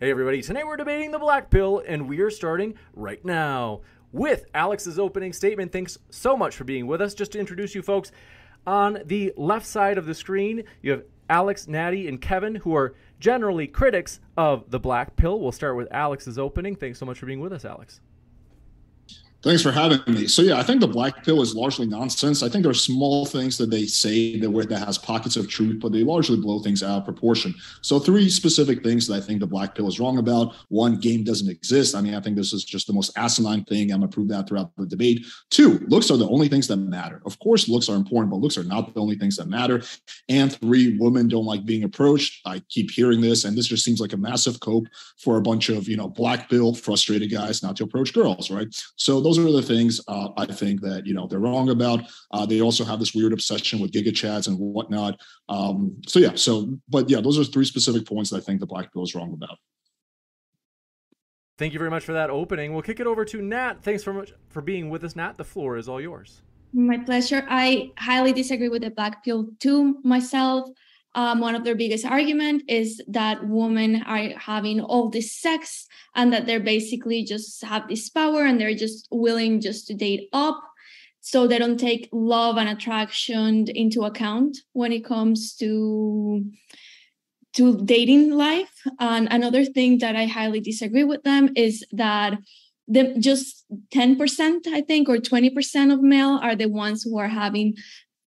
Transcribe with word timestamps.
Hey, 0.00 0.12
everybody. 0.12 0.42
Tonight 0.42 0.64
we're 0.64 0.76
debating 0.76 1.10
the 1.10 1.18
black 1.18 1.50
pill, 1.50 1.82
and 1.84 2.08
we 2.08 2.20
are 2.20 2.30
starting 2.30 2.74
right 2.94 3.24
now 3.24 3.80
with 4.12 4.46
Alex's 4.54 4.96
opening 4.96 5.32
statement. 5.32 5.72
Thanks 5.72 5.98
so 6.08 6.36
much 6.36 6.54
for 6.54 6.62
being 6.62 6.86
with 6.86 7.02
us. 7.02 7.14
Just 7.14 7.32
to 7.32 7.40
introduce 7.40 7.74
you 7.74 7.82
folks, 7.82 8.12
on 8.64 9.00
the 9.06 9.32
left 9.36 9.66
side 9.66 9.98
of 9.98 10.06
the 10.06 10.14
screen, 10.14 10.62
you 10.82 10.92
have 10.92 11.02
Alex, 11.28 11.66
Natty, 11.66 12.06
and 12.06 12.20
Kevin, 12.20 12.54
who 12.54 12.76
are 12.76 12.94
generally 13.18 13.66
critics 13.66 14.20
of 14.36 14.70
the 14.70 14.78
black 14.78 15.16
pill. 15.16 15.40
We'll 15.40 15.50
start 15.50 15.76
with 15.76 15.88
Alex's 15.90 16.38
opening. 16.38 16.76
Thanks 16.76 17.00
so 17.00 17.04
much 17.04 17.18
for 17.18 17.26
being 17.26 17.40
with 17.40 17.52
us, 17.52 17.64
Alex. 17.64 18.00
Thanks 19.40 19.62
for 19.62 19.70
having 19.70 20.00
me. 20.08 20.26
So 20.26 20.42
yeah, 20.42 20.58
I 20.58 20.64
think 20.64 20.80
the 20.80 20.88
black 20.88 21.24
pill 21.24 21.40
is 21.42 21.54
largely 21.54 21.86
nonsense. 21.86 22.42
I 22.42 22.48
think 22.48 22.64
there 22.64 22.72
are 22.72 22.74
small 22.74 23.24
things 23.24 23.56
that 23.58 23.70
they 23.70 23.86
say 23.86 24.36
that 24.40 24.50
where 24.50 24.64
that 24.64 24.84
has 24.84 24.98
pockets 24.98 25.36
of 25.36 25.48
truth, 25.48 25.78
but 25.80 25.92
they 25.92 26.02
largely 26.02 26.36
blow 26.36 26.58
things 26.58 26.82
out 26.82 26.98
of 26.98 27.04
proportion. 27.04 27.54
So 27.80 28.00
three 28.00 28.28
specific 28.30 28.82
things 28.82 29.06
that 29.06 29.14
I 29.14 29.20
think 29.20 29.38
the 29.38 29.46
black 29.46 29.76
pill 29.76 29.86
is 29.86 30.00
wrong 30.00 30.18
about. 30.18 30.56
One, 30.70 30.98
game 30.98 31.22
doesn't 31.22 31.48
exist. 31.48 31.94
I 31.94 32.00
mean, 32.00 32.16
I 32.16 32.20
think 32.20 32.34
this 32.34 32.52
is 32.52 32.64
just 32.64 32.88
the 32.88 32.92
most 32.92 33.16
asinine 33.16 33.64
thing. 33.64 33.92
I'm 33.92 34.00
gonna 34.00 34.10
prove 34.10 34.26
that 34.26 34.48
throughout 34.48 34.74
the 34.76 34.86
debate. 34.86 35.24
Two, 35.50 35.78
looks 35.86 36.10
are 36.10 36.16
the 36.16 36.28
only 36.28 36.48
things 36.48 36.66
that 36.66 36.78
matter. 36.78 37.22
Of 37.24 37.38
course, 37.38 37.68
looks 37.68 37.88
are 37.88 37.94
important, 37.94 38.32
but 38.32 38.40
looks 38.40 38.58
are 38.58 38.64
not 38.64 38.92
the 38.92 39.00
only 39.00 39.14
things 39.14 39.36
that 39.36 39.46
matter. 39.46 39.84
And 40.28 40.52
three, 40.52 40.98
women 40.98 41.28
don't 41.28 41.46
like 41.46 41.64
being 41.64 41.84
approached. 41.84 42.40
I 42.44 42.58
keep 42.70 42.90
hearing 42.90 43.20
this, 43.20 43.44
and 43.44 43.56
this 43.56 43.68
just 43.68 43.84
seems 43.84 44.00
like 44.00 44.14
a 44.14 44.16
massive 44.16 44.58
cope 44.58 44.88
for 45.16 45.36
a 45.36 45.42
bunch 45.42 45.68
of 45.68 45.86
you 45.86 45.96
know 45.96 46.08
black 46.08 46.50
pill 46.50 46.74
frustrated 46.74 47.30
guys 47.30 47.62
not 47.62 47.76
to 47.76 47.84
approach 47.84 48.12
girls, 48.12 48.50
right? 48.50 48.66
So 48.96 49.27
those 49.28 49.38
are 49.38 49.52
the 49.52 49.62
things 49.62 50.00
uh, 50.08 50.30
I 50.36 50.46
think 50.46 50.80
that 50.80 51.06
you 51.06 51.14
know 51.14 51.26
they're 51.26 51.38
wrong 51.38 51.68
about. 51.68 52.04
Uh, 52.30 52.46
they 52.46 52.60
also 52.60 52.84
have 52.84 52.98
this 52.98 53.14
weird 53.14 53.32
obsession 53.32 53.78
with 53.78 53.92
giga 53.92 54.08
chads 54.08 54.48
and 54.48 54.58
whatnot. 54.58 55.20
Um, 55.48 56.00
so 56.06 56.18
yeah, 56.18 56.34
so 56.34 56.78
but 56.88 57.10
yeah, 57.10 57.20
those 57.20 57.38
are 57.38 57.44
three 57.44 57.64
specific 57.64 58.06
points 58.06 58.30
that 58.30 58.38
I 58.38 58.40
think 58.40 58.60
the 58.60 58.66
black 58.66 58.92
pill 58.92 59.02
is 59.02 59.14
wrong 59.14 59.32
about. 59.32 59.58
Thank 61.58 61.72
you 61.72 61.78
very 61.78 61.90
much 61.90 62.04
for 62.04 62.12
that 62.12 62.30
opening. 62.30 62.72
We'll 62.72 62.82
kick 62.82 63.00
it 63.00 63.06
over 63.06 63.24
to 63.24 63.42
Nat. 63.42 63.82
Thanks 63.82 64.04
so 64.04 64.12
much 64.12 64.32
for 64.48 64.62
being 64.62 64.90
with 64.90 65.02
us, 65.04 65.16
Nat. 65.16 65.36
The 65.36 65.44
floor 65.44 65.76
is 65.76 65.88
all 65.88 66.00
yours. 66.00 66.42
My 66.72 66.98
pleasure. 66.98 67.44
I 67.48 67.90
highly 67.98 68.32
disagree 68.32 68.68
with 68.68 68.82
the 68.82 68.90
black 68.90 69.24
pill 69.24 69.48
too 69.58 69.98
myself 70.04 70.70
um, 71.14 71.40
one 71.40 71.54
of 71.54 71.64
their 71.64 71.74
biggest 71.74 72.04
argument 72.04 72.62
is 72.68 73.02
that 73.08 73.46
women 73.48 74.02
are 74.02 74.30
having 74.38 74.80
all 74.80 75.08
this 75.08 75.34
sex 75.34 75.86
and 76.14 76.32
that 76.32 76.46
they're 76.46 76.60
basically 76.60 77.24
just 77.24 77.64
have 77.64 77.88
this 77.88 78.08
power 78.08 78.44
and 78.44 78.60
they're 78.60 78.74
just 78.74 79.08
willing 79.10 79.60
just 79.60 79.86
to 79.88 79.94
date 79.94 80.28
up. 80.32 80.60
So 81.20 81.46
they 81.46 81.58
don't 81.58 81.80
take 81.80 82.08
love 82.12 82.56
and 82.56 82.68
attraction 82.68 83.66
into 83.68 84.02
account 84.02 84.58
when 84.72 84.92
it 84.92 85.04
comes 85.04 85.54
to 85.56 86.44
to 87.54 87.84
dating 87.84 88.30
life. 88.30 88.82
And 89.00 89.26
another 89.30 89.64
thing 89.64 89.98
that 89.98 90.14
i 90.14 90.26
highly 90.26 90.60
disagree 90.60 91.04
with 91.04 91.22
them 91.22 91.50
is 91.56 91.84
that 91.92 92.38
the, 92.86 93.16
just 93.18 93.64
10% 93.94 94.66
i 94.68 94.80
think 94.80 95.08
or 95.08 95.16
20% 95.16 95.92
of 95.92 96.00
male 96.00 96.38
are 96.42 96.54
the 96.54 96.68
ones 96.68 97.02
who 97.02 97.18
are 97.18 97.28
having 97.28 97.74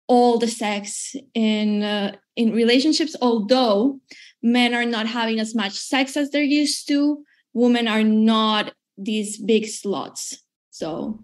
all 0.07 0.37
the 0.37 0.47
sex 0.47 1.15
in 1.33 1.81
uh, 1.83 2.15
in 2.35 2.51
relationships 2.51 3.15
although 3.21 3.99
men 4.41 4.73
are 4.73 4.85
not 4.85 5.07
having 5.07 5.39
as 5.39 5.55
much 5.55 5.73
sex 5.73 6.15
as 6.17 6.29
they're 6.29 6.43
used 6.43 6.87
to 6.87 7.23
women 7.53 7.87
are 7.87 8.03
not 8.03 8.73
these 8.97 9.37
big 9.37 9.63
sluts 9.63 10.35
so 10.75 11.17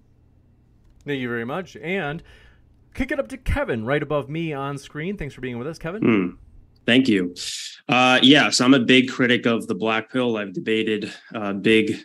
thank 1.05 1.19
you 1.19 1.27
very 1.27 1.43
much. 1.43 1.75
And 1.75 2.23
kick 2.93 3.11
it 3.11 3.19
up 3.19 3.27
to 3.29 3.37
kevin 3.37 3.83
right 3.83 4.01
above 4.01 4.29
me 4.29 4.53
on 4.53 4.77
screen. 4.77 5.17
Thanks 5.17 5.35
for 5.35 5.41
being 5.41 5.57
with 5.57 5.67
us 5.67 5.77
kevin. 5.77 6.01
Mm, 6.01 6.37
thank 6.85 7.09
you. 7.09 7.35
Uh, 7.89 8.17
yes 8.23 8.61
i'm 8.61 8.73
a 8.73 8.79
big 8.79 9.09
critic 9.09 9.45
of 9.45 9.67
the 9.67 9.75
black 9.75 10.09
pill. 10.09 10.37
I've 10.37 10.53
debated 10.53 11.11
uh, 11.35 11.51
big 11.51 11.97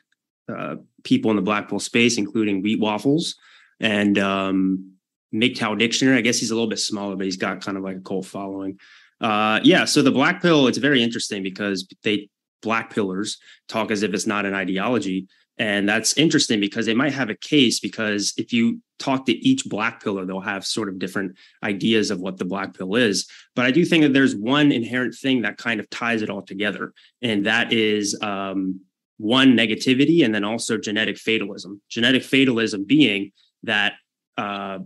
uh, 0.52 0.74
people 1.04 1.30
in 1.30 1.36
the 1.36 1.42
black 1.42 1.68
pill 1.68 1.78
space 1.78 2.18
including 2.18 2.62
wheat 2.62 2.80
waffles. 2.80 3.36
And 3.78 4.18
um, 4.18 4.95
MGTOW 5.34 5.78
Dictionary. 5.78 6.18
I 6.18 6.20
guess 6.20 6.38
he's 6.38 6.50
a 6.50 6.54
little 6.54 6.68
bit 6.68 6.78
smaller, 6.78 7.16
but 7.16 7.24
he's 7.24 7.36
got 7.36 7.64
kind 7.64 7.76
of 7.76 7.84
like 7.84 7.96
a 7.96 8.00
cult 8.00 8.26
following. 8.26 8.78
Uh, 9.20 9.60
yeah. 9.62 9.84
So 9.84 10.02
the 10.02 10.12
black 10.12 10.42
pill, 10.42 10.66
it's 10.66 10.78
very 10.78 11.02
interesting 11.02 11.42
because 11.42 11.86
they 12.02 12.28
black 12.62 12.92
pillars 12.92 13.38
talk 13.68 13.90
as 13.90 14.02
if 14.02 14.12
it's 14.12 14.26
not 14.26 14.46
an 14.46 14.54
ideology. 14.54 15.26
And 15.58 15.88
that's 15.88 16.18
interesting 16.18 16.60
because 16.60 16.84
they 16.84 16.94
might 16.94 17.14
have 17.14 17.30
a 17.30 17.34
case 17.34 17.80
because 17.80 18.34
if 18.36 18.52
you 18.52 18.82
talk 18.98 19.24
to 19.26 19.32
each 19.32 19.64
black 19.64 20.02
pillar, 20.02 20.26
they'll 20.26 20.40
have 20.40 20.66
sort 20.66 20.88
of 20.88 20.98
different 20.98 21.36
ideas 21.62 22.10
of 22.10 22.20
what 22.20 22.36
the 22.36 22.44
black 22.44 22.74
pill 22.74 22.94
is. 22.94 23.26
But 23.54 23.64
I 23.64 23.70
do 23.70 23.84
think 23.84 24.02
that 24.02 24.12
there's 24.12 24.36
one 24.36 24.70
inherent 24.70 25.14
thing 25.14 25.42
that 25.42 25.56
kind 25.56 25.80
of 25.80 25.88
ties 25.88 26.20
it 26.20 26.28
all 26.28 26.42
together. 26.42 26.92
And 27.22 27.46
that 27.46 27.72
is 27.72 28.18
um, 28.20 28.80
one 29.16 29.56
negativity 29.56 30.24
and 30.24 30.34
then 30.34 30.44
also 30.44 30.76
genetic 30.76 31.16
fatalism. 31.16 31.80
Genetic 31.88 32.22
fatalism 32.22 32.84
being 32.84 33.32
that 33.62 33.94
uh, 34.36 34.80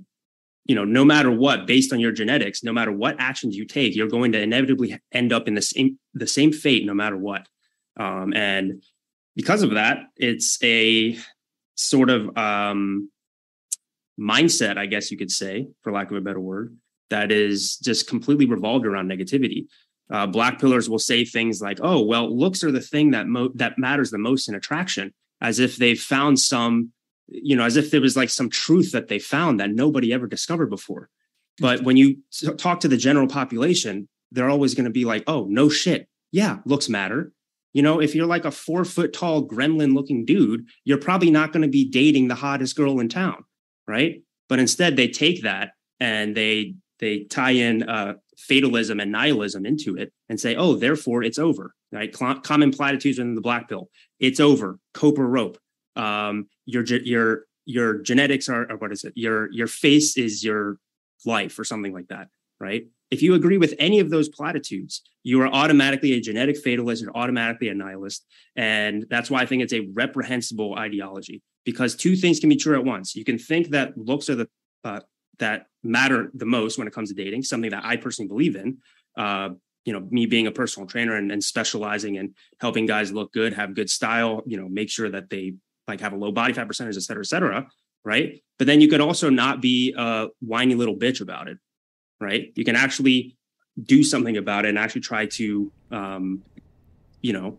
you 0.71 0.77
know 0.77 0.85
no 0.85 1.05
matter 1.05 1.33
what 1.33 1.67
based 1.67 1.93
on 1.93 1.99
your 1.99 2.13
genetics 2.13 2.63
no 2.63 2.73
matter 2.73 2.93
what 2.93 3.17
actions 3.19 3.57
you 3.57 3.65
take 3.67 3.97
you're 3.97 4.07
going 4.07 4.31
to 4.31 4.41
inevitably 4.41 4.97
end 5.11 5.33
up 5.33 5.49
in 5.49 5.55
the 5.55 5.63
same 5.63 5.99
the 6.15 6.29
same 6.29 6.53
fate 6.53 6.87
no 6.87 6.95
matter 6.95 7.17
what. 7.17 7.49
Um, 7.97 8.33
and 8.35 8.85
because 9.35 9.63
of 9.63 9.73
that 9.73 9.99
it's 10.17 10.63
a 10.63 11.19
sort 11.75 12.09
of 12.09 12.37
um, 12.39 13.11
mindset 14.19 14.79
i 14.79 14.87
guess 14.87 15.11
you 15.11 15.19
could 15.19 15.33
say 15.33 15.67
for 15.83 15.91
lack 15.93 16.09
of 16.13 16.17
a 16.17 16.21
better 16.21 16.39
word 16.39 16.77
that 17.11 17.33
is 17.33 17.77
just 17.79 18.07
completely 18.07 18.47
revolved 18.47 18.87
around 18.87 19.11
negativity. 19.11 19.67
Uh, 20.13 20.27
black 20.27 20.61
pillars 20.61 20.89
will 20.89 20.99
say 20.99 21.25
things 21.25 21.61
like 21.61 21.79
oh 21.83 22.01
well 22.01 22.27
looks 22.37 22.65
are 22.65 22.73
the 22.73 22.81
thing 22.81 23.11
that 23.11 23.27
mo- 23.27 23.53
that 23.55 23.77
matters 23.77 24.11
the 24.11 24.19
most 24.19 24.49
in 24.49 24.55
attraction 24.55 25.13
as 25.41 25.59
if 25.59 25.77
they've 25.77 26.01
found 26.01 26.39
some 26.39 26.93
you 27.31 27.57
know, 27.57 27.65
as 27.65 27.77
if 27.77 27.91
there 27.91 28.01
was 28.01 28.17
like 28.17 28.31
some 28.31 28.51
truth 28.51 28.93
that 28.93 29.09
they 29.09 29.19
found 29.19 29.61
that 29.61 29.71
nobody 29.71 30.13
ever 30.13 30.27
discovered 30.27 30.69
before. 30.69 31.09
But 31.59 31.83
when 31.83 31.97
you 31.97 32.19
talk 32.59 32.81
to 32.81 32.89
the 32.89 32.97
general 32.97 33.29
population, 33.29 34.09
they're 34.33 34.49
always 34.49 34.75
going 34.75 34.85
to 34.85 34.91
be 34.91 35.05
like, 35.05 35.25
oh, 35.27 35.47
no 35.49 35.69
shit. 35.69 36.09
Yeah, 36.33 36.59
looks 36.65 36.89
matter. 36.89 37.33
You 37.73 37.83
know, 37.83 38.01
if 38.01 38.15
you're 38.15 38.27
like 38.27 38.45
a 38.45 38.51
four 38.51 38.85
foot 38.85 39.13
tall 39.13 39.47
gremlin 39.47 39.95
looking 39.95 40.25
dude, 40.25 40.67
you're 40.85 40.99
probably 40.99 41.31
not 41.31 41.53
going 41.53 41.63
to 41.63 41.69
be 41.69 41.89
dating 41.89 42.29
the 42.29 42.35
hottest 42.35 42.77
girl 42.77 42.99
in 42.99 43.09
town. 43.09 43.45
Right. 43.87 44.23
But 44.49 44.59
instead, 44.59 44.97
they 44.97 45.09
take 45.09 45.43
that 45.43 45.73
and 46.01 46.37
they, 46.37 46.75
they 46.99 47.25
tie 47.25 47.53
in 47.53 47.89
uh, 47.89 48.15
fatalism 48.37 49.01
and 49.01 49.13
nihilism 49.13 49.67
into 49.67 49.97
it 49.97 50.13
and 50.29 50.41
say, 50.41 50.57
oh, 50.57 50.75
therefore 50.75 51.23
it's 51.23 51.39
over. 51.39 51.75
Right? 51.93 52.13
common 52.13 52.71
platitudes 52.71 53.19
in 53.19 53.35
the 53.35 53.41
black 53.41 53.69
pill. 53.69 53.91
It's 54.21 54.39
over. 54.39 54.79
Cope 54.95 55.19
or 55.19 55.27
rope. 55.27 55.59
Um, 56.01 56.47
your 56.67 56.85
your 56.85 57.45
your 57.67 57.99
genetics 57.99 58.49
are, 58.49 58.71
or 58.71 58.77
what 58.77 58.93
is 58.93 59.05
it? 59.05 59.13
Your 59.17 59.51
your 59.53 59.67
face 59.67 60.17
is 60.17 60.43
your 60.43 60.79
life, 61.25 61.59
or 61.59 61.65
something 61.65 61.93
like 61.93 62.09
that. 62.09 62.29
Right? 62.59 62.87
If 63.11 63.23
you 63.23 63.35
agree 63.35 63.59
with 63.59 63.75
any 63.79 63.99
of 64.01 64.11
those 64.11 64.29
platitudes, 64.29 65.03
you 65.25 65.41
are 65.43 65.49
automatically 65.49 66.13
a 66.13 66.21
genetic 66.21 66.57
fatalist 66.57 67.03
and 67.03 67.11
automatically 67.15 67.69
a 67.69 67.75
nihilist. 67.75 68.25
And 68.55 69.05
that's 69.11 69.31
why 69.31 69.41
I 69.43 69.47
think 69.47 69.63
it's 69.63 69.73
a 69.73 69.89
reprehensible 69.95 70.77
ideology 70.77 71.43
because 71.65 71.97
two 71.97 72.17
things 72.17 72.39
can 72.39 72.49
be 72.49 72.57
true 72.57 72.79
at 72.79 72.85
once. 72.85 73.17
You 73.17 73.25
can 73.25 73.39
think 73.39 73.71
that 73.71 73.97
looks 73.99 74.31
are 74.31 74.37
the 74.37 74.49
uh, 74.85 75.01
that 75.39 75.67
matter 75.83 76.31
the 76.35 76.47
most 76.47 76.79
when 76.79 76.87
it 76.87 76.95
comes 76.95 77.09
to 77.09 77.15
dating, 77.15 77.43
something 77.43 77.71
that 77.71 77.85
I 77.85 77.97
personally 77.97 78.29
believe 78.29 78.57
in. 78.57 78.79
Uh, 79.17 79.51
you 79.85 79.93
know, 79.95 80.07
me 80.11 80.27
being 80.27 80.47
a 80.47 80.53
personal 80.53 80.87
trainer 80.87 81.17
and, 81.17 81.33
and 81.33 81.43
specializing 81.43 82.17
in 82.17 82.35
helping 82.61 82.87
guys 82.87 83.13
look 83.13 83.33
good, 83.33 83.55
have 83.55 83.75
good 83.75 83.89
style, 83.89 84.43
you 84.47 84.57
know, 84.59 84.69
make 84.69 84.91
sure 84.91 85.11
that 85.11 85.31
they 85.31 85.55
like 85.91 86.01
have 86.01 86.13
a 86.13 86.17
low 86.17 86.33
body 86.33 86.53
fat 86.53 86.67
percentage, 86.67 86.97
et 86.97 87.03
cetera, 87.03 87.23
et 87.23 87.27
cetera. 87.27 87.67
Right. 88.05 88.43
But 88.59 88.67
then 88.67 88.81
you 88.81 88.89
could 88.89 89.01
also 89.01 89.29
not 89.29 89.61
be 89.61 89.95
a 89.97 90.29
whiny 90.41 90.75
little 90.75 90.97
bitch 90.97 91.21
about 91.21 91.49
it. 91.49 91.59
Right. 92.21 92.53
You 92.55 92.65
can 92.65 92.77
actually 92.77 93.37
do 93.83 94.03
something 94.03 94.37
about 94.37 94.65
it 94.65 94.71
and 94.71 94.79
actually 94.79 95.03
try 95.03 95.27
to, 95.27 95.73
um, 95.91 96.43
you 97.21 97.33
know, 97.33 97.59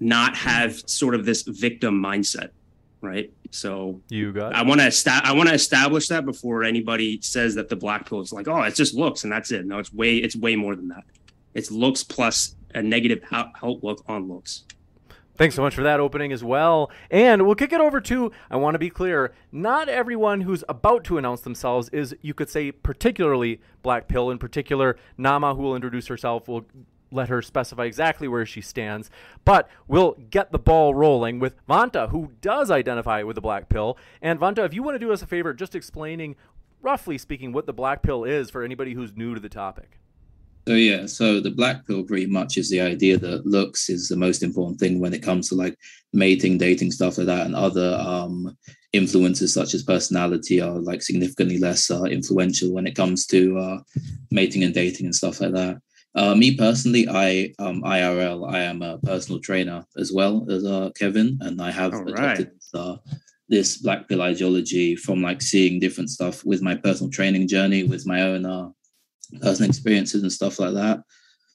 not 0.00 0.36
have 0.36 0.88
sort 0.88 1.14
of 1.14 1.24
this 1.24 1.42
victim 1.42 2.00
mindset 2.02 2.50
right? 3.02 3.32
So 3.50 4.00
you 4.08 4.32
got. 4.32 4.54
I 4.54 4.62
want 4.62 4.80
to 4.80 4.86
esta- 4.86 5.20
I 5.24 5.32
want 5.32 5.48
to 5.48 5.54
establish 5.54 6.08
that 6.08 6.24
before 6.24 6.64
anybody 6.64 7.20
says 7.20 7.54
that 7.56 7.68
the 7.68 7.76
black 7.76 8.08
pill 8.08 8.20
is 8.20 8.32
like, 8.32 8.48
oh, 8.48 8.62
it's 8.62 8.76
just 8.76 8.94
looks 8.94 9.24
and 9.24 9.32
that's 9.32 9.50
it. 9.50 9.66
No, 9.66 9.78
it's 9.78 9.92
way 9.92 10.16
it's 10.16 10.36
way 10.36 10.56
more 10.56 10.74
than 10.74 10.88
that. 10.88 11.04
It's 11.52 11.70
looks 11.70 12.02
plus 12.02 12.54
a 12.74 12.82
negative 12.82 13.22
outlook 13.30 14.02
on 14.06 14.28
looks. 14.28 14.64
Thanks 15.34 15.54
so 15.54 15.62
much 15.62 15.74
for 15.74 15.82
that 15.82 15.98
opening 15.98 16.30
as 16.30 16.44
well. 16.44 16.90
And 17.10 17.46
we'll 17.46 17.54
kick 17.54 17.72
it 17.72 17.80
over 17.80 18.00
to 18.02 18.32
I 18.50 18.56
want 18.56 18.74
to 18.74 18.78
be 18.78 18.90
clear, 18.90 19.32
not 19.50 19.88
everyone 19.88 20.42
who's 20.42 20.62
about 20.68 21.04
to 21.04 21.16
announce 21.16 21.40
themselves 21.40 21.88
is, 21.88 22.14
you 22.20 22.34
could 22.34 22.50
say, 22.50 22.70
particularly 22.70 23.60
Black 23.82 24.08
Pill. 24.08 24.30
In 24.30 24.38
particular, 24.38 24.96
Nama, 25.16 25.54
who 25.54 25.62
will 25.62 25.74
introduce 25.74 26.06
herself, 26.08 26.48
will 26.48 26.66
let 27.10 27.28
her 27.28 27.42
specify 27.42 27.84
exactly 27.84 28.28
where 28.28 28.44
she 28.44 28.60
stands. 28.60 29.10
But 29.44 29.68
we'll 29.86 30.12
get 30.30 30.52
the 30.52 30.58
ball 30.58 30.94
rolling 30.94 31.38
with 31.38 31.54
Vanta, 31.66 32.10
who 32.10 32.32
does 32.40 32.70
identify 32.70 33.22
with 33.22 33.34
the 33.34 33.40
black 33.40 33.68
pill. 33.68 33.96
And 34.20 34.38
Vanta, 34.38 34.64
if 34.64 34.74
you 34.74 34.82
want 34.82 34.96
to 34.96 34.98
do 34.98 35.12
us 35.12 35.22
a 35.22 35.26
favor, 35.26 35.54
just 35.54 35.74
explaining, 35.74 36.36
roughly 36.80 37.16
speaking, 37.18 37.52
what 37.52 37.66
the 37.66 37.72
black 37.72 38.02
pill 38.02 38.24
is 38.24 38.50
for 38.50 38.62
anybody 38.62 38.94
who's 38.94 39.16
new 39.16 39.34
to 39.34 39.40
the 39.40 39.48
topic. 39.48 39.98
So 40.68 40.74
yeah, 40.74 41.06
so 41.06 41.40
the 41.40 41.50
black 41.50 41.84
pill 41.86 42.04
pretty 42.04 42.26
much 42.26 42.56
is 42.56 42.70
the 42.70 42.80
idea 42.80 43.18
that 43.18 43.46
looks 43.46 43.90
is 43.90 44.08
the 44.08 44.16
most 44.16 44.44
important 44.44 44.78
thing 44.78 45.00
when 45.00 45.12
it 45.12 45.22
comes 45.22 45.48
to 45.48 45.56
like 45.56 45.76
mating, 46.12 46.56
dating, 46.56 46.92
stuff 46.92 47.18
like 47.18 47.26
that, 47.26 47.46
and 47.46 47.56
other 47.56 47.96
um, 48.00 48.56
influences 48.92 49.52
such 49.52 49.74
as 49.74 49.82
personality 49.82 50.60
are 50.60 50.78
like 50.78 51.02
significantly 51.02 51.58
less 51.58 51.90
uh, 51.90 52.04
influential 52.04 52.72
when 52.72 52.86
it 52.86 52.94
comes 52.94 53.26
to 53.26 53.58
uh, 53.58 53.78
mating 54.30 54.62
and 54.62 54.72
dating 54.72 55.06
and 55.06 55.14
stuff 55.14 55.40
like 55.40 55.52
that. 55.52 55.78
Uh, 56.14 56.34
me 56.34 56.56
personally, 56.56 57.08
I 57.08 57.52
um, 57.58 57.82
IRL, 57.82 58.52
I 58.52 58.60
am 58.60 58.82
a 58.82 58.98
personal 58.98 59.40
trainer 59.40 59.84
as 59.96 60.12
well 60.12 60.46
as 60.48 60.64
uh, 60.64 60.90
Kevin, 60.96 61.38
and 61.40 61.60
I 61.60 61.72
have 61.72 61.92
All 61.92 62.08
adopted 62.08 62.52
right. 62.74 62.80
uh, 62.80 62.96
this 63.48 63.78
black 63.78 64.08
pill 64.08 64.22
ideology 64.22 64.94
from 64.94 65.22
like 65.22 65.42
seeing 65.42 65.80
different 65.80 66.10
stuff 66.10 66.44
with 66.44 66.62
my 66.62 66.76
personal 66.76 67.10
training 67.10 67.48
journey, 67.48 67.82
with 67.82 68.06
my 68.06 68.22
own 68.22 68.46
uh, 68.46 68.68
personal 69.40 69.68
experiences 69.68 70.22
and 70.22 70.32
stuff 70.32 70.58
like 70.58 70.74
that. 70.74 71.02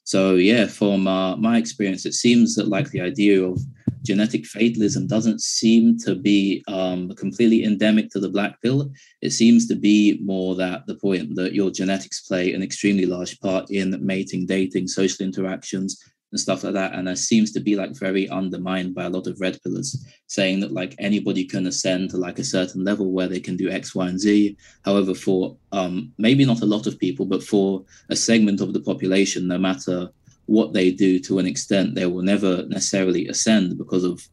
So 0.03 0.35
yeah, 0.35 0.67
from 0.67 1.05
uh, 1.05 1.35
my 1.35 1.57
experience, 1.57 2.05
it 2.05 2.13
seems 2.13 2.55
that 2.55 2.69
like 2.69 2.89
the 2.91 3.01
idea 3.01 3.43
of 3.43 3.59
genetic 4.03 4.45
fatalism 4.45 5.05
doesn't 5.05 5.41
seem 5.41 5.97
to 5.99 6.15
be 6.15 6.63
um, 6.69 7.09
completely 7.15 7.65
endemic 7.65 8.09
to 8.11 8.19
the 8.21 8.29
black 8.29 8.61
pill. 8.61 8.89
It 9.21 9.31
seems 9.31 9.67
to 9.67 9.75
be 9.75 10.19
more 10.23 10.55
that 10.55 10.87
the 10.87 10.95
point 10.95 11.35
that 11.35 11.53
your 11.53 11.71
genetics 11.71 12.21
play 12.21 12.53
an 12.53 12.63
extremely 12.63 13.05
large 13.05 13.37
part 13.41 13.69
in 13.69 13.97
mating, 14.05 14.45
dating, 14.45 14.87
social 14.87 15.25
interactions, 15.25 16.01
and 16.31 16.39
stuff 16.39 16.63
like 16.63 16.73
that. 16.73 16.93
And 16.93 17.07
that 17.07 17.17
seems 17.17 17.51
to 17.53 17.59
be 17.59 17.75
like 17.75 17.95
very 17.95 18.27
undermined 18.29 18.93
by 18.93 19.05
a 19.05 19.09
lot 19.09 19.27
of 19.27 19.39
red 19.39 19.61
pillars, 19.63 20.05
saying 20.27 20.59
that 20.59 20.73
like 20.73 20.95
anybody 20.99 21.45
can 21.45 21.67
ascend 21.67 22.09
to 22.11 22.17
like 22.17 22.39
a 22.39 22.43
certain 22.43 22.83
level 22.83 23.11
where 23.11 23.27
they 23.27 23.39
can 23.39 23.55
do 23.55 23.69
X, 23.69 23.95
Y, 23.95 24.07
and 24.07 24.19
Z. 24.19 24.57
However, 24.83 25.13
for 25.13 25.55
um, 25.71 26.11
maybe 26.17 26.45
not 26.45 26.61
a 26.61 26.65
lot 26.65 26.87
of 26.87 26.99
people, 26.99 27.25
but 27.25 27.43
for 27.43 27.83
a 28.09 28.15
segment 28.15 28.61
of 28.61 28.73
the 28.73 28.81
population, 28.81 29.47
no 29.47 29.57
matter 29.57 30.09
what 30.47 30.73
they 30.73 30.91
do 30.91 31.19
to 31.19 31.39
an 31.39 31.45
extent, 31.45 31.95
they 31.95 32.05
will 32.05 32.23
never 32.23 32.65
necessarily 32.67 33.27
ascend 33.27 33.77
because 33.77 34.03
of 34.03 34.27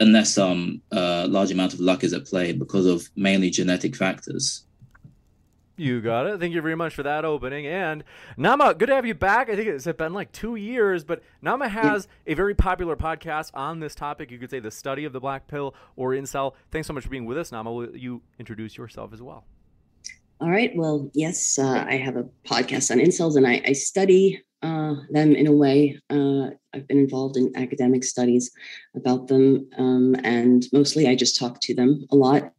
unless 0.00 0.38
um 0.38 0.80
a 0.92 1.26
large 1.26 1.50
amount 1.50 1.74
of 1.74 1.80
luck 1.80 2.04
is 2.04 2.12
at 2.12 2.24
play 2.24 2.52
because 2.52 2.86
of 2.86 3.08
mainly 3.16 3.50
genetic 3.50 3.96
factors. 3.96 4.64
You 5.78 6.00
got 6.00 6.26
it. 6.26 6.40
Thank 6.40 6.54
you 6.54 6.60
very 6.60 6.74
much 6.74 6.92
for 6.92 7.04
that 7.04 7.24
opening. 7.24 7.64
And 7.64 8.02
Nama, 8.36 8.74
good 8.74 8.86
to 8.86 8.96
have 8.96 9.06
you 9.06 9.14
back. 9.14 9.48
I 9.48 9.54
think 9.54 9.68
it's 9.68 9.86
been 9.86 10.12
like 10.12 10.32
two 10.32 10.56
years, 10.56 11.04
but 11.04 11.22
Nama 11.40 11.68
has 11.68 12.08
a 12.26 12.34
very 12.34 12.52
popular 12.52 12.96
podcast 12.96 13.52
on 13.54 13.78
this 13.78 13.94
topic. 13.94 14.32
You 14.32 14.38
could 14.38 14.50
say 14.50 14.58
the 14.58 14.72
study 14.72 15.04
of 15.04 15.12
the 15.12 15.20
black 15.20 15.46
pill 15.46 15.76
or 15.94 16.10
incel. 16.10 16.54
Thanks 16.72 16.88
so 16.88 16.92
much 16.92 17.04
for 17.04 17.10
being 17.10 17.26
with 17.26 17.38
us, 17.38 17.52
Nama. 17.52 17.72
Will 17.72 17.96
you 17.96 18.22
introduce 18.40 18.76
yourself 18.76 19.12
as 19.12 19.22
well? 19.22 19.44
All 20.40 20.50
right. 20.50 20.74
Well, 20.74 21.08
yes, 21.14 21.60
uh, 21.60 21.84
I 21.88 21.96
have 21.96 22.16
a 22.16 22.24
podcast 22.44 22.90
on 22.90 22.98
incels, 22.98 23.36
and 23.36 23.46
I, 23.46 23.62
I 23.64 23.72
study 23.72 24.42
uh, 24.62 24.96
them 25.10 25.36
in 25.36 25.46
a 25.46 25.52
way. 25.52 26.00
Uh, 26.10 26.50
I've 26.74 26.88
been 26.88 26.98
involved 26.98 27.36
in 27.36 27.52
academic 27.56 28.02
studies 28.02 28.50
about 28.96 29.28
them, 29.28 29.68
um, 29.78 30.16
and 30.24 30.66
mostly 30.72 31.06
I 31.06 31.14
just 31.14 31.38
talk 31.38 31.60
to 31.62 31.74
them 31.74 32.04
a 32.10 32.16
lot. 32.16 32.52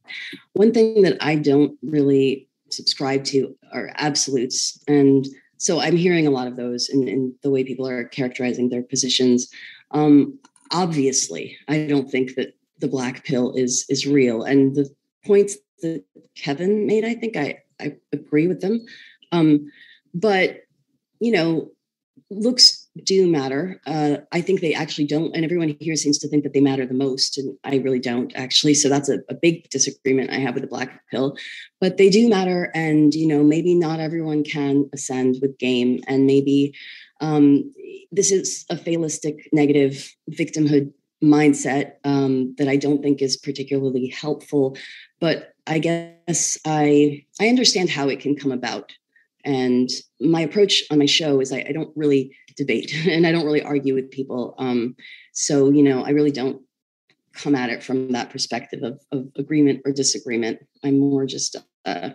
One 0.53 0.71
thing 0.71 1.01
that 1.01 1.17
I 1.21 1.35
don't 1.35 1.77
really 1.81 2.48
subscribe 2.71 3.23
to 3.25 3.55
are 3.73 3.91
absolutes, 3.95 4.81
and 4.87 5.27
so 5.57 5.79
I'm 5.79 5.97
hearing 5.97 6.25
a 6.25 6.31
lot 6.31 6.47
of 6.47 6.55
those 6.55 6.89
in, 6.89 7.07
in 7.07 7.35
the 7.43 7.49
way 7.49 7.63
people 7.63 7.87
are 7.87 8.05
characterizing 8.05 8.69
their 8.69 8.83
positions. 8.83 9.49
Um, 9.91 10.39
obviously, 10.71 11.57
I 11.67 11.85
don't 11.85 12.09
think 12.09 12.35
that 12.35 12.53
the 12.79 12.87
black 12.87 13.25
pill 13.25 13.53
is 13.53 13.85
is 13.89 14.07
real, 14.07 14.43
and 14.43 14.75
the 14.75 14.89
points 15.25 15.57
that 15.81 16.03
Kevin 16.35 16.85
made, 16.87 17.05
I 17.05 17.13
think 17.13 17.35
I 17.35 17.59
I 17.79 17.97
agree 18.11 18.47
with 18.47 18.61
them. 18.61 18.85
Um, 19.31 19.71
but 20.13 20.61
you 21.19 21.31
know, 21.31 21.71
looks 22.29 22.78
do 23.05 23.29
matter. 23.29 23.81
Uh, 23.85 24.17
I 24.31 24.41
think 24.41 24.61
they 24.61 24.73
actually 24.73 25.07
don't, 25.07 25.35
and 25.35 25.43
everyone 25.43 25.75
here 25.79 25.95
seems 25.95 26.17
to 26.19 26.27
think 26.27 26.43
that 26.43 26.53
they 26.53 26.61
matter 26.61 26.85
the 26.85 26.93
most, 26.93 27.37
and 27.37 27.57
I 27.63 27.77
really 27.77 27.99
don't 27.99 28.31
actually. 28.35 28.73
So 28.73 28.89
that's 28.89 29.09
a, 29.09 29.19
a, 29.29 29.35
big 29.35 29.69
disagreement 29.69 30.31
I 30.31 30.39
have 30.39 30.53
with 30.53 30.63
the 30.63 30.69
black 30.69 31.01
pill. 31.09 31.37
But 31.79 31.97
they 31.97 32.09
do 32.09 32.29
matter, 32.29 32.71
and 32.73 33.13
you 33.13 33.27
know, 33.27 33.43
maybe 33.43 33.75
not 33.75 33.99
everyone 33.99 34.43
can 34.43 34.89
ascend 34.93 35.37
with 35.41 35.57
game, 35.57 36.01
and 36.07 36.25
maybe 36.25 36.75
um, 37.21 37.73
this 38.11 38.31
is 38.31 38.65
a 38.69 38.77
fatalistic, 38.77 39.49
negative 39.51 40.13
victimhood 40.31 40.93
mindset 41.23 41.93
um, 42.03 42.55
that 42.57 42.67
I 42.67 42.77
don't 42.77 43.01
think 43.01 43.21
is 43.21 43.37
particularly 43.37 44.07
helpful. 44.07 44.77
But 45.19 45.53
I 45.67 45.79
guess 45.79 46.57
I 46.65 47.25
I 47.39 47.47
understand 47.47 47.89
how 47.89 48.09
it 48.09 48.19
can 48.19 48.35
come 48.35 48.51
about 48.51 48.91
and 49.45 49.89
my 50.19 50.41
approach 50.41 50.83
on 50.91 50.99
my 50.99 51.05
show 51.05 51.39
is 51.39 51.51
I, 51.51 51.65
I 51.67 51.71
don't 51.71 51.95
really 51.95 52.35
debate 52.59 52.93
and 53.07 53.25
I 53.25 53.31
don't 53.31 53.45
really 53.45 53.63
argue 53.63 53.95
with 53.95 54.11
people. 54.11 54.53
Um, 54.59 54.95
so, 55.33 55.71
you 55.71 55.81
know, 55.81 56.03
I 56.03 56.09
really 56.09 56.31
don't 56.31 56.61
come 57.33 57.55
at 57.55 57.69
it 57.69 57.81
from 57.81 58.11
that 58.11 58.29
perspective 58.29 58.83
of, 58.83 58.99
of 59.11 59.27
agreement 59.37 59.81
or 59.85 59.91
disagreement. 59.91 60.59
I'm 60.83 60.99
more 60.99 61.25
just, 61.25 61.55
uh, 61.85 62.09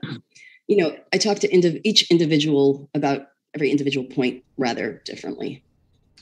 you 0.69 0.77
know, 0.77 0.97
I 1.13 1.19
talk 1.19 1.39
to 1.41 1.49
indiv- 1.49 1.81
each 1.85 2.11
individual 2.11 2.91
about 2.95 3.29
every 3.55 3.71
individual 3.71 4.07
point 4.07 4.45
rather 4.57 5.03
differently. 5.05 5.65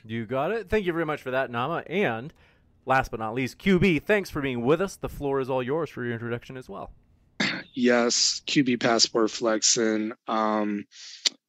You 0.05 0.26
got 0.26 0.52
it. 0.52 0.69
Thank 0.69 0.87
you 0.87 0.93
very 0.93 1.07
much 1.07 1.23
for 1.23 1.31
that, 1.31 1.50
Nama. 1.50 1.85
And 1.87 2.33
last 2.87 3.11
but 3.11 3.21
not 3.21 3.35
least, 3.35 3.59
QB, 3.59 4.05
thanks 4.05 4.31
for 4.31 4.41
being 4.41 4.64
with 4.64 4.81
us. 4.81 4.97
The 4.97 5.09
floor 5.09 5.41
is 5.41 5.49
all 5.50 5.62
yours 5.62 5.91
for 5.91 6.05
your 6.05 6.12
introduction 6.12 6.57
as 6.57 6.69
well 6.69 6.93
yes, 7.75 8.42
QB 8.47 8.80
Passport 8.80 9.30
Flexing, 9.30 10.12
um, 10.28 10.85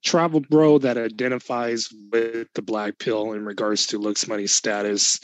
travel 0.03 0.41
bro 0.41 0.77
that 0.79 0.97
identifies 0.97 1.89
with 2.11 2.47
the 2.53 2.61
black 2.61 2.97
pill 2.99 3.33
in 3.33 3.45
regards 3.45 3.87
to 3.87 3.97
looks, 3.97 4.27
money, 4.27 4.47
status. 4.47 5.19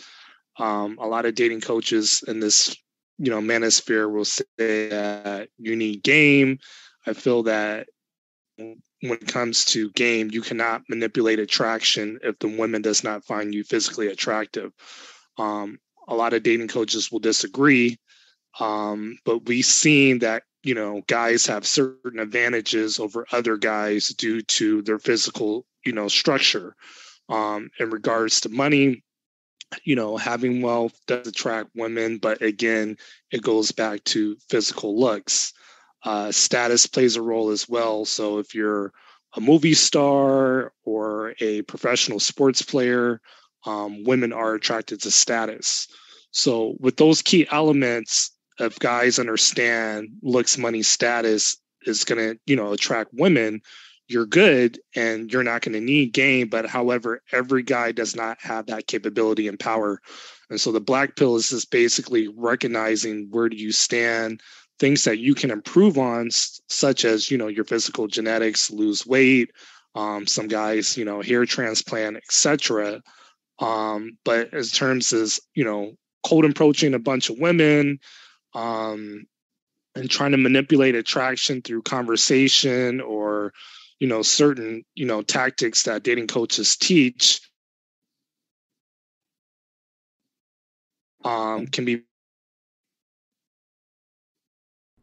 Um, 0.57 0.97
a 0.99 1.07
lot 1.07 1.25
of 1.25 1.35
dating 1.35 1.61
coaches 1.61 2.23
in 2.27 2.39
this, 2.39 2.75
you 3.17 3.29
know, 3.29 3.41
manosphere 3.41 4.11
will 4.11 4.25
say 4.25 4.43
that 4.57 5.49
you 5.57 5.75
need 5.75 6.03
game. 6.03 6.59
I 7.05 7.13
feel 7.13 7.43
that 7.43 7.87
when 8.57 8.77
it 9.01 9.27
comes 9.27 9.63
to 9.65 9.91
game, 9.91 10.29
you 10.31 10.41
cannot 10.41 10.83
manipulate 10.89 11.39
attraction 11.39 12.19
if 12.23 12.37
the 12.39 12.49
woman 12.49 12.81
does 12.81 13.03
not 13.03 13.23
find 13.23 13.53
you 13.53 13.63
physically 13.63 14.07
attractive. 14.07 14.73
Um, 15.37 15.79
a 16.07 16.15
lot 16.15 16.33
of 16.33 16.43
dating 16.43 16.67
coaches 16.67 17.11
will 17.11 17.19
disagree 17.19 17.97
um, 18.59 19.17
but 19.25 19.45
we've 19.45 19.65
seen 19.65 20.19
that 20.19 20.43
you 20.63 20.73
know 20.73 21.01
guys 21.07 21.45
have 21.45 21.65
certain 21.65 22.19
advantages 22.19 22.99
over 22.99 23.25
other 23.31 23.57
guys 23.57 24.09
due 24.09 24.41
to 24.41 24.81
their 24.81 24.99
physical 24.99 25.65
you 25.85 25.91
know 25.93 26.07
structure 26.07 26.75
um 27.29 27.69
in 27.79 27.89
regards 27.89 28.41
to 28.41 28.49
money. 28.49 29.03
You 29.83 29.95
know 29.95 30.17
having 30.17 30.61
wealth 30.61 30.99
does 31.05 31.27
attract 31.27 31.69
women 31.75 32.17
but 32.17 32.41
again 32.41 32.97
it 33.31 33.43
goes 33.43 33.71
back 33.71 34.03
to 34.05 34.35
physical 34.49 34.99
looks. 34.99 35.53
Uh 36.03 36.31
status 36.31 36.87
plays 36.87 37.15
a 37.15 37.21
role 37.21 37.51
as 37.51 37.69
well. 37.69 38.05
So 38.05 38.39
if 38.39 38.55
you're 38.55 38.91
a 39.35 39.41
movie 39.41 39.75
star 39.75 40.73
or 40.85 41.35
a 41.39 41.61
professional 41.63 42.19
sports 42.19 42.61
player 42.63 43.21
um, 43.65 44.03
women 44.03 44.33
are 44.33 44.55
attracted 44.55 45.01
to 45.01 45.11
status. 45.11 45.87
So 46.31 46.75
with 46.79 46.97
those 46.97 47.21
key 47.21 47.47
elements 47.51 48.31
if 48.59 48.79
guys 48.79 49.19
understand 49.19 50.09
looks, 50.21 50.57
money, 50.57 50.81
status 50.81 51.57
is 51.83 52.03
going 52.03 52.19
to, 52.19 52.39
you 52.45 52.55
know, 52.55 52.73
attract 52.73 53.13
women, 53.13 53.61
you're 54.07 54.25
good 54.25 54.79
and 54.95 55.31
you're 55.31 55.43
not 55.43 55.61
going 55.61 55.73
to 55.73 55.81
need 55.81 56.13
game. 56.13 56.49
But 56.49 56.65
however, 56.65 57.21
every 57.31 57.63
guy 57.63 57.91
does 57.91 58.15
not 58.15 58.37
have 58.41 58.65
that 58.65 58.87
capability 58.87 59.47
and 59.47 59.59
power. 59.59 60.01
And 60.49 60.59
so 60.59 60.71
the 60.71 60.81
black 60.81 61.15
pill 61.15 61.35
is 61.35 61.49
just 61.49 61.71
basically 61.71 62.27
recognizing 62.27 63.27
where 63.29 63.49
do 63.49 63.55
you 63.55 63.71
stand, 63.71 64.41
things 64.79 65.03
that 65.03 65.19
you 65.19 65.35
can 65.35 65.51
improve 65.51 65.97
on, 65.97 66.29
such 66.31 67.05
as, 67.05 67.29
you 67.29 67.37
know, 67.37 67.47
your 67.47 67.65
physical 67.65 68.07
genetics, 68.07 68.71
lose 68.71 69.05
weight, 69.05 69.51
um, 69.95 70.25
some 70.25 70.47
guys, 70.47 70.97
you 70.97 71.05
know, 71.05 71.21
hair 71.21 71.45
transplant, 71.45 72.17
etc. 72.17 73.01
Um, 73.59 74.17
but 74.25 74.53
as 74.53 74.71
terms 74.71 75.13
as, 75.13 75.39
you 75.53 75.63
know, 75.63 75.93
cold 76.23 76.45
approaching 76.45 76.93
a 76.93 76.99
bunch 76.99 77.29
of 77.29 77.37
women, 77.39 77.99
um, 78.53 79.25
and 79.95 80.09
trying 80.09 80.31
to 80.31 80.37
manipulate 80.37 80.95
attraction 80.95 81.61
through 81.61 81.81
conversation 81.81 83.01
or 83.01 83.53
you 83.99 84.07
know 84.07 84.21
certain 84.21 84.83
you 84.95 85.05
know 85.05 85.21
tactics 85.21 85.83
that 85.83 86.03
dating 86.03 86.27
coaches 86.27 86.77
teach 86.77 87.41
um, 91.25 91.67
can 91.67 91.85
be 91.85 92.03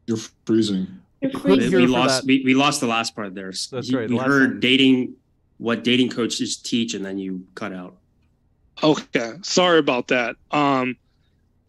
you're 0.07 0.17
freezing. 0.45 0.87
We 1.21 1.87
lost 1.87 2.25
we, 2.25 2.41
we 2.43 2.53
lost 2.53 2.79
the 2.79 2.87
last 2.87 3.15
part 3.15 3.35
there. 3.35 3.51
That's 3.71 3.93
right 3.93 4.09
we 4.09 4.17
heard 4.17 4.59
dating 4.59 5.15
what 5.57 5.83
dating 5.83 6.09
coaches 6.09 6.57
teach 6.57 6.93
and 6.93 7.03
then 7.03 7.17
you 7.17 7.45
cut 7.55 7.73
out. 7.73 7.97
Okay 8.81 9.33
sorry 9.41 9.79
about 9.79 10.07
that. 10.07 10.35
Um 10.51 10.95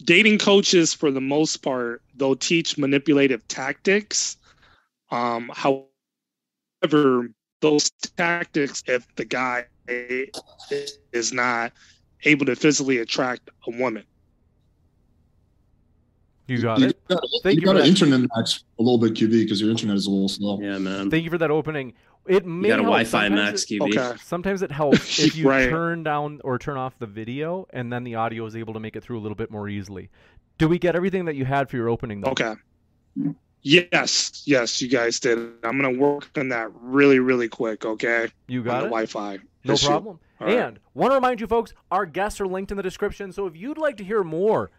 dating 0.05 0.39
coaches 0.39 0.95
for 0.95 1.11
the 1.11 1.21
most 1.21 1.59
part 1.59 2.03
they'll 2.17 2.37
teach 2.37 2.79
manipulative 2.79 3.47
tactics 3.49 4.37
um 5.11 5.51
however 5.55 7.29
those 7.61 7.91
tactics 8.17 8.83
if 8.87 9.07
the 9.17 9.25
guy 9.25 9.65
is 11.13 11.33
not 11.33 11.73
able 12.25 12.47
to 12.47 12.55
physically 12.55 12.99
attract 12.99 13.51
a 13.67 13.71
woman 13.77 14.05
you 16.49 16.63
got 16.63 16.81
it. 16.81 16.97
You 17.11 17.17
got, 17.17 17.25
Thank 17.43 17.57
you, 17.57 17.61
you 17.61 17.67
got 17.67 17.77
an 17.77 17.87
internet 17.87 18.21
max 18.35 18.65
a 18.79 18.83
little 18.83 18.97
bit 18.97 19.13
QB 19.13 19.31
because 19.43 19.61
your 19.61 19.71
internet 19.71 19.97
is 19.97 20.07
a 20.07 20.11
little 20.11 20.31
slow. 20.31 20.59
Yeah, 20.61 20.79
man. 20.79 21.11
Thank 21.11 21.25
you 21.25 21.31
for 21.31 21.37
that 21.37 21.51
opening. 21.51 21.93
It 22.29 22.45
may 22.47 22.69
you 22.69 22.73
got 22.75 22.81
a 22.81 22.83
help. 22.83 22.93
Wi-Fi 22.93 23.29
sometimes 23.29 23.35
max 23.51 23.63
it, 23.65 23.69
QB. 23.81 23.99
Okay. 23.99 24.19
Sometimes 24.23 24.63
it 24.63 24.71
helps 24.81 25.19
if 25.19 25.37
you 25.37 25.49
Right. 25.49 25.69
turn 25.71 26.03
down 26.03 26.41
or 26.45 26.59
turn 26.59 26.77
off 26.77 26.99
the 26.99 27.07
video, 27.07 27.67
and 27.71 27.93
then 27.93 28.05
the 28.05 28.15
audio 28.17 28.45
is 28.47 28.55
able 28.57 28.75
to 28.75 28.81
make 28.81 28.97
it 28.97 29.03
through 29.03 29.19
a 29.19 29.23
little 29.23 29.37
bit 29.37 29.51
more 29.51 29.69
easily. 29.69 30.11
Do 30.59 30.69
we 30.69 30.79
get 30.79 30.95
everything 30.97 31.25
that 31.27 31.37
you 31.37 31.45
had 31.45 31.71
for 31.71 31.77
your 31.77 31.89
opening? 31.89 32.21
Though? 32.21 32.31
Okay. 32.31 32.55
Yes, 33.63 34.43
yes, 34.47 34.81
you 34.81 34.89
guys 34.89 35.19
did. 35.21 35.39
I'm 35.65 35.81
gonna 35.81 35.91
work 35.99 36.29
on 36.39 36.49
that 36.51 36.71
really, 36.75 37.19
really 37.19 37.49
quick. 37.49 37.85
Okay. 37.85 38.29
You 38.47 38.61
on 38.61 38.65
got 38.67 38.79
the 38.81 38.87
it. 38.87 38.91
Wi-Fi. 38.91 39.39
No 39.65 39.75
issue. 39.75 39.87
problem. 39.87 40.21
All 40.41 40.47
right. 40.47 40.57
And 40.57 40.79
want 40.95 41.11
to 41.11 41.17
remind 41.17 41.41
you 41.41 41.47
folks, 41.49 41.75
our 41.91 42.07
guests 42.07 42.41
are 42.41 42.47
linked 42.47 42.71
in 42.71 42.77
the 42.77 42.83
description. 42.83 43.33
So 43.33 43.47
if 43.47 43.57
you'd 43.57 43.77
like 43.79 43.97
to 43.97 44.05
hear 44.05 44.23
more 44.23 44.71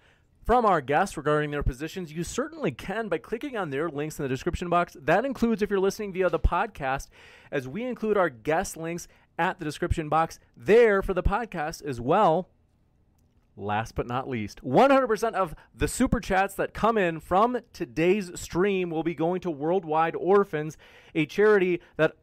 from 0.49 0.65
our 0.65 0.81
guests 0.81 1.15
regarding 1.15 1.51
their 1.51 1.61
positions, 1.61 2.11
you 2.11 2.23
certainly 2.23 2.71
can 2.71 3.07
by 3.07 3.19
clicking 3.19 3.55
on 3.55 3.69
their 3.69 3.87
links 3.87 4.17
in 4.17 4.23
the 4.23 4.29
description 4.29 4.67
box. 4.67 4.97
That 4.99 5.23
includes 5.23 5.61
if 5.61 5.69
you're 5.69 5.79
listening 5.79 6.11
via 6.11 6.27
the 6.27 6.39
podcast, 6.39 7.09
as 7.51 7.67
we 7.67 7.83
include 7.83 8.17
our 8.17 8.31
guest 8.31 8.75
links 8.75 9.07
at 9.37 9.59
the 9.59 9.65
description 9.65 10.09
box 10.09 10.39
there 10.57 11.03
for 11.03 11.13
the 11.13 11.21
podcast 11.21 11.85
as 11.85 12.01
well. 12.01 12.49
Last 13.55 13.93
but 13.93 14.07
not 14.07 14.27
least, 14.27 14.63
100% 14.63 15.33
of 15.33 15.53
the 15.75 15.87
super 15.87 16.19
chats 16.19 16.55
that 16.55 16.73
come 16.73 16.97
in 16.97 17.19
from 17.19 17.59
today's 17.71 18.31
stream 18.33 18.89
will 18.89 19.03
be 19.03 19.13
going 19.13 19.41
to 19.41 19.51
Worldwide 19.51 20.15
Orphans, 20.15 20.79
a 21.13 21.27
charity 21.27 21.79
that 21.97 22.15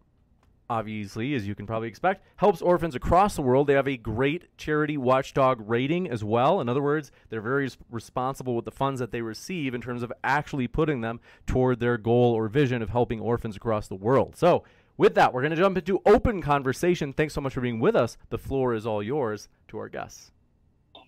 obviously, 0.68 1.34
as 1.34 1.46
you 1.46 1.54
can 1.54 1.66
probably 1.66 1.88
expect, 1.88 2.24
helps 2.36 2.62
orphans 2.62 2.94
across 2.94 3.36
the 3.36 3.42
world. 3.42 3.66
They 3.66 3.74
have 3.74 3.88
a 3.88 3.96
great 3.96 4.56
charity 4.56 4.96
watchdog 4.96 5.68
rating 5.68 6.08
as 6.08 6.24
well. 6.24 6.60
In 6.60 6.68
other 6.68 6.82
words, 6.82 7.10
they're 7.28 7.40
very 7.40 7.68
responsible 7.90 8.56
with 8.56 8.64
the 8.64 8.70
funds 8.70 9.00
that 9.00 9.12
they 9.12 9.22
receive 9.22 9.74
in 9.74 9.80
terms 9.80 10.02
of 10.02 10.12
actually 10.24 10.68
putting 10.68 11.00
them 11.00 11.20
toward 11.46 11.80
their 11.80 11.98
goal 11.98 12.32
or 12.34 12.48
vision 12.48 12.82
of 12.82 12.90
helping 12.90 13.20
orphans 13.20 13.56
across 13.56 13.88
the 13.88 13.94
world. 13.94 14.36
So, 14.36 14.64
with 14.98 15.14
that, 15.14 15.34
we're 15.34 15.42
going 15.42 15.50
to 15.50 15.56
jump 15.56 15.76
into 15.76 16.00
open 16.06 16.40
conversation. 16.40 17.12
Thanks 17.12 17.34
so 17.34 17.40
much 17.40 17.52
for 17.52 17.60
being 17.60 17.80
with 17.80 17.94
us. 17.94 18.16
The 18.30 18.38
floor 18.38 18.74
is 18.74 18.86
all 18.86 19.02
yours 19.02 19.48
to 19.68 19.78
our 19.78 19.90
guests. 19.90 20.30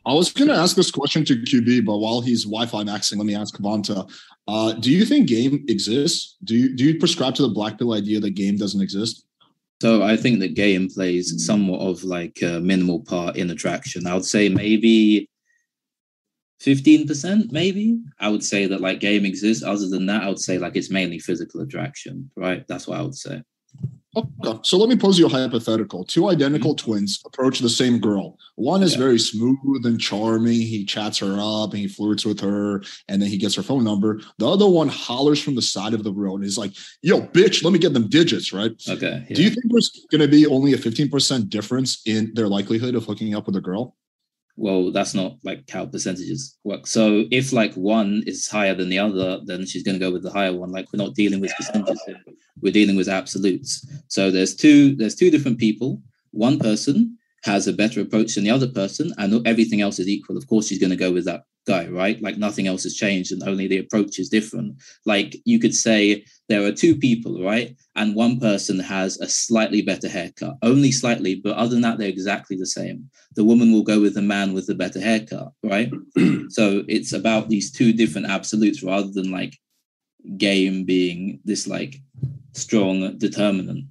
I 0.06 0.12
was 0.12 0.32
going 0.32 0.48
to 0.48 0.54
ask 0.54 0.76
this 0.76 0.90
question 0.90 1.24
to 1.26 1.34
QB, 1.36 1.84
but 1.84 1.98
while 1.98 2.20
he's 2.20 2.44
Wi-Fi 2.44 2.84
maxing, 2.84 3.18
let 3.18 3.26
me 3.26 3.34
ask 3.34 3.56
Kavanta. 3.56 4.10
Uh, 4.46 4.72
do 4.72 4.90
you 4.90 5.04
think 5.04 5.28
game 5.28 5.64
exists? 5.68 6.36
Do 6.44 6.54
you 6.54 6.74
do 6.74 6.84
you 6.84 6.98
prescribe 6.98 7.34
to 7.36 7.42
the 7.42 7.48
black 7.48 7.78
pill 7.78 7.92
idea 7.92 8.20
that 8.20 8.30
game 8.30 8.56
doesn't 8.56 8.80
exist? 8.80 9.26
So 9.80 10.02
I 10.02 10.16
think 10.16 10.40
the 10.40 10.48
game 10.48 10.88
plays 10.88 11.32
mm. 11.32 11.38
somewhat 11.38 11.80
of 11.80 12.04
like 12.04 12.42
a 12.42 12.60
minimal 12.60 13.00
part 13.00 13.36
in 13.36 13.50
attraction. 13.50 14.06
I 14.06 14.14
would 14.14 14.24
say 14.24 14.48
maybe 14.48 15.28
15%, 16.60 17.52
maybe. 17.52 18.00
I 18.18 18.28
would 18.28 18.42
say 18.42 18.66
that 18.66 18.80
like 18.80 19.00
game 19.00 19.24
exists. 19.24 19.62
Other 19.62 19.88
than 19.88 20.06
that, 20.06 20.22
I 20.22 20.28
would 20.28 20.40
say 20.40 20.58
like 20.58 20.74
it's 20.76 20.90
mainly 20.90 21.18
physical 21.20 21.60
attraction, 21.60 22.30
right? 22.36 22.66
That's 22.66 22.88
what 22.88 22.98
I 22.98 23.02
would 23.02 23.14
say. 23.14 23.42
Oh, 24.16 24.26
okay, 24.44 24.58
so 24.62 24.78
let 24.78 24.88
me 24.88 24.96
pose 24.96 25.18
you 25.18 25.26
a 25.26 25.28
hypothetical. 25.28 26.02
Two 26.04 26.28
identical 26.30 26.74
mm-hmm. 26.74 26.90
twins 26.90 27.20
approach 27.26 27.58
the 27.58 27.68
same 27.68 27.98
girl. 27.98 28.38
One 28.56 28.82
is 28.82 28.92
Yeah. 28.92 28.98
very 28.98 29.18
smooth 29.18 29.84
and 29.84 30.00
charming. 30.00 30.60
He 30.60 30.84
chats 30.86 31.18
her 31.18 31.36
up 31.38 31.72
and 31.72 31.80
he 31.80 31.88
flirts 31.88 32.24
with 32.24 32.40
her, 32.40 32.82
and 33.08 33.20
then 33.20 33.28
he 33.28 33.36
gets 33.36 33.54
her 33.56 33.62
phone 33.62 33.84
number. 33.84 34.20
The 34.38 34.48
other 34.48 34.66
one 34.66 34.88
hollers 34.88 35.40
from 35.42 35.56
the 35.56 35.62
side 35.62 35.92
of 35.92 36.04
the 36.04 36.12
road 36.12 36.36
and 36.36 36.44
is 36.44 36.56
like, 36.56 36.72
"Yo, 37.02 37.20
bitch, 37.20 37.62
let 37.62 37.72
me 37.72 37.78
get 37.78 37.92
them 37.92 38.08
digits." 38.08 38.52
Right? 38.52 38.72
Okay. 38.88 39.26
Do 39.32 39.42
you 39.42 39.50
think 39.50 39.64
there's 39.70 39.90
going 40.10 40.22
to 40.22 40.28
be 40.28 40.46
only 40.46 40.72
a 40.72 40.78
15% 40.78 41.50
difference 41.50 42.00
in 42.06 42.32
their 42.34 42.48
likelihood 42.48 42.94
of 42.94 43.04
hooking 43.04 43.34
up 43.34 43.46
with 43.46 43.56
a 43.56 43.60
girl? 43.60 43.94
Well 44.58 44.90
that's 44.90 45.14
not 45.14 45.36
like 45.44 45.68
how 45.70 45.86
percentages 45.86 46.58
work. 46.64 46.86
So 46.86 47.24
if 47.30 47.52
like 47.52 47.74
one 47.74 48.22
is 48.26 48.48
higher 48.48 48.74
than 48.74 48.88
the 48.88 48.98
other 48.98 49.40
then 49.44 49.64
she's 49.66 49.82
going 49.82 49.98
to 49.98 50.04
go 50.04 50.12
with 50.12 50.22
the 50.22 50.32
higher 50.32 50.52
one. 50.52 50.70
Like 50.70 50.86
we're 50.92 51.04
not 51.04 51.14
dealing 51.14 51.40
with 51.40 51.56
percentages 51.56 52.00
we're 52.60 52.72
dealing 52.72 52.96
with 52.96 53.08
absolutes. 53.08 53.86
So 54.08 54.30
there's 54.30 54.54
two 54.54 54.96
there's 54.96 55.14
two 55.14 55.30
different 55.30 55.58
people. 55.58 56.02
One 56.32 56.58
person 56.58 57.17
has 57.52 57.66
a 57.66 57.78
better 57.82 58.00
approach 58.00 58.34
than 58.34 58.44
the 58.44 58.56
other 58.56 58.70
person 58.80 59.12
and 59.18 59.46
everything 59.46 59.80
else 59.80 59.98
is 59.98 60.08
equal 60.08 60.36
of 60.36 60.46
course 60.46 60.66
she's 60.66 60.82
going 60.84 60.96
to 60.96 61.04
go 61.04 61.12
with 61.12 61.24
that 61.24 61.42
guy 61.66 61.84
right 61.88 62.22
like 62.22 62.38
nothing 62.38 62.66
else 62.66 62.82
has 62.84 62.94
changed 62.94 63.30
and 63.32 63.42
only 63.42 63.66
the 63.66 63.82
approach 63.84 64.18
is 64.18 64.28
different 64.36 64.74
like 65.04 65.30
you 65.44 65.58
could 65.58 65.74
say 65.74 66.24
there 66.48 66.64
are 66.64 66.72
two 66.72 66.94
people 66.96 67.34
right 67.52 67.76
and 67.96 68.14
one 68.14 68.40
person 68.40 68.78
has 68.78 69.20
a 69.20 69.28
slightly 69.28 69.82
better 69.82 70.08
haircut 70.08 70.56
only 70.62 70.90
slightly 70.90 71.34
but 71.34 71.56
other 71.56 71.74
than 71.74 71.82
that 71.82 71.98
they're 71.98 72.16
exactly 72.18 72.56
the 72.56 72.72
same 72.78 72.98
the 73.38 73.44
woman 73.44 73.72
will 73.72 73.84
go 73.84 74.00
with 74.00 74.14
the 74.14 74.22
man 74.22 74.52
with 74.52 74.66
the 74.66 74.74
better 74.74 75.00
haircut, 75.00 75.52
right? 75.62 75.92
so 76.48 76.82
it's 76.88 77.12
about 77.12 77.48
these 77.48 77.70
two 77.70 77.92
different 77.92 78.26
absolutes 78.26 78.82
rather 78.82 79.08
than 79.12 79.30
like 79.30 79.56
game 80.36 80.84
being 80.84 81.40
this 81.44 81.68
like 81.68 82.00
strong 82.54 83.16
determinant. 83.18 83.84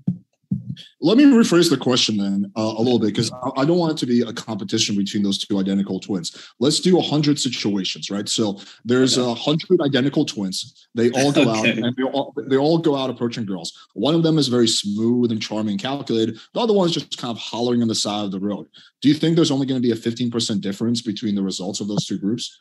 Let 1.02 1.18
me 1.18 1.26
rephrase 1.26 1.70
the 1.70 1.78
question 1.78 2.18
then 2.18 2.52
uh, 2.58 2.62
a 2.62 2.82
little 2.82 3.00
bit 3.00 3.08
because 3.08 3.32
I, 3.32 3.62
I 3.62 3.66
don't 3.66 3.78
want 3.78 3.94
it 3.94 3.98
to 4.00 4.06
be 4.06 4.22
a 4.22 4.34
competition 4.34 4.96
between 4.96 5.24
those 5.24 5.38
two 5.38 5.60
identical 5.60 6.00
twins. 6.00 6.52
Let's 6.60 6.80
do 6.80 6.98
a 6.98 7.02
hundred 7.02 7.40
situations, 7.40 8.10
right? 8.10 8.28
So 8.28 8.60
there's 8.84 9.18
a 9.18 9.34
hundred 9.34 9.82
identical 9.82 10.26
twins. 10.26 10.88
They 10.96 11.12
all 11.12 11.32
go 11.32 11.50
out 11.50 11.66
and 11.68 11.96
they 11.96 12.04
all, 12.04 12.34
they 12.48 12.58
all 12.58 12.78
go 12.78 12.96
out 12.96 13.10
approaching 13.10 13.46
girls. 13.46 13.74
One 13.94 14.16
of 14.16 14.24
them 14.24 14.38
is 14.38 14.48
very 14.48 14.68
smooth 14.68 15.32
and 15.32 15.42
charming, 15.42 15.68
and 15.68 15.82
calculated. 15.82 16.40
The 16.54 16.60
other 16.60 16.74
one 16.74 16.88
is 16.88 16.94
just 16.94 17.18
kind 17.18 17.32
of 17.32 17.38
hollering 17.38 17.82
on 17.82 17.88
the 17.88 17.96
side 17.96 18.26
of 18.26 18.32
the 18.32 18.40
road. 18.40 18.68
Do 19.02 19.10
you 19.10 19.16
think 19.16 19.36
there's 19.36 19.52
only 19.52 19.66
going 19.66 19.82
to 19.82 19.86
be 19.86 19.94
a 19.94 19.96
15% 19.96 20.62
difference 20.62 21.02
between 21.02 21.36
the 21.36 21.44
results 21.44 21.80
of 21.80 21.88
those 21.88 22.06
two 22.06 22.18
groups? 22.18 22.58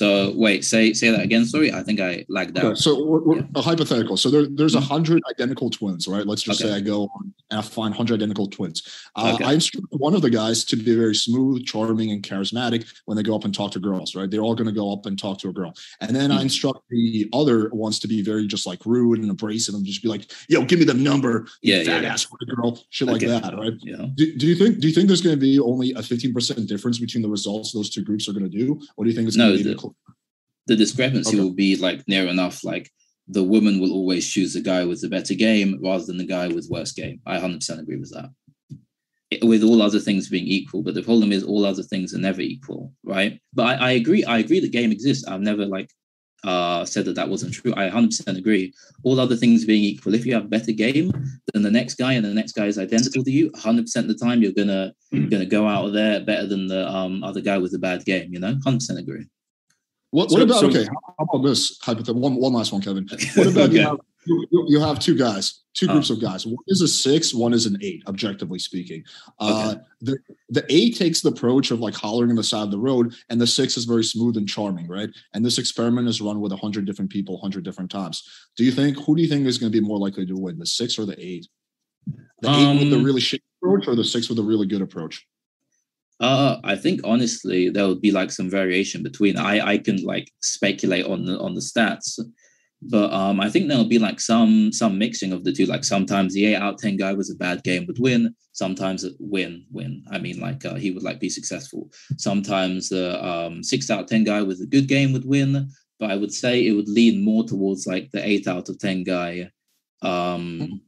So 0.00 0.32
wait, 0.34 0.64
say 0.64 0.94
say 0.94 1.10
that 1.10 1.20
again. 1.20 1.44
Sorry, 1.44 1.70
I 1.74 1.82
think 1.82 2.00
I 2.00 2.24
lagged 2.30 2.56
out. 2.56 2.64
Okay, 2.64 2.74
so 2.80 3.04
we're, 3.04 3.20
we're, 3.20 3.44
a 3.54 3.60
hypothetical. 3.60 4.16
So 4.16 4.30
there, 4.30 4.46
there's 4.46 4.74
a 4.74 4.80
hundred 4.80 5.22
identical 5.28 5.68
twins, 5.68 6.08
right? 6.08 6.26
Let's 6.26 6.40
just 6.40 6.62
Okay. 6.62 6.70
say 6.70 6.76
I 6.76 6.80
go 6.80 7.06
and 7.50 7.58
I 7.58 7.60
find 7.60 7.94
hundred 7.94 8.14
identical 8.14 8.46
twins. 8.46 8.82
Uh, 9.14 9.32
Okay. 9.34 9.44
I 9.44 9.52
instruct 9.52 9.88
one 9.90 10.14
of 10.14 10.22
the 10.22 10.30
guys 10.30 10.64
to 10.70 10.76
be 10.76 10.96
very 10.96 11.14
smooth, 11.14 11.66
charming, 11.66 12.12
and 12.12 12.22
charismatic 12.22 12.86
when 13.04 13.16
they 13.16 13.22
go 13.22 13.34
up 13.36 13.44
and 13.44 13.54
talk 13.54 13.72
to 13.72 13.78
girls, 13.78 14.14
right? 14.16 14.30
They're 14.30 14.40
all 14.40 14.54
going 14.54 14.68
to 14.74 14.78
go 14.82 14.90
up 14.90 15.04
and 15.04 15.18
talk 15.18 15.36
to 15.40 15.50
a 15.50 15.52
girl, 15.52 15.74
and 16.00 16.16
then 16.16 16.30
I 16.32 16.38
Mhm. 16.38 16.42
instruct 16.48 16.80
the 16.88 17.28
other 17.34 17.68
ones 17.86 17.98
to 17.98 18.08
be 18.08 18.22
very 18.22 18.46
just 18.46 18.64
like 18.66 18.80
rude 18.86 19.18
and 19.20 19.30
abrasive, 19.30 19.74
and 19.74 19.84
just 19.84 20.02
be 20.02 20.08
like, 20.08 20.32
"Yo, 20.48 20.64
give 20.64 20.78
me 20.78 20.86
the 20.86 20.94
number, 20.94 21.46
Yeah, 21.60 21.82
fat 21.84 22.02
yeah. 22.04 22.12
ass 22.14 22.24
white 22.30 22.48
girl," 22.56 22.70
shit 22.88 23.06
like 23.06 23.20
that, 23.32 23.54
right? 23.54 23.74
Yeah. 23.82 24.06
Do, 24.14 24.24
do 24.40 24.46
you 24.46 24.54
think 24.54 24.80
do 24.80 24.88
you 24.88 24.94
think 24.94 25.08
there's 25.08 25.20
going 25.20 25.36
to 25.38 25.44
be 25.50 25.58
only 25.60 25.92
a 25.92 26.02
15% 26.02 26.66
difference 26.66 26.98
between 26.98 27.20
the 27.22 27.28
results 27.28 27.72
those 27.72 27.90
two 27.90 28.02
groups 28.02 28.26
are 28.30 28.32
going 28.32 28.48
to 28.50 28.56
do? 28.64 28.80
Or 28.96 29.04
do 29.04 29.10
you 29.10 29.16
think 29.16 29.28
it's 29.28 29.36
No, 29.36 29.48
going 29.50 29.58
to 29.58 29.64
be 29.64 29.89
the- 29.90 30.74
the 30.74 30.76
discrepancy 30.76 31.36
Okay. 31.36 31.40
will 31.40 31.52
be 31.52 31.76
like 31.76 32.06
near 32.06 32.26
enough 32.26 32.62
like 32.64 32.90
the 33.28 33.44
woman 33.44 33.78
will 33.80 33.92
always 33.92 34.28
choose 34.28 34.52
the 34.54 34.60
guy 34.60 34.84
with 34.84 35.00
the 35.00 35.08
better 35.08 35.34
game 35.34 35.78
rather 35.82 36.04
than 36.04 36.16
the 36.18 36.24
guy 36.36 36.48
with 36.48 36.68
worse 36.68 36.92
game. 36.92 37.20
I 37.26 37.36
100% 37.36 37.80
agree 37.80 37.96
with 37.96 38.10
that. 38.10 38.30
It- 39.30 39.44
with 39.44 39.62
all 39.62 39.80
other 39.82 40.00
things 40.00 40.28
being 40.28 40.46
equal 40.46 40.82
but 40.82 40.94
the 40.94 41.02
problem 41.02 41.30
is 41.32 41.44
all 41.44 41.64
other 41.64 41.84
things 41.84 42.12
are 42.14 42.18
never 42.18 42.40
equal 42.40 42.92
right? 43.04 43.38
But 43.54 43.64
i, 43.70 43.74
I 43.88 43.90
agree 43.92 44.24
i 44.24 44.38
agree 44.38 44.60
the 44.60 44.68
game 44.68 44.90
exists. 44.92 45.24
I've 45.26 45.40
never 45.50 45.64
like 45.66 45.90
uh 46.42 46.84
said 46.86 47.04
that 47.04 47.14
that 47.16 47.28
wasn't 47.28 47.52
true. 47.52 47.74
I 47.76 47.84
100% 47.90 48.38
agree. 48.38 48.72
All 49.04 49.20
other 49.20 49.36
things 49.36 49.66
being 49.66 49.84
equal 49.84 50.14
if 50.14 50.24
you 50.26 50.32
have 50.34 50.48
better 50.56 50.72
game 50.72 51.12
than 51.52 51.62
the 51.62 51.70
next 51.70 51.94
guy 51.96 52.12
and 52.14 52.24
the 52.24 52.32
next 52.40 52.52
guy 52.52 52.66
is 52.66 52.78
identical 52.78 53.22
to 53.24 53.30
you 53.30 53.50
100% 53.50 53.96
of 54.06 54.08
the 54.08 54.14
time 54.26 54.40
you're 54.42 54.52
gonna 54.60 54.92
gonna 55.30 55.44
go 55.58 55.68
out 55.68 55.84
of 55.86 55.92
there 55.92 56.20
better 56.30 56.46
than 56.46 56.66
the 56.66 56.82
um 56.98 57.22
other 57.22 57.42
guy 57.42 57.58
with 57.58 57.74
a 57.74 57.78
bad 57.78 58.04
game 58.04 58.32
you 58.34 58.40
know? 58.40 58.54
100% 58.64 58.98
agree 58.98 59.26
What, 60.10 60.30
So- 60.30 60.36
what 60.36 60.42
about 60.42 60.60
so- 60.60 60.66
okay? 60.68 60.86
How 61.18 61.24
about 61.24 61.46
this 61.46 61.78
hypothetical? 61.82 62.20
One, 62.20 62.36
one 62.36 62.52
last 62.52 62.72
one, 62.72 62.82
Kevin. 62.82 63.08
What 63.36 63.46
about 63.46 63.72
you, 63.72 63.80
have, 63.80 63.98
you, 64.26 64.46
you- 64.68 64.80
have 64.80 64.98
two 64.98 65.14
guys, 65.16 65.60
two 65.74 65.88
Uh. 65.88 65.92
groups 65.92 66.10
of 66.10 66.20
guys. 66.20 66.44
One 66.46 66.56
is 66.66 66.80
a 66.80 66.88
six, 66.88 67.32
one 67.32 67.52
is 67.52 67.66
an 67.66 67.78
eight. 67.80 68.02
Objectively 68.08 68.58
speaking, 68.58 69.04
uh, 69.38 69.76
the 70.00 70.18
the 70.48 70.64
eight 70.68 70.96
takes 70.96 71.20
the 71.20 71.28
approach 71.28 71.70
of 71.70 71.78
like 71.80 71.94
hollering 71.94 72.30
on 72.30 72.36
the 72.36 72.42
side 72.42 72.64
of 72.64 72.70
the 72.72 72.78
road, 72.78 73.14
and 73.28 73.40
the 73.40 73.46
six 73.46 73.76
is 73.76 73.84
very 73.84 74.02
smooth 74.04 74.36
and 74.36 74.48
charming, 74.48 74.88
right? 74.88 75.10
And 75.32 75.44
this 75.44 75.58
experiment 75.58 76.08
is 76.08 76.20
run 76.20 76.40
with 76.40 76.52
a 76.52 76.56
hundred 76.56 76.86
different 76.86 77.10
people, 77.10 77.38
hundred 77.38 77.64
different 77.64 77.90
times. 77.90 78.22
Do 78.56 78.64
you 78.64 78.72
think 78.72 78.98
who 78.98 79.14
do 79.14 79.22
you 79.22 79.28
think 79.28 79.46
is 79.46 79.58
going 79.58 79.70
to 79.72 79.80
be 79.80 79.86
more 79.86 79.98
likely 79.98 80.26
to 80.26 80.34
win, 80.34 80.58
the 80.58 80.66
six 80.66 80.98
or 80.98 81.06
the 81.06 81.16
eight? 81.24 81.46
The 82.42 82.48
eight 82.50 82.78
with 82.80 82.90
the 82.90 82.96
Um, 82.96 83.04
really 83.04 83.20
shit 83.20 83.42
approach, 83.62 83.86
or 83.86 83.94
the 83.94 84.04
six 84.04 84.28
with 84.28 84.38
a 84.38 84.42
really 84.42 84.66
good 84.66 84.82
approach? 84.82 85.24
Uh, 86.20 86.60
I 86.64 86.76
think 86.76 87.00
honestly 87.02 87.70
there 87.70 87.88
would 87.88 88.02
be 88.02 88.10
like 88.10 88.30
some 88.30 88.50
variation 88.50 89.02
between. 89.02 89.38
I 89.38 89.60
I 89.72 89.78
can 89.78 90.04
like 90.04 90.30
speculate 90.42 91.06
on 91.06 91.24
the 91.24 91.38
on 91.40 91.54
the 91.54 91.62
stats, 91.62 92.20
but 92.82 93.10
um 93.12 93.40
I 93.40 93.48
think 93.48 93.68
there'll 93.68 93.88
be 93.96 93.98
like 93.98 94.20
some 94.20 94.70
some 94.70 94.98
mixing 94.98 95.32
of 95.32 95.44
the 95.44 95.52
two. 95.52 95.64
Like 95.64 95.82
sometimes 95.82 96.34
the 96.34 96.44
eight 96.46 96.56
out 96.56 96.74
of 96.74 96.80
ten 96.80 96.98
guy 96.98 97.14
was 97.14 97.30
a 97.30 97.36
bad 97.36 97.62
game 97.64 97.86
would 97.86 97.98
win. 97.98 98.34
Sometimes 98.52 99.06
win 99.18 99.64
win. 99.70 100.04
I 100.10 100.18
mean 100.18 100.40
like 100.40 100.62
uh, 100.66 100.74
he 100.74 100.90
would 100.90 101.02
like 101.02 101.20
be 101.20 101.30
successful. 101.30 101.90
Sometimes 102.18 102.90
the 102.90 103.24
um 103.26 103.62
six 103.62 103.90
out 103.90 104.00
of 104.00 104.06
ten 104.06 104.24
guy 104.24 104.42
with 104.42 104.60
a 104.60 104.66
good 104.66 104.88
game 104.88 105.14
would 105.14 105.24
win. 105.24 105.70
But 105.98 106.10
I 106.10 106.16
would 106.16 106.32
say 106.32 106.66
it 106.66 106.72
would 106.72 106.88
lean 106.88 107.24
more 107.24 107.44
towards 107.44 107.86
like 107.86 108.10
the 108.10 108.26
eight 108.26 108.46
out 108.46 108.68
of 108.68 108.78
ten 108.78 109.04
guy. 109.04 109.50
Um, 110.02 110.80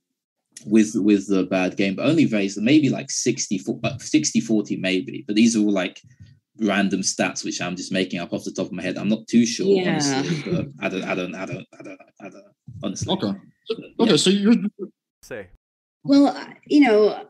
with 0.67 0.93
with 0.95 1.29
the 1.29 1.45
bad 1.45 1.77
game, 1.77 1.97
but 1.97 2.07
only 2.07 2.25
very 2.25 2.51
maybe 2.57 2.89
like 2.89 3.11
60 3.11 3.61
uh, 3.85 3.99
60 3.99 4.41
40 4.41 4.77
maybe. 4.77 5.25
But 5.27 5.37
these 5.37 5.57
are 5.57 5.61
all 5.61 5.71
like 5.71 6.01
random 6.59 7.01
stats 7.01 7.45
which 7.45 7.61
I'm 7.61 7.77
just 7.77 7.93
making 7.93 8.21
up 8.21 8.33
off 8.33 8.45
the 8.45 8.53
top 8.53 8.67
of 8.67 8.73
my 8.73 8.83
head. 8.83 8.99
I'm 8.99 9.09
not 9.09 9.27
too 9.27 9.47
sure, 9.47 9.67
Yeah. 9.67 9.93
honestly. 9.93 10.53
But 10.53 10.67
I 10.81 10.89
don't, 10.89 11.05
I 11.05 11.15
don't, 11.15 11.35
I 11.35 11.47
don't, 11.47 11.67
I 11.79 11.83
don't, 11.83 12.01
I 12.21 12.29
don't 12.29 12.45
honestly. 12.83 13.13
Okay, 13.15 13.33
okay. 14.01 14.17
So 14.17 14.31
you're 14.31 14.55
Say. 15.23 15.49
Well, 16.05 16.37
you 16.67 16.81
know, 16.81 17.27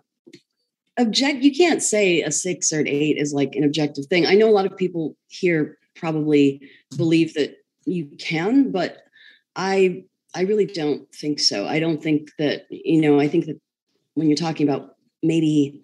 object 0.98 1.42
you 1.42 1.54
can't 1.54 1.82
say 1.82 2.22
a 2.22 2.30
six 2.30 2.72
or 2.72 2.80
an 2.80 2.88
eight 2.88 3.18
is 3.18 3.32
like 3.32 3.54
an 3.54 3.64
objective 3.64 4.06
thing. 4.06 4.26
I 4.26 4.34
know 4.34 4.48
a 4.48 4.52
lot 4.52 4.66
of 4.66 4.76
people 4.76 5.16
here 5.28 5.78
probably 5.94 6.68
believe 6.96 7.34
that 7.34 7.56
you 7.84 8.06
can, 8.18 8.70
but 8.70 8.98
I 9.56 10.04
I 10.34 10.42
really 10.42 10.66
don't 10.66 11.12
think 11.14 11.40
so. 11.40 11.66
I 11.66 11.78
don't 11.78 12.02
think 12.02 12.30
that, 12.38 12.62
you 12.70 13.00
know, 13.00 13.20
I 13.20 13.28
think 13.28 13.46
that 13.46 13.60
when 14.14 14.28
you're 14.28 14.36
talking 14.36 14.68
about 14.68 14.96
maybe 15.22 15.82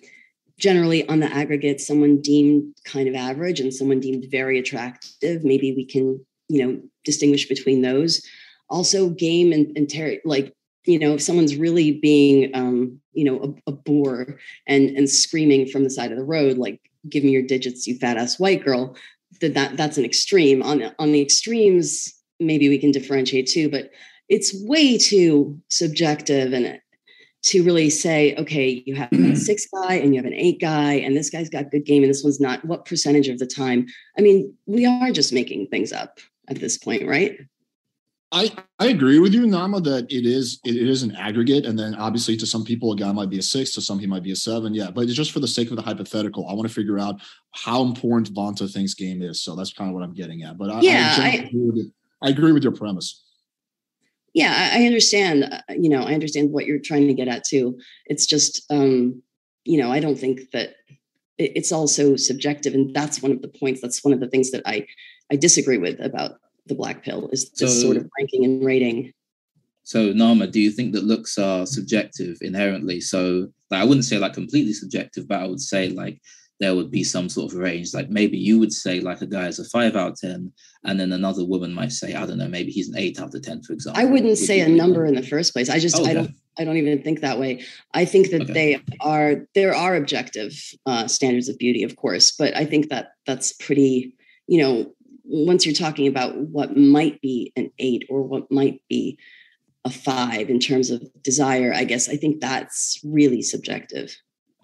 generally 0.58 1.08
on 1.08 1.20
the 1.20 1.32
aggregate, 1.32 1.80
someone 1.80 2.20
deemed 2.20 2.74
kind 2.84 3.08
of 3.08 3.14
average 3.14 3.60
and 3.60 3.72
someone 3.72 4.00
deemed 4.00 4.26
very 4.30 4.58
attractive, 4.58 5.44
maybe 5.44 5.74
we 5.74 5.84
can, 5.84 6.24
you 6.48 6.66
know, 6.66 6.80
distinguish 7.04 7.48
between 7.48 7.82
those. 7.82 8.26
Also, 8.70 9.10
game 9.10 9.52
and, 9.52 9.76
and 9.76 9.90
ter- 9.90 10.20
like 10.24 10.54
you 10.88 10.98
know 10.98 11.14
if 11.14 11.22
someone's 11.22 11.56
really 11.56 11.92
being 11.92 12.50
um 12.54 12.98
you 13.12 13.24
know 13.24 13.54
a, 13.66 13.70
a 13.70 13.72
bore 13.72 14.38
and 14.66 14.88
and 14.96 15.08
screaming 15.08 15.66
from 15.66 15.84
the 15.84 15.90
side 15.90 16.10
of 16.10 16.18
the 16.18 16.24
road 16.24 16.56
like 16.56 16.80
give 17.08 17.22
me 17.22 17.30
your 17.30 17.42
digits 17.42 17.86
you 17.86 17.96
fat 17.98 18.16
ass 18.16 18.40
white 18.40 18.64
girl 18.64 18.96
that, 19.40 19.54
that 19.54 19.76
that's 19.76 19.98
an 19.98 20.04
extreme 20.04 20.62
on 20.62 20.82
on 20.98 21.12
the 21.12 21.20
extremes 21.20 22.14
maybe 22.40 22.68
we 22.68 22.78
can 22.78 22.90
differentiate 22.90 23.46
too 23.46 23.68
but 23.68 23.90
it's 24.28 24.54
way 24.64 24.98
too 24.98 25.58
subjective 25.68 26.52
and 26.52 26.80
to 27.42 27.62
really 27.62 27.88
say 27.88 28.34
okay 28.36 28.82
you 28.86 28.94
have 28.94 29.12
a 29.12 29.34
six 29.48 29.66
guy 29.72 29.94
and 29.94 30.14
you 30.14 30.20
have 30.20 30.26
an 30.26 30.34
eight 30.34 30.60
guy 30.60 30.94
and 30.94 31.16
this 31.16 31.30
guy's 31.30 31.48
got 31.48 31.70
good 31.70 31.84
game 31.84 32.02
and 32.02 32.10
this 32.10 32.24
one's 32.24 32.40
not 32.40 32.64
what 32.64 32.84
percentage 32.84 33.28
of 33.28 33.38
the 33.38 33.46
time 33.46 33.86
i 34.18 34.20
mean 34.20 34.52
we 34.66 34.84
are 34.84 35.12
just 35.12 35.32
making 35.32 35.66
things 35.68 35.92
up 35.92 36.18
at 36.48 36.58
this 36.58 36.76
point 36.76 37.06
right 37.06 37.38
I, 38.30 38.52
I 38.78 38.88
agree 38.88 39.20
with 39.20 39.32
you, 39.32 39.46
Nama, 39.46 39.80
that 39.80 40.12
it 40.12 40.26
is 40.26 40.60
it 40.64 40.76
is 40.76 41.02
an 41.02 41.16
aggregate, 41.16 41.64
and 41.64 41.78
then 41.78 41.94
obviously 41.94 42.36
to 42.36 42.46
some 42.46 42.62
people 42.62 42.92
a 42.92 42.96
guy 42.96 43.10
might 43.10 43.30
be 43.30 43.38
a 43.38 43.42
six, 43.42 43.72
to 43.72 43.80
some 43.80 43.98
he 43.98 44.06
might 44.06 44.22
be 44.22 44.32
a 44.32 44.36
seven. 44.36 44.74
Yeah, 44.74 44.90
but 44.90 45.04
it's 45.04 45.14
just 45.14 45.32
for 45.32 45.40
the 45.40 45.48
sake 45.48 45.70
of 45.70 45.76
the 45.76 45.82
hypothetical. 45.82 46.46
I 46.46 46.52
want 46.52 46.68
to 46.68 46.74
figure 46.74 46.98
out 46.98 47.22
how 47.52 47.82
important 47.82 48.34
Vonta 48.34 48.70
thinks 48.70 48.92
game 48.92 49.22
is. 49.22 49.42
So 49.42 49.56
that's 49.56 49.72
kind 49.72 49.88
of 49.88 49.94
what 49.94 50.02
I'm 50.02 50.12
getting 50.12 50.42
at. 50.42 50.58
But 50.58 50.68
I, 50.70 50.80
Yeah, 50.80 51.14
I, 51.16 51.22
I- 51.22 51.32
agree 51.46 51.70
with. 51.70 51.92
I 52.20 52.28
agree 52.28 52.52
with 52.52 52.64
your 52.64 52.72
premise. 52.72 53.24
Yeah 54.34 54.70
i 54.74 54.84
understand 54.86 55.44
uh, 55.44 55.60
you 55.70 55.88
know 55.88 56.02
i 56.02 56.12
understand 56.14 56.50
what 56.52 56.66
you're 56.66 56.78
trying 56.78 57.06
to 57.06 57.14
get 57.14 57.28
at 57.28 57.44
too 57.44 57.78
it's 58.06 58.26
just 58.26 58.62
um 58.70 59.22
you 59.64 59.78
know 59.78 59.90
i 59.92 60.00
don't 60.00 60.18
think 60.18 60.50
that 60.52 60.70
it- 61.38 61.52
it's 61.56 61.72
also 61.72 62.16
subjective 62.16 62.74
and 62.74 62.94
that's 62.94 63.22
one 63.22 63.32
of 63.32 63.42
the 63.42 63.48
points 63.48 63.80
that's 63.80 64.04
one 64.04 64.12
of 64.14 64.20
the 64.20 64.28
things 64.28 64.50
that 64.50 64.62
i 64.66 64.86
i 65.30 65.36
disagree 65.36 65.78
with 65.78 65.98
about 66.00 66.32
the 66.66 66.74
black 66.74 67.02
pill 67.02 67.28
is 67.32 67.50
this 67.50 67.74
So- 67.74 67.80
sort 67.86 67.96
of 67.96 68.08
ranking 68.18 68.44
and 68.44 68.64
rating 68.64 69.12
So 69.84 70.12
Nama, 70.12 70.46
do 70.46 70.60
you 70.60 70.70
think 70.70 70.92
that 70.92 71.04
looks 71.12 71.38
are 71.38 71.64
subjective 71.66 72.36
inherently? 72.42 73.00
So 73.00 73.48
like, 73.70 73.80
I 73.80 73.84
wouldn't 73.88 74.04
say 74.04 74.18
like 74.18 74.34
completely 74.34 74.74
subjective, 74.74 75.24
but 75.26 75.40
I 75.40 75.46
would 75.50 75.62
say 75.72 75.88
like 76.02 76.20
there 76.60 76.74
would 76.74 76.90
be 76.90 77.04
some 77.04 77.28
sort 77.28 77.52
of 77.52 77.58
range. 77.58 77.94
Like 77.94 78.10
maybe 78.10 78.36
you 78.36 78.58
would 78.58 78.72
say 78.72 79.00
like 79.00 79.20
a 79.22 79.26
guy 79.26 79.46
is 79.46 79.58
a 79.60 79.64
five 79.64 79.94
out 79.96 80.12
of 80.12 80.18
ten, 80.20 80.52
and 80.84 80.98
then 80.98 81.12
another 81.12 81.44
woman 81.44 81.72
might 81.72 81.92
say, 81.92 82.14
I 82.14 82.26
don't 82.26 82.38
know, 82.38 82.48
maybe 82.48 82.70
he's 82.72 82.88
an 82.88 82.98
eight 82.98 83.20
out 83.20 83.34
of 83.34 83.42
ten, 83.42 83.62
for 83.62 83.72
example. 83.74 84.00
i 84.00 84.04
wouldn't 84.04 84.30
Would 84.30 84.38
say 84.38 84.60
a 84.60 84.68
number 84.68 85.04
in 85.06 85.14
the 85.14 85.22
first 85.22 85.52
place 85.52 85.70
i 85.70 85.78
just 85.78 85.96
Oh, 85.98 86.04
i 86.04 86.14
don't 86.14 86.30
i 86.58 86.64
don't 86.64 86.76
even 86.76 87.02
think 87.02 87.20
that 87.20 87.38
way 87.38 87.64
i 87.94 88.04
think 88.04 88.30
that 88.30 88.42
Okay. 88.42 88.52
they 88.52 88.82
are 89.00 89.46
there 89.54 89.74
are 89.74 89.94
objective 89.94 90.52
uh, 90.86 91.06
standards 91.06 91.48
of 91.48 91.56
beauty 91.58 91.82
of 91.84 91.94
course 91.96 92.32
but 92.32 92.56
i 92.56 92.64
think 92.64 92.88
that 92.88 93.12
that's 93.26 93.52
pretty 93.52 94.14
you 94.48 94.60
know 94.60 94.92
once 95.24 95.64
you're 95.64 95.74
talking 95.74 96.06
about 96.08 96.36
what 96.38 96.76
might 96.76 97.20
be 97.20 97.52
an 97.54 97.70
eight 97.78 98.04
or 98.08 98.22
what 98.22 98.50
might 98.50 98.80
be 98.88 99.18
a 99.84 99.90
five 99.90 100.50
in 100.50 100.58
terms 100.58 100.90
of 100.90 101.02
desire 101.22 101.72
i 101.74 101.84
guess 101.84 102.08
i 102.08 102.16
think 102.16 102.40
that's 102.40 103.00
really 103.04 103.42
subjective 103.42 104.16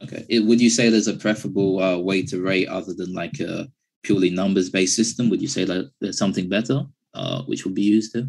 Okay. 0.02 0.24
It, 0.28 0.40
would 0.40 0.61
you 0.61 0.70
say 0.70 0.88
there's 0.88 1.09
a 1.09 1.16
preferable 1.16 1.83
uh, 1.83 1.98
way 1.98 2.22
to 2.26 2.42
rate 2.42 2.68
other 2.68 2.92
than 2.92 3.14
like 3.14 3.40
a 3.40 3.68
purely 4.02 4.30
numbers 4.30 4.70
based 4.70 4.96
system? 4.96 5.30
Would 5.30 5.42
you 5.42 5.48
say 5.48 5.64
that 5.64 5.90
there's 6.00 6.18
something 6.18 6.48
better 6.48 6.83
uh, 7.14 7.42
which 7.42 7.64
would 7.64 7.74
be 7.74 7.83
used 7.83 8.12
there? 8.12 8.28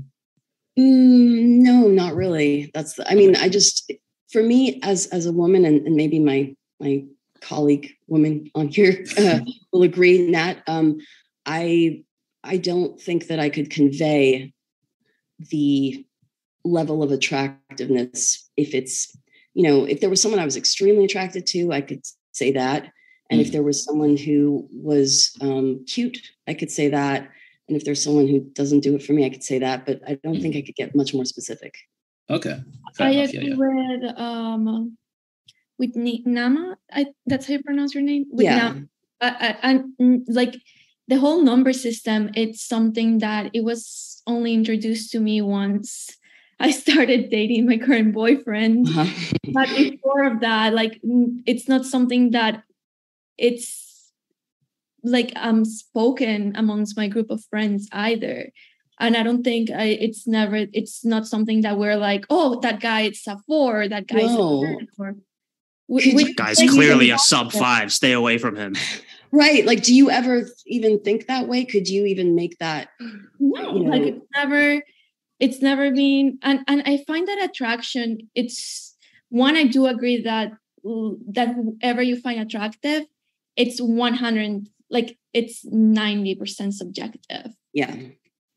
Mm, 0.78 1.62
no, 1.62 1.88
not 1.88 2.16
really. 2.16 2.72
That's 2.74 2.94
the, 2.94 3.10
I 3.10 3.16
mean, 3.16 3.36
I 3.36 3.50
just 3.50 3.92
for 4.32 4.44
me 4.44 4.80
as 4.84 5.08
as 5.08 5.26
a 5.26 5.32
woman, 5.32 5.66
and, 5.66 5.86
and 5.86 5.96
maybe 5.96 6.20
my 6.20 6.56
my 6.80 7.06
colleague 7.42 7.92
woman 8.08 8.50
on 8.56 8.68
here 8.68 9.06
uh, 9.18 9.40
will 9.74 9.84
agree, 9.84 10.28
Nat. 10.28 10.62
Um, 10.68 11.00
I 11.46 12.04
I 12.44 12.58
don't 12.58 13.00
think 13.00 13.28
that 13.28 13.40
I 13.40 13.50
could 13.50 13.70
convey 13.70 14.54
the 15.40 16.06
level 16.64 17.04
of 17.04 17.12
attractiveness 17.12 18.50
if 18.58 18.74
it's 18.74 19.16
you 19.56 19.64
know 19.64 19.86
if 19.86 20.00
there 20.02 20.10
was 20.12 20.22
someone 20.22 20.40
I 20.40 20.46
was 20.46 20.58
extremely 20.58 21.06
attracted 21.06 21.48
to, 21.48 21.72
I 21.74 21.82
could 21.82 22.04
say 22.34 22.52
that. 22.52 22.92
And 23.32 23.42
if 23.42 23.52
there 23.52 23.64
was 23.64 23.84
someone 23.84 24.18
who 24.18 24.68
was 24.72 25.36
um, 25.42 25.84
cute, 25.88 26.20
I 26.48 26.54
could 26.54 26.70
say 26.70 26.90
that. 26.90 27.28
And 27.68 27.76
if 27.76 27.84
there's 27.84 28.04
someone 28.04 28.28
who 28.28 28.42
doesn't 28.54 28.82
do 28.82 28.94
it 28.94 29.02
for 29.02 29.14
me, 29.14 29.26
I 29.26 29.32
could 29.32 29.44
say 29.44 29.58
that. 29.58 29.88
But 29.88 30.02
I 30.08 30.14
don't 30.24 30.40
think 30.40 30.56
I 30.56 30.62
could 30.62 30.76
get 30.76 30.96
much 30.96 31.12
more 31.16 31.26
specific. 31.26 31.74
Okay. 32.30 32.62
Fair 32.96 33.08
I 33.08 33.10
enough, 33.12 33.34
yeah, 33.34 33.40
agree 33.40 33.50
yeah. 33.50 33.56
with 33.58 34.20
um 34.20 34.98
with 35.80 35.96
Ni- 35.96 36.24
Nama. 36.26 36.78
I 36.92 37.08
that's 37.26 37.48
how 37.48 37.54
you 37.54 37.64
pronounce 37.64 37.96
your 37.96 38.04
name. 38.04 38.26
With 38.30 38.46
Yeah. 38.46 38.58
Nam- 38.58 38.90
I, 39.22 39.30
I, 39.30 39.70
I'm 39.70 39.96
mm, 40.00 40.24
like 40.28 40.56
the 41.08 41.18
whole 41.18 41.42
number 41.42 41.74
system 41.74 42.30
it's 42.36 42.64
something 42.64 43.20
that 43.20 43.50
it 43.54 43.64
was 43.64 44.22
only 44.28 44.54
introduced 44.54 45.12
to 45.12 45.20
me 45.20 45.42
once 45.42 46.16
I 46.60 46.72
started 46.72 47.30
dating 47.30 47.66
my 47.66 47.78
current 47.78 48.14
boyfriend. 48.14 48.88
Uh-huh. 48.88 49.06
but 49.54 49.68
before 49.70 50.26
of 50.26 50.40
that, 50.42 50.74
like 50.74 51.00
it's 51.46 51.68
not 51.68 51.86
something 51.86 52.32
that 52.32 52.64
it's 53.38 54.12
like 55.04 55.32
um 55.36 55.66
spoken 55.66 56.54
amongst 56.56 56.98
my 56.98 57.08
group 57.08 57.30
of 57.30 57.44
friends 57.46 57.88
either. 57.92 58.52
And 58.98 59.18
I 59.18 59.24
don't 59.24 59.44
think 59.44 59.70
I, 59.72 59.84
it's 59.86 60.26
never 60.26 60.68
it's 60.72 61.04
not 61.04 61.28
something 61.28 61.62
that 61.62 61.78
we're 61.78 61.98
like, 61.98 62.26
oh, 62.30 62.60
that 62.62 62.80
guy 62.80 63.02
it's 63.02 63.28
a 63.28 63.38
four, 63.46 63.90
that 63.90 64.08
guy's 64.08 64.32
Whoa. 64.32 64.64
a 64.64 64.78
or 64.98 65.16
which 65.88 66.36
guy's 66.36 66.58
clearly 66.58 67.12
a 67.12 67.20
sub 67.20 67.52
five. 67.52 67.92
Stay 67.92 68.14
away 68.14 68.38
from 68.38 68.56
him. 68.56 68.76
Right. 69.32 69.66
Like, 69.66 69.84
do 69.84 69.94
you 69.94 70.10
ever 70.10 70.48
even 70.66 71.02
think 71.02 71.28
that 71.28 71.48
way? 71.50 71.66
Could 71.66 71.90
you 71.90 72.06
even 72.06 72.36
make 72.36 72.58
that? 72.60 72.88
No, 73.38 73.76
you 73.76 73.84
know? 73.84 73.92
like 73.92 74.04
it's 74.04 74.26
never 74.34 74.82
it's 75.40 75.62
never 75.62 75.92
been 75.92 76.38
and 76.42 76.62
and 76.68 76.82
i 76.86 76.98
find 77.06 77.28
that 77.28 77.44
attraction 77.44 78.18
it's 78.36 78.96
one 79.30 79.56
i 79.56 79.64
do 79.64 79.86
agree 79.86 80.22
that 80.22 80.52
that 81.32 81.56
whoever 81.56 82.02
you 82.02 82.20
find 82.20 82.40
attractive 82.40 83.06
it's 83.56 83.80
100 83.80 84.70
like 84.90 85.18
it's 85.34 85.66
90% 85.66 86.74
subjective. 86.74 87.56
Yeah 87.74 87.96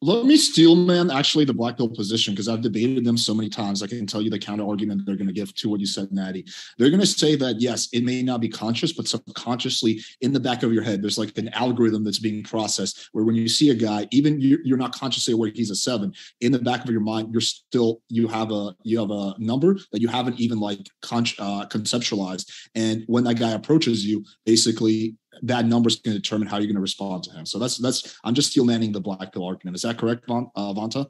let 0.01 0.27
me 0.27 0.37
steel, 0.37 0.77
man, 0.77 1.11
actually 1.11 1.45
the 1.45 1.53
black 1.53 1.77
pill 1.77 1.89
position 1.89 2.33
because 2.33 2.49
I've 2.49 2.61
debated 2.61 3.05
them 3.05 3.19
so 3.19 3.35
many 3.35 3.49
times. 3.49 3.83
I 3.83 3.89
can 3.89 4.07
tell 4.07 4.23
you 4.23 4.31
the 4.31 4.39
counter 4.39 4.67
argument 4.67 5.05
they're 5.05 5.17
going 5.17 5.27
to 5.27 5.33
give 5.33 5.53
to 5.57 5.69
what 5.69 5.81
you 5.81 5.87
said, 5.87 6.13
Natty. 6.13 6.45
They're 6.79 6.91
going 6.91 7.01
to 7.01 7.07
say 7.07 7.35
that, 7.37 7.61
yes, 7.61 7.89
it 7.93 8.05
may 8.05 8.23
not 8.23 8.41
be 8.41 8.49
conscious, 8.49 8.93
but 8.93 9.09
subconsciously 9.09 10.01
in 10.21 10.33
the 10.33 10.39
back 10.39 10.63
of 10.63 10.73
your 10.73 10.85
head, 10.85 11.03
there's 11.03 11.19
like 11.19 11.37
an 11.37 11.49
algorithm 11.49 12.05
that's 12.05 12.21
being 12.21 12.45
processed 12.45 13.09
where 13.13 13.25
when 13.25 13.35
you 13.35 13.49
see 13.49 13.71
a 13.71 13.75
guy, 13.75 14.07
even 14.13 14.41
you're 14.41 14.79
not 14.79 14.95
consciously 14.95 15.35
aware 15.35 15.51
he's 15.53 15.71
a 15.71 15.77
seven, 15.77 16.13
in 16.41 16.53
the 16.53 16.61
back 16.61 16.85
of 16.85 16.91
your 16.91 17.01
mind, 17.01 17.33
you're 17.33 17.41
still, 17.41 18.01
you 18.09 18.29
have 18.29 18.53
a, 18.53 18.77
you 18.85 19.01
have 19.01 19.11
a 19.11 19.35
number 19.39 19.79
that 19.91 20.01
you 20.01 20.09
haven't 20.09 20.39
even 20.39 20.61
like 20.61 20.79
con- 21.03 21.25
uh, 21.41 21.67
conceptualized. 21.67 22.49
And 22.77 23.03
when 23.09 23.25
that 23.25 23.35
guy 23.35 23.51
approaches 23.51 24.05
you, 24.05 24.25
basically 24.47 25.17
that 25.43 25.67
number 25.67 25.89
is 25.89 25.97
going 25.97 26.17
to 26.17 26.21
determine 26.21 26.49
how 26.49 26.57
you're 26.57 26.67
going 26.67 26.77
to 26.77 26.81
respond 26.81 27.25
to 27.25 27.33
him. 27.33 27.47
So 27.47 27.59
that's 27.59 27.79
that's 27.79 28.19
I'm 28.25 28.35
just 28.35 28.51
steel 28.51 28.65
manning 28.65 28.93
the 28.93 29.01
black 29.01 29.33
pill 29.33 29.45
argument. 29.45 29.77
Is 29.77 29.83
that 29.83 29.99
correct, 29.99 30.27
Von, 30.27 30.51
uh, 30.55 30.73
Vanta? 30.73 31.07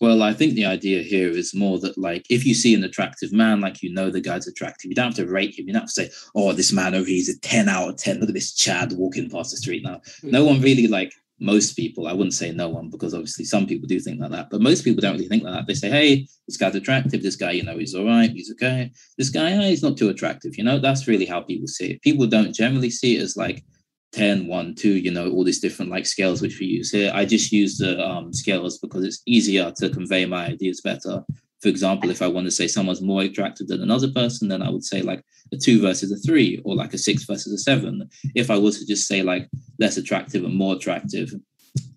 Well, 0.00 0.22
I 0.22 0.32
think 0.32 0.54
the 0.54 0.64
idea 0.64 1.02
here 1.02 1.28
is 1.28 1.54
more 1.54 1.78
that, 1.80 1.98
like, 1.98 2.24
if 2.30 2.46
you 2.46 2.54
see 2.54 2.74
an 2.74 2.82
attractive 2.84 3.32
man, 3.32 3.60
like 3.60 3.82
you 3.82 3.92
know 3.92 4.08
the 4.08 4.20
guy's 4.20 4.46
attractive, 4.46 4.88
you 4.88 4.94
don't 4.94 5.14
have 5.14 5.26
to 5.26 5.30
rate 5.30 5.58
him. 5.58 5.66
You 5.66 5.74
don't 5.74 5.82
have 5.82 5.90
to 5.90 5.92
say, 5.92 6.10
"Oh, 6.34 6.52
this 6.52 6.72
man 6.72 6.94
over 6.94 7.06
he's 7.06 7.28
a 7.28 7.38
ten 7.40 7.68
out 7.68 7.90
of 7.90 7.96
ten. 7.96 8.18
Look 8.18 8.30
at 8.30 8.34
this 8.34 8.54
Chad 8.54 8.92
walking 8.92 9.28
past 9.28 9.50
the 9.50 9.58
street 9.58 9.82
now." 9.84 9.96
Mm-hmm. 9.96 10.30
No 10.30 10.44
one 10.44 10.62
really 10.62 10.86
like 10.86 11.12
most 11.40 11.74
people. 11.74 12.06
I 12.06 12.12
wouldn't 12.12 12.34
say 12.34 12.52
no 12.52 12.68
one 12.68 12.90
because 12.90 13.14
obviously 13.14 13.44
some 13.44 13.66
people 13.66 13.88
do 13.88 13.98
think 13.98 14.20
like 14.20 14.30
that, 14.30 14.50
but 14.50 14.60
most 14.60 14.84
people 14.84 15.00
don't 15.00 15.14
really 15.14 15.28
think 15.28 15.42
like 15.42 15.54
that. 15.54 15.66
They 15.66 15.74
say, 15.74 15.90
"Hey, 15.90 16.26
this 16.46 16.56
guy's 16.56 16.74
attractive. 16.74 17.22
This 17.22 17.36
guy, 17.36 17.52
you 17.52 17.62
know, 17.62 17.78
he's 17.78 17.94
all 17.94 18.06
right. 18.06 18.30
He's 18.30 18.52
okay. 18.52 18.92
This 19.16 19.30
guy, 19.30 19.50
he's 19.68 19.82
not 19.82 19.96
too 19.96 20.10
attractive." 20.10 20.56
You 20.56 20.64
know, 20.64 20.78
that's 20.78 21.08
really 21.08 21.26
how 21.26 21.40
people 21.40 21.66
see 21.66 21.92
it. 21.92 22.02
People 22.02 22.26
don't 22.26 22.54
generally 22.54 22.90
see 22.90 23.16
it 23.16 23.22
as 23.22 23.36
like 23.36 23.64
10 24.12 24.48
1 24.48 24.74
2 24.74 24.88
you 24.96 25.10
know 25.10 25.30
all 25.30 25.44
these 25.44 25.60
different 25.60 25.90
like 25.90 26.04
scales 26.04 26.42
which 26.42 26.58
we 26.58 26.66
use 26.66 26.90
here 26.90 27.12
i 27.14 27.24
just 27.24 27.52
use 27.52 27.78
the 27.78 28.04
um, 28.04 28.32
scales 28.32 28.76
because 28.78 29.04
it's 29.04 29.22
easier 29.24 29.70
to 29.76 29.88
convey 29.88 30.26
my 30.26 30.46
ideas 30.46 30.80
better 30.80 31.24
for 31.60 31.68
example 31.68 32.10
if 32.10 32.22
i 32.22 32.26
want 32.26 32.46
to 32.46 32.50
say 32.50 32.66
someone's 32.66 33.02
more 33.02 33.22
attractive 33.22 33.68
than 33.68 33.82
another 33.82 34.10
person 34.12 34.48
then 34.48 34.62
i 34.62 34.70
would 34.70 34.84
say 34.84 35.02
like 35.02 35.24
a 35.52 35.56
two 35.56 35.80
versus 35.80 36.12
a 36.12 36.16
three 36.16 36.60
or 36.64 36.74
like 36.74 36.94
a 36.94 36.98
six 36.98 37.24
versus 37.24 37.52
a 37.52 37.58
seven. 37.58 38.08
If 38.34 38.50
i 38.50 38.56
was 38.56 38.78
to 38.78 38.86
just 38.86 39.06
say 39.06 39.22
like 39.22 39.48
less 39.78 39.96
attractive 39.96 40.44
and 40.44 40.54
more 40.54 40.76
attractive 40.76 41.32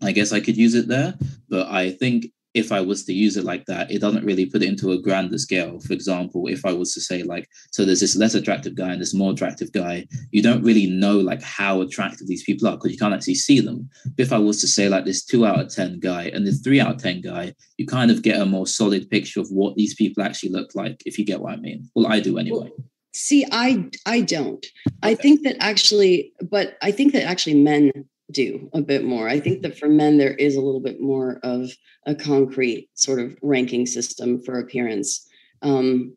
i 0.02 0.12
guess 0.12 0.32
i 0.32 0.40
could 0.40 0.58
use 0.58 0.76
it 0.76 0.88
there. 0.88 1.16
But 1.50 1.68
i 1.68 1.92
think 1.92 2.28
if 2.54 2.72
I 2.72 2.82
was 2.82 3.04
to 3.06 3.14
use 3.14 3.38
it 3.38 3.44
like 3.44 3.66
that, 3.66 3.92
it 3.92 4.00
doesn't 4.00 4.26
really 4.26 4.46
put 4.46 4.62
it 4.62 4.70
into 4.70 4.92
a 4.92 5.02
grander 5.02 5.38
scale. 5.38 5.80
For 5.80 5.94
example, 5.94 6.48
if 6.48 6.66
I 6.66 6.74
was 6.74 6.94
to 6.94 7.02
say 7.02 7.24
like, 7.24 7.50
so 7.72 7.84
there's 7.84 8.00
this 8.00 8.16
less 8.16 8.36
attractive 8.36 8.76
guy 8.76 8.92
and 8.92 9.02
this 9.02 9.14
more 9.14 9.32
attractive 9.32 9.72
guy, 9.72 10.06
you 10.32 10.42
don't 10.42 10.64
really 10.64 10.88
know 10.88 11.18
like 11.18 11.42
how 11.42 11.82
attractive 11.82 12.28
these 12.28 12.44
people 12.44 12.68
are 12.68 12.78
because 12.78 12.92
you 12.92 12.98
can't 12.98 13.14
actually 13.14 13.36
see 13.36 13.60
them. 13.60 13.90
But 14.16 14.24
if 14.24 14.34
I 14.34 14.38
was 14.38 14.62
to 14.62 14.68
say 14.68 14.88
like 14.88 15.06
this 15.06 15.24
two 15.24 15.46
out 15.46 15.60
of 15.60 15.74
10 15.74 16.00
guy 16.00 16.26
and 16.34 16.46
this 16.46 16.60
three 16.60 16.80
out 16.80 16.96
of 16.96 17.02
10 17.02 17.22
guy, 17.22 17.54
you 17.78 17.88
kind 17.88 18.12
of 18.12 18.22
get 18.22 18.40
a 18.40 18.46
more 18.46 18.68
solid 18.68 19.10
picture 19.10 19.40
of 19.40 19.50
what 19.50 19.76
these 19.76 19.96
people 19.96 20.24
actually 20.24 20.50
look 20.50 20.76
like, 20.76 21.02
if 21.06 21.18
you 21.18 21.26
get 21.26 21.42
what 21.42 21.54
I 21.54 21.58
mean. 21.58 21.90
Well, 21.96 22.08
I 22.08 22.20
do 22.20 22.38
anyway. 22.38 22.72
See, 23.16 23.46
I 23.52 23.90
I 24.08 24.22
don't. 24.22 24.66
Okay. 24.88 24.96
I 25.04 25.16
think 25.16 25.44
that 25.44 25.58
actually, 25.60 26.34
but 26.50 26.78
I 26.82 26.92
think 26.92 27.14
that 27.14 27.24
actually 27.24 27.62
men 27.62 27.92
do 28.34 28.70
a 28.74 28.82
bit 28.82 29.04
more. 29.04 29.28
I 29.30 29.40
think 29.40 29.62
that 29.62 29.78
for 29.78 29.88
men, 29.88 30.18
there 30.18 30.34
is 30.34 30.56
a 30.56 30.62
little 30.62 30.82
bit 30.82 31.00
more 31.00 31.40
of 31.44 31.72
a 32.06 32.16
concrete 32.16 32.90
sort 32.94 33.20
of 33.20 33.38
ranking 33.42 33.86
system 33.86 34.42
for 34.42 34.60
appearance. 34.60 35.28
Um, 35.62 36.16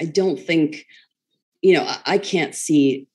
I 0.00 0.06
don't 0.06 0.38
think, 0.38 0.86
you 1.60 1.74
know, 1.74 1.82
I, 1.82 2.00
I 2.06 2.18
can't 2.18 2.54
see 2.54 3.06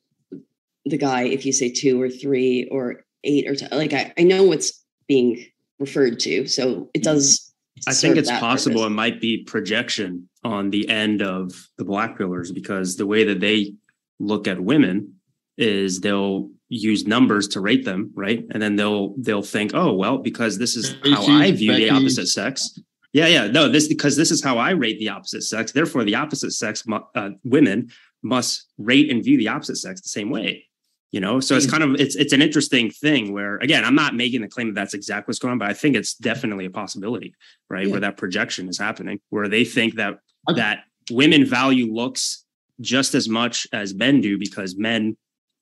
the 0.86 0.98
guy 0.98 1.24
if 1.24 1.46
you 1.46 1.54
say 1.54 1.72
two 1.72 2.00
or 2.02 2.10
three 2.10 2.68
or 2.72 3.06
eight 3.24 3.48
or 3.48 3.56
10. 3.56 3.70
Like, 3.72 3.94
I, 3.94 4.14
I 4.18 4.24
know 4.24 4.44
what's 4.44 4.84
being 5.08 5.44
referred 5.80 6.20
to. 6.22 6.48
So 6.48 6.90
it 6.94 7.04
does. 7.04 7.52
I 7.88 7.94
think 7.94 8.16
it's 8.16 8.32
possible 8.32 8.82
purpose. 8.82 8.92
it 8.92 8.96
might 8.96 9.20
be 9.20 9.44
projection 9.44 10.30
on 10.44 10.70
the 10.70 10.88
end 10.88 11.22
of 11.22 11.52
the 11.78 11.84
black 11.84 12.18
pillars 12.18 12.52
because 12.52 12.96
the 12.96 13.06
way 13.06 13.26
that 13.26 13.40
they 13.40 13.74
look 14.20 14.48
at 14.48 14.62
women 14.62 15.16
is 15.58 16.00
they'll 16.02 16.50
use 16.70 17.06
numbers 17.06 17.48
to 17.50 17.60
rate 17.60 17.86
them, 17.86 18.12
right? 18.16 18.46
And 18.52 18.62
then 18.62 18.76
they'll 18.76 19.16
they'll 19.18 19.44
think, 19.44 19.72
oh 19.74 19.94
well, 19.94 20.18
because 20.18 20.58
this 20.58 20.76
is 20.76 20.96
how 21.04 21.26
I 21.26 21.52
view 21.52 21.74
the 21.74 21.90
opposite 21.90 22.28
sex. 22.28 22.80
Yeah, 23.14 23.28
yeah, 23.28 23.48
no, 23.48 23.70
this 23.70 23.88
because 23.88 24.18
this 24.18 24.32
is 24.32 24.44
how 24.44 24.58
I 24.58 24.72
rate 24.72 25.00
the 25.00 25.10
opposite 25.10 25.44
sex. 25.44 25.72
Therefore, 25.72 26.04
the 26.04 26.16
opposite 26.16 26.52
sex 26.52 26.84
uh, 27.16 27.30
women 27.44 27.90
must 28.22 28.66
rate 28.78 29.10
and 29.10 29.24
view 29.24 29.38
the 29.38 29.48
opposite 29.48 29.78
sex 29.78 30.02
the 30.02 30.10
same 30.10 30.30
way. 30.30 30.66
You 31.12 31.22
know, 31.22 31.40
so 31.40 31.56
it's 31.56 31.70
kind 31.70 31.82
of 31.82 31.96
it's 31.96 32.16
it's 32.16 32.34
an 32.34 32.42
interesting 32.42 32.92
thing 32.92 33.32
where 33.32 33.56
again, 33.58 33.86
I'm 33.86 33.96
not 33.96 34.16
making 34.16 34.42
the 34.42 34.50
claim 34.50 34.68
that 34.68 34.76
that's 34.76 34.94
exactly 34.94 35.32
what's 35.32 35.40
going 35.40 35.54
on, 35.54 35.60
but 35.60 35.70
I 35.70 35.74
think 35.74 35.96
it's 35.96 36.16
definitely 36.16 36.66
a 36.66 36.70
possibility, 36.70 37.34
right? 37.70 37.86
Yeah. 37.86 37.92
Where 37.92 38.02
that 38.02 38.18
projection 38.18 38.68
is 38.68 38.78
happening, 38.78 39.22
where 39.30 39.48
they 39.48 39.64
think 39.64 39.96
that 39.96 40.16
that 40.56 40.80
women 41.10 41.46
value 41.46 41.94
looks 41.94 42.44
just 42.82 43.16
as 43.16 43.30
much 43.30 43.66
as 43.72 43.94
men 43.94 44.20
do 44.20 44.38
because 44.38 44.76
men 44.76 45.16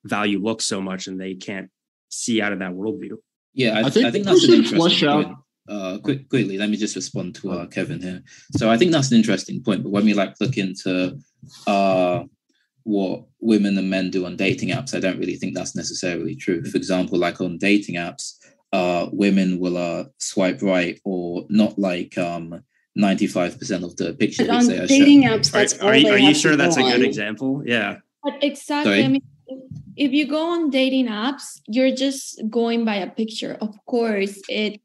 value 0.04 0.39
looks 0.39 0.66
so 0.66 0.82
much 0.82 1.08
and 1.08 1.20
they 1.20 1.36
can't 1.36 1.70
see 2.10 2.42
out 2.42 2.54
of 2.54 2.60
that 2.60 2.72
worldview. 2.72 3.18
Yeah, 3.54 3.78
I, 3.78 3.82
I 3.82 3.89
think, 3.89 4.06
I 4.06 4.12
think 4.12 4.26
that's 4.26 4.44
an 4.44 4.54
interesting 4.54 4.80
point. 5.10 5.28
Out. 5.28 5.36
Uh, 5.70 5.98
quick, 6.00 6.28
quickly, 6.28 6.58
let 6.58 6.70
me 6.70 6.76
just 6.76 6.96
respond 6.96 7.36
to 7.36 7.52
uh, 7.52 7.66
Kevin 7.68 8.02
here. 8.02 8.22
So 8.58 8.70
I 8.70 8.78
think 8.78 8.92
that's 8.92 9.12
an 9.12 9.18
interesting 9.18 9.63
point. 9.63 9.84
But 9.84 9.92
when 9.92 10.06
we 10.06 10.13
like 10.13 10.36
look 10.42 10.58
into 10.58 11.18
uh, 11.68 12.24
what 12.84 13.24
women 13.39 13.78
and 13.78 13.89
men 13.89 14.10
do 14.10 14.26
on 14.26 14.36
dating 14.36 14.70
apps, 14.70 14.96
I 14.96 15.00
don't 15.00 15.20
really 15.20 15.38
think 15.38 15.56
that's 15.56 15.76
necessarily 15.76 16.36
true. 16.36 16.66
For 16.66 16.78
example, 16.78 17.18
like 17.18 17.39
on 17.39 17.58
dating 17.58 17.96
apps, 17.96 18.34
uh, 18.74 19.08
women 19.13 19.60
will 19.60 19.78
uh, 19.78 20.06
swipe 20.18 20.62
right 20.62 21.00
or 21.06 21.46
not 21.48 21.80
like 21.80 22.18
um, 22.18 22.62
95% 23.00 23.84
of 23.84 23.96
the 23.96 24.13
pictures. 24.16 24.48
But 24.48 24.56
on 24.56 24.68
dating 24.68 25.24
apps, 25.24 25.52
that's 25.52 25.78
are, 25.80 25.89
are, 25.89 25.92
are 25.92 26.18
you 26.18 26.34
sure 26.34 26.56
that's 26.56 26.78
a 26.78 26.82
good 26.82 27.02
on. 27.02 27.06
example? 27.06 27.63
Yeah. 27.66 28.00
But 28.24 28.44
exactly. 28.44 28.92
Sorry? 28.92 29.04
I 29.06 29.08
mean, 29.08 29.22
if 29.95 30.12
you 30.12 30.27
go 30.27 30.53
on 30.53 30.69
dating 30.69 31.08
apps, 31.08 31.62
you're 31.67 31.95
just 31.95 32.41
going 32.49 32.86
by 32.86 32.95
a 32.95 33.10
picture. 33.10 33.58
Of 33.60 33.75
course, 33.86 34.39
it 34.49 34.82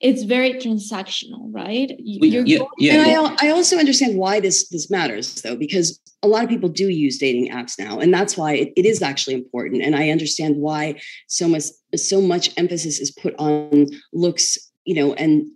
it's 0.00 0.24
very 0.24 0.54
transactional, 0.54 1.48
right? 1.52 1.92
You're 1.98 2.44
yeah, 2.44 2.58
yeah. 2.78 2.94
And 2.94 3.36
I, 3.40 3.46
I 3.46 3.50
also 3.50 3.78
understand 3.78 4.18
why 4.18 4.40
this 4.40 4.68
this 4.68 4.90
matters 4.90 5.40
though, 5.42 5.56
because 5.56 6.00
a 6.24 6.28
lot 6.28 6.42
of 6.44 6.50
people 6.50 6.68
do 6.68 6.88
use 6.88 7.18
dating 7.18 7.50
apps 7.52 7.78
now, 7.78 8.00
and 8.00 8.12
that's 8.12 8.36
why 8.36 8.54
it, 8.54 8.72
it 8.76 8.84
is 8.84 9.00
actually 9.00 9.34
important. 9.34 9.82
And 9.82 9.94
I 9.94 10.10
understand 10.10 10.56
why 10.56 11.00
so 11.28 11.48
much 11.48 11.64
so 11.94 12.20
much 12.20 12.50
emphasis 12.56 12.98
is 12.98 13.10
put 13.12 13.34
on 13.38 13.86
looks, 14.12 14.58
you 14.84 14.94
know, 14.94 15.14
and 15.14 15.46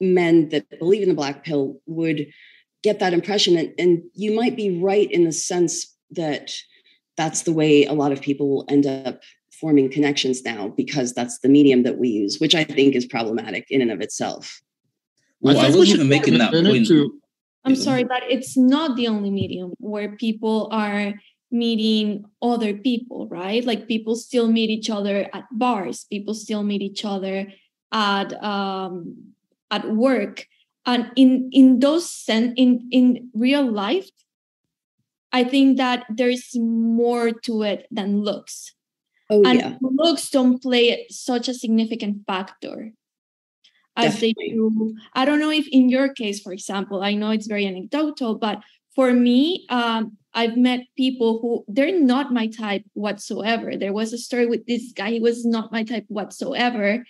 men 0.00 0.48
that 0.50 0.78
believe 0.78 1.02
in 1.02 1.08
the 1.08 1.14
black 1.14 1.44
pill 1.44 1.80
would 1.86 2.26
get 2.82 2.98
that 2.98 3.12
impression. 3.12 3.56
And, 3.56 3.72
and 3.78 4.02
you 4.14 4.34
might 4.34 4.56
be 4.56 4.80
right 4.80 5.10
in 5.10 5.24
the 5.24 5.32
sense 5.32 5.86
that 6.10 6.52
that's 7.16 7.42
the 7.42 7.52
way 7.52 7.84
a 7.84 7.92
lot 7.92 8.12
of 8.12 8.20
people 8.20 8.48
will 8.48 8.64
end 8.68 8.86
up 8.86 9.20
forming 9.52 9.90
connections 9.90 10.42
now 10.44 10.68
because 10.68 11.12
that's 11.12 11.38
the 11.38 11.48
medium 11.48 11.82
that 11.84 11.98
we 11.98 12.08
use, 12.08 12.40
which 12.40 12.54
I 12.54 12.64
think 12.64 12.94
is 12.94 13.06
problematic 13.06 13.66
in 13.70 13.80
and 13.80 13.90
of 13.90 14.00
itself. 14.00 14.60
Well, 15.40 15.58
I, 15.58 15.66
I 15.66 15.70
was 15.70 15.90
even 15.90 16.08
making 16.08 16.38
that 16.38 16.52
point. 16.52 16.86
To, 16.88 17.12
I'm 17.64 17.76
sorry, 17.76 18.04
but 18.04 18.22
it's 18.28 18.56
not 18.56 18.96
the 18.96 19.08
only 19.08 19.30
medium 19.30 19.74
where 19.78 20.16
people 20.16 20.68
are 20.72 21.14
meeting 21.50 22.24
other 22.40 22.74
people, 22.74 23.28
right? 23.28 23.64
Like 23.64 23.86
people 23.86 24.16
still 24.16 24.50
meet 24.50 24.70
each 24.70 24.88
other 24.88 25.28
at 25.32 25.44
bars, 25.52 26.06
people 26.10 26.34
still 26.34 26.62
meet 26.62 26.80
each 26.80 27.04
other 27.04 27.52
at 27.92 28.42
um, 28.42 29.34
at 29.70 29.90
work, 29.90 30.46
and 30.86 31.10
in 31.14 31.50
in 31.52 31.78
those 31.80 32.08
sen- 32.10 32.54
in 32.56 32.88
in 32.90 33.30
real 33.34 33.70
life, 33.70 34.08
I 35.32 35.44
think 35.44 35.78
that 35.78 36.04
there's 36.10 36.50
more 36.56 37.32
to 37.32 37.62
it 37.62 37.86
than 37.90 38.22
looks. 38.22 38.74
Oh, 39.30 39.42
and 39.44 39.60
yeah. 39.60 39.76
looks 39.80 40.28
don't 40.28 40.62
play 40.62 41.06
such 41.08 41.48
a 41.48 41.54
significant 41.54 42.26
factor 42.26 42.92
as 43.96 44.20
they 44.20 44.32
do. 44.32 44.94
I 45.14 45.24
don't 45.24 45.40
know 45.40 45.50
if 45.50 45.66
in 45.68 45.88
your 45.88 46.12
case, 46.12 46.40
for 46.40 46.52
example, 46.52 47.02
I 47.02 47.14
know 47.14 47.30
it's 47.30 47.46
very 47.46 47.66
anecdotal, 47.66 48.36
but 48.36 48.62
for 48.94 49.12
me, 49.12 49.66
um, 49.70 50.16
I've 50.34 50.56
met 50.56 50.80
people 50.96 51.38
who 51.40 51.64
they're 51.68 51.98
not 51.98 52.32
my 52.32 52.46
type 52.46 52.84
whatsoever. 52.94 53.76
There 53.76 53.92
was 53.92 54.12
a 54.12 54.18
story 54.18 54.46
with 54.46 54.66
this 54.66 54.92
guy; 54.94 55.10
he 55.10 55.20
was 55.20 55.44
not 55.44 55.72
my 55.72 55.82
type 55.82 56.04
whatsoever, 56.08 57.04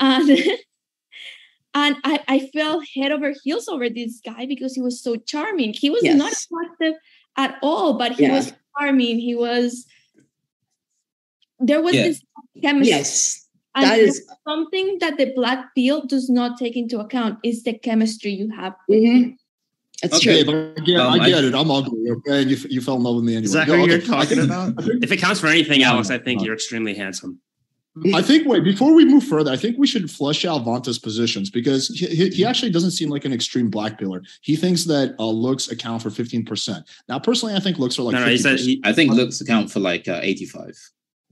and 0.00 0.30
and 1.74 1.96
I, 2.04 2.20
I 2.28 2.50
fell 2.52 2.82
head 2.96 3.12
over 3.12 3.34
heels 3.42 3.68
over 3.68 3.88
this 3.88 4.20
guy 4.24 4.46
because 4.46 4.74
he 4.74 4.80
was 4.80 5.02
so 5.02 5.16
charming. 5.16 5.74
He 5.74 5.90
was 5.90 6.02
not 6.04 6.32
attractive 6.32 7.00
at 7.36 7.56
all, 7.62 7.94
but 7.94 8.12
he 8.12 8.24
Yeah. 8.24 8.34
was 8.36 8.52
charming. 8.78 9.18
He 9.18 9.34
was 9.34 9.86
there 11.64 11.80
was 11.80 11.94
Yeah. 11.94 12.08
this 12.08 12.22
chemistry. 12.60 12.90
Yes, 12.90 13.46
And 13.76 13.84
that 13.86 13.98
is- 14.00 14.26
something 14.46 14.98
that 15.00 15.16
the 15.16 15.32
black 15.34 15.74
pill 15.76 16.04
does 16.04 16.28
not 16.28 16.58
take 16.58 16.76
into 16.76 16.98
account 16.98 17.38
is 17.44 17.62
the 17.62 17.72
chemistry 17.74 18.32
you 18.32 18.50
have. 18.50 18.74
Mm-hmm. 18.90 19.30
That's 20.02 20.16
okay, 20.16 20.42
but 20.42 20.54
I 20.76 20.80
get, 20.84 20.98
Um, 20.98 21.12
I 21.20 21.24
I- 21.26 21.28
it. 21.28 21.54
I'm 21.54 21.70
ugly, 21.70 22.10
okay? 22.10 22.42
And 22.42 22.50
you, 22.50 22.56
you 22.68 22.80
fell 22.80 22.96
in 22.96 23.04
love 23.04 23.14
with 23.14 23.24
me 23.24 23.34
anyway. 23.34 23.44
Is 23.44 23.52
that 23.52 23.68
Go, 23.68 23.76
who 23.76 23.86
you're 23.86 24.00
talking 24.00 24.40
about? 24.44 24.74
If 25.00 25.12
it 25.12 25.18
counts 25.18 25.38
for 25.38 25.46
anything, 25.46 25.84
Alex, 25.84 26.10
I 26.10 26.18
think 26.18 26.42
you're 26.44 26.54
extremely 26.54 26.94
handsome. 26.94 27.40
I 28.14 28.22
think 28.22 28.46
wait 28.48 28.64
before 28.64 28.94
we 28.94 29.04
move 29.04 29.22
further, 29.24 29.50
I 29.50 29.56
think 29.56 29.76
we 29.76 29.86
should 29.86 30.10
flush 30.10 30.44
out 30.46 30.64
Vanta's 30.64 30.98
positions 30.98 31.50
because 31.50 31.88
he, 31.88 32.06
he, 32.06 32.28
he 32.30 32.44
actually 32.44 32.70
doesn't 32.70 32.92
seem 32.92 33.10
like 33.10 33.26
an 33.26 33.32
extreme 33.34 33.68
black 33.68 33.98
pillar. 33.98 34.22
He 34.40 34.56
thinks 34.56 34.84
that 34.84 35.14
uh, 35.18 35.26
looks 35.26 35.70
account 35.70 36.02
for 36.02 36.08
fifteen 36.10 36.44
percent. 36.44 36.88
Now, 37.08 37.18
personally, 37.18 37.54
I 37.54 37.60
think 37.60 37.78
looks 37.78 37.98
are 37.98 38.02
like. 38.02 38.14
No, 38.14 38.20
no, 38.24 38.30
he 38.30 38.38
said 38.38 38.58
he- 38.60 38.80
I 38.84 38.92
think 38.94 39.12
looks 39.12 39.40
account 39.42 39.70
for 39.70 39.80
like 39.80 40.08
uh, 40.08 40.20
85. 40.22 40.74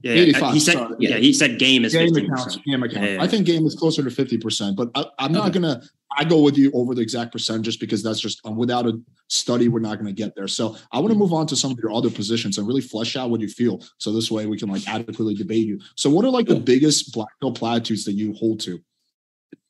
Yeah, 0.03 0.13
yeah, 0.13 0.21
85, 0.21 0.53
he 0.53 0.59
said, 0.59 0.73
sorry. 0.73 0.95
yeah, 0.99 1.17
he 1.17 1.31
said 1.33 1.59
game 1.59 1.85
is 1.85 1.93
game 1.93 2.07
fifteen 2.13 2.25
accounts, 2.25 2.43
percent. 2.45 2.65
game 2.65 2.83
account. 2.83 3.05
Yeah, 3.05 3.11
yeah, 3.13 3.21
I 3.23 3.27
think 3.27 3.45
game 3.45 3.65
is 3.65 3.75
closer 3.75 4.03
to 4.03 4.09
fifty 4.09 4.37
percent, 4.37 4.75
but 4.75 4.89
I, 4.95 5.05
I'm 5.19 5.31
not 5.31 5.49
Okay. 5.49 5.59
gonna. 5.59 5.81
I 6.17 6.23
go 6.25 6.41
with 6.41 6.57
you 6.57 6.71
over 6.73 6.93
the 6.93 7.01
exact 7.01 7.31
percent 7.31 7.61
just 7.63 7.79
because 7.79 8.03
that's 8.03 8.19
just 8.19 8.45
um, 8.45 8.55
without 8.57 8.85
a 8.85 8.99
study, 9.29 9.67
we're 9.69 9.79
not 9.79 9.97
gonna 9.97 10.11
get 10.11 10.35
there. 10.35 10.47
So 10.47 10.75
I 10.91 10.99
want 10.99 11.13
to 11.13 11.17
move 11.17 11.31
on 11.33 11.47
to 11.47 11.55
some 11.55 11.71
of 11.71 11.79
your 11.79 11.91
other 11.93 12.09
positions 12.09 12.57
and 12.57 12.67
really 12.67 12.81
flesh 12.81 13.15
out 13.15 13.29
what 13.29 13.39
you 13.41 13.47
feel. 13.47 13.81
So 13.97 14.11
this 14.11 14.29
way 14.31 14.45
we 14.45 14.57
can 14.57 14.69
like 14.69 14.87
adequately 14.89 15.35
debate 15.35 15.65
you. 15.67 15.79
So 15.95 16.09
what 16.09 16.25
are 16.25 16.29
like 16.31 16.47
the 16.47 16.59
biggest 16.59 17.13
black 17.13 17.29
pill 17.39 17.53
platitudes 17.53 18.03
that 18.05 18.13
you 18.13 18.33
hold 18.33 18.59
to? 18.61 18.81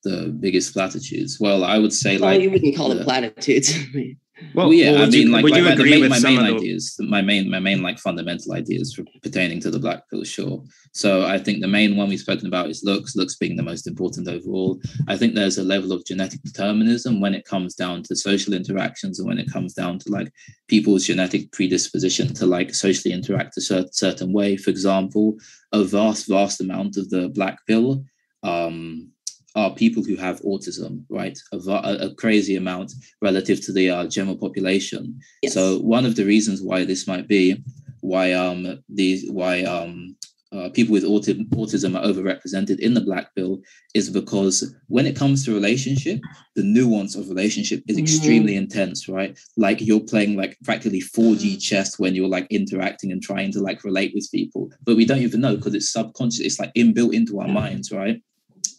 The 0.04 0.36
biggest 0.40 0.74
platitudes. 0.74 1.40
Well, 1.40 1.64
I 1.64 1.78
would 1.78 1.94
say 1.94 2.18
Well, 2.18 2.32
like 2.32 2.42
you 2.42 2.50
wouldn't 2.50 2.76
call 2.76 2.90
the- 2.90 3.02
it 3.02 3.04
platitudes. 3.04 3.74
Well, 4.54 4.74
yeah, 4.74 4.92
well, 4.92 5.02
I 5.02 5.06
would 5.06 5.14
you- 5.14 5.24
mean, 5.24 5.32
like, 5.32 5.44
would 5.44 5.52
like, 5.52 5.60
you 5.62 5.66
like 5.66 5.80
agree 5.80 5.92
main, 5.92 6.02
with 6.02 6.10
my 6.12 6.20
main 6.20 6.40
the- 6.40 6.56
ideas, 6.58 6.96
my 7.00 7.22
main, 7.22 7.50
my 7.50 7.60
main 7.60 7.82
like 7.82 8.00
fundamental 8.00 8.54
ideas 8.54 8.94
for 8.94 9.04
pertaining 9.24 9.60
to 9.62 9.72
the 9.72 9.80
black 9.80 10.10
pill, 10.10 10.24
sure. 10.24 10.64
So 10.94 11.26
I 11.26 11.38
think 11.38 11.62
the 11.62 11.68
main 11.68 11.96
one 11.96 12.10
we've 12.10 12.20
spoken 12.20 12.48
about 12.48 12.70
is 12.70 12.84
looks, 12.84 13.16
looks 13.16 13.36
being 13.38 13.56
the 13.56 13.64
most 13.64 13.88
important 13.88 14.28
overall. 14.28 14.82
I 15.08 15.16
think 15.16 15.36
there's 15.36 15.58
a 15.58 15.64
level 15.64 15.94
of 15.94 16.06
genetic 16.06 16.42
determinism 16.44 17.22
when 17.22 17.34
it 17.34 17.46
comes 17.46 17.76
down 17.76 18.04
to 18.04 18.16
social 18.16 18.54
interactions 18.54 19.20
and 19.20 19.28
when 19.28 19.38
it 19.38 19.50
comes 19.52 19.74
down 19.74 20.00
to 20.00 20.12
like 20.12 20.32
people's 20.68 21.06
genetic 21.06 21.52
predisposition 21.54 22.34
to 22.34 22.46
like 22.46 22.76
socially 22.76 23.14
interact 23.14 23.56
a 23.58 23.62
cer- 23.62 23.88
certain 23.94 24.34
way. 24.34 24.58
For 24.58 24.70
example, 24.70 25.38
a 25.72 25.84
vast, 25.86 26.28
vast 26.28 26.60
amount 26.60 26.98
of 26.98 27.10
the 27.10 27.30
black 27.30 27.60
pill 27.68 28.04
um, 28.44 29.11
are 29.56 29.76
people 29.76 30.04
who 30.04 30.16
have 30.16 30.42
autism, 30.42 31.04
right? 31.10 31.38
A, 31.52 31.58
a, 32.08 32.16
crazy 32.16 32.56
amount 32.56 32.94
relative 33.22 33.60
to 33.66 33.74
the 33.74 33.90
uh, 33.90 34.08
general 34.08 34.38
population. 34.38 35.20
So 35.50 35.80
one 35.80 36.06
of 36.06 36.16
the 36.16 36.26
reasons 36.26 36.62
why 36.62 36.86
this 36.86 37.08
might 37.08 37.28
be 37.28 37.62
why 38.02 38.34
um 38.34 38.84
these 38.90 39.30
why 39.30 39.64
um 39.64 40.16
uh, 40.54 40.68
people 40.70 40.92
with 40.92 41.06
autism 41.06 41.48
autism 41.52 41.98
are 41.98 42.06
overrepresented 42.06 42.78
in 42.80 42.94
the 42.94 43.00
black 43.00 43.34
pill 43.36 43.62
is 43.94 44.10
because 44.10 44.76
when 44.88 45.06
it 45.06 45.16
comes 45.16 45.46
to 45.46 45.54
relationship, 45.54 46.20
the 46.56 46.64
nuance 46.64 47.16
of 47.16 47.30
relationship 47.30 47.82
is 47.88 47.98
extremely 47.98 48.58
intense, 48.58 49.08
right? 49.08 49.40
Like 49.56 49.80
you're 49.80 50.02
playing 50.02 50.36
like 50.36 50.58
practically 50.66 51.00
4D 51.00 51.62
chess 51.62 51.98
when 51.98 52.16
you're 52.16 52.28
like 52.28 52.48
interacting 52.50 53.14
and 53.14 53.24
trying 53.24 53.54
to 53.54 53.62
like 53.62 53.86
relate 53.86 54.12
with 54.14 54.30
people, 54.30 54.70
but 54.84 54.98
we 54.98 55.06
don't 55.06 55.20
even 55.20 55.40
know 55.40 55.56
because 55.56 55.74
it's 55.74 55.94
subconscious. 55.94 56.42
It's 56.42 56.60
like 56.60 56.74
inbuilt 56.74 57.14
into 57.14 57.40
our 57.40 57.48
minds, 57.48 57.92
right? 57.94 58.22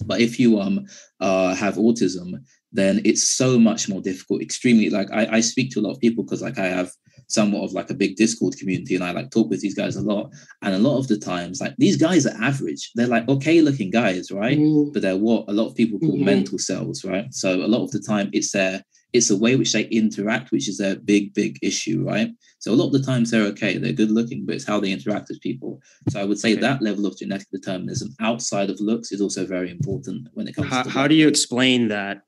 But 0.07 0.21
if 0.21 0.38
you 0.41 0.61
um 0.61 0.87
uh 1.21 1.55
have 1.55 1.77
autism, 1.77 2.35
then 2.73 3.01
it's 3.05 3.23
so 3.23 3.59
much 3.59 3.88
more 3.88 4.01
difficult. 4.01 4.43
Extremely 4.43 4.91
like 4.91 5.11
I, 5.12 5.27
I 5.37 5.41
speak 5.41 5.71
to 5.73 5.81
a 5.81 5.83
lot 5.83 5.93
of 5.93 6.01
people 6.01 6.25
because 6.25 6.43
like 6.43 6.59
I 6.59 6.67
have 6.67 6.91
somewhat 7.29 7.65
of 7.65 7.73
like 7.73 7.88
a 7.91 7.95
big 7.95 8.17
Discord 8.17 8.57
community 8.59 8.95
and 8.95 9.05
I 9.05 9.12
like 9.12 9.31
talk 9.31 9.49
with 9.49 9.61
these 9.61 9.75
guys 9.75 9.97
a 9.97 10.03
lot. 10.03 10.31
And 10.62 10.75
a 10.75 10.79
lot 10.79 10.99
of 10.99 11.09
the 11.09 11.17
times, 11.19 11.61
like 11.61 11.75
these 11.79 11.97
guys 11.97 12.27
are 12.27 12.37
average. 12.43 12.91
They're 12.95 13.07
like 13.07 13.29
okay 13.29 13.61
looking 13.62 13.91
guys, 13.91 14.31
right? 14.31 14.59
But 14.93 15.03
they're 15.03 15.17
what 15.17 15.45
a 15.49 15.53
lot 15.53 15.69
of 15.69 15.75
people 15.75 15.99
call 15.99 16.17
Mhm. 16.19 16.25
mentalcels, 16.25 17.05
right? 17.09 17.33
So 17.33 17.65
a 17.65 17.69
lot 17.69 17.85
of 17.85 17.91
the 17.91 18.01
time 18.01 18.29
it's 18.33 18.53
their 18.53 18.83
it's 19.12 19.29
a 19.31 19.37
way 19.37 19.57
which 19.57 19.73
they 19.73 19.85
interact, 19.85 20.53
which 20.53 20.69
is 20.69 20.79
their 20.79 20.97
big, 20.97 21.35
big 21.35 21.59
issue, 21.62 22.03
right? 22.03 22.31
So 22.62 22.72
a 22.72 22.77
lot 22.77 22.87
of 22.87 22.92
the 22.92 23.03
times 23.03 23.33
they're 23.33 23.46
okay, 23.46 23.77
they're 23.77 23.92
good 23.92 24.12
looking, 24.12 24.46
but 24.46 24.55
it's 24.55 24.64
how 24.64 24.79
they 24.79 24.92
interact 24.92 25.29
with 25.29 25.40
people. 25.40 25.83
So 26.11 26.20
I 26.20 26.25
would 26.25 26.38
say 26.38 26.55
that 26.55 26.81
level 26.81 27.07
of 27.07 27.18
genetic 27.18 27.48
determinism 27.51 28.14
outside 28.20 28.70
of 28.70 28.81
looks 28.81 29.11
is 29.11 29.20
also 29.20 29.44
very 29.44 29.68
important 29.68 30.29
when 30.35 30.46
it 30.46 30.55
comes 30.55 30.68
How, 30.68 30.85
to 30.85 30.90
how 30.90 31.09
do 31.09 31.16
you 31.16 31.27
explain 31.27 31.88
that? 31.88 32.22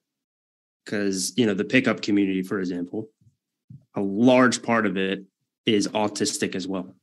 Because 0.85 1.33
you 1.37 1.47
know 1.47 1.55
the 1.55 1.64
pickup 1.64 2.03
community, 2.03 2.42
for 2.42 2.59
example, 2.59 3.11
a 3.94 4.01
large 4.01 4.61
part 4.61 4.87
of 4.87 4.97
it 4.97 5.25
is 5.66 5.87
autistic 5.88 6.57
as 6.57 6.66
well. 6.66 6.97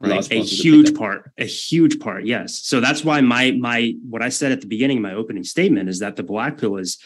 Right, 0.00 0.12
a 0.12 0.14
part 0.14 0.24
of 0.24 0.28
the 0.30 0.40
huge 0.40 0.94
part, 0.94 1.32
a 1.36 1.44
huge 1.44 2.00
part. 2.00 2.24
Yes, 2.24 2.62
so 2.62 2.80
that's 2.80 3.04
why 3.04 3.20
my 3.20 3.50
my 3.50 3.92
what 4.08 4.22
I 4.22 4.30
said 4.30 4.50
at 4.50 4.62
the 4.62 4.66
beginning 4.66 4.96
of 4.96 5.02
my 5.02 5.12
opening 5.12 5.44
statement 5.44 5.90
is 5.90 5.98
that 5.98 6.16
the 6.16 6.22
black 6.22 6.56
pill 6.56 6.78
is 6.78 6.98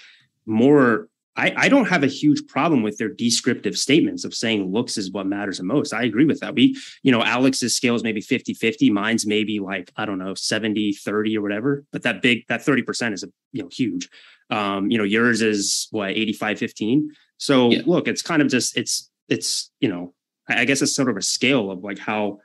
more. 0.47 1.09
I, 1.37 1.53
I 1.57 1.69
don't 1.69 1.89
have 1.89 2.05
a 2.05 2.09
huge 2.09 2.47
problem 2.47 2.83
with 2.83 2.97
their 2.99 3.09
descriptive 3.09 3.77
statements 3.77 4.25
of 4.25 4.35
saying 4.35 4.73
looks 4.73 4.97
is 4.97 5.11
what 5.11 5.27
matters 5.27 5.59
the 5.59 5.65
most. 5.65 5.93
I 5.93 6.05
agree 6.05 6.27
with 6.27 6.41
that. 6.41 6.55
We, 6.55 6.77
you 7.03 7.11
know, 7.11 7.23
Alex's 7.23 7.75
scale 7.77 7.95
is 7.95 8.05
maybe 8.05 8.21
50 8.21 8.55
50. 8.55 8.91
Mine's 8.91 9.27
maybe 9.27 9.59
like, 9.59 9.91
I 9.97 10.07
don't 10.07 10.19
know, 10.19 10.35
70 10.35 10.93
30 10.93 11.37
or 11.37 11.43
whatever. 11.43 11.85
But 11.93 12.03
that 12.03 12.23
big, 12.23 12.47
that 12.49 12.61
30% 12.61 13.13
is, 13.15 13.25
a, 13.25 13.29
you 13.53 13.63
know, 13.63 13.69
huge. 13.73 14.09
Um, 14.51 14.91
you 14.91 14.99
know, 14.99 15.05
yours 15.05 15.43
is 15.43 15.89
what, 15.91 16.11
85 16.11 16.59
15. 16.59 17.11
So 17.39 17.69
look, 17.69 18.07
it's 18.07 18.23
kind 18.23 18.41
of 18.41 18.49
just, 18.49 18.77
it's, 18.77 19.11
it's, 19.29 19.71
you 19.81 19.89
know, 19.89 20.15
I 20.49 20.65
guess 20.65 20.83
it's 20.83 20.95
sort 20.95 21.09
of 21.09 21.17
a 21.17 21.23
scale 21.23 21.71
of 21.71 21.83
like 21.83 21.99
how 21.99 22.39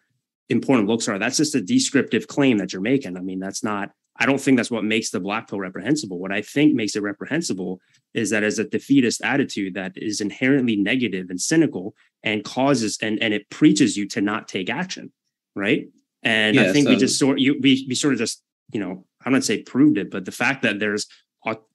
important 0.49 0.87
looks 0.87 1.07
are. 1.07 1.19
That's 1.19 1.37
just 1.37 1.53
a 1.53 1.61
descriptive 1.61 2.27
claim 2.27 2.57
that 2.57 2.73
you're 2.73 2.81
making. 2.81 3.17
I 3.17 3.21
mean, 3.21 3.39
that's 3.39 3.63
not, 3.63 3.91
I 4.19 4.25
don't 4.25 4.39
think 4.39 4.57
that's 4.57 4.69
what 4.69 4.83
makes 4.83 5.09
the 5.09 5.19
black 5.19 5.49
pill 5.49 5.59
reprehensible. 5.59 6.19
What 6.19 6.31
I 6.31 6.41
think 6.41 6.75
makes 6.75 6.95
it 6.95 7.01
reprehensible 7.01 7.79
is 8.13 8.29
that 8.31 8.43
as 8.43 8.59
a 8.59 8.65
defeatist 8.65 9.21
attitude 9.23 9.73
that 9.75 9.93
is 9.95 10.19
inherently 10.21 10.75
negative 10.75 11.29
and 11.29 11.39
cynical 11.39 11.95
and 12.23 12.43
causes 12.43 12.97
and 13.01 13.21
and 13.23 13.33
it 13.33 13.49
preaches 13.49 13.97
you 13.97 14.07
to 14.09 14.21
not 14.21 14.47
take 14.47 14.69
action, 14.69 15.11
right? 15.55 15.87
And 16.21 16.59
I 16.59 16.65
Yeah, 16.65 16.71
think 16.71 16.89
we 16.89 16.95
um, 16.95 16.99
just 16.99 17.17
sort 17.17 17.39
you 17.39 17.57
we 17.61 17.85
we 17.87 17.95
sort 17.95 18.13
of 18.13 18.19
just 18.19 18.43
you 18.73 18.79
know 18.79 19.05
I'm 19.25 19.33
not 19.33 19.43
say 19.43 19.63
proved 19.63 19.97
it, 19.97 20.11
but 20.11 20.25
the 20.25 20.31
fact 20.31 20.63
that 20.63 20.79
there's 20.79 21.07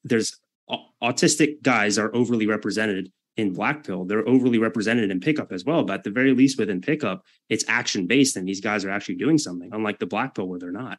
there's 0.04 0.37
au- 0.68 0.87
autistic 1.02 1.62
guys 1.62 1.98
are 1.98 2.14
overly 2.14 2.46
represented 2.46 3.11
in 3.37 3.52
black 3.52 3.85
pill 3.85 4.04
they're 4.04 4.28
overly 4.28 4.59
represented 4.59 5.11
in 5.11 5.18
pickup 5.18 5.50
as 5.50 5.64
well 5.64 5.83
but 5.83 5.94
at 5.94 6.04
the 6.04 6.11
very 6.11 6.33
least 6.33 6.57
within 6.57 6.80
pickup 6.80 7.24
it's 7.48 7.64
action 7.66 8.07
based 8.07 8.37
and 8.37 8.46
these 8.46 8.61
guys 8.61 8.85
are 8.85 8.90
actually 8.90 9.16
doing 9.16 9.38
something 9.38 9.70
unlike 9.72 9.98
the 9.98 10.07
black 10.07 10.37
pill 10.37 10.46
where 10.46 10.61
they're 10.61 10.70
not 10.70 10.98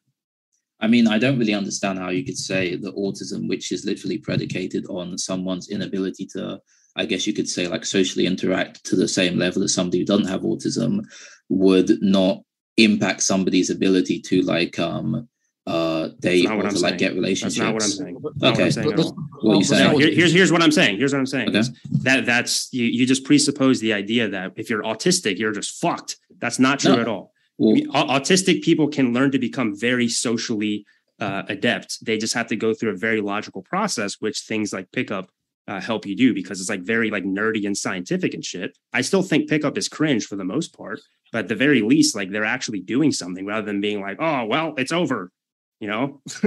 I 0.80 0.88
mean, 0.88 1.08
I 1.08 1.18
don't 1.18 1.40
really 1.40 1.54
understand 1.54 2.00
how 2.00 2.10
you 2.10 2.26
could 2.26 2.38
say 2.38 2.76
that 2.76 2.96
autism, 2.96 3.48
which 3.48 3.72
is 3.72 3.86
literally 3.86 4.18
predicated 4.18 4.86
on 4.88 5.18
someone's 5.18 5.70
inability 5.70 6.26
to, 6.34 6.60
I 6.96 7.06
guess 7.06 7.26
you 7.26 7.34
could 7.34 7.48
say, 7.50 7.68
like 7.68 7.86
socially 7.86 8.26
interact 8.26 8.84
to 8.86 8.96
the 8.96 9.08
same 9.08 9.38
level 9.38 9.64
as 9.64 9.74
somebody 9.74 10.00
who 10.00 10.06
doesn't 10.06 10.28
have 10.28 10.42
autism, 10.42 11.06
would 11.50 12.02
not 12.02 12.42
impact 12.78 13.22
somebody's 13.24 13.70
ability 13.70 14.20
to 14.20 14.42
like 14.42 14.78
um 14.80 15.30
uh 15.66 16.10
date 16.20 16.46
or 16.50 16.62
to 16.62 16.64
like 16.64 16.74
saying. 16.74 16.98
get 16.98 17.14
relationships. 17.16 17.58
That's 17.58 17.66
not 17.66 17.74
what 17.74 17.84
I'm 17.84 17.90
saying. 17.90 18.18
That's 18.22 18.36
not 18.36 18.52
what 18.52 18.54
Okay, 18.54 18.64
I'm 18.66 18.72
saying 18.72 19.00
all. 19.00 19.18
what 19.42 19.54
are 19.54 19.58
you 19.58 19.64
saying? 19.64 19.92
No, 19.94 19.98
here's 19.98 20.34
here's 20.34 20.52
what 20.52 20.62
I'm 20.62 20.72
saying. 20.72 20.98
Here's 20.98 21.14
what 21.14 21.20
I'm 21.20 21.26
saying. 21.26 21.50
Okay. 21.56 21.62
That 22.04 22.26
that's 22.26 22.68
you 22.74 22.84
you 22.86 23.06
just 23.08 23.24
presuppose 23.24 23.80
the 23.80 23.94
idea 23.94 24.28
that 24.30 24.52
if 24.58 24.70
you're 24.70 24.84
autistic, 24.84 25.40
you're 25.40 25.54
just 25.54 25.80
fucked. 25.80 26.18
That's 26.40 26.60
not 26.60 26.80
true 26.80 26.96
No. 26.96 27.02
at 27.02 27.08
all. 27.08 27.32
Au- 27.60 28.08
autistic 28.20 28.62
people 28.64 28.88
can 28.88 29.14
learn 29.14 29.32
to 29.32 29.40
become 29.40 29.78
very 29.78 30.08
socially 30.10 30.86
uh, 31.20 31.44
adept. 31.48 32.04
They 32.06 32.18
just 32.18 32.34
have 32.34 32.48
to 32.48 32.56
go 32.56 32.74
through 32.74 32.92
a 32.92 32.98
very 32.98 33.22
logical 33.22 33.62
process, 33.62 34.16
which 34.20 34.40
things 34.42 34.74
like 34.74 34.92
pickup 34.92 35.30
uh, 35.68 35.80
help 35.80 36.06
you 36.06 36.16
do 36.16 36.34
because 36.34 36.60
it's 36.60 36.70
like 36.70 36.82
very 36.82 37.10
like 37.10 37.24
nerdy 37.24 37.66
and 37.66 37.78
scientific 37.78 38.34
and 38.34 38.44
shit. 38.46 38.78
I 38.94 39.02
still 39.02 39.24
think 39.24 39.50
pickup 39.50 39.78
is 39.78 39.88
cringe 39.88 40.26
for 40.26 40.36
the 40.36 40.44
most 40.44 40.76
part, 40.78 41.00
but 41.32 41.40
at 41.40 41.48
the 41.48 41.56
very 41.56 41.82
least, 41.82 42.16
like 42.16 42.32
they're 42.32 42.44
actually 42.44 42.82
doing 42.82 43.12
something 43.12 43.46
rather 43.46 43.66
than 43.66 43.82
being 43.82 44.02
like, 44.02 44.18
oh 44.20 44.46
well, 44.46 44.74
it's 44.78 44.92
over, 44.92 45.32
you 45.80 45.88
know, 45.88 46.22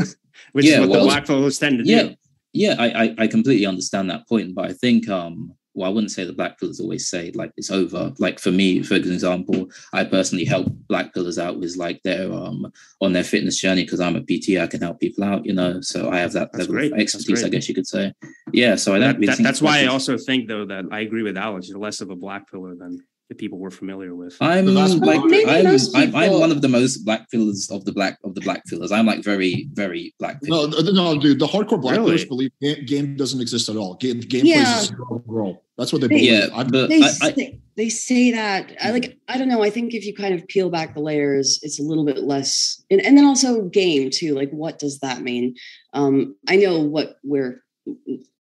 which 0.52 0.66
is 0.66 0.72
Yeah, 0.72 0.80
what 0.80 0.90
well, 0.90 1.00
the 1.00 1.06
black 1.06 1.26
fellows 1.26 1.58
tend 1.58 1.78
to 1.78 1.84
yeah, 1.84 2.02
do. 2.02 2.14
yeah, 2.52 2.76
I, 2.78 3.04
I 3.04 3.14
I 3.18 3.26
completely 3.26 3.66
understand 3.66 4.10
that 4.10 4.28
point, 4.28 4.54
but 4.54 4.66
I 4.66 4.72
think 4.72 5.08
um 5.08 5.54
well, 5.78 5.88
I 5.88 5.92
wouldn't 5.94 6.10
say 6.10 6.24
the 6.24 6.32
black 6.32 6.58
pillars 6.58 6.80
always 6.80 7.08
say 7.08 7.30
like 7.34 7.52
it's 7.56 7.70
over. 7.70 8.12
Like 8.18 8.38
for 8.40 8.50
me, 8.50 8.82
for 8.82 8.94
example, 8.96 9.68
I 9.92 10.04
personally 10.04 10.44
help 10.44 10.66
black 10.88 11.14
pillars 11.14 11.38
out 11.38 11.58
with 11.60 11.76
like 11.76 12.02
their 12.02 12.32
um 12.32 12.70
on 13.00 13.12
their 13.12 13.24
fitness 13.24 13.58
journey 13.60 13.84
because 13.84 14.00
I'm 14.00 14.16
a 14.16 14.20
PT. 14.22 14.58
I 14.60 14.66
can 14.66 14.80
help 14.82 15.00
people 15.00 15.24
out, 15.24 15.46
you 15.46 15.54
know. 15.54 15.80
So 15.80 16.10
I 16.10 16.18
have 16.18 16.32
that 16.32 16.50
That's 16.52 16.62
level 16.68 16.74
great. 16.74 16.92
of 16.92 16.98
expertise, 16.98 17.44
I 17.44 17.48
guess 17.48 17.68
you 17.68 17.74
could 17.74 17.86
say. 17.86 18.12
Yeah. 18.52 18.74
So 18.76 18.94
I 18.94 18.98
don't 18.98 19.08
That- 19.08 19.14
really 19.20 19.26
that- 19.34 19.42
that's 19.42 19.62
why 19.62 19.82
I 19.82 19.86
also 19.86 20.18
think 20.18 20.48
though 20.48 20.66
that 20.66 20.84
I 20.90 21.00
agree 21.00 21.22
with 21.22 21.36
Alex. 21.38 21.68
You're 21.68 21.78
less 21.78 22.00
of 22.00 22.10
a 22.10 22.16
black 22.16 22.50
pillar 22.50 22.74
than 22.74 22.98
the 23.28 23.34
people 23.34 23.58
we're 23.58 23.70
familiar 23.70 24.14
with. 24.14 24.34
I'm 24.40 24.64
like 24.74 25.20
I'm, 25.20 25.66
I'm, 25.94 26.16
I'm 26.16 26.40
one 26.40 26.50
of 26.50 26.62
the 26.62 26.68
most 26.68 27.04
black 27.04 27.30
pillars 27.30 27.68
of 27.70 27.84
the 27.84 27.92
black 27.92 28.16
of 28.24 28.34
the 28.34 28.40
black 28.40 28.64
pillars. 28.64 28.90
I'm 28.90 29.04
like 29.04 29.22
very 29.22 29.68
very 29.74 30.14
black. 30.18 30.38
No, 30.44 30.66
pillar. 30.66 30.82
th- 30.82 30.94
no, 30.94 31.20
dude. 31.20 31.38
The 31.38 31.46
hardcore 31.46 31.78
black 31.78 31.96
Really? 31.98 32.06
players 32.06 32.24
believe 32.24 32.52
game, 32.62 32.86
game 32.86 33.16
doesn't 33.16 33.40
exist 33.42 33.68
at 33.68 33.76
all. 33.76 33.96
Game, 33.96 34.20
game 34.20 34.46
Yeah. 34.46 34.64
plays 34.64 34.84
is 34.84 34.92
role. 35.26 35.62
That's 35.78 35.92
what 35.92 36.00
they 36.02 36.08
They- 36.08 36.14
believe. 36.16 36.32
yeah, 36.32 36.64
but 36.64 36.88
they 36.88 37.00
I, 37.02 37.06
I, 37.22 37.32
say, 37.32 37.60
they 37.76 37.88
say 37.88 38.32
that 38.32 38.74
I 38.82 38.90
like 38.90 39.16
I 39.28 39.38
don't 39.38 39.48
know 39.48 39.62
I 39.62 39.70
think 39.70 39.94
if 39.94 40.04
you 40.04 40.12
kind 40.12 40.34
of 40.34 40.46
peel 40.48 40.68
back 40.70 40.92
the 40.94 41.00
layers 41.00 41.60
it's 41.62 41.78
a 41.78 41.84
little 41.84 42.04
bit 42.04 42.18
less 42.18 42.82
and, 42.90 43.00
and 43.00 43.16
then 43.16 43.24
also 43.24 43.62
game 43.68 44.10
too 44.10 44.34
like 44.34 44.50
what 44.50 44.78
does 44.80 44.98
that 44.98 45.22
mean? 45.22 45.54
Um 45.94 46.34
I 46.48 46.56
know 46.56 46.80
what 46.80 47.16
we're 47.22 47.62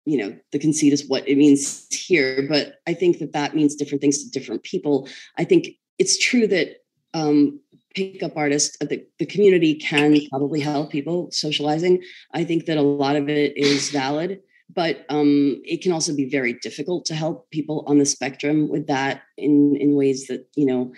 you 0.06 0.18
know 0.18 0.36
the 0.52 0.60
conceit 0.60 0.94
is 0.94 1.08
what 1.08 1.28
it 1.28 1.38
means 1.38 1.86
here 1.94 2.48
but 2.50 2.76
I 2.88 2.94
think 2.96 3.20
that 3.20 3.34
that 3.34 3.56
means 3.56 3.76
different 3.76 4.02
things 4.02 4.24
to 4.24 4.30
different 4.32 4.64
people. 4.64 5.08
I 5.38 5.44
think 5.44 5.70
it's 6.00 6.18
true 6.18 6.48
that 6.48 6.78
um 7.14 7.60
pickup 7.96 8.36
artists 8.38 8.78
uh, 8.82 8.86
the, 8.86 9.04
the 9.20 9.26
community 9.26 9.74
can 9.76 10.16
probably 10.30 10.60
help 10.60 10.92
people 10.92 11.30
socializing. 11.32 12.02
I 12.34 12.44
think 12.44 12.66
that 12.66 12.78
a 12.78 12.82
lot 12.82 13.16
of 13.16 13.30
it 13.30 13.58
is 13.58 13.90
valid 13.92 14.40
but 14.74 15.06
um, 15.10 15.62
it 15.64 15.82
can 15.82 15.92
also 15.92 16.16
be 16.16 16.30
very 16.30 16.54
difficult 16.54 17.06
to 17.06 17.16
help 17.16 17.50
people 17.52 17.84
on 17.88 17.98
the 17.98 18.06
spectrum 18.06 18.70
with 18.70 18.88
that 18.88 19.22
in 19.38 19.76
in 19.76 19.96
ways 19.96 20.28
that 20.28 20.48
you 20.56 20.66
know 20.66 20.94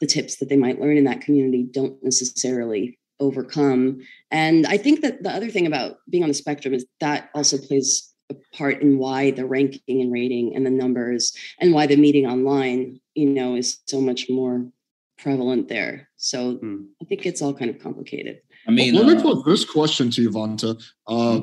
the 0.00 0.06
tips 0.06 0.36
that 0.36 0.48
they 0.48 0.56
might 0.56 0.80
learn 0.80 0.96
in 0.96 1.04
that 1.04 1.20
community 1.20 1.68
don't 1.70 2.02
necessarily 2.02 2.98
overcome 3.18 4.00
and 4.30 4.66
i 4.66 4.78
think 4.78 5.02
that 5.02 5.22
the 5.22 5.30
other 5.30 5.50
thing 5.50 5.66
about 5.66 5.96
being 6.08 6.22
on 6.22 6.28
the 6.28 6.34
spectrum 6.34 6.72
is 6.72 6.86
that 7.00 7.28
also 7.34 7.58
plays 7.58 8.12
a 8.30 8.34
part 8.56 8.80
in 8.80 8.96
why 8.96 9.30
the 9.30 9.44
ranking 9.44 10.00
and 10.00 10.10
rating 10.12 10.56
and 10.56 10.64
the 10.64 10.70
numbers 10.70 11.36
and 11.60 11.74
why 11.74 11.86
the 11.86 11.96
meeting 11.96 12.26
online 12.26 12.98
you 13.14 13.26
know 13.26 13.56
is 13.56 13.78
so 13.86 14.00
much 14.00 14.30
more 14.30 14.66
prevalent 15.18 15.68
there 15.68 16.08
so 16.16 16.54
Hmm. 16.54 16.84
i 17.02 17.04
think 17.04 17.26
it's 17.26 17.42
all 17.42 17.52
kind 17.52 17.70
of 17.70 17.78
complicated 17.78 18.40
I 18.68 18.72
mean, 18.72 18.94
let 18.94 19.06
me 19.06 19.14
uh, 19.14 19.22
put 19.22 19.46
this 19.46 19.64
question 19.64 20.10
to 20.10 20.22
you, 20.22 20.30
Vanta. 20.30 20.78
Uh, 21.06 21.40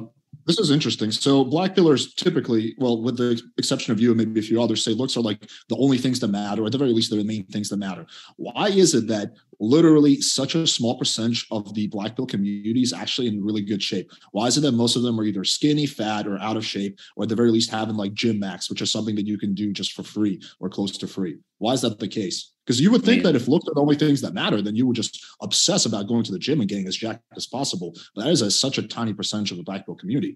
this 0.48 0.60
is 0.60 0.72
interesting. 0.72 1.12
So, 1.12 1.44
black 1.44 1.76
pillars 1.76 2.14
typically, 2.14 2.74
well, 2.78 3.02
with 3.02 3.18
the 3.18 3.42
exception 3.58 3.92
of 3.92 4.00
you 4.00 4.12
and 4.12 4.18
maybe 4.18 4.40
a 4.40 4.44
few 4.44 4.62
others, 4.62 4.84
say 4.84 4.92
looks 4.92 5.18
are 5.18 5.22
like 5.22 5.50
the 5.68 5.76
only 5.78 5.98
things 5.98 6.22
that 6.22 6.30
matter, 6.30 6.64
or 6.64 6.68
at 6.68 6.72
the 6.72 6.78
very 6.78 6.94
least, 6.94 7.12
they're 7.12 7.20
the 7.20 7.26
main 7.26 7.46
things 7.48 7.68
that 7.70 7.78
matter. 7.78 8.06
Why 8.38 8.70
is 8.70 8.96
it 8.96 9.08
that 9.08 9.34
literally 9.60 10.22
such 10.22 10.56
a 10.56 10.66
small 10.66 10.98
percentage 10.98 11.46
of 11.52 11.74
the 11.74 11.88
black 11.88 12.16
pill 12.16 12.26
community 12.26 12.82
is 12.82 12.94
actually 12.94 13.28
in 13.28 13.44
really 13.44 13.62
good 13.62 13.84
shape? 13.84 14.10
Why 14.32 14.48
is 14.48 14.58
it 14.58 14.62
that 14.62 14.72
most 14.72 14.96
of 14.96 15.02
them 15.02 15.20
are 15.20 15.26
either 15.26 15.44
skinny, 15.44 15.86
fat, 15.86 16.26
or 16.26 16.40
out 16.40 16.58
of 16.58 16.66
shape, 16.66 16.98
or 17.18 17.24
at 17.24 17.30
the 17.30 17.36
very 17.36 17.52
least 17.52 17.70
having 17.70 17.98
like 17.98 18.14
gym 18.14 18.40
max, 18.40 18.70
which 18.70 18.82
is 18.82 18.92
something 18.92 19.16
that 19.16 19.28
you 19.28 19.38
can 19.38 19.54
do 19.54 19.74
just 19.74 19.92
for 19.92 20.04
free 20.04 20.42
or 20.62 20.70
close 20.70 20.98
to 20.98 21.08
free? 21.08 21.38
Why 21.58 21.74
is 21.74 21.82
that 21.82 22.00
the 22.00 22.08
case? 22.08 22.54
Because 22.68 22.82
you 22.82 22.92
would 22.92 23.04
think 23.06 23.24
Man. 23.24 23.32
that 23.32 23.42
if 23.42 23.48
looks 23.48 23.66
are 23.70 23.74
the 23.74 23.80
only 23.80 23.96
things 23.96 24.20
that 24.20 24.34
matter, 24.34 24.62
then 24.62 24.76
you 24.76 24.86
would 24.86 24.96
just 24.98 25.26
obsess 25.42 25.86
about 25.86 26.06
going 26.10 26.24
to 26.26 26.34
the 26.34 26.38
gym 26.38 26.60
and 26.60 26.68
getting 26.68 26.86
as 26.86 26.98
jacked 26.98 27.24
as 27.38 27.48
possible. 27.48 27.96
But 28.14 28.26
that 28.26 28.30
is 28.32 28.42
a, 28.42 28.52
such 28.52 28.78
a 28.78 28.86
tiny 28.86 29.14
percentage 29.14 29.52
of 29.52 29.58
the 29.58 29.64
black 29.64 29.86
pill 29.86 29.96
community. 29.96 30.36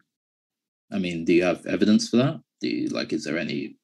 I 0.93 0.97
mean, 0.97 1.25
do 1.25 1.33
you 1.33 1.43
have 1.43 1.65
evidence 1.65 2.07
for 2.07 2.15
that? 2.17 2.39
Do 2.61 2.69
you 2.69 2.87
like? 2.87 3.11
Is 3.11 3.25
there 3.25 3.37
any? 3.37 3.75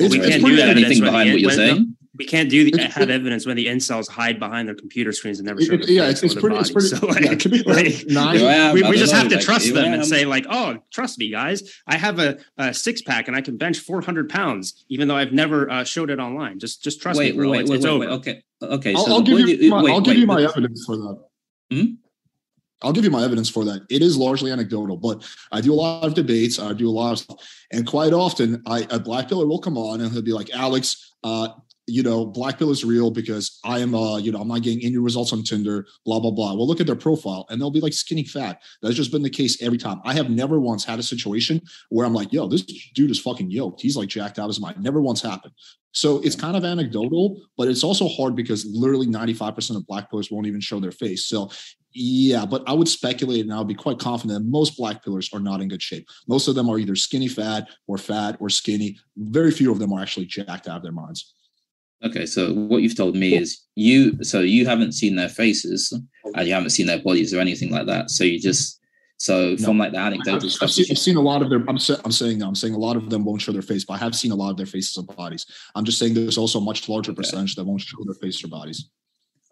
Is 0.00 0.10
we 0.12 0.18
there 0.18 0.30
can't 0.30 0.44
do 0.44 0.60
anything 0.60 1.00
behind 1.00 1.30
what 1.30 1.40
you're 1.40 1.48
when- 1.50 1.56
saying? 1.56 1.96
We 2.18 2.24
can't 2.24 2.50
do 2.50 2.64
the, 2.64 2.74
It's- 2.74 2.94
have 2.94 3.10
evidence 3.10 3.46
when 3.46 3.56
the 3.56 3.66
incels 3.66 4.08
hide 4.08 4.38
behind 4.40 4.66
their 4.68 4.74
computer 4.74 5.12
screens 5.12 5.38
and 5.38 5.46
never 5.46 5.60
show 5.62 5.74
It- 5.74 5.82
their 5.86 5.90
yeah, 5.90 6.02
it's- 6.02 6.22
it's 6.22 6.34
their 6.34 6.40
pretty- 6.40 6.56
it's 6.56 6.70
pretty- 6.70 6.88
So, 6.96 7.06
like, 7.06 7.24
yeah, 7.24 7.32
it 7.32 7.40
could 7.40 7.52
be 7.52 7.62
like, 7.62 8.06
nine- 8.08 8.38
Here 8.38 8.72
we, 8.74 8.82
we 8.82 8.96
just 8.98 9.12
know, 9.12 9.18
have 9.20 9.28
to 9.28 9.36
like, 9.36 9.44
trust 9.44 9.72
them 9.72 9.94
and 9.94 10.04
say 10.04 10.24
like, 10.24 10.44
oh, 10.50 10.78
trust 10.92 11.18
me, 11.18 11.30
guys. 11.30 11.62
I 11.86 11.96
have 11.96 12.18
a, 12.18 12.38
a 12.58 12.74
six 12.74 13.02
pack 13.02 13.28
and 13.28 13.36
I 13.36 13.40
can 13.40 13.56
bench 13.56 13.78
400 13.78 14.28
pounds, 14.28 14.84
even 14.88 15.06
though 15.08 15.16
I've 15.16 15.32
never 15.32 15.70
uh, 15.70 15.84
showed 15.84 16.10
it 16.10 16.18
online. 16.18 16.58
Just 16.58 16.82
just 16.82 17.00
trust 17.00 17.18
wait, 17.18 17.34
me, 17.34 17.40
bro. 17.40 17.50
wait, 17.50 17.60
it's 17.60 17.70
wait, 17.70 17.76
it's 17.76 17.84
wait, 17.84 17.90
over. 17.90 18.00
wait, 18.00 18.10
Okay, 18.10 18.42
okay. 18.62 18.94
I'll, 18.94 19.06
so 19.06 19.12
I'll 19.12 19.22
give 19.22 19.38
you, 19.38 19.70
my, 19.70 19.82
wait, 19.82 19.92
I'll 19.92 20.00
give 20.00 20.12
wait, 20.14 20.18
you 20.20 20.26
my 20.26 20.42
evidence 20.42 20.84
for 20.84 20.96
that. 20.96 21.18
Hmm? 21.70 21.84
I'll 22.82 22.92
give 22.92 23.02
you 23.04 23.10
my 23.10 23.24
evidence 23.24 23.48
for 23.50 23.64
that. 23.64 23.82
It 23.90 24.02
is 24.02 24.16
largely 24.16 24.52
anecdotal, 24.52 24.96
but 24.96 25.28
I 25.50 25.60
do 25.60 25.72
a 25.72 25.74
lot 25.74 26.04
of 26.04 26.14
debates. 26.14 26.60
I 26.60 26.72
do 26.72 26.88
a 26.88 26.92
lot 26.92 27.12
of 27.12 27.18
stuff. 27.18 27.38
And 27.72 27.84
quite 27.86 28.12
often, 28.12 28.62
I, 28.66 28.86
a 28.90 29.00
black 29.00 29.28
pillar 29.28 29.46
will 29.46 29.58
come 29.58 29.76
on 29.76 30.00
and 30.00 30.12
he'll 30.12 30.22
be 30.22 30.32
like, 30.32 30.50
Alex, 30.50 31.14
uh, 31.24 31.48
you 31.88 32.02
know, 32.02 32.26
black 32.26 32.58
pill 32.58 32.70
is 32.70 32.84
real 32.84 33.10
because 33.10 33.58
I 33.64 33.78
am, 33.78 33.94
uh, 33.94 34.18
you 34.18 34.30
know, 34.30 34.40
I'm 34.40 34.48
not 34.48 34.62
getting 34.62 34.84
any 34.84 34.98
results 34.98 35.32
on 35.32 35.42
Tinder, 35.42 35.86
blah, 36.04 36.20
blah, 36.20 36.30
blah. 36.30 36.54
We'll 36.54 36.66
look 36.66 36.80
at 36.80 36.86
their 36.86 36.96
profile 36.96 37.46
and 37.48 37.60
they'll 37.60 37.70
be 37.70 37.80
like 37.80 37.94
skinny 37.94 38.24
fat. 38.24 38.60
That's 38.82 38.94
just 38.94 39.10
been 39.10 39.22
the 39.22 39.30
case 39.30 39.62
every 39.62 39.78
time. 39.78 40.00
I 40.04 40.14
have 40.14 40.30
never 40.30 40.60
once 40.60 40.84
had 40.84 40.98
a 40.98 41.02
situation 41.02 41.60
where 41.88 42.06
I'm 42.06 42.14
like, 42.14 42.32
yo, 42.32 42.46
this 42.46 42.62
dude 42.94 43.10
is 43.10 43.18
fucking 43.18 43.50
yoked. 43.50 43.80
He's 43.80 43.96
like 43.96 44.08
jacked 44.08 44.38
out 44.38 44.44
of 44.44 44.50
his 44.50 44.60
mind. 44.60 44.82
Never 44.82 45.00
once 45.00 45.22
happened. 45.22 45.54
So 45.92 46.20
it's 46.20 46.36
kind 46.36 46.56
of 46.56 46.64
anecdotal, 46.64 47.40
but 47.56 47.68
it's 47.68 47.82
also 47.82 48.08
hard 48.08 48.36
because 48.36 48.66
literally 48.66 49.06
95% 49.06 49.76
of 49.76 49.86
black 49.86 50.10
pillars 50.10 50.30
won't 50.30 50.46
even 50.46 50.60
show 50.60 50.78
their 50.78 50.92
face. 50.92 51.26
So 51.26 51.50
yeah, 51.94 52.44
but 52.44 52.62
I 52.68 52.74
would 52.74 52.88
speculate 52.88 53.40
and 53.40 53.52
I 53.52 53.58
would 53.58 53.68
be 53.68 53.74
quite 53.74 53.98
confident 53.98 54.38
that 54.38 54.48
most 54.48 54.76
black 54.76 55.02
pillars 55.02 55.30
are 55.32 55.40
not 55.40 55.60
in 55.60 55.68
good 55.68 55.82
shape. 55.82 56.06
Most 56.28 56.46
of 56.46 56.54
them 56.54 56.68
are 56.68 56.78
either 56.78 56.94
skinny 56.94 57.28
fat 57.28 57.68
or 57.86 57.96
fat 57.98 58.36
or 58.40 58.50
skinny. 58.50 58.98
Very 59.16 59.50
few 59.50 59.72
of 59.72 59.78
them 59.78 59.92
are 59.92 60.00
actually 60.00 60.26
jacked 60.26 60.68
out 60.68 60.76
of 60.76 60.82
their 60.82 60.92
minds. 60.92 61.34
Okay, 62.04 62.26
so 62.26 62.52
what 62.54 62.82
you've 62.82 62.96
told 62.96 63.16
me 63.16 63.36
is 63.36 63.60
you 63.74 64.22
so 64.22 64.40
you 64.40 64.66
haven't 64.66 64.92
seen 64.92 65.16
their 65.16 65.28
faces 65.28 65.92
and 66.34 66.46
you 66.46 66.54
haven't 66.54 66.70
seen 66.70 66.86
their 66.86 67.02
bodies 67.02 67.34
or 67.34 67.40
anything 67.40 67.70
like 67.70 67.86
that. 67.86 68.10
So 68.10 68.22
you 68.24 68.38
just 68.40 68.80
so 69.16 69.56
from 69.56 69.78
like 69.78 69.90
the 69.90 69.98
I've, 69.98 70.12
anecdotal 70.12 70.48
I've 70.62 70.70
seen, 70.70 70.84
that 70.84 70.92
I've 70.92 70.98
seen 70.98 71.16
a 71.16 71.20
lot 71.20 71.42
of 71.42 71.50
their. 71.50 71.58
I'm, 71.60 71.78
I'm 72.04 72.12
saying 72.12 72.40
I'm 72.40 72.54
saying 72.54 72.74
a 72.74 72.78
lot 72.78 72.96
of 72.96 73.10
them 73.10 73.24
won't 73.24 73.42
show 73.42 73.50
their 73.50 73.62
face, 73.62 73.84
but 73.84 73.94
I 73.94 73.98
have 73.98 74.14
seen 74.14 74.30
a 74.30 74.36
lot 74.36 74.50
of 74.50 74.56
their 74.56 74.66
faces 74.66 74.96
and 74.96 75.08
bodies. 75.16 75.44
I'm 75.74 75.84
just 75.84 75.98
saying 75.98 76.14
there's 76.14 76.38
also 76.38 76.60
a 76.60 76.62
much 76.62 76.88
larger 76.88 77.12
percentage 77.12 77.56
that 77.56 77.64
won't 77.64 77.80
show 77.80 77.98
their 78.04 78.14
face 78.14 78.42
or 78.44 78.48
bodies. 78.48 78.88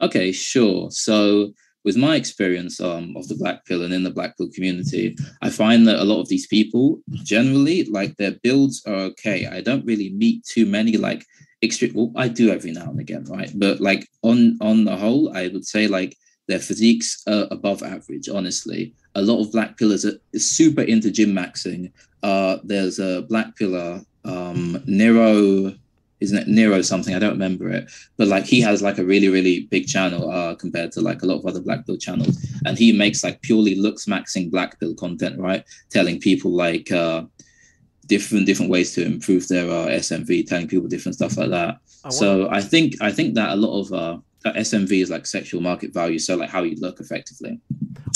Okay, 0.00 0.30
sure. 0.30 0.90
So 0.92 1.52
with 1.84 1.96
my 1.96 2.14
experience 2.14 2.80
um, 2.80 3.14
of 3.16 3.26
the 3.26 3.36
black 3.36 3.64
pill 3.64 3.82
and 3.82 3.92
in 3.92 4.04
the 4.04 4.10
black 4.10 4.36
pill 4.36 4.50
community, 4.54 5.16
I 5.42 5.50
find 5.50 5.86
that 5.88 6.00
a 6.00 6.04
lot 6.04 6.20
of 6.20 6.28
these 6.28 6.46
people 6.46 7.00
generally 7.24 7.84
like 7.84 8.16
their 8.16 8.36
builds 8.42 8.84
are 8.86 8.94
okay. 9.10 9.46
I 9.46 9.62
don't 9.62 9.86
really 9.86 10.10
meet 10.10 10.44
too 10.44 10.66
many 10.66 10.96
like 10.96 11.24
extreme. 11.62 11.92
Well, 11.94 12.12
I 12.16 12.28
do 12.28 12.50
every 12.50 12.72
now 12.72 12.90
and 12.90 13.00
again, 13.00 13.24
right? 13.24 13.50
But 13.54 13.80
like 13.80 14.08
on 14.22 14.58
on 14.60 14.84
the 14.84 14.96
whole, 14.96 15.36
I 15.36 15.48
would 15.48 15.66
say 15.66 15.88
like 15.88 16.16
their 16.48 16.60
physiques 16.60 17.22
are 17.26 17.46
above 17.50 17.82
average. 17.82 18.28
Honestly, 18.28 18.94
a 19.14 19.22
lot 19.22 19.40
of 19.40 19.52
black 19.52 19.76
pillars 19.76 20.04
are 20.04 20.18
super 20.38 20.82
into 20.82 21.10
gym 21.10 21.32
maxing. 21.32 21.92
Uh, 22.22 22.58
there's 22.64 22.98
a 22.98 23.22
black 23.22 23.56
pillar, 23.56 24.00
um, 24.24 24.82
Nero 24.86 25.72
isn't 26.20 26.38
it 26.38 26.48
Nero 26.48 26.80
something? 26.80 27.14
I 27.14 27.18
don't 27.18 27.32
remember 27.32 27.68
it, 27.70 27.90
but 28.16 28.28
like 28.28 28.44
he 28.44 28.60
has 28.62 28.80
like 28.82 28.98
a 28.98 29.04
really 29.04 29.28
really 29.28 29.64
big 29.70 29.86
channel 29.86 30.30
uh, 30.30 30.54
compared 30.54 30.92
to 30.92 31.00
like 31.00 31.22
a 31.22 31.26
lot 31.26 31.38
of 31.38 31.46
other 31.46 31.60
black 31.60 31.86
pill 31.86 31.98
channels, 31.98 32.38
and 32.64 32.78
he 32.78 32.92
makes 32.92 33.22
like 33.22 33.42
purely 33.42 33.74
looks 33.74 34.06
maxing 34.06 34.50
black 34.50 34.80
pill 34.80 34.94
content, 34.94 35.38
right? 35.38 35.64
Telling 35.90 36.18
people 36.18 36.50
like 36.50 36.90
uh, 36.90 37.24
different 38.06 38.46
different 38.46 38.70
ways 38.70 38.92
to 38.94 39.04
improve 39.04 39.48
their 39.48 39.68
uh, 39.70 39.86
SMV, 39.88 40.46
telling 40.46 40.68
people 40.68 40.88
different 40.88 41.14
stuff 41.16 41.36
like 41.36 41.50
that. 41.50 41.78
I 42.04 42.10
so 42.10 42.48
I 42.50 42.60
think 42.60 42.94
I 43.00 43.10
think 43.12 43.34
that 43.34 43.50
a 43.50 43.56
lot 43.56 43.80
of 43.80 43.92
uh, 43.92 44.18
SMV 44.52 45.02
is 45.02 45.10
like 45.10 45.26
sexual 45.26 45.60
market 45.60 45.92
value, 45.92 46.18
so 46.18 46.36
like 46.36 46.50
how 46.50 46.62
you 46.62 46.76
look 46.76 47.00
effectively. 47.00 47.60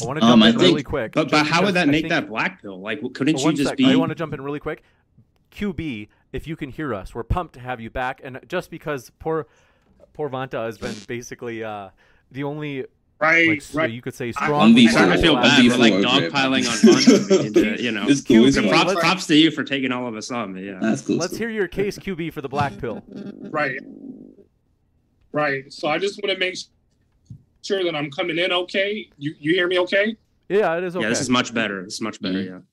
I 0.02 0.06
want 0.06 0.18
to 0.20 0.24
Um, 0.24 0.40
jump 0.40 0.42
I 0.44 0.48
in 0.50 0.56
really 0.56 0.74
think- 0.76 0.86
quick. 0.86 1.12
But 1.12 1.30
but 1.30 1.46
how 1.46 1.64
would 1.64 1.74
that 1.74 1.88
I 1.88 1.90
make 1.90 2.02
think- 2.02 2.10
that 2.10 2.28
black 2.28 2.62
pill? 2.62 2.80
Like, 2.80 3.00
couldn't 3.14 3.36
Oh, 3.40 3.50
you 3.50 3.56
just 3.56 3.68
sec. 3.70 3.76
be? 3.78 3.86
I 3.86 3.96
want 3.96 4.10
to 4.10 4.14
jump 4.14 4.32
in 4.32 4.40
really 4.40 4.60
quick. 4.60 4.82
QB, 5.52 6.08
if 6.32 6.46
you 6.46 6.54
can 6.56 6.70
hear 6.70 6.94
us, 6.94 7.14
we're 7.14 7.24
pumped 7.24 7.54
to 7.54 7.60
have 7.60 7.80
you 7.80 7.90
back. 7.90 8.20
And 8.22 8.40
just 8.48 8.70
because 8.70 9.10
poor 9.18 9.46
poor 10.12 10.28
Vanta 10.30 10.64
has 10.64 10.78
been 10.78 10.94
basically 11.08 11.64
uh, 11.64 11.88
the 12.30 12.44
only 12.44 12.86
Right, 13.20 13.48
like, 13.48 13.60
so 13.60 13.78
right. 13.78 13.90
you 13.90 14.00
could 14.00 14.14
say 14.14 14.32
strong. 14.32 14.74
I'm 14.74 14.88
I 14.88 14.90
kind 14.90 15.20
feel 15.20 15.34
bad. 15.34 15.62
We're 15.62 15.72
B4 15.72 15.78
like 15.78 15.92
over 15.92 16.02
dog 16.02 16.22
it, 16.22 16.32
piling 16.32 16.66
on 16.66 16.72
man. 16.72 16.94
Vanta. 16.94 17.76
We 17.78 17.84
you 17.84 17.92
know, 17.92 18.06
It's 18.08 18.22
cool, 18.22 18.46
it's 18.46 18.56
So 18.56 18.62
cool. 18.62 18.70
props, 18.70 18.94
props 18.94 19.26
to 19.26 19.36
you 19.36 19.50
for 19.50 19.62
taking 19.62 19.92
all 19.92 20.06
of 20.06 20.16
us 20.16 20.30
on. 20.30 20.56
Yeah. 20.56 20.78
That's 20.80 21.02
cool. 21.02 21.16
Let's 21.16 21.36
hear 21.36 21.50
your 21.50 21.68
case, 21.68 21.98
QB, 21.98 22.32
for 22.32 22.40
the 22.40 22.48
black 22.48 22.78
pill. 22.78 23.02
Right. 23.50 23.78
Right. 25.32 25.70
So 25.70 25.88
I 25.88 25.98
just 25.98 26.18
want 26.22 26.32
to 26.32 26.38
make 26.38 26.56
sure 27.62 27.84
that 27.84 27.94
I'm 27.94 28.10
coming 28.10 28.38
in 28.38 28.52
okay. 28.52 29.10
You 29.18 29.34
you 29.38 29.52
hear 29.52 29.68
me 29.68 29.78
okay? 29.80 30.16
Yeah, 30.48 30.78
it 30.78 30.84
is 30.84 30.96
okay. 30.96 31.02
Yeah, 31.02 31.10
this 31.10 31.20
is 31.20 31.28
much 31.28 31.52
better. 31.52 31.84
This 31.84 31.94
is 31.94 32.00
much 32.00 32.22
better. 32.22 32.38
Mhm. 32.38 32.64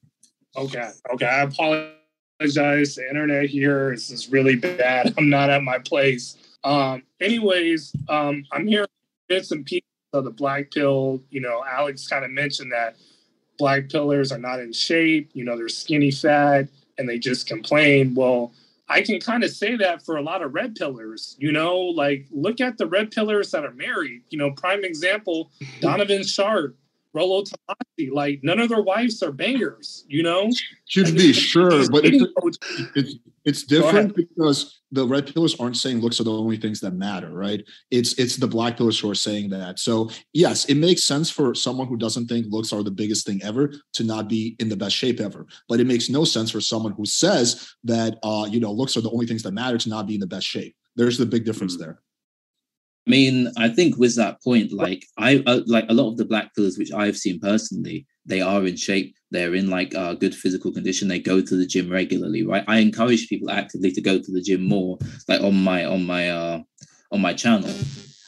Yeah. 0.55 0.61
Okay. 0.61 0.89
Okay. 1.13 1.25
I 1.25 1.41
apologize. 1.41 2.95
The 2.95 3.05
internet 3.09 3.49
here 3.49 3.91
is 3.91 4.09
is 4.11 4.29
really 4.29 4.55
bad. 4.55 5.13
I'm 5.17 5.29
not 5.29 5.49
at 5.49 5.61
my 5.61 5.79
place. 5.79 6.37
Um, 6.63 7.03
anyways, 7.19 7.93
um, 8.07 8.45
I'm 8.53 8.65
here 8.65 8.85
bits 9.27 9.51
and 9.51 9.65
pieces 9.65 9.86
of 10.13 10.23
the 10.23 10.31
black 10.31 10.71
pill. 10.71 11.21
You 11.29 11.41
know, 11.41 11.63
Alex 11.67 12.07
kind 12.07 12.25
of 12.25 12.31
mentioned 12.31 12.71
that 12.71 12.95
black 13.57 13.89
pillars 13.89 14.31
are 14.31 14.37
not 14.37 14.59
in 14.59 14.73
shape. 14.73 15.29
You 15.33 15.43
know, 15.43 15.57
they're 15.57 15.69
skinny 15.69 16.11
fat. 16.11 16.67
and 16.97 17.07
they 17.07 17.19
just 17.19 17.47
complain. 17.47 18.15
Well, 18.15 18.51
I 18.89 19.01
can 19.01 19.19
kind 19.19 19.43
of 19.43 19.51
say 19.51 19.75
that 19.77 20.03
for 20.03 20.17
a 20.17 20.21
lot 20.21 20.41
of 20.41 20.53
red 20.53 20.75
pillars, 20.75 21.35
you 21.39 21.51
know, 21.51 21.77
like 21.77 22.25
look 22.31 22.61
at 22.61 22.77
the 22.77 22.87
red 22.87 23.11
pillars 23.11 23.51
that 23.51 23.65
are 23.65 23.73
married. 23.73 24.23
You 24.29 24.37
know, 24.37 24.51
prime 24.51 24.83
example, 24.83 25.51
mm-hmm. 25.61 25.79
Donovan 25.81 26.23
Sharpe, 26.23 26.75
Rollo 27.17 27.41
Tomassi, 27.41 28.11
like 28.11 28.41
none 28.43 28.59
of 28.59 28.69
their 28.69 28.83
wives 28.83 29.23
are 29.23 29.31
bangers, 29.31 30.05
you 30.07 30.21
know? 30.21 30.51
Should 30.85 31.15
be 31.15 31.33
sure, 31.33 31.89
but 31.89 32.05
it's, 32.05 32.57
it's, 32.95 33.15
it's 33.43 33.63
different 33.63 34.15
because 34.15 34.81
the 34.91 35.05
red 35.05 35.33
pillars 35.33 35.59
aren't 35.59 35.77
saying 35.77 35.99
looks 35.99 36.19
are 36.19 36.25
the 36.25 36.31
only 36.31 36.57
things 36.57 36.79
that 36.81 36.93
matter, 36.93 37.31
right? 37.31 37.63
It's 37.89 38.13
it's 38.19 38.35
the 38.35 38.47
black 38.47 38.77
pillars 38.77 38.99
who 38.99 39.09
are 39.09 39.15
saying 39.15 39.49
that. 39.49 39.79
So 39.79 40.11
yes, 40.33 40.65
it 40.65 40.75
makes 40.75 41.03
sense 41.03 41.29
for 41.31 41.55
someone 41.55 41.87
who 41.87 41.97
doesn't 41.97 42.27
think 42.27 42.45
looks 42.49 42.71
are 42.71 42.83
the 42.83 42.91
biggest 42.91 43.25
thing 43.25 43.41
ever 43.43 43.73
to 43.93 44.03
not 44.03 44.29
be 44.29 44.55
in 44.59 44.69
the 44.69 44.77
best 44.77 44.95
shape 44.95 45.19
ever. 45.19 45.47
But 45.67 45.79
it 45.79 45.87
makes 45.87 46.09
no 46.09 46.23
sense 46.23 46.51
for 46.51 46.61
someone 46.61 46.91
who 46.91 47.05
says 47.05 47.73
that 47.85 48.19
uh, 48.21 48.47
you 48.49 48.59
know 48.59 48.71
looks 48.71 48.95
are 48.95 49.01
the 49.01 49.11
only 49.11 49.25
things 49.25 49.43
that 49.43 49.53
matter 49.53 49.77
to 49.79 49.89
not 49.89 50.07
be 50.07 50.13
in 50.13 50.19
the 50.19 50.27
best 50.27 50.45
shape. 50.45 50.75
There's 50.95 51.17
the 51.17 51.25
big 51.25 51.45
difference 51.45 51.73
mm-hmm. 51.73 51.83
there. 51.83 52.01
I 53.07 53.09
mean, 53.09 53.49
I 53.57 53.69
think 53.69 53.97
with 53.97 54.17
that 54.17 54.43
point, 54.43 54.73
like 54.73 55.05
I 55.17 55.41
uh, 55.47 55.61
like 55.65 55.85
a 55.87 55.93
lot 55.93 56.11
of 56.11 56.17
the 56.17 56.25
black 56.25 56.53
pillars 56.53 56.77
which 56.77 56.91
I've 56.91 57.15
seen 57.15 57.39
personally, 57.39 58.05
they 58.25 58.41
are 58.41 58.65
in 58.65 58.75
shape. 58.75 59.15
They're 59.31 59.55
in 59.55 59.69
like 59.69 59.95
uh, 59.95 60.13
good 60.13 60.35
physical 60.35 60.73
condition. 60.73 61.07
They 61.07 61.19
go 61.19 61.41
to 61.41 61.55
the 61.55 61.65
gym 61.65 61.89
regularly, 61.89 62.45
right? 62.45 62.65
I 62.67 62.79
encourage 62.79 63.29
people 63.29 63.49
actively 63.49 63.93
to 63.93 64.01
go 64.01 64.19
to 64.19 64.31
the 64.31 64.41
gym 64.41 64.67
more, 64.67 64.97
like 65.29 65.39
on 65.39 65.55
my 65.55 65.85
on 65.85 66.05
my 66.05 66.29
uh 66.29 66.59
on 67.13 67.21
my 67.21 67.33
channel 67.33 67.73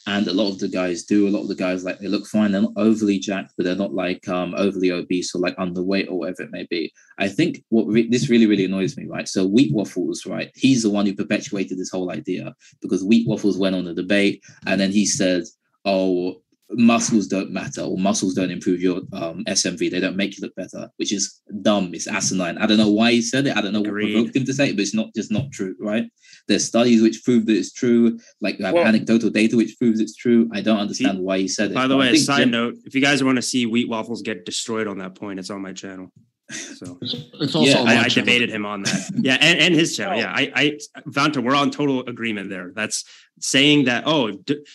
and 0.09 0.27
a 0.27 0.33
lot 0.33 0.49
of 0.49 0.57
the 0.57 0.67
guys 0.67 1.03
do. 1.03 1.27
A 1.27 1.29
lot 1.29 1.43
of 1.43 1.49
the 1.49 1.55
guys 1.55 1.83
like 1.83 1.99
they 1.99 2.07
look 2.07 2.25
fine. 2.25 2.51
They're 2.51 2.63
not 2.63 2.73
overly 2.77 3.19
jacked, 3.19 3.53
but 3.55 3.63
they're 3.63 3.75
not 3.75 3.93
like 3.93 4.27
um, 4.27 4.55
overly 4.57 4.91
obese 4.91 5.35
or 5.35 5.39
like 5.39 5.55
underweight 5.57 6.09
or 6.09 6.17
whatever 6.17 6.41
it 6.41 6.51
may 6.51 6.65
be. 6.67 6.91
I 7.19 7.27
think 7.27 7.63
what 7.69 7.85
re- 7.85 8.09
this 8.09 8.27
really 8.27 8.47
really 8.47 8.65
annoys 8.65 8.97
me, 8.97 9.05
right? 9.05 9.27
So 9.27 9.45
Wheat 9.45 9.71
Waffles, 9.71 10.25
right? 10.25 10.49
He's 10.55 10.81
the 10.81 10.89
one 10.89 11.05
who 11.05 11.13
perpetuated 11.13 11.77
this 11.77 11.91
whole 11.91 12.11
idea 12.11 12.55
because 12.81 13.03
Wheat 13.03 13.27
Waffles 13.27 13.59
went 13.59 13.75
on 13.75 13.85
the 13.85 13.93
debate, 13.93 14.43
and 14.65 14.81
then 14.81 14.91
he 14.91 15.05
said, 15.05 15.43
"Oh, 15.85 16.41
muscles 16.71 17.27
don't 17.27 17.51
matter 17.51 17.81
or 17.81 17.97
muscles 17.97 18.33
don't 18.33 18.51
improve 18.51 18.81
your 18.81 18.97
um, 19.13 19.43
SMV. 19.45 19.89
They 19.89 19.99
don't 19.99 20.15
make 20.15 20.37
you 20.37 20.41
look 20.41 20.55
better, 20.55 20.89
which 20.97 21.11
is 21.11 21.41
dumb. 21.61 21.91
It's 21.93 22.07
asinine. 22.07 22.57
I 22.57 22.65
don't 22.67 22.77
know 22.77 22.91
why 22.91 23.11
he 23.11 23.21
said 23.21 23.47
it. 23.47 23.57
I 23.57 23.61
don't 23.61 23.73
know 23.73 23.81
Agreed. 23.81 24.13
what 24.13 24.13
provoked 24.13 24.35
him 24.35 24.45
to 24.45 24.53
say 24.53 24.69
it, 24.69 24.75
but 24.75 24.81
it's 24.81 24.93
not 24.93 25.13
just 25.15 25.31
not 25.31 25.51
true, 25.51 25.75
right? 25.79 26.09
There's 26.47 26.65
studies 26.65 27.01
which 27.01 27.23
prove 27.23 27.45
that 27.47 27.57
it's 27.57 27.73
true, 27.73 28.19
like 28.41 28.57
well, 28.59 28.77
anecdotal 28.77 29.29
data 29.29 29.57
which 29.57 29.77
proves 29.77 29.99
it's 29.99 30.15
true. 30.15 30.49
I 30.53 30.61
don't 30.61 30.79
understand 30.79 31.17
he, 31.17 31.23
why 31.23 31.39
he 31.39 31.47
said 31.47 31.71
it. 31.71 31.75
By 31.75 31.87
the 31.87 31.97
way, 31.97 32.15
side 32.15 32.39
Jim, 32.39 32.51
note, 32.51 32.75
if 32.85 32.93
you 32.93 33.01
guys 33.01 33.23
want 33.23 33.37
to 33.37 33.41
see 33.41 33.65
wheat 33.65 33.89
waffles 33.89 34.21
get 34.21 34.45
destroyed 34.45 34.87
on 34.87 34.99
that 34.99 35.15
point, 35.15 35.39
it's 35.39 35.49
on 35.49 35.61
my 35.61 35.73
channel. 35.73 36.11
So 36.51 36.97
it's 37.01 37.55
also 37.55 37.61
yeah, 37.61 37.83
I, 37.83 38.05
I 38.05 38.07
debated 38.09 38.49
him 38.49 38.65
on 38.65 38.81
that. 38.83 39.11
Yeah, 39.21 39.37
and, 39.39 39.59
and 39.59 39.75
his 39.75 39.95
channel. 39.95 40.17
Yeah, 40.17 40.31
I, 40.33 40.51
I 40.55 41.01
Vanta, 41.07 41.43
we're 41.43 41.55
on 41.55 41.69
total 41.69 42.01
agreement 42.07 42.49
there. 42.49 42.71
That's 42.73 43.03
saying 43.39 43.85
that 43.85 44.03
oh, 44.07 44.31
d- 44.31 44.65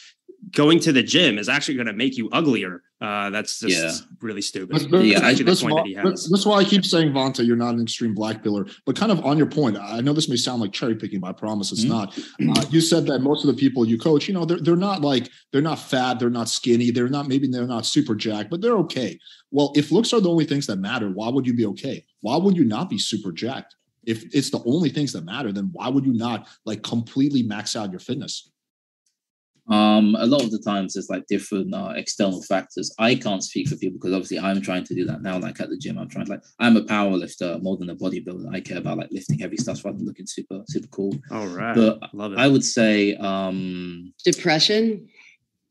going 0.52 0.80
to 0.80 0.92
the 0.92 1.02
gym 1.02 1.38
is 1.38 1.48
actually 1.48 1.74
going 1.74 1.86
to 1.86 1.92
make 1.92 2.16
you 2.16 2.28
uglier. 2.32 2.82
Uh, 3.00 3.28
that's 3.30 3.60
just 3.60 3.76
yeah. 3.76 4.16
really 4.22 4.40
stupid. 4.40 4.74
That's, 4.74 4.86
that's, 4.86 5.04
yeah, 5.04 5.18
actually, 5.18 5.44
that's, 5.44 5.62
why, 5.62 5.94
that's, 6.02 6.30
that's, 6.30 6.46
why 6.46 6.56
I 6.58 6.64
keep 6.64 6.84
saying, 6.84 7.12
Vanta, 7.12 7.46
you're 7.46 7.56
not 7.56 7.74
an 7.74 7.82
extreme 7.82 8.14
black 8.14 8.42
pillar. 8.42 8.66
But 8.86 8.96
kind 8.96 9.12
of 9.12 9.24
on 9.24 9.36
your 9.36 9.46
point, 9.46 9.76
I 9.78 10.00
know 10.00 10.12
this 10.12 10.28
may 10.28 10.36
sound 10.36 10.62
like 10.62 10.72
cherry 10.72 10.94
picking, 10.94 11.20
but 11.20 11.28
I 11.28 11.32
promise 11.32 11.70
it's 11.70 11.84
mm-hmm. 11.84 12.46
not. 12.46 12.58
Uh, 12.58 12.64
you 12.70 12.80
said 12.80 13.06
that 13.06 13.20
most 13.20 13.44
of 13.44 13.54
the 13.54 13.60
people 13.60 13.84
you 13.84 13.98
coach, 13.98 14.26
you 14.26 14.34
know, 14.34 14.44
they're, 14.44 14.60
they're 14.60 14.76
not 14.76 15.02
like, 15.02 15.30
they're 15.52 15.60
not 15.60 15.78
fat, 15.78 16.18
they're 16.18 16.30
not 16.30 16.48
skinny, 16.48 16.90
they're 16.90 17.08
not, 17.08 17.28
maybe 17.28 17.46
they're 17.46 17.66
not 17.66 17.84
super 17.84 18.14
jacked, 18.14 18.50
but 18.50 18.60
they're 18.60 18.78
okay. 18.78 19.18
Well, 19.50 19.72
if 19.76 19.92
looks 19.92 20.12
are 20.12 20.20
the 20.20 20.30
only 20.30 20.46
things 20.46 20.66
that 20.68 20.76
matter, 20.76 21.10
why 21.10 21.28
would 21.28 21.46
you 21.46 21.54
be 21.54 21.66
okay? 21.66 22.04
Why 22.20 22.36
would 22.36 22.56
you 22.56 22.64
not 22.64 22.88
be 22.88 22.98
super 22.98 23.32
jacked? 23.32 23.76
If 24.06 24.34
it's 24.34 24.50
the 24.50 24.62
only 24.64 24.90
things 24.90 25.12
that 25.12 25.24
matter, 25.24 25.52
then 25.52 25.70
why 25.72 25.88
would 25.88 26.04
you 26.06 26.14
not 26.14 26.48
like 26.64 26.82
completely 26.82 27.42
max 27.42 27.76
out 27.76 27.90
your 27.90 28.00
fitness? 28.00 28.50
Um, 29.70 30.14
a 30.18 30.26
lot 30.26 30.42
of 30.42 30.50
the 30.50 30.58
times 30.58 30.92
there's 30.92 31.08
like 31.08 31.26
different 31.26 31.74
uh, 31.74 31.94
external 31.96 32.42
factors. 32.42 32.94
I 32.98 33.14
can't 33.14 33.42
speak 33.42 33.68
for 33.68 33.76
people 33.76 33.98
because 33.98 34.12
obviously 34.12 34.38
I'm 34.38 34.60
trying 34.60 34.84
to 34.84 34.94
do 34.94 35.06
that 35.06 35.22
now. 35.22 35.38
Like 35.38 35.58
at 35.60 35.70
the 35.70 35.78
gym, 35.78 35.98
I'm 35.98 36.08
trying 36.08 36.26
to 36.26 36.32
like 36.32 36.42
I'm 36.58 36.76
a 36.76 36.84
power 36.84 37.12
lifter 37.12 37.58
more 37.62 37.78
than 37.78 37.88
a 37.88 37.96
bodybuilder. 37.96 38.54
I 38.54 38.60
care 38.60 38.78
about 38.78 38.98
like 38.98 39.08
lifting 39.10 39.38
heavy 39.38 39.56
stuff 39.56 39.82
rather 39.84 39.96
than 39.96 40.06
looking 40.06 40.26
super 40.26 40.62
super 40.68 40.88
cool. 40.88 41.14
All 41.30 41.46
right, 41.46 41.74
but 41.74 41.98
love 42.12 42.32
it. 42.32 42.38
I 42.38 42.48
would 42.48 42.64
say 42.64 43.14
um 43.16 44.12
depression. 44.22 45.08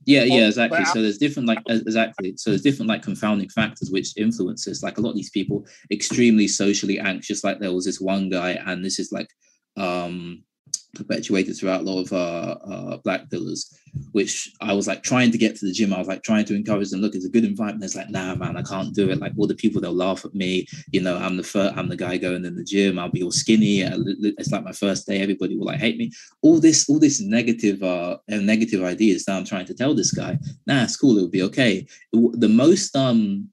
Yeah, 0.06 0.24
yeah, 0.24 0.48
exactly. 0.48 0.84
So 0.86 1.02
there's 1.02 1.18
different 1.18 1.48
like 1.48 1.60
exactly. 1.68 2.34
So 2.38 2.50
there's 2.50 2.62
different 2.62 2.90
like 2.90 3.04
confounding 3.04 3.50
factors 3.50 3.92
which 3.92 4.18
influences. 4.18 4.82
Like 4.84 4.98
a 4.98 5.02
lot 5.02 5.12
of 5.12 5.16
these 5.16 5.30
people 5.30 5.66
extremely 5.92 6.48
socially 6.48 7.00
anxious. 7.00 7.44
Like 7.44 7.60
there 7.60 7.72
was 7.72 7.86
this 7.86 8.02
one 8.02 8.30
guy, 8.30 8.52
and 8.66 8.84
this 8.84 8.98
is 8.98 9.12
like 9.12 9.30
um 9.78 10.44
perpetuated 10.94 11.58
throughout 11.58 11.82
a 11.82 11.84
lot 11.84 12.02
of 12.02 12.14
uh, 12.14 12.56
uh, 12.66 12.98
black 12.98 13.30
pillars, 13.30 13.76
which 14.12 14.52
I 14.62 14.74
was 14.74 14.88
like 14.88 15.04
trying 15.04 15.32
to 15.32 15.38
get 15.38 15.56
to 15.56 15.66
the 15.66 15.72
gym. 15.72 15.94
I 15.94 16.00
was 16.00 16.08
like 16.08 16.24
trying 16.24 16.46
to 16.46 16.56
encourage 16.56 16.90
them. 16.90 17.02
Look, 17.02 17.16
it's 17.16 17.26
a 17.26 17.30
good 17.30 17.46
environment. 17.46 17.84
It's 17.84 17.96
like, 17.96 18.10
nah, 18.10 18.36
man, 18.36 18.58
I 18.58 18.62
can't 18.62 18.94
do 18.94 19.10
it. 19.10 19.20
Like 19.20 19.34
all 19.38 19.48
the 19.48 19.56
people, 19.56 19.82
they'll 19.82 19.94
laugh 19.94 20.26
at 20.26 20.36
me. 20.36 20.68
You 20.92 21.02
know, 21.02 21.18
I'm 21.18 21.38
the 21.38 21.44
first, 21.44 21.76
I'm 21.76 21.90
the 21.90 21.96
guy 21.96 22.18
going 22.18 22.46
in 22.46 22.56
the 22.56 22.64
gym. 22.64 23.00
I'll 23.00 23.10
be 23.10 23.24
all 23.24 23.32
skinny. 23.32 23.82
It's 23.82 24.52
like 24.52 24.64
my 24.64 24.72
first 24.72 25.08
day. 25.08 25.22
Everybody 25.22 25.58
will 25.58 25.66
like 25.66 25.80
hate 25.80 25.98
me. 25.98 26.12
All 26.42 26.60
this, 26.60 26.90
all 26.90 27.00
this 27.00 27.22
negative, 27.22 27.82
uh, 27.84 28.18
negative 28.28 28.84
ideas 28.84 29.26
that 29.26 29.36
I'm 29.36 29.46
trying 29.46 29.66
to 29.66 29.74
tell 29.74 29.94
this 29.94 30.12
guy. 30.12 30.38
Nah, 30.68 30.84
it's 30.84 30.98
cool. 30.98 31.18
It'll 31.18 31.30
be 31.30 31.44
okay. 31.44 31.88
The 32.12 32.50
most 32.50 32.96
um 32.96 33.50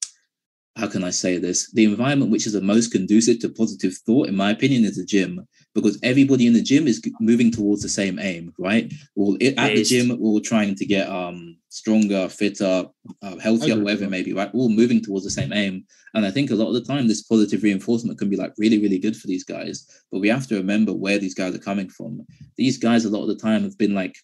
how 0.76 0.86
can 0.86 1.04
I 1.04 1.10
say 1.10 1.36
this? 1.36 1.70
The 1.72 1.84
environment 1.84 2.30
which 2.30 2.46
is 2.46 2.54
the 2.54 2.60
most 2.60 2.92
conducive 2.92 3.40
to 3.40 3.48
positive 3.50 3.94
thought, 4.06 4.28
in 4.28 4.36
my 4.36 4.50
opinion, 4.50 4.84
is 4.84 4.96
the 4.96 5.04
gym 5.04 5.46
because 5.74 5.98
everybody 6.02 6.46
in 6.46 6.52
the 6.52 6.62
gym 6.62 6.86
is 6.86 7.00
moving 7.20 7.50
towards 7.50 7.82
the 7.82 7.88
same 7.88 8.18
aim, 8.18 8.52
right? 8.58 8.92
Well, 9.14 9.34
at 9.56 9.74
the 9.74 9.84
gym, 9.84 10.08
we're 10.08 10.28
all 10.28 10.40
trying 10.40 10.74
to 10.74 10.86
get 10.86 11.08
um, 11.08 11.56
stronger, 11.68 12.28
fitter, 12.28 12.86
uh, 13.22 13.36
healthier, 13.38 13.78
whatever 13.78 14.04
it 14.04 14.10
may 14.10 14.22
be, 14.22 14.32
right? 14.32 14.52
We're 14.52 14.62
all 14.62 14.68
moving 14.68 15.00
towards 15.00 15.24
the 15.24 15.30
same 15.30 15.52
aim. 15.52 15.84
And 16.14 16.26
I 16.26 16.30
think 16.32 16.50
a 16.50 16.56
lot 16.56 16.68
of 16.68 16.74
the 16.74 16.84
time, 16.84 17.06
this 17.06 17.22
positive 17.22 17.62
reinforcement 17.62 18.18
can 18.18 18.28
be 18.28 18.36
like 18.36 18.52
really, 18.58 18.80
really 18.80 18.98
good 18.98 19.16
for 19.16 19.28
these 19.28 19.44
guys. 19.44 19.86
But 20.10 20.18
we 20.18 20.28
have 20.28 20.48
to 20.48 20.56
remember 20.56 20.92
where 20.92 21.18
these 21.18 21.34
guys 21.34 21.54
are 21.54 21.58
coming 21.58 21.88
from. 21.88 22.26
These 22.56 22.78
guys, 22.78 23.04
a 23.04 23.10
lot 23.10 23.22
of 23.22 23.28
the 23.28 23.36
time, 23.36 23.62
have 23.62 23.78
been 23.78 23.94
like 23.94 24.16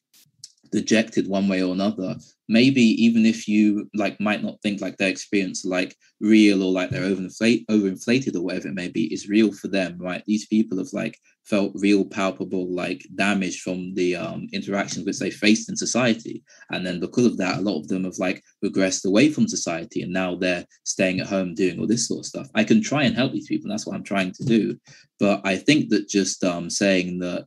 dejected 0.71 1.29
one 1.29 1.49
way 1.49 1.63
or 1.63 1.73
another. 1.73 2.17
Maybe 2.49 2.83
even 2.83 3.27
if 3.27 3.49
you 3.49 3.91
like 3.95 4.21
might 4.21 4.43
not 4.43 4.61
think 4.63 4.81
like 4.81 4.97
their 4.97 5.09
experience 5.09 5.65
like 5.65 5.97
real 6.21 6.63
or 6.63 6.71
like 6.73 6.91
they're 6.91 7.03
overinflate 7.03 7.67
overinflated 7.67 8.37
or 8.37 8.43
whatever 8.43 8.69
it 8.69 8.75
may 8.75 8.89
be 8.89 9.13
is 9.13 9.29
real 9.29 9.53
for 9.53 9.69
them 9.69 9.97
right? 9.99 10.23
These 10.27 10.47
people 10.47 10.79
have 10.79 10.93
like 10.93 11.19
felt 11.45 11.73
real 11.75 12.05
palpable 12.05 12.73
like 12.73 13.07
damage 13.15 13.61
from 13.61 13.95
the 13.95 14.17
um, 14.17 14.47
interactions 14.53 15.07
which 15.07 15.19
they 15.19 15.31
faced 15.31 15.69
in 15.69 15.77
society. 15.77 16.43
And 16.71 16.87
then 16.87 17.01
because 17.01 17.27
of 17.27 17.37
that 17.39 17.59
a 17.59 17.63
lot 17.63 17.81
of 17.81 17.89
them 17.89 18.05
have 18.05 18.19
like 18.19 18.43
regressed 18.65 19.05
away 19.05 19.31
from 19.31 19.49
society 19.49 20.03
and 20.03 20.13
now 20.13 20.37
they're 20.37 20.67
staying 20.85 21.21
at 21.21 21.27
home 21.27 21.55
doing 21.55 21.81
all 21.81 21.87
this 21.87 22.07
sort 22.07 22.21
of 22.21 22.27
stuff. 22.27 22.49
I 22.55 22.65
can 22.65 22.83
try 22.83 23.03
and 23.03 23.17
help 23.17 23.33
these 23.33 23.49
people 23.49 23.65
and 23.65 23.73
that's 23.73 23.87
what 23.87 23.97
i'm 23.97 24.05
trying 24.05 24.33
to 24.33 24.45
do. 24.45 24.79
But 25.19 25.41
i 25.45 25.57
think 25.57 25.91
that 25.91 26.09
just 26.09 26.45
um, 26.45 26.71
saying 26.71 27.19
that 27.21 27.47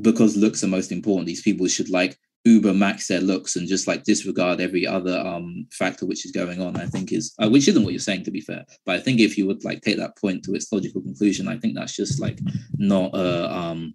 because 0.00 0.36
looks 0.36 0.62
are 0.62 0.68
most 0.68 0.92
important 0.92 1.26
these 1.26 1.42
people 1.42 1.66
should 1.66 1.90
like 1.90 2.16
uber 2.46 2.72
max 2.72 3.08
their 3.08 3.20
looks 3.20 3.56
and 3.56 3.66
just 3.66 3.86
like 3.86 4.04
disregard 4.04 4.60
every 4.60 4.86
other 4.86 5.18
um 5.18 5.66
factor 5.72 6.06
which 6.06 6.24
is 6.24 6.30
going 6.30 6.60
on 6.62 6.76
i 6.76 6.86
think 6.86 7.12
is 7.12 7.34
uh, 7.42 7.48
which 7.48 7.66
isn't 7.68 7.82
what 7.82 7.92
you're 7.92 7.98
saying 7.98 8.22
to 8.22 8.30
be 8.30 8.40
fair 8.40 8.64
but 8.84 8.94
i 8.94 9.00
think 9.00 9.20
if 9.20 9.36
you 9.36 9.46
would 9.46 9.64
like 9.64 9.80
take 9.82 9.96
that 9.96 10.16
point 10.16 10.44
to 10.44 10.54
its 10.54 10.72
logical 10.72 11.02
conclusion 11.02 11.48
i 11.48 11.58
think 11.58 11.74
that's 11.74 11.94
just 11.94 12.20
like 12.20 12.38
not 12.78 13.10
a 13.14 13.52
um 13.52 13.94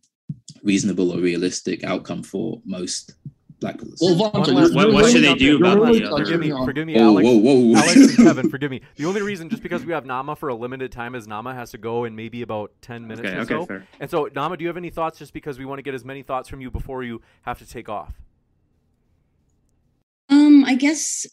reasonable 0.63 1.11
or 1.11 1.19
realistic 1.19 1.83
outcome 1.83 2.21
for 2.21 2.61
most 2.65 3.15
black 3.61 3.77
pillars. 3.77 3.99
Well, 4.01 4.15
Vanta, 4.15 4.53
what, 4.53 4.73
what, 4.73 4.93
what 4.93 5.11
should 5.11 5.23
they 5.23 5.35
do 5.35 5.57
about 5.57 5.79
really 5.79 5.99
the 5.99 6.09
Forgive 6.09 6.39
me, 6.39 6.49
forgive 6.49 6.87
me, 6.87 6.97
Alex. 6.97 7.25
Whoa, 7.25 7.37
whoa, 7.37 7.59
whoa. 7.59 7.77
Alex 7.77 7.95
and 7.95 8.17
Kevin, 8.27 8.49
forgive 8.49 8.71
me. 8.71 8.81
The 8.95 9.05
only 9.05 9.21
reason, 9.21 9.49
just 9.49 9.63
because 9.63 9.85
we 9.85 9.93
have 9.93 10.05
Nama 10.05 10.35
for 10.35 10.49
a 10.49 10.55
limited 10.55 10.91
time, 10.91 11.15
is 11.15 11.27
Nama 11.27 11.53
has 11.53 11.71
to 11.71 11.77
go 11.77 12.03
in 12.03 12.15
maybe 12.15 12.41
about 12.41 12.71
ten 12.81 13.07
minutes 13.07 13.29
okay, 13.29 13.37
or 13.37 13.41
okay, 13.41 13.53
so. 13.53 13.65
Fair. 13.65 13.87
And 13.99 14.09
so, 14.09 14.29
Nama, 14.35 14.57
do 14.57 14.63
you 14.63 14.67
have 14.67 14.77
any 14.77 14.89
thoughts? 14.89 15.19
Just 15.19 15.31
because 15.31 15.57
we 15.57 15.65
want 15.65 15.77
to 15.77 15.83
get 15.83 15.93
as 15.93 16.03
many 16.03 16.23
thoughts 16.23 16.49
from 16.49 16.59
you 16.59 16.69
before 16.69 17.03
you 17.03 17.21
have 17.43 17.59
to 17.59 17.67
take 17.67 17.87
off. 17.87 18.13
Um, 20.61 20.67
I 20.67 20.75
guess, 20.75 21.25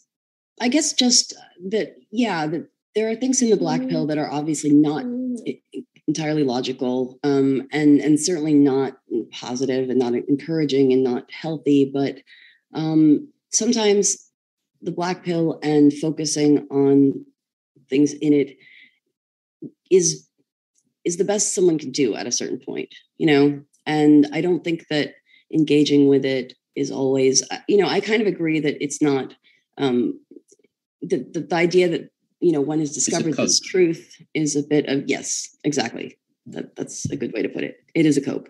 I 0.59 0.67
guess 0.67 0.93
just 0.93 1.33
that, 1.69 1.95
yeah, 2.11 2.47
that 2.47 2.67
there 2.95 3.09
are 3.09 3.15
things 3.15 3.41
in 3.41 3.49
the 3.49 3.57
black 3.57 3.87
pill 3.87 4.07
that 4.07 4.17
are 4.17 4.31
obviously 4.31 4.71
not 4.71 5.05
entirely 6.07 6.43
logical, 6.43 7.19
um, 7.23 7.67
and 7.71 7.99
and 7.99 8.19
certainly 8.19 8.55
not 8.55 8.97
positive 9.31 9.89
and 9.89 9.99
not 9.99 10.15
encouraging 10.15 10.91
and 10.91 11.03
not 11.03 11.31
healthy. 11.31 11.89
But 11.93 12.17
um, 12.73 13.29
sometimes 13.51 14.31
the 14.81 14.91
black 14.91 15.23
pill 15.23 15.59
and 15.61 15.93
focusing 15.93 16.67
on 16.71 17.25
things 17.89 18.13
in 18.13 18.33
it 18.33 18.57
is 19.91 20.27
is 21.05 21.17
the 21.17 21.23
best 21.23 21.53
someone 21.53 21.77
can 21.77 21.91
do 21.91 22.15
at 22.15 22.27
a 22.27 22.31
certain 22.31 22.59
point, 22.59 22.93
you 23.17 23.27
know. 23.27 23.61
And 23.85 24.27
I 24.33 24.41
don't 24.41 24.63
think 24.63 24.87
that 24.89 25.13
engaging 25.53 26.07
with 26.07 26.25
it 26.25 26.53
is 26.79 26.91
always 26.91 27.43
uh, 27.51 27.57
you 27.67 27.77
know 27.77 27.87
i 27.87 27.99
kind 27.99 28.21
of 28.21 28.27
agree 28.27 28.59
that 28.59 28.81
it's 28.83 29.01
not 29.01 29.35
um 29.77 30.19
the, 31.01 31.17
the, 31.33 31.41
the 31.41 31.55
idea 31.55 31.87
that 31.89 32.11
you 32.39 32.51
know 32.51 32.61
one 32.61 32.79
has 32.79 32.93
discovered 32.93 33.35
this 33.35 33.59
truth 33.59 34.21
is 34.33 34.55
a 34.55 34.63
bit 34.63 34.85
of 34.87 35.03
yes 35.07 35.55
exactly 35.63 36.17
that, 36.51 36.75
that's 36.75 37.09
a 37.09 37.15
good 37.15 37.33
way 37.33 37.41
to 37.41 37.49
put 37.49 37.63
it. 37.63 37.77
It 37.93 38.05
is 38.05 38.17
a 38.17 38.21
cope. 38.21 38.49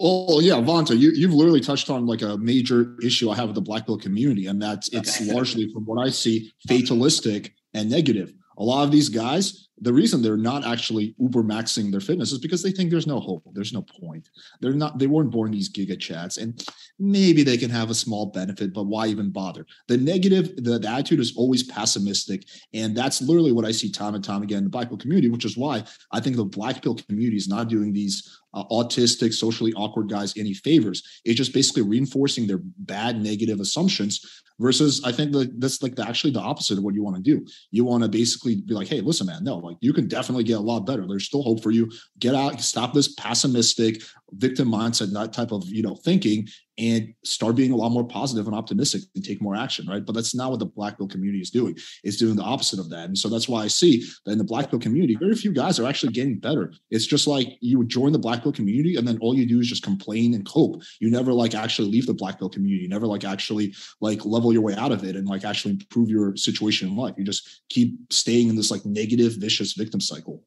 Oh 0.00 0.40
yeah, 0.40 0.54
Vanta, 0.54 0.98
you, 0.98 1.12
you've 1.14 1.34
literally 1.34 1.60
touched 1.60 1.90
on 1.90 2.06
like 2.06 2.22
a 2.22 2.36
major 2.38 2.96
issue 3.02 3.30
I 3.30 3.36
have 3.36 3.48
with 3.48 3.54
the 3.54 3.60
black 3.60 3.86
pill 3.86 3.98
community, 3.98 4.46
and 4.46 4.60
that's 4.60 4.88
it's 4.88 5.20
largely, 5.28 5.70
from 5.72 5.84
what 5.84 6.04
I 6.04 6.10
see, 6.10 6.50
fatalistic 6.68 7.54
and 7.74 7.90
negative. 7.90 8.32
A 8.58 8.64
lot 8.64 8.84
of 8.84 8.90
these 8.90 9.08
guys, 9.08 9.68
the 9.82 9.92
reason 9.92 10.22
they're 10.22 10.36
not 10.36 10.64
actually 10.64 11.14
uber 11.18 11.42
maxing 11.42 11.90
their 11.90 12.00
fitness 12.00 12.32
is 12.32 12.38
because 12.38 12.62
they 12.62 12.70
think 12.70 12.90
there's 12.90 13.06
no 13.06 13.20
hope 13.20 13.42
there's 13.52 13.72
no 13.72 13.82
point. 13.82 14.28
They're 14.60 14.72
not 14.72 14.98
they 14.98 15.06
weren't 15.06 15.30
born 15.30 15.50
these 15.50 15.70
giga 15.70 15.96
chads 15.96 16.40
and 16.40 16.64
maybe 16.98 17.42
they 17.42 17.56
can 17.56 17.70
have 17.70 17.90
a 17.90 17.94
small 17.94 18.26
benefit 18.26 18.72
but 18.72 18.84
why 18.84 19.08
even 19.08 19.30
bother? 19.30 19.66
The 19.88 19.96
negative 19.96 20.56
the, 20.56 20.78
the 20.78 20.88
attitude 20.88 21.20
is 21.20 21.36
always 21.36 21.62
pessimistic 21.64 22.44
and 22.72 22.96
that's 22.96 23.20
literally 23.20 23.52
what 23.52 23.64
i 23.64 23.72
see 23.72 23.90
time 23.90 24.14
and 24.14 24.24
time 24.24 24.42
again 24.42 24.58
in 24.58 24.64
the 24.64 24.70
black 24.70 24.88
pill 24.88 24.96
community 24.96 25.28
which 25.28 25.44
is 25.44 25.56
why 25.56 25.82
i 26.12 26.20
think 26.20 26.36
the 26.36 26.44
black 26.44 26.82
pill 26.82 26.94
community 26.94 27.36
is 27.36 27.48
not 27.48 27.68
doing 27.68 27.92
these 27.92 28.40
uh, 28.54 28.64
autistic 28.70 29.32
socially 29.32 29.72
awkward 29.74 30.08
guys 30.08 30.36
any 30.36 30.54
favors. 30.54 31.02
It's 31.24 31.36
just 31.36 31.54
basically 31.54 31.82
reinforcing 31.82 32.46
their 32.46 32.60
bad 32.62 33.20
negative 33.20 33.60
assumptions 33.60 34.42
versus 34.60 35.02
i 35.04 35.10
think 35.10 35.32
that 35.32 35.60
that's 35.60 35.82
like 35.82 35.94
the, 35.96 36.06
actually 36.06 36.30
the 36.30 36.40
opposite 36.40 36.78
of 36.78 36.84
what 36.84 36.94
you 36.94 37.02
want 37.02 37.16
to 37.16 37.22
do. 37.22 37.44
You 37.70 37.84
want 37.84 38.02
to 38.02 38.08
basically 38.08 38.56
be 38.56 38.74
like 38.74 38.88
hey 38.88 39.00
listen 39.00 39.26
man 39.26 39.44
no 39.44 39.56
like 39.56 39.71
you 39.80 39.92
can 39.92 40.08
definitely 40.08 40.44
get 40.44 40.58
a 40.58 40.60
lot 40.60 40.86
better. 40.86 41.06
There's 41.06 41.26
still 41.26 41.42
hope 41.42 41.62
for 41.62 41.70
you. 41.70 41.90
Get 42.18 42.34
out, 42.34 42.60
stop 42.60 42.92
this 42.92 43.14
pessimistic 43.14 44.02
victim 44.32 44.68
mindset, 44.68 45.08
and 45.08 45.16
that 45.16 45.32
type 45.32 45.52
of 45.52 45.64
you 45.66 45.82
know 45.82 45.96
thinking, 45.96 46.48
and 46.78 47.12
start 47.24 47.54
being 47.54 47.72
a 47.72 47.76
lot 47.76 47.90
more 47.90 48.06
positive 48.06 48.46
and 48.46 48.56
optimistic 48.56 49.02
and 49.14 49.24
take 49.24 49.42
more 49.42 49.54
action, 49.54 49.86
right? 49.86 50.04
But 50.04 50.14
that's 50.14 50.34
not 50.34 50.50
what 50.50 50.58
the 50.58 50.66
black 50.66 50.96
pill 50.96 51.06
community 51.06 51.40
is 51.40 51.50
doing. 51.50 51.76
It's 52.02 52.16
doing 52.16 52.34
the 52.34 52.42
opposite 52.42 52.78
of 52.78 52.88
that. 52.90 53.06
And 53.06 53.16
so 53.16 53.28
that's 53.28 53.48
why 53.48 53.62
I 53.62 53.68
see 53.68 54.04
that 54.24 54.32
in 54.32 54.38
the 54.38 54.44
black 54.44 54.70
pill 54.70 54.78
community, 54.78 55.14
very 55.14 55.34
few 55.34 55.52
guys 55.52 55.78
are 55.78 55.86
actually 55.86 56.12
getting 56.12 56.38
better. 56.38 56.72
It's 56.90 57.06
just 57.06 57.26
like 57.26 57.58
you 57.60 57.78
would 57.78 57.88
join 57.88 58.12
the 58.12 58.18
black 58.18 58.42
pill 58.42 58.52
community 58.52 58.96
and 58.96 59.06
then 59.06 59.18
all 59.20 59.36
you 59.36 59.46
do 59.46 59.60
is 59.60 59.68
just 59.68 59.82
complain 59.82 60.34
and 60.34 60.46
cope. 60.46 60.82
You 61.00 61.10
never 61.10 61.32
like 61.32 61.54
actually 61.54 61.90
leave 61.90 62.06
the 62.06 62.14
black 62.14 62.38
pill 62.38 62.48
community. 62.48 62.82
You 62.82 62.88
never 62.88 63.06
like 63.06 63.24
actually 63.24 63.74
like 64.00 64.24
level 64.24 64.52
your 64.52 64.62
way 64.62 64.74
out 64.74 64.92
of 64.92 65.04
it 65.04 65.14
and 65.14 65.28
like 65.28 65.44
actually 65.44 65.72
improve 65.72 66.08
your 66.08 66.36
situation 66.36 66.88
in 66.88 66.96
life. 66.96 67.14
You 67.18 67.24
just 67.24 67.62
keep 67.68 67.94
staying 68.10 68.48
in 68.48 68.56
this 68.56 68.70
like 68.70 68.84
negative, 68.86 69.34
vicious 69.34 69.74
victim 69.74 70.00
cycle. 70.00 70.42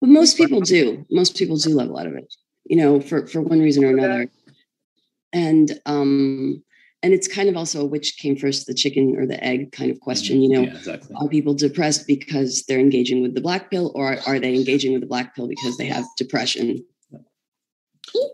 But 0.00 0.08
most 0.08 0.36
people 0.36 0.60
do. 0.60 1.04
Most 1.10 1.36
people 1.36 1.56
do 1.56 1.74
level 1.74 1.98
out 1.98 2.06
of 2.06 2.14
it, 2.14 2.32
you 2.72 2.78
know, 2.78 3.00
for, 3.00 3.26
for 3.26 3.42
one 3.42 3.60
reason 3.60 3.84
or 3.84 3.90
another 3.90 4.30
and 5.32 5.80
um 5.86 6.62
and 7.02 7.12
it's 7.12 7.26
kind 7.26 7.48
of 7.48 7.56
also 7.56 7.84
which 7.84 8.16
came 8.18 8.36
first 8.36 8.66
the 8.66 8.74
chicken 8.74 9.16
or 9.18 9.26
the 9.26 9.42
egg 9.42 9.72
kind 9.72 9.90
of 9.90 9.98
question 10.00 10.42
you 10.42 10.48
know 10.48 10.62
yeah, 10.62 10.76
exactly. 10.76 11.16
are 11.16 11.28
people 11.28 11.54
depressed 11.54 12.06
because 12.06 12.64
they're 12.68 12.78
engaging 12.78 13.22
with 13.22 13.34
the 13.34 13.40
black 13.40 13.70
pill 13.70 13.92
or 13.94 14.18
are 14.26 14.38
they 14.38 14.54
engaging 14.54 14.92
with 14.92 15.00
the 15.00 15.06
black 15.06 15.34
pill 15.34 15.48
because 15.48 15.76
they 15.76 15.86
have 15.86 16.04
depression 16.16 16.84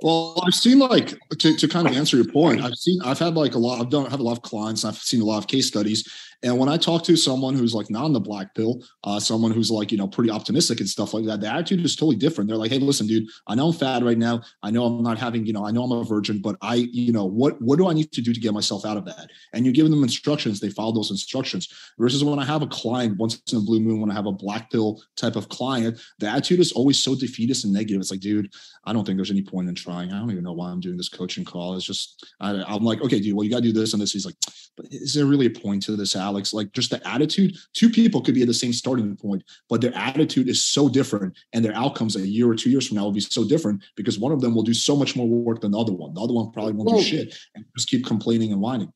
well, 0.03 0.43
I've 0.45 0.55
seen 0.55 0.79
like 0.79 1.15
to, 1.39 1.57
to 1.57 1.69
kind 1.69 1.87
of 1.87 1.95
answer 1.95 2.17
your 2.17 2.27
point. 2.27 2.63
I've 2.63 2.75
seen 2.75 3.01
I've 3.05 3.19
had 3.19 3.35
like 3.35 3.55
a 3.55 3.59
lot. 3.59 3.81
I've 3.81 3.91
done 3.91 4.11
have 4.11 4.19
a 4.19 4.23
lot 4.23 4.33
of 4.33 4.43
clients. 4.43 4.85
I've 4.85 4.97
seen 4.97 5.21
a 5.21 5.25
lot 5.25 5.39
of 5.39 5.47
case 5.47 5.69
studies, 5.69 6.09
and 6.43 6.57
when 6.57 6.69
I 6.69 6.77
talk 6.77 7.03
to 7.05 7.17
someone 7.17 7.55
who's 7.55 7.75
like 7.75 7.91
not 7.91 8.05
on 8.05 8.13
the 8.13 8.21
black 8.21 8.55
pill, 8.55 8.85
uh, 9.03 9.19
someone 9.19 9.51
who's 9.51 9.73
like, 9.73 9.91
you 9.91 9.99
know, 9.99 10.07
pretty 10.07 10.31
optimistic 10.31 10.79
and 10.79 10.89
stuff 10.89 11.13
like 11.13 11.25
that, 11.27 11.41
the 11.41 11.49
attitude 11.49 11.85
is 11.85 11.97
totally 11.97 12.15
different. 12.15 12.49
They're 12.49 12.57
like, 12.57 12.71
hey, 12.71 12.79
listen, 12.79 13.09
dude, 13.09 13.27
I 13.49 13.57
know 13.57 13.69
I'm 13.69 13.73
fat 13.73 14.05
right 14.05 14.17
now. 14.17 14.43
I 14.63 14.71
know 14.71 14.85
I'm 14.85 15.03
not 15.03 15.19
having, 15.19 15.47
you 15.47 15.53
know, 15.53 15.67
I 15.67 15.73
know 15.73 15.83
I'm 15.83 15.93
a 15.93 16.05
virgin, 16.05 16.41
but 16.41 16.57
I, 16.63 16.77
you 16.93 17.13
know, 17.13 17.25
what 17.25 17.61
what 17.61 17.77
do 17.77 17.89
I 17.89 17.93
need 17.93 18.13
to 18.13 18.23
do 18.23 18.33
to 18.33 18.41
get 18.41 18.55
myself 18.55 18.85
out 18.85 18.97
of 18.97 19.05
that? 19.07 19.31
And 19.53 19.65
you're 19.65 19.75
giving 19.75 19.91
them 19.91 20.05
instructions, 20.05 20.61
they 20.61 20.71
follow 20.71 20.93
those 20.93 21.11
instructions. 21.11 21.69
Versus 21.99 22.23
when 22.23 22.39
I 22.39 22.45
have 22.45 22.63
a 22.63 22.69
client 22.69 23.19
once 23.19 23.43
in 23.53 23.59
a 23.59 23.61
blue 23.61 23.81
moon, 23.81 24.01
when 24.01 24.11
I 24.11 24.15
have 24.15 24.27
a 24.27 24.33
black 24.33 24.71
pill 24.71 25.03
type 25.17 25.35
of 25.35 25.49
client, 25.49 25.99
the 26.21 26.29
attitude 26.29 26.61
is 26.61 26.71
always 26.71 27.03
so 27.03 27.17
defeatist 27.17 27.65
and 27.65 27.73
negative. 27.73 28.01
It's 28.01 28.13
like, 28.13 28.21
dude, 28.21 28.53
I 28.85 28.93
don't 28.93 29.05
think 29.05 29.19
there's 29.19 29.33
any 29.33 29.43
point 29.43 29.69
in 29.69 29.75
trying. 29.75 30.13
I 30.13 30.19
don't 30.21 30.31
even 30.31 30.45
know 30.45 30.53
why 30.53 30.71
I'm 30.71 30.81
doing 30.81 30.97
this 30.97 31.09
coaching 31.09 31.45
call. 31.45 31.75
It's 31.75 31.85
just 31.85 32.25
I, 32.41 32.63
I'm 32.63 32.85
like, 32.85 33.03
okay, 33.03 33.19
dude, 33.19 33.35
well, 33.35 33.43
you 33.43 33.51
gotta 33.51 33.63
do 33.63 33.73
this 33.73 33.93
and 33.93 34.01
this. 34.01 34.13
He's 34.13 34.27
like, 34.27 34.37
but 34.77 34.87
is 34.93 35.13
there 35.13 35.27
really 35.27 35.47
a 35.47 35.51
point 35.51 35.83
to 35.83 35.97
this, 35.97 36.15
Alex? 36.29 36.53
Like 36.53 36.73
just 36.73 36.91
the 36.91 37.01
attitude, 37.09 37.57
two 37.73 37.91
people 37.91 38.21
could 38.21 38.35
be 38.35 38.43
at 38.43 38.49
the 38.49 38.55
same 38.55 38.73
starting 38.73 39.17
point, 39.17 39.43
but 39.69 39.81
their 39.81 39.95
attitude 39.95 40.49
is 40.49 40.63
so 40.63 40.89
different 40.89 41.37
and 41.53 41.65
their 41.65 41.75
outcomes 41.75 42.17
a 42.17 42.27
year 42.27 42.49
or 42.49 42.55
two 42.55 42.71
years 42.71 42.87
from 42.87 42.97
now 42.97 43.05
will 43.05 43.13
be 43.13 43.21
so 43.21 43.47
different 43.47 43.83
because 43.97 44.19
one 44.19 44.33
of 44.33 44.41
them 44.41 44.55
will 44.55 44.63
do 44.63 44.75
so 44.75 44.95
much 44.95 45.17
more 45.17 45.27
work 45.27 45.61
than 45.61 45.73
the 45.73 45.79
other 45.79 45.93
one. 45.93 46.15
The 46.15 46.21
other 46.21 46.35
one 46.35 46.51
probably 46.53 46.73
won't 46.73 46.91
well, 46.91 46.99
do 46.99 47.05
shit 47.05 47.37
and 47.55 47.65
just 47.77 47.89
keep 47.89 48.05
complaining 48.07 48.53
and 48.53 48.61
whining. 48.61 48.93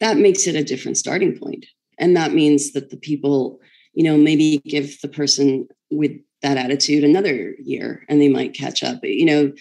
That 0.00 0.18
makes 0.18 0.46
it 0.46 0.54
a 0.54 0.64
different 0.64 0.96
starting 0.96 1.36
point. 1.38 1.66
And 1.98 2.16
that 2.16 2.32
means 2.32 2.72
that 2.72 2.90
the 2.90 2.96
people, 2.96 3.60
you 3.94 4.04
know, 4.04 4.16
maybe 4.16 4.58
give 4.58 5.00
the 5.00 5.08
person 5.08 5.66
with 5.90 6.12
that 6.42 6.56
attitude 6.56 7.02
another 7.02 7.54
year 7.58 8.04
and 8.08 8.20
they 8.20 8.28
might 8.28 8.54
catch 8.54 8.84
up. 8.84 9.00
You 9.02 9.24
know, 9.24 9.52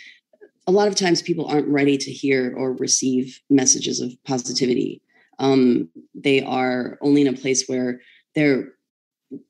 a 0.68 0.72
lot 0.72 0.88
of 0.88 0.96
times 0.96 1.22
people 1.22 1.48
aren't 1.48 1.68
ready 1.68 1.98
to 1.98 2.12
hear 2.12 2.54
or 2.56 2.74
receive 2.74 3.40
messages 3.50 4.02
of 4.02 4.14
positivity 4.26 5.02
um, 5.40 5.90
they 6.16 6.42
are 6.42 6.98
only 7.02 7.22
in 7.22 7.28
a 7.28 7.38
place 7.38 7.68
where 7.68 8.02
they're 8.36 8.74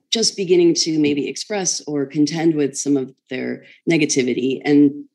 just 0.10 0.38
beginning 0.38 0.74
to 0.74 1.00
maybe 1.00 1.28
express 1.28 1.82
or 1.82 2.06
contend 2.06 2.56
with 2.56 2.78
some 2.78 2.96
of 2.96 3.14
their 3.30 3.66
negativity 3.90 4.62
and 4.64 5.06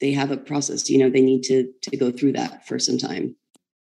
they 0.00 0.12
have 0.12 0.30
a 0.30 0.36
process 0.36 0.88
you 0.90 0.98
know 0.98 1.10
they 1.10 1.20
need 1.20 1.42
to 1.42 1.72
to 1.82 1.96
go 1.96 2.10
through 2.10 2.32
that 2.32 2.66
for 2.66 2.78
some 2.78 2.98
time. 2.98 3.36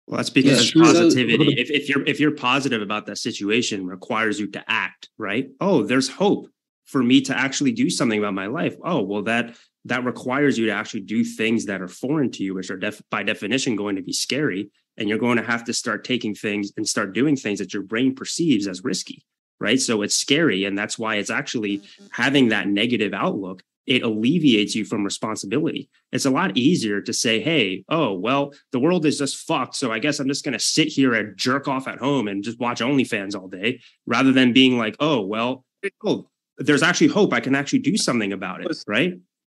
Well 0.08 0.18
that's 0.18 0.32
because 0.32 0.74
yeah, 0.76 0.84
positivity. 0.84 1.54
If, 1.58 1.70
if 1.70 1.88
you're 1.88 2.04
if 2.06 2.20
you're 2.20 2.36
positive 2.36 2.82
about 2.82 3.06
that 3.06 3.18
situation 3.18 3.86
requires 3.86 4.40
you 4.40 4.48
to 4.48 4.64
act 4.68 5.10
right? 5.18 5.50
Oh 5.62 5.84
there's 5.84 6.10
hope 6.10 6.50
for 6.86 7.04
me 7.04 7.22
to 7.22 7.38
actually 7.38 7.72
do 7.72 7.90
something 7.90 8.18
about 8.18 8.34
my 8.34 8.48
life. 8.48 8.76
Oh 8.84 9.02
well 9.02 9.24
that 9.24 9.56
that 9.86 10.04
requires 10.04 10.58
you 10.58 10.66
to 10.66 10.74
actually 10.74 11.02
do 11.02 11.24
things 11.24 11.66
that 11.66 11.82
are 11.82 11.88
foreign 11.88 12.32
to 12.32 12.44
you 12.44 12.56
which 12.56 12.70
are 12.70 12.78
def- 12.78 13.02
by 13.10 13.24
definition 13.24 13.76
going 13.76 13.96
to 13.96 14.02
be 14.02 14.14
scary 14.14 14.72
and 15.00 15.10
you're 15.10 15.18
going 15.18 15.38
to 15.38 15.44
have 15.44 15.64
to 15.64 15.74
start 15.74 16.04
taking 16.04 16.36
things 16.36 16.72
and 16.78 16.88
start 16.88 17.14
doing 17.14 17.36
things 17.36 17.60
that 17.60 17.74
your 17.74 17.84
brain 17.84 18.14
perceives 18.14 18.68
as 18.68 18.84
risky 18.84 19.24
right? 19.62 19.80
So 19.80 20.02
it's 20.02 20.16
scary 20.16 20.64
and 20.66 20.78
that's 20.78 20.98
why 20.98 21.16
it's 21.16 21.30
actually 21.30 21.82
having 22.12 22.50
that 22.50 22.68
negative 22.68 23.14
outlook 23.14 23.62
it 23.90 24.04
alleviates 24.04 24.76
you 24.76 24.86
from 24.86 25.04
responsibility. 25.04 25.90
It's 26.12 26.26
a 26.26 26.30
lot 26.30 26.56
easier 26.56 27.02
to 27.02 27.12
say 27.12 27.42
hey 27.42 27.84
oh 27.90 28.14
well 28.14 28.54
the 28.72 28.80
world 28.80 29.06
is 29.06 29.18
just 29.18 29.38
fucked 29.48 29.76
so 29.76 29.92
i 29.92 30.00
guess 30.00 30.20
i'm 30.20 30.28
just 30.28 30.44
going 30.44 30.54
to 30.54 30.60
sit 30.60 30.88
here 30.88 31.14
and 31.14 31.38
jerk 31.38 31.68
off 31.68 31.88
at 31.88 31.98
home 31.98 32.28
and 32.28 32.44
just 32.44 32.60
watch 32.60 32.82
onlyfans 32.82 33.36
all 33.36 33.48
day 33.48 33.80
rather 34.06 34.32
than 34.32 34.54
being 34.54 34.78
like 34.78 34.96
oh 35.00 35.22
well 35.22 35.66
oh, 36.04 36.28
there's 36.58 36.84
actually 36.84 37.08
hope 37.08 37.34
i 37.34 37.40
can 37.40 37.56
actually 37.56 37.80
do 37.80 37.96
something 37.98 38.34
about 38.34 38.62
it 38.62 38.84
right? 38.88 39.14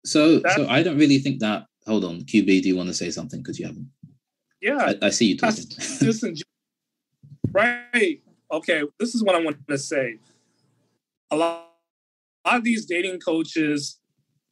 So 0.06 0.42
so 0.56 0.68
i 0.68 0.82
don't 0.84 0.98
really 0.98 1.20
think 1.20 1.40
that 1.40 1.66
hold 1.86 2.04
on 2.04 2.22
qb 2.22 2.62
do 2.62 2.68
you 2.68 2.76
want 2.76 2.90
to 2.90 2.96
say 2.96 3.12
something? 3.12 3.42
Because 3.42 3.60
you 3.60 3.66
haven't 3.66 3.88
yeah, 4.62 4.94
I, 5.02 5.08
I 5.08 5.10
see 5.10 5.28
you 5.28 5.38
talking. 5.38 5.66
right. 7.52 8.22
Okay, 8.52 8.84
this 9.00 9.16
is 9.16 9.24
what 9.24 9.36
I 9.36 9.44
want 9.44 9.58
to 9.68 9.78
say. 9.78 10.18
A 11.32 11.38
lot, 11.38 11.70
a 12.46 12.50
lot 12.50 12.58
of 12.58 12.64
these 12.64 12.86
dating 12.86 13.20
coaches, 13.20 14.00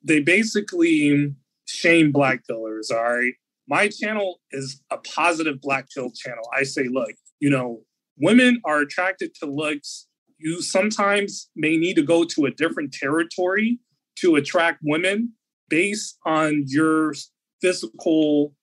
they 0.03 0.19
basically 0.19 1.33
shame 1.67 2.11
black 2.11 2.45
pillars. 2.45 2.91
All 2.91 3.03
right. 3.03 3.33
My 3.67 3.89
channel 3.89 4.39
is 4.51 4.81
a 4.91 4.97
positive 4.97 5.59
black 5.61 5.87
pill 5.93 6.11
channel. 6.11 6.43
I 6.55 6.63
say, 6.63 6.87
look, 6.89 7.11
you 7.39 7.49
know, 7.49 7.81
women 8.17 8.61
are 8.63 8.79
attracted 8.79 9.33
to 9.35 9.45
looks. 9.45 10.07
You 10.37 10.61
sometimes 10.61 11.49
may 11.55 11.75
need 11.75 11.95
to 11.95 12.03
go 12.03 12.23
to 12.23 12.45
a 12.45 12.51
different 12.51 12.93
territory 12.93 13.79
to 14.19 14.35
attract 14.35 14.79
women 14.83 15.33
based 15.69 16.17
on 16.25 16.63
your 16.67 17.13
physical 17.61 18.53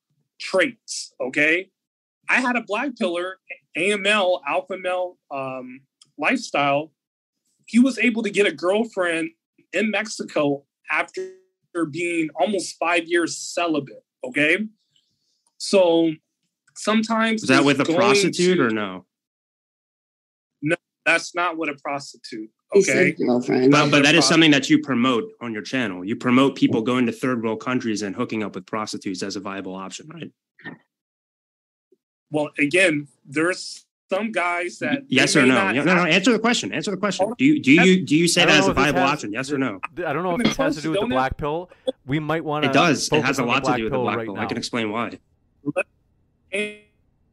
traits. 0.41 1.14
Okay. 1.20 1.70
I 2.28 2.41
had 2.41 2.57
a 2.57 2.62
black 2.62 2.97
pillar, 2.97 3.39
AML, 3.76 4.41
alpha 4.47 4.78
male 4.78 5.18
um, 5.30 5.80
lifestyle. 6.18 6.93
He 7.66 7.78
was 7.78 7.99
able 7.99 8.22
to 8.22 8.30
get 8.30 8.47
a 8.47 8.53
girlfriend 8.53 9.30
in 9.72 9.91
Mexico 9.91 10.64
after 10.91 11.32
being 11.91 12.30
almost 12.35 12.76
five 12.78 13.05
years 13.07 13.37
celibate. 13.37 14.05
Okay. 14.24 14.59
So 15.59 16.12
sometimes. 16.76 17.43
Is 17.43 17.49
that 17.49 17.64
with 17.64 17.80
a 17.80 17.85
prostitute 17.85 18.59
to, 18.59 18.64
or 18.64 18.70
no? 18.70 19.07
No, 20.62 20.76
that's 21.05 21.35
not 21.35 21.57
what 21.57 21.68
a 21.68 21.74
prostitute. 21.74 22.51
Okay. 22.77 23.14
But, 23.70 23.91
but 23.91 24.03
that 24.03 24.14
is 24.14 24.25
something 24.25 24.51
that 24.51 24.68
you 24.68 24.81
promote 24.81 25.31
on 25.41 25.53
your 25.53 25.62
channel. 25.62 26.05
You 26.05 26.16
promote 26.16 26.57
people 26.57 26.83
going 26.83 27.07
to 27.07 27.12
third 27.12 27.43
world 27.43 27.61
countries 27.61 28.03
and 28.03 28.14
hooking 28.14 28.43
up 28.43 28.55
with 28.55 28.66
prostitutes 28.66 29.22
as 29.22 29.37
a 29.37 29.41
viable 29.41 29.75
option, 29.75 30.09
right? 30.09 30.31
Well, 32.31 32.51
again, 32.59 33.07
there's 33.25 33.85
some 34.11 34.33
guys 34.33 34.79
that 34.79 35.05
yes 35.09 35.37
or 35.37 35.47
no? 35.47 35.72
no, 35.72 35.83
no. 35.83 36.05
Answer 36.05 36.33
the 36.33 36.39
question. 36.39 36.72
Answer 36.72 36.91
the 36.91 36.97
question. 36.97 37.27
Oh, 37.31 37.35
do 37.39 37.45
you 37.45 37.62
do 37.62 37.72
you 37.72 38.05
do 38.05 38.16
you 38.16 38.29
say 38.29 38.45
that 38.45 38.59
as 38.59 38.68
a 38.68 38.72
viable 38.72 39.01
has, 39.01 39.12
option? 39.12 39.33
Yes 39.33 39.53
or 39.53 39.59
no? 39.59 39.81
I 40.05 40.12
don't 40.12 40.22
know 40.22 40.35
if 40.35 40.41
it 40.41 40.57
has 40.57 40.77
to 40.77 40.83
do 40.83 40.91
with 40.91 41.01
the 41.01 41.07
black 41.07 41.37
pill. 41.37 41.70
We 42.07 42.18
might 42.18 42.45
want 42.45 42.64
to. 42.64 42.70
It 42.70 42.72
does. 42.72 43.09
It 43.12 43.25
has 43.25 43.39
a 43.39 43.45
lot 43.45 43.64
to 43.64 43.77
do 43.77 43.85
with 43.85 43.93
the 43.93 43.99
black 43.99 44.25
pill. 44.25 44.37
I 44.37 44.47
can 44.47 44.57
explain 44.57 44.91
why. 44.91 45.18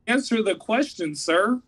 Answer 0.08 0.44
the 0.44 0.56
question, 0.56 1.16
sir. 1.16 1.62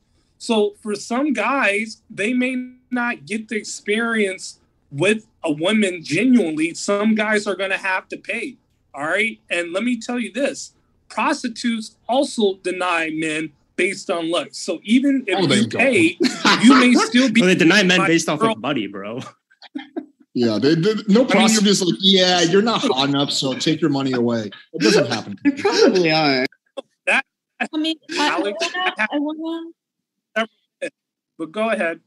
So 0.44 0.76
for 0.82 0.94
some 0.94 1.32
guys, 1.32 2.02
they 2.10 2.34
may 2.34 2.74
not 2.92 3.26
get 3.26 3.48
the 3.48 3.56
experience 3.56 4.60
with 4.92 5.26
a 5.42 5.50
woman 5.50 6.04
genuinely, 6.04 6.74
some 6.74 7.16
guys 7.16 7.48
are 7.48 7.56
going 7.56 7.70
to 7.70 7.78
have 7.78 8.10
to 8.10 8.18
pay. 8.18 8.58
All 8.94 9.06
right. 9.06 9.40
And 9.50 9.72
let 9.72 9.86
me 9.86 9.98
tell 10.02 10.20
you 10.20 10.34
this 10.34 10.74
prostitutes 11.08 11.96
also 12.10 12.56
deny 12.56 13.10
men 13.14 13.54
based 13.78 14.10
on 14.12 14.30
looks. 14.32 14.58
So 14.58 14.82
even 14.84 15.24
if 15.28 15.38
Oh, 15.38 15.42
you 15.44 15.48
they 15.48 15.66
pay, 15.78 16.18
you 16.62 16.76
may 16.78 16.94
still 16.94 17.32
be. 17.32 17.40
Well, 17.40 17.48
they 17.48 17.56
deny 17.56 17.84
men 17.84 18.00
my 18.00 18.08
based 18.08 18.28
off 18.28 18.40
girl. 18.40 18.52
of 18.52 18.58
money, 18.60 18.88
bro. 18.88 19.22
Yeah, 20.34 20.60
they, 20.60 20.76
they, 20.76 20.94
no 21.08 21.24
prostitute 21.24 21.70
is 21.70 21.82
like, 21.82 21.96
yeah, 22.02 22.42
you're 22.42 22.62
not 22.62 22.82
hot 22.82 23.08
enough, 23.08 23.32
so 23.32 23.54
take 23.54 23.80
your 23.80 23.92
money 23.92 24.12
away. 24.12 24.52
It 24.74 24.82
doesn't 24.82 25.08
happen. 25.08 25.38
Probably 25.58 26.12
are. 26.12 26.46
That, 27.06 27.24
I 27.62 27.78
mean, 27.78 27.96
I, 28.12 28.28
I 28.28 28.32
Alex, 28.34 28.58
wanna, 28.76 28.94
I 29.00 29.08
wanna, 29.20 29.72
but 31.38 31.52
go 31.52 31.70
ahead. 31.70 32.00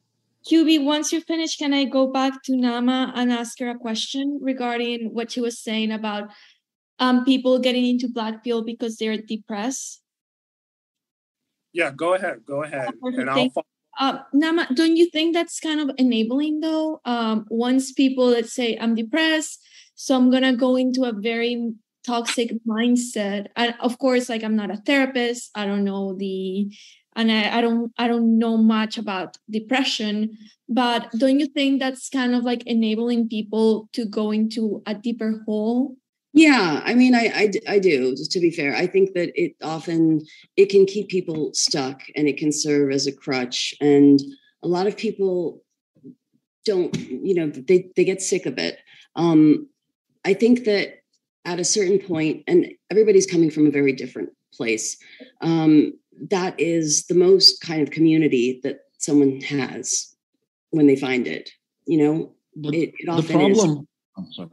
QB, 0.50 0.84
once 0.84 1.12
you 1.12 1.20
finish, 1.20 1.56
can 1.56 1.74
I 1.74 1.84
go 1.84 2.06
back 2.06 2.42
to 2.44 2.56
Nama 2.56 3.12
and 3.16 3.32
ask 3.32 3.58
her 3.58 3.70
a 3.70 3.78
question 3.78 4.38
regarding 4.40 5.12
what 5.12 5.32
she 5.32 5.40
was 5.40 5.58
saying 5.58 5.90
about 5.90 6.30
um 6.98 7.24
people 7.24 7.58
getting 7.58 7.84
into 7.84 8.08
black 8.08 8.44
pill 8.44 8.62
because 8.62 8.96
they're 8.96 9.16
depressed? 9.16 10.02
Yeah, 11.72 11.90
go 11.90 12.14
ahead. 12.14 12.46
Go 12.46 12.62
ahead. 12.62 12.88
And 13.02 13.28
I'll 13.28 13.50
follow. 13.50 13.66
Uh, 13.98 14.18
Nama, 14.32 14.68
don't 14.74 14.96
you 14.96 15.10
think 15.10 15.34
that's 15.34 15.58
kind 15.58 15.80
of 15.80 15.90
enabling 15.98 16.60
though? 16.60 17.00
Um, 17.04 17.46
once 17.50 17.92
people, 17.92 18.26
let's 18.26 18.52
say, 18.52 18.76
I'm 18.80 18.94
depressed, 18.94 19.60
so 19.94 20.14
I'm 20.16 20.30
gonna 20.30 20.54
go 20.54 20.76
into 20.76 21.04
a 21.04 21.12
very 21.12 21.74
toxic 22.06 22.52
mindset. 22.66 23.46
And 23.56 23.74
of 23.80 23.98
course, 23.98 24.28
like 24.28 24.44
I'm 24.44 24.56
not 24.56 24.70
a 24.70 24.76
therapist, 24.76 25.50
I 25.54 25.66
don't 25.66 25.84
know 25.84 26.14
the, 26.14 26.70
and 27.16 27.32
I, 27.32 27.58
I 27.58 27.60
don't, 27.60 27.92
I 27.98 28.06
don't 28.06 28.38
know 28.38 28.56
much 28.56 28.98
about 28.98 29.36
depression. 29.50 30.36
But 30.68 31.10
don't 31.16 31.40
you 31.40 31.46
think 31.46 31.80
that's 31.80 32.08
kind 32.08 32.34
of 32.34 32.44
like 32.44 32.64
enabling 32.66 33.28
people 33.28 33.88
to 33.92 34.04
go 34.04 34.32
into 34.32 34.82
a 34.86 34.94
deeper 34.94 35.42
hole? 35.46 35.96
Yeah, 36.32 36.82
I 36.84 36.94
mean, 36.94 37.14
I, 37.14 37.50
I 37.66 37.78
do. 37.78 38.10
Just 38.14 38.30
to 38.32 38.40
be 38.40 38.50
fair, 38.50 38.76
I 38.76 38.86
think 38.86 39.14
that 39.14 39.30
it 39.34 39.54
often 39.62 40.20
it 40.56 40.68
can 40.68 40.84
keep 40.84 41.08
people 41.08 41.50
stuck, 41.54 42.02
and 42.14 42.28
it 42.28 42.36
can 42.36 42.52
serve 42.52 42.92
as 42.92 43.06
a 43.06 43.12
crutch. 43.12 43.74
And 43.80 44.20
a 44.62 44.68
lot 44.68 44.86
of 44.86 44.98
people 44.98 45.62
don't, 46.66 46.94
you 46.98 47.34
know, 47.34 47.48
they 47.48 47.88
they 47.96 48.04
get 48.04 48.20
sick 48.20 48.44
of 48.44 48.58
it. 48.58 48.78
Um, 49.14 49.68
I 50.26 50.34
think 50.34 50.64
that 50.64 50.98
at 51.46 51.60
a 51.60 51.64
certain 51.64 52.00
point, 52.00 52.44
and 52.46 52.72
everybody's 52.90 53.26
coming 53.26 53.50
from 53.50 53.66
a 53.66 53.70
very 53.70 53.92
different 53.92 54.28
place. 54.52 54.98
Um, 55.40 55.92
that 56.30 56.58
is 56.58 57.06
the 57.06 57.14
most 57.14 57.60
kind 57.60 57.82
of 57.82 57.90
community 57.90 58.60
that 58.62 58.80
someone 58.98 59.40
has 59.42 60.14
when 60.70 60.86
they 60.86 60.96
find 60.96 61.26
it. 61.26 61.50
You 61.86 61.98
know, 61.98 62.32
it, 62.72 62.74
it 62.74 62.94
the 63.04 63.12
often 63.12 63.40
is. 63.50 63.58
problem 63.58 63.86
I'm 64.16 64.32
sorry. 64.32 64.48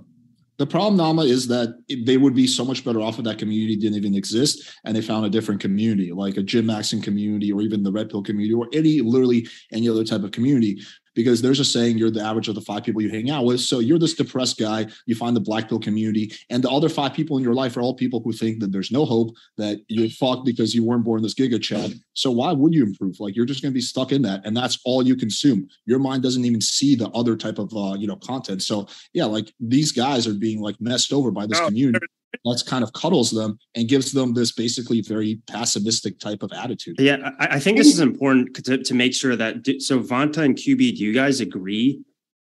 the 0.58 0.68
problem 0.68 0.98
nama 0.98 1.24
is 1.24 1.48
that 1.48 1.70
it- 1.88 2.06
they 2.06 2.18
would 2.18 2.36
be 2.36 2.48
so 2.48 2.66
much 2.66 2.84
better 2.84 3.00
off 3.02 3.18
if 3.18 3.24
that 3.26 3.40
community 3.40 3.76
didn't 3.78 3.98
even 3.98 4.14
exist 4.14 4.62
and 4.84 4.96
they 4.96 5.02
found 5.02 5.26
a 5.26 5.30
different 5.30 5.62
community 5.62 6.12
like 6.12 6.38
a 6.38 6.44
gym 6.44 6.66
maxing 6.66 7.02
community 7.02 7.52
or 7.52 7.62
even 7.62 7.82
the 7.82 7.92
red 7.92 8.10
pill 8.10 8.22
community 8.22 8.54
or 8.54 8.68
any 8.74 9.00
literally 9.02 9.48
any 9.72 9.88
other 9.90 10.04
type 10.04 10.24
of 10.24 10.32
community 10.32 10.82
because 11.16 11.42
there's 11.42 11.60
a 11.60 11.66
saying 11.66 11.98
you're 11.98 12.12
the 12.12 12.22
average 12.22 12.48
of 12.48 12.56
the 12.56 12.62
five 12.62 12.84
people 12.84 13.02
you 13.02 13.10
hang 13.10 13.30
out 13.30 13.46
with. 13.46 13.60
So 13.62 13.80
you're 13.80 14.00
this 14.00 14.14
depressed 14.14 14.58
guy 14.60 14.88
you 15.06 15.16
find 15.16 15.36
the 15.36 15.42
black 15.42 15.70
pill 15.70 15.80
community 15.80 16.32
and 16.50 16.64
the 16.64 16.70
other 16.70 16.90
five 16.90 17.14
people 17.14 17.38
in 17.38 17.44
your 17.44 17.54
life 17.54 17.78
are 17.78 17.82
all 17.82 17.96
people 17.96 18.22
who 18.22 18.32
think 18.32 18.60
that 18.60 18.72
there's 18.72 18.92
no 18.92 19.06
hope 19.06 19.36
that 19.58 19.80
you're 19.88 20.10
fucked 20.10 20.46
because 20.46 20.74
you 20.74 20.84
weren't 20.84 21.04
born 21.04 21.22
this 21.22 21.34
giga 21.34 21.62
chad 21.62 21.94
so 22.14 22.32
why 22.32 22.52
would 22.52 22.74
you 22.74 22.84
improve? 22.84 23.20
Like 23.20 23.36
you're 23.36 23.46
just 23.46 23.62
going 23.62 23.72
to 23.72 23.78
be 23.78 23.82
stuck 23.82 24.12
in 24.12 24.22
that 24.24 24.46
and 24.46 24.56
that's 24.56 24.80
all 24.86 25.06
you 25.06 25.16
consume. 25.16 25.68
Your 25.86 26.00
mind 26.00 26.24
doesn't 26.24 26.46
even 26.46 26.62
see 26.62 26.96
the 26.96 27.10
other 27.10 27.36
type 27.36 27.60
of 27.60 27.74
uh 27.76 27.96
you 27.98 28.08
know 28.08 28.16
content. 28.18 28.64
So 28.64 28.88
yeah 29.14 29.26
like 29.26 29.52
these 29.60 29.92
guys 29.92 30.28
are 30.28 30.34
being 30.34 30.62
like 30.62 30.80
messed 30.80 31.14
over 31.14 31.32
by 31.32 31.46
this 31.46 31.60
No, 31.60 31.68
community 31.68 32.06
that's 32.46 32.64
kind 32.64 32.84
of 32.84 32.92
cuddles 32.94 33.32
them 33.32 33.58
and 33.76 33.88
gives 33.88 34.12
them 34.12 34.34
this 34.34 34.52
basically 34.52 35.02
very 35.02 35.40
pessimistic 35.48 36.20
type 36.20 36.44
of 36.44 36.52
attitude 36.52 36.96
Yeah, 37.00 37.32
I, 37.40 37.56
I 37.56 37.60
think 37.60 37.78
this 37.78 37.88
is 37.88 38.00
important 38.00 38.56
to, 38.66 38.78
to 38.78 38.94
make 38.94 39.14
sure 39.14 39.36
that. 39.36 39.66
So 39.80 40.00
Vanta 40.00 40.40
and 40.40 40.56
QB, 40.56 40.98
do 40.98 41.04
you 41.04 41.14
guys 41.14 41.42
agree? 41.42 42.02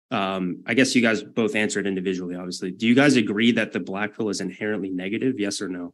Um, 0.10 0.64
I 0.66 0.74
guess 0.74 0.94
you 0.96 1.02
guys 1.02 1.24
both 1.24 1.56
answered 1.56 1.88
individually. 1.88 2.36
Obviously, 2.36 2.72
do 2.72 2.88
you 2.88 2.96
guys 2.96 3.16
agree 3.16 3.52
that 3.54 3.72
the 3.72 3.80
black 3.80 4.16
pill 4.18 4.30
is 4.30 4.42
inherently 4.42 4.90
negative? 4.90 5.40
Yes 5.40 5.62
or 5.62 5.70
no? 5.70 5.94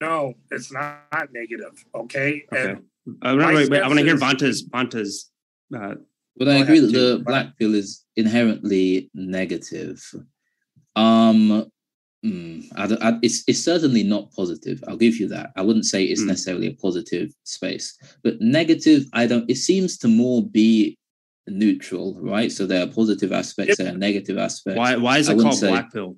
No, 0.00 0.34
it's 0.50 0.72
not 0.72 1.28
negative. 1.32 1.84
Okay. 1.94 2.44
Okay. 2.52 2.70
And 2.70 2.84
Uh, 3.22 3.36
my 3.36 3.46
wait, 3.48 3.54
wait, 3.54 3.70
wait, 3.70 3.82
I 3.82 3.86
want 3.86 3.98
to 3.98 4.04
hear 4.04 4.16
stance 4.16 4.42
Vanta's 4.42 4.68
Vanta's. 4.68 5.30
Uh, 5.74 5.94
But 6.36 6.48
I 6.48 6.56
agree 6.56 6.80
that 6.80 6.92
the 6.92 7.22
black 7.24 7.58
pill 7.58 7.74
is 7.74 8.04
inherently 8.16 9.10
negative. 9.14 10.02
Um, 10.96 11.70
mm, 12.24 12.66
I 12.76 12.86
don't- 12.86 13.02
I- 13.02 13.18
it's 13.22 13.44
it's 13.46 13.60
certainly 13.60 14.02
not 14.02 14.32
positive. 14.32 14.82
I'll 14.88 14.96
give 14.96 15.16
you 15.20 15.28
that. 15.28 15.52
I 15.56 15.62
wouldn't 15.62 15.84
say 15.86 16.04
it's 16.04 16.22
Hmm. 16.22 16.28
necessarily 16.28 16.68
a 16.68 16.74
positive 16.74 17.32
space, 17.44 17.96
but 18.22 18.40
negative. 18.40 19.06
I 19.12 19.26
don't. 19.26 19.48
It 19.50 19.56
seems 19.56 19.98
to 19.98 20.08
more 20.08 20.42
be 20.42 20.96
neutral, 21.46 22.18
right? 22.20 22.50
So 22.50 22.66
there 22.66 22.82
are 22.82 22.90
positive 22.90 23.30
aspects, 23.32 23.76
there 23.76 23.92
are 23.92 23.98
negative 23.98 24.38
aspects. 24.38 24.78
why 24.78 24.96
why 24.96 25.18
is 25.18 25.28
it 25.28 25.38
called 25.38 25.58
say- 25.58 25.68
black 25.68 25.92
pill? 25.92 26.16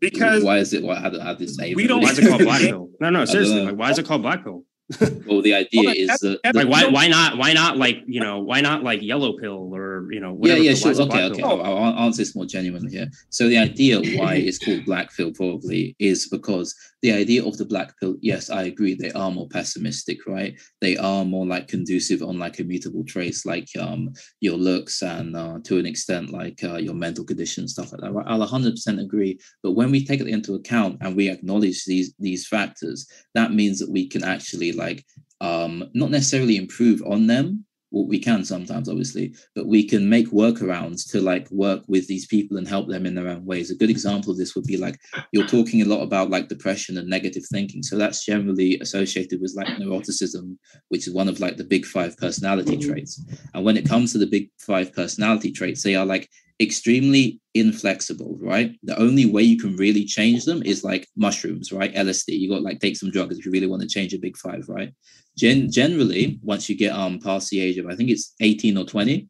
because 0.00 0.44
why 0.44 0.58
is 0.58 0.72
it? 0.72 0.82
Why 0.82 0.96
how, 0.96 1.18
how 1.20 1.34
this 1.34 1.56
name? 1.58 1.74
We 1.76 1.86
don't- 1.86 2.02
Why 2.02 2.10
is 2.10 2.18
it 2.18 2.28
called 2.28 2.42
black 2.42 2.60
pill? 2.70 2.90
No, 3.00 3.10
no, 3.10 3.24
seriously. 3.24 3.62
Like, 3.62 3.76
why 3.76 3.90
is 3.90 3.98
it 3.98 4.06
called 4.06 4.22
black 4.22 4.44
pill? 4.44 4.64
Well, 5.26 5.40
the 5.40 5.54
idea 5.54 5.82
Well, 5.84 5.94
is 5.96 6.06
that's- 6.08 6.20
that 6.20 6.40
that's- 6.44 6.64
Like, 6.64 6.68
why 6.72 6.86
why 6.90 7.08
not 7.08 7.38
why 7.38 7.52
not 7.54 7.78
like 7.78 8.02
you 8.06 8.20
know 8.20 8.40
why 8.40 8.60
not 8.60 8.82
like 8.82 9.00
yellow 9.02 9.32
pill 9.38 9.74
or 9.74 10.12
you 10.12 10.20
know 10.20 10.32
yeah, 10.32 10.38
whatever 10.38 10.62
yeah, 10.62 10.74
pill? 10.74 10.82
Why 10.88 10.94
sure. 10.94 11.02
Okay, 11.06 11.22
okay. 11.24 11.40
pill? 11.40 11.62
I'll, 11.62 11.76
I'll 11.76 11.98
answer 12.06 12.22
this 12.22 12.36
more 12.36 12.44
genuinely 12.46 12.90
here. 12.92 13.08
So 13.30 13.48
the 13.48 13.56
idea 13.58 14.00
why 14.18 14.34
it's 14.34 14.58
called 14.58 14.84
black 14.84 15.14
pill 15.16 15.32
probably 15.32 15.96
is 15.98 16.28
because 16.28 16.74
the 17.04 17.12
idea 17.12 17.44
of 17.44 17.58
the 17.58 17.66
black 17.66 17.92
pill. 18.00 18.16
Yes, 18.22 18.48
I 18.48 18.62
agree. 18.62 18.94
They 18.94 19.12
are 19.12 19.30
more 19.30 19.46
pessimistic, 19.48 20.26
right? 20.26 20.58
They 20.80 20.96
are 20.96 21.22
more 21.22 21.44
like 21.44 21.68
conducive 21.68 22.22
on 22.22 22.38
like 22.38 22.60
immutable 22.60 23.04
traits, 23.04 23.44
like 23.44 23.68
um 23.78 24.14
your 24.40 24.56
looks 24.56 25.02
and 25.02 25.36
uh, 25.36 25.58
to 25.64 25.78
an 25.78 25.84
extent 25.84 26.30
like 26.30 26.64
uh, 26.64 26.76
your 26.76 26.94
mental 26.94 27.26
condition 27.26 27.68
stuff 27.68 27.92
like 27.92 28.00
that. 28.00 28.12
Right? 28.12 28.24
I'll 28.26 28.48
100% 28.48 29.02
agree. 29.02 29.38
But 29.62 29.72
when 29.72 29.90
we 29.90 30.02
take 30.02 30.22
it 30.22 30.28
into 30.28 30.54
account 30.54 30.96
and 31.02 31.14
we 31.14 31.28
acknowledge 31.28 31.84
these 31.84 32.14
these 32.18 32.48
factors, 32.48 33.06
that 33.34 33.52
means 33.52 33.78
that 33.80 33.90
we 33.90 34.08
can 34.08 34.24
actually 34.24 34.72
like 34.72 35.04
um 35.42 35.84
not 35.92 36.10
necessarily 36.10 36.56
improve 36.56 37.02
on 37.02 37.26
them 37.26 37.66
we 38.02 38.18
can 38.18 38.44
sometimes 38.44 38.88
obviously 38.88 39.34
but 39.54 39.66
we 39.66 39.86
can 39.86 40.08
make 40.08 40.30
workarounds 40.30 41.08
to 41.10 41.20
like 41.20 41.50
work 41.50 41.82
with 41.86 42.06
these 42.08 42.26
people 42.26 42.56
and 42.56 42.66
help 42.66 42.88
them 42.88 43.06
in 43.06 43.14
their 43.14 43.28
own 43.28 43.44
ways. 43.44 43.70
A 43.70 43.76
good 43.76 43.90
example 43.90 44.32
of 44.32 44.38
this 44.38 44.54
would 44.54 44.64
be 44.64 44.76
like 44.76 44.98
you're 45.32 45.46
talking 45.46 45.82
a 45.82 45.86
lot 45.86 46.02
about 46.02 46.30
like 46.30 46.48
depression 46.48 46.98
and 46.98 47.08
negative 47.08 47.44
thinking. 47.50 47.82
So 47.82 47.96
that's 47.96 48.24
generally 48.24 48.78
associated 48.80 49.40
with 49.40 49.54
like 49.56 49.68
neuroticism 49.78 50.56
which 50.88 51.06
is 51.06 51.14
one 51.14 51.28
of 51.28 51.40
like 51.40 51.56
the 51.56 51.64
big 51.64 51.86
five 51.86 52.16
personality 52.18 52.76
mm-hmm. 52.76 52.90
traits. 52.90 53.22
And 53.54 53.64
when 53.64 53.76
it 53.76 53.88
comes 53.88 54.12
to 54.12 54.18
the 54.18 54.26
big 54.26 54.50
five 54.58 54.92
personality 54.92 55.52
traits 55.52 55.82
they 55.82 55.94
are 55.94 56.06
like 56.06 56.28
extremely 56.60 57.40
inflexible 57.54 58.36
right? 58.40 58.76
The 58.82 58.98
only 58.98 59.26
way 59.26 59.42
you 59.42 59.58
can 59.58 59.76
really 59.76 60.04
change 60.04 60.44
them 60.44 60.62
is 60.62 60.84
like 60.84 61.08
mushrooms 61.16 61.72
right? 61.72 61.94
Lsd 61.94 62.38
you 62.38 62.48
got 62.48 62.62
like 62.62 62.80
take 62.80 62.96
some 62.96 63.10
drugs 63.10 63.38
if 63.38 63.44
you 63.44 63.52
really 63.52 63.66
want 63.66 63.82
to 63.82 63.88
change 63.88 64.14
a 64.14 64.18
big 64.18 64.36
five 64.36 64.68
right? 64.68 64.92
Gen- 65.36 65.70
generally 65.70 66.38
once 66.42 66.68
you 66.68 66.76
get 66.76 66.94
um 66.94 67.18
past 67.18 67.50
the 67.50 67.60
age 67.60 67.76
of 67.78 67.86
i 67.86 67.96
think 67.96 68.08
it's 68.08 68.34
18 68.40 68.78
or 68.78 68.84
20 68.84 69.28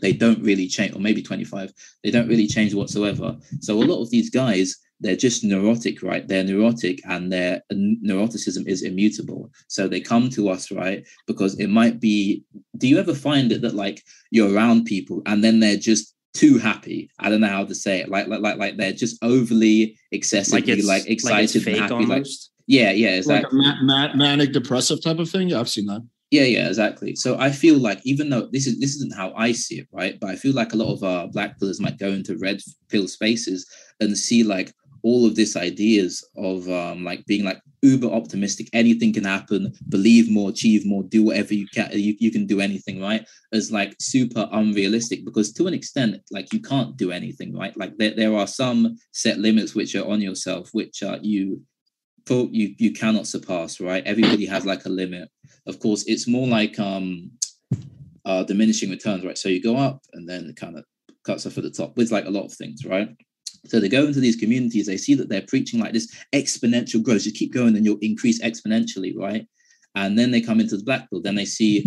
they 0.00 0.12
don't 0.12 0.42
really 0.42 0.66
change 0.66 0.94
or 0.94 1.00
maybe 1.00 1.22
25 1.22 1.72
they 2.02 2.10
don't 2.10 2.28
really 2.28 2.46
change 2.46 2.74
whatsoever. 2.74 3.36
So 3.60 3.74
a 3.74 3.84
lot 3.84 4.02
of 4.02 4.10
these 4.10 4.30
guys 4.30 4.76
they're 5.00 5.16
just 5.16 5.44
neurotic 5.44 6.02
right? 6.02 6.26
They're 6.26 6.44
neurotic 6.44 7.00
and 7.04 7.30
their 7.30 7.62
neuroticism 7.70 8.66
is 8.66 8.82
immutable. 8.82 9.50
So 9.68 9.88
they 9.88 10.00
come 10.00 10.30
to 10.30 10.48
us 10.48 10.70
right? 10.72 11.06
Because 11.26 11.58
it 11.58 11.68
might 11.68 12.00
be 12.00 12.44
do 12.78 12.88
you 12.88 12.98
ever 12.98 13.14
find 13.14 13.52
it 13.52 13.62
that 13.62 13.74
like 13.74 14.02
you're 14.30 14.54
around 14.54 14.86
people 14.86 15.22
and 15.26 15.44
then 15.44 15.60
they're 15.60 15.76
just 15.76 16.14
too 16.36 16.58
happy 16.58 17.08
i 17.18 17.28
don't 17.30 17.40
know 17.40 17.48
how 17.58 17.64
to 17.64 17.74
say 17.74 18.00
it 18.00 18.08
like 18.08 18.26
like 18.28 18.40
like, 18.40 18.58
like 18.58 18.76
they're 18.76 18.92
just 18.92 19.16
overly 19.22 19.96
excessively 20.12 20.60
Like 20.60 20.68
it's 20.68 20.86
like, 20.86 21.02
like 21.02 21.10
it's 21.10 21.24
excited 21.24 21.62
fake 21.62 21.74
and 21.80 21.82
happy 21.82 21.94
like 22.06 22.10
almost. 22.10 22.50
yeah 22.66 22.90
yeah 22.90 23.20
like 23.26 23.44
a 23.50 23.54
ma- 23.54 23.82
ma- 23.82 24.14
manic 24.14 24.52
depressive 24.52 25.02
type 25.02 25.18
of 25.18 25.28
thing 25.30 25.48
yeah 25.48 25.60
i've 25.60 25.68
seen 25.68 25.86
that 25.86 26.02
yeah, 26.32 26.42
yeah, 26.42 26.66
exactly. 26.66 27.14
So 27.14 27.38
I 27.38 27.52
feel 27.52 27.78
like 27.78 28.00
even 28.04 28.30
though 28.30 28.48
this 28.50 28.66
is 28.66 28.80
this 28.80 28.96
isn't 28.96 29.14
how 29.14 29.32
I 29.36 29.52
see 29.52 29.76
it, 29.78 29.86
right? 29.92 30.18
But 30.20 30.30
I 30.30 30.34
feel 30.36 30.54
like 30.54 30.72
a 30.72 30.76
lot 30.76 30.92
of 30.92 31.04
uh, 31.04 31.28
black 31.28 31.56
pillars 31.56 31.78
might 31.80 31.98
go 32.00 32.08
into 32.08 32.36
red 32.38 32.58
pill 32.88 33.06
spaces 33.06 33.64
and 34.00 34.18
see 34.18 34.42
like 34.42 34.72
all 35.06 35.24
of 35.24 35.36
these 35.36 35.54
ideas 35.54 36.28
of 36.36 36.68
um, 36.68 37.04
like 37.04 37.24
being 37.26 37.44
like 37.44 37.60
uber 37.80 38.08
optimistic, 38.08 38.68
anything 38.72 39.12
can 39.12 39.22
happen, 39.22 39.72
believe 39.88 40.28
more, 40.28 40.50
achieve 40.50 40.84
more, 40.84 41.04
do 41.04 41.22
whatever 41.22 41.54
you 41.54 41.68
can, 41.72 41.88
you, 41.92 42.16
you 42.18 42.32
can 42.32 42.44
do 42.44 42.60
anything, 42.60 43.00
right? 43.00 43.24
As 43.52 43.70
like 43.70 43.94
super 44.00 44.48
unrealistic 44.50 45.24
because 45.24 45.52
to 45.52 45.68
an 45.68 45.74
extent, 45.74 46.20
like 46.32 46.52
you 46.52 46.60
can't 46.60 46.96
do 46.96 47.12
anything, 47.12 47.56
right? 47.56 47.76
Like 47.76 47.96
there, 47.98 48.16
there 48.16 48.34
are 48.34 48.48
some 48.48 48.96
set 49.12 49.38
limits 49.38 49.76
which 49.76 49.94
are 49.94 50.08
on 50.08 50.20
yourself, 50.20 50.70
which 50.72 51.04
are 51.04 51.18
you 51.22 51.62
you 52.28 52.74
you 52.76 52.92
cannot 52.92 53.28
surpass, 53.28 53.80
right? 53.80 54.04
Everybody 54.04 54.46
has 54.46 54.66
like 54.66 54.84
a 54.86 54.88
limit. 54.88 55.28
Of 55.68 55.78
course, 55.78 56.02
it's 56.08 56.26
more 56.26 56.48
like 56.48 56.80
um 56.80 57.30
uh, 58.24 58.42
diminishing 58.42 58.90
returns, 58.90 59.24
right? 59.24 59.38
So 59.38 59.48
you 59.48 59.62
go 59.62 59.76
up 59.76 60.00
and 60.14 60.28
then 60.28 60.46
it 60.46 60.56
kind 60.56 60.76
of 60.76 60.84
cuts 61.24 61.46
off 61.46 61.58
at 61.58 61.62
the 61.62 61.70
top 61.70 61.96
with 61.96 62.10
like 62.10 62.24
a 62.24 62.30
lot 62.30 62.46
of 62.46 62.52
things, 62.52 62.84
right? 62.84 63.10
So 63.68 63.80
they 63.80 63.88
go 63.88 64.06
into 64.06 64.20
these 64.20 64.36
communities, 64.36 64.86
they 64.86 64.96
see 64.96 65.14
that 65.14 65.28
they're 65.28 65.42
preaching 65.42 65.80
like 65.80 65.92
this 65.92 66.14
exponential 66.32 67.02
growth. 67.02 67.22
Just 67.22 67.36
keep 67.36 67.52
going 67.52 67.76
and 67.76 67.84
you'll 67.84 67.98
increase 68.00 68.42
exponentially, 68.42 69.16
right? 69.16 69.46
And 69.94 70.18
then 70.18 70.30
they 70.30 70.40
come 70.40 70.60
into 70.60 70.76
the 70.76 70.84
black 70.84 71.08
pill, 71.08 71.22
then 71.22 71.34
they 71.34 71.44
see 71.44 71.86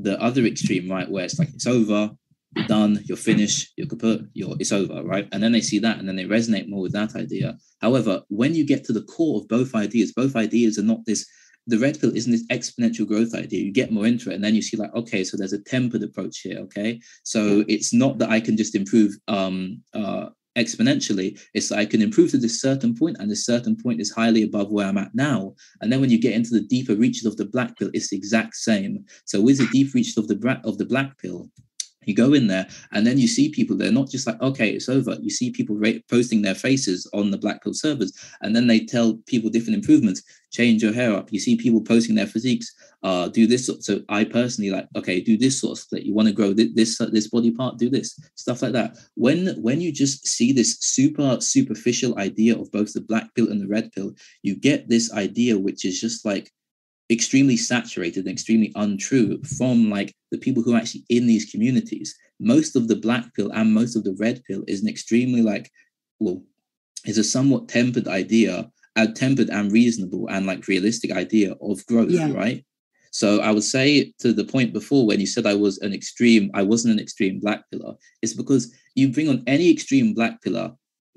the 0.00 0.20
other 0.22 0.44
extreme, 0.44 0.88
right, 0.90 1.10
where 1.10 1.24
it's 1.24 1.38
like 1.38 1.48
it's 1.48 1.66
over, 1.66 2.10
you're 2.56 2.66
done, 2.66 3.02
you're 3.04 3.16
finished, 3.16 3.72
you're 3.76 3.88
kaput, 3.88 4.26
you're 4.32 4.54
it's 4.58 4.72
over, 4.72 5.02
right? 5.02 5.28
And 5.32 5.42
then 5.42 5.52
they 5.52 5.60
see 5.60 5.78
that 5.80 5.98
and 5.98 6.08
then 6.08 6.16
they 6.16 6.24
resonate 6.24 6.68
more 6.68 6.82
with 6.82 6.92
that 6.92 7.16
idea. 7.16 7.56
However, 7.80 8.22
when 8.28 8.54
you 8.54 8.64
get 8.64 8.84
to 8.84 8.92
the 8.92 9.02
core 9.02 9.40
of 9.40 9.48
both 9.48 9.74
ideas, 9.74 10.12
both 10.12 10.36
ideas 10.36 10.78
are 10.78 10.82
not 10.82 11.04
this 11.04 11.26
the 11.68 11.78
red 11.78 12.00
pill 12.00 12.16
isn't 12.16 12.32
this 12.32 12.46
exponential 12.46 13.06
growth 13.06 13.34
idea. 13.34 13.62
You 13.62 13.72
get 13.72 13.92
more 13.92 14.06
into 14.06 14.30
it, 14.30 14.34
and 14.34 14.42
then 14.42 14.54
you 14.54 14.62
see 14.62 14.78
like, 14.78 14.94
okay, 14.94 15.22
so 15.22 15.36
there's 15.36 15.52
a 15.52 15.62
tempered 15.62 16.02
approach 16.02 16.40
here. 16.40 16.58
Okay, 16.60 16.98
so 17.22 17.62
it's 17.68 17.92
not 17.92 18.18
that 18.18 18.30
I 18.30 18.40
can 18.40 18.56
just 18.56 18.74
improve 18.74 19.12
um, 19.28 19.82
uh, 19.94 20.30
exponentially. 20.58 21.40
It's 21.54 21.68
that 21.68 21.78
I 21.78 21.86
can 21.86 22.02
improve 22.02 22.30
to 22.32 22.38
this 22.38 22.60
certain 22.60 22.94
point, 22.94 23.16
and 23.18 23.30
this 23.30 23.46
certain 23.46 23.76
point 23.76 24.00
is 24.00 24.10
highly 24.10 24.42
above 24.42 24.70
where 24.70 24.86
I'm 24.86 24.98
at 24.98 25.14
now. 25.14 25.54
And 25.80 25.92
then 25.92 26.00
when 26.00 26.10
you 26.10 26.20
get 26.20 26.34
into 26.34 26.50
the 26.50 26.60
deeper 26.60 26.94
reaches 26.94 27.26
of 27.26 27.36
the 27.36 27.46
black 27.46 27.78
pill, 27.78 27.90
it's 27.94 28.10
the 28.10 28.16
exact 28.16 28.56
same. 28.56 29.04
So 29.24 29.40
with 29.40 29.58
the 29.58 29.68
deep 29.72 29.94
reaches 29.94 30.18
of 30.18 30.28
the 30.28 30.36
bra- 30.36 30.60
of 30.64 30.78
the 30.78 30.86
black 30.86 31.18
pill, 31.18 31.50
you 32.08 32.14
go 32.14 32.32
in 32.32 32.46
there 32.46 32.66
and 32.92 33.06
then 33.06 33.18
you 33.18 33.28
see 33.28 33.50
people 33.50 33.76
they're 33.76 33.92
not 33.92 34.10
just 34.10 34.26
like 34.26 34.40
okay 34.40 34.70
it's 34.70 34.88
over. 34.88 35.16
You 35.20 35.30
see 35.30 35.50
people 35.50 35.76
ra- 35.76 36.02
posting 36.10 36.42
their 36.42 36.54
faces 36.54 37.08
on 37.12 37.30
the 37.30 37.38
black 37.38 37.62
pill 37.62 37.74
servers 37.74 38.12
and 38.40 38.56
then 38.56 38.66
they 38.66 38.80
tell 38.80 39.14
people 39.26 39.50
different 39.50 39.76
improvements. 39.76 40.22
Change 40.50 40.82
your 40.82 40.94
hair 40.94 41.14
up. 41.14 41.32
You 41.32 41.38
see 41.38 41.56
people 41.56 41.82
posting 41.82 42.14
their 42.14 42.26
physiques 42.26 42.74
uh 43.04 43.28
do 43.28 43.46
this 43.46 43.70
so 43.78 44.00
i 44.08 44.24
personally 44.24 44.72
like 44.72 44.88
okay 44.96 45.20
do 45.20 45.38
this 45.38 45.60
sort 45.60 45.70
of 45.70 45.78
split 45.78 46.02
you 46.02 46.12
want 46.12 46.26
to 46.26 46.34
grow 46.34 46.52
this 46.52 46.68
this, 46.74 46.98
this 47.12 47.28
body 47.28 47.50
part? 47.50 47.78
Do 47.78 47.90
this. 47.90 48.18
Stuff 48.34 48.62
like 48.62 48.72
that. 48.72 48.96
When 49.14 49.60
when 49.60 49.80
you 49.80 49.92
just 49.92 50.26
see 50.26 50.52
this 50.52 50.78
super 50.80 51.40
superficial 51.40 52.18
idea 52.18 52.58
of 52.58 52.70
both 52.72 52.92
the 52.92 53.00
black 53.00 53.34
pill 53.34 53.50
and 53.50 53.60
the 53.60 53.68
red 53.68 53.92
pill 53.92 54.12
you 54.42 54.56
get 54.56 54.88
this 54.88 55.12
idea 55.12 55.58
which 55.58 55.84
is 55.84 56.00
just 56.00 56.24
like 56.24 56.52
extremely 57.10 57.56
saturated 57.56 58.26
and 58.26 58.32
extremely 58.32 58.72
untrue 58.74 59.42
from 59.42 59.90
like 59.90 60.14
the 60.30 60.38
people 60.38 60.62
who 60.62 60.74
are 60.74 60.78
actually 60.78 61.04
in 61.08 61.26
these 61.26 61.50
communities. 61.50 62.14
Most 62.38 62.76
of 62.76 62.88
the 62.88 62.96
black 62.96 63.34
pill 63.34 63.50
and 63.52 63.72
most 63.72 63.96
of 63.96 64.04
the 64.04 64.16
red 64.18 64.42
pill 64.44 64.62
is 64.68 64.82
an 64.82 64.88
extremely 64.88 65.42
like, 65.42 65.70
well, 66.18 66.42
is 67.06 67.18
a 67.18 67.24
somewhat 67.24 67.68
tempered 67.68 68.08
idea, 68.08 68.70
a 68.96 69.08
tempered 69.08 69.48
and 69.48 69.72
reasonable 69.72 70.28
and 70.28 70.46
like 70.46 70.68
realistic 70.68 71.12
idea 71.12 71.54
of 71.62 71.84
growth, 71.86 72.10
yeah. 72.10 72.32
right? 72.32 72.64
So 73.10 73.40
I 73.40 73.50
would 73.50 73.64
say 73.64 74.12
to 74.18 74.32
the 74.32 74.44
point 74.44 74.72
before 74.72 75.06
when 75.06 75.20
you 75.20 75.26
said 75.26 75.46
I 75.46 75.54
was 75.54 75.78
an 75.78 75.94
extreme, 75.94 76.50
I 76.54 76.62
wasn't 76.62 76.94
an 76.94 77.00
extreme 77.00 77.40
black 77.40 77.64
pillar, 77.70 77.94
it's 78.22 78.34
because 78.34 78.74
you 78.94 79.10
bring 79.10 79.28
on 79.28 79.42
any 79.46 79.70
extreme 79.70 80.12
black 80.12 80.42
pillar 80.42 80.72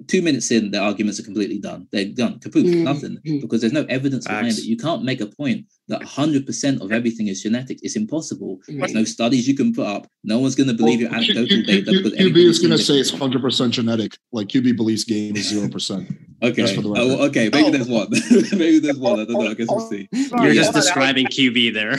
two 0.07 0.21
minutes 0.21 0.51
in, 0.51 0.71
their 0.71 0.81
arguments 0.81 1.19
are 1.19 1.23
completely 1.23 1.59
done. 1.59 1.87
They're 1.91 2.05
done, 2.05 2.39
kaput, 2.39 2.65
mm-hmm. 2.65 2.83
nothing, 2.83 3.17
because 3.41 3.61
there's 3.61 3.73
no 3.73 3.85
evidence 3.89 4.25
Facts. 4.25 4.39
behind 4.39 4.57
it. 4.57 4.63
You 4.65 4.77
can't 4.77 5.03
make 5.03 5.21
a 5.21 5.27
point 5.27 5.65
that 5.87 6.01
100% 6.01 6.81
of 6.81 6.91
everything 6.91 7.27
is 7.27 7.41
genetic. 7.41 7.79
It's 7.81 7.95
impossible. 7.95 8.59
Right. 8.67 8.79
There's 8.79 8.93
no 8.93 9.03
studies 9.03 9.47
you 9.47 9.55
can 9.55 9.73
put 9.73 9.87
up. 9.87 10.07
No 10.23 10.39
one's 10.39 10.55
going 10.55 10.67
to 10.67 10.73
believe 10.73 10.99
well, 11.01 11.11
your 11.11 11.15
anecdotal 11.15 11.47
Q, 11.47 11.63
data. 11.63 11.91
Q, 11.91 12.11
QB 12.11 12.37
is 12.37 12.59
going 12.59 12.71
to 12.71 12.77
say 12.77 12.95
it's 12.95 13.11
100% 13.11 13.71
genetic. 13.71 14.17
Like 14.31 14.47
QB 14.47 14.77
believes 14.77 15.03
game 15.03 15.35
is 15.35 15.51
0%. 15.51 16.17
okay. 16.43 16.77
Oh, 16.77 17.25
okay. 17.27 17.49
Maybe 17.49 17.67
oh. 17.67 17.71
there's 17.71 17.89
one. 17.89 18.07
maybe 18.57 18.79
there's 18.79 18.97
one. 18.97 19.19
I 19.19 19.25
don't 19.25 19.33
know. 19.33 19.51
I 19.51 19.53
guess 19.53 19.67
we'll 19.69 19.89
see. 19.89 20.07
You're 20.11 20.53
just 20.53 20.73
describing 20.73 21.27
QB 21.27 21.73
there. 21.73 21.97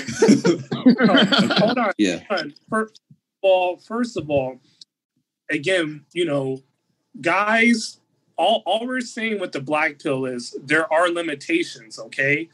Hold 1.58 1.78
on. 1.78 1.92
Yeah. 1.98 2.20
First 2.70 3.00
of 3.08 3.16
all, 3.42 3.76
first 3.76 4.16
of 4.16 4.30
all, 4.30 4.60
again, 5.50 6.04
you 6.12 6.24
know, 6.24 6.62
guys, 7.20 8.00
all, 8.36 8.62
all 8.66 8.86
we're 8.86 9.00
saying 9.00 9.40
with 9.40 9.52
the 9.52 9.60
black 9.60 9.98
pill 9.98 10.24
is 10.24 10.56
there 10.64 10.92
are 10.92 11.08
limitations, 11.08 11.98
okay? 11.98 12.48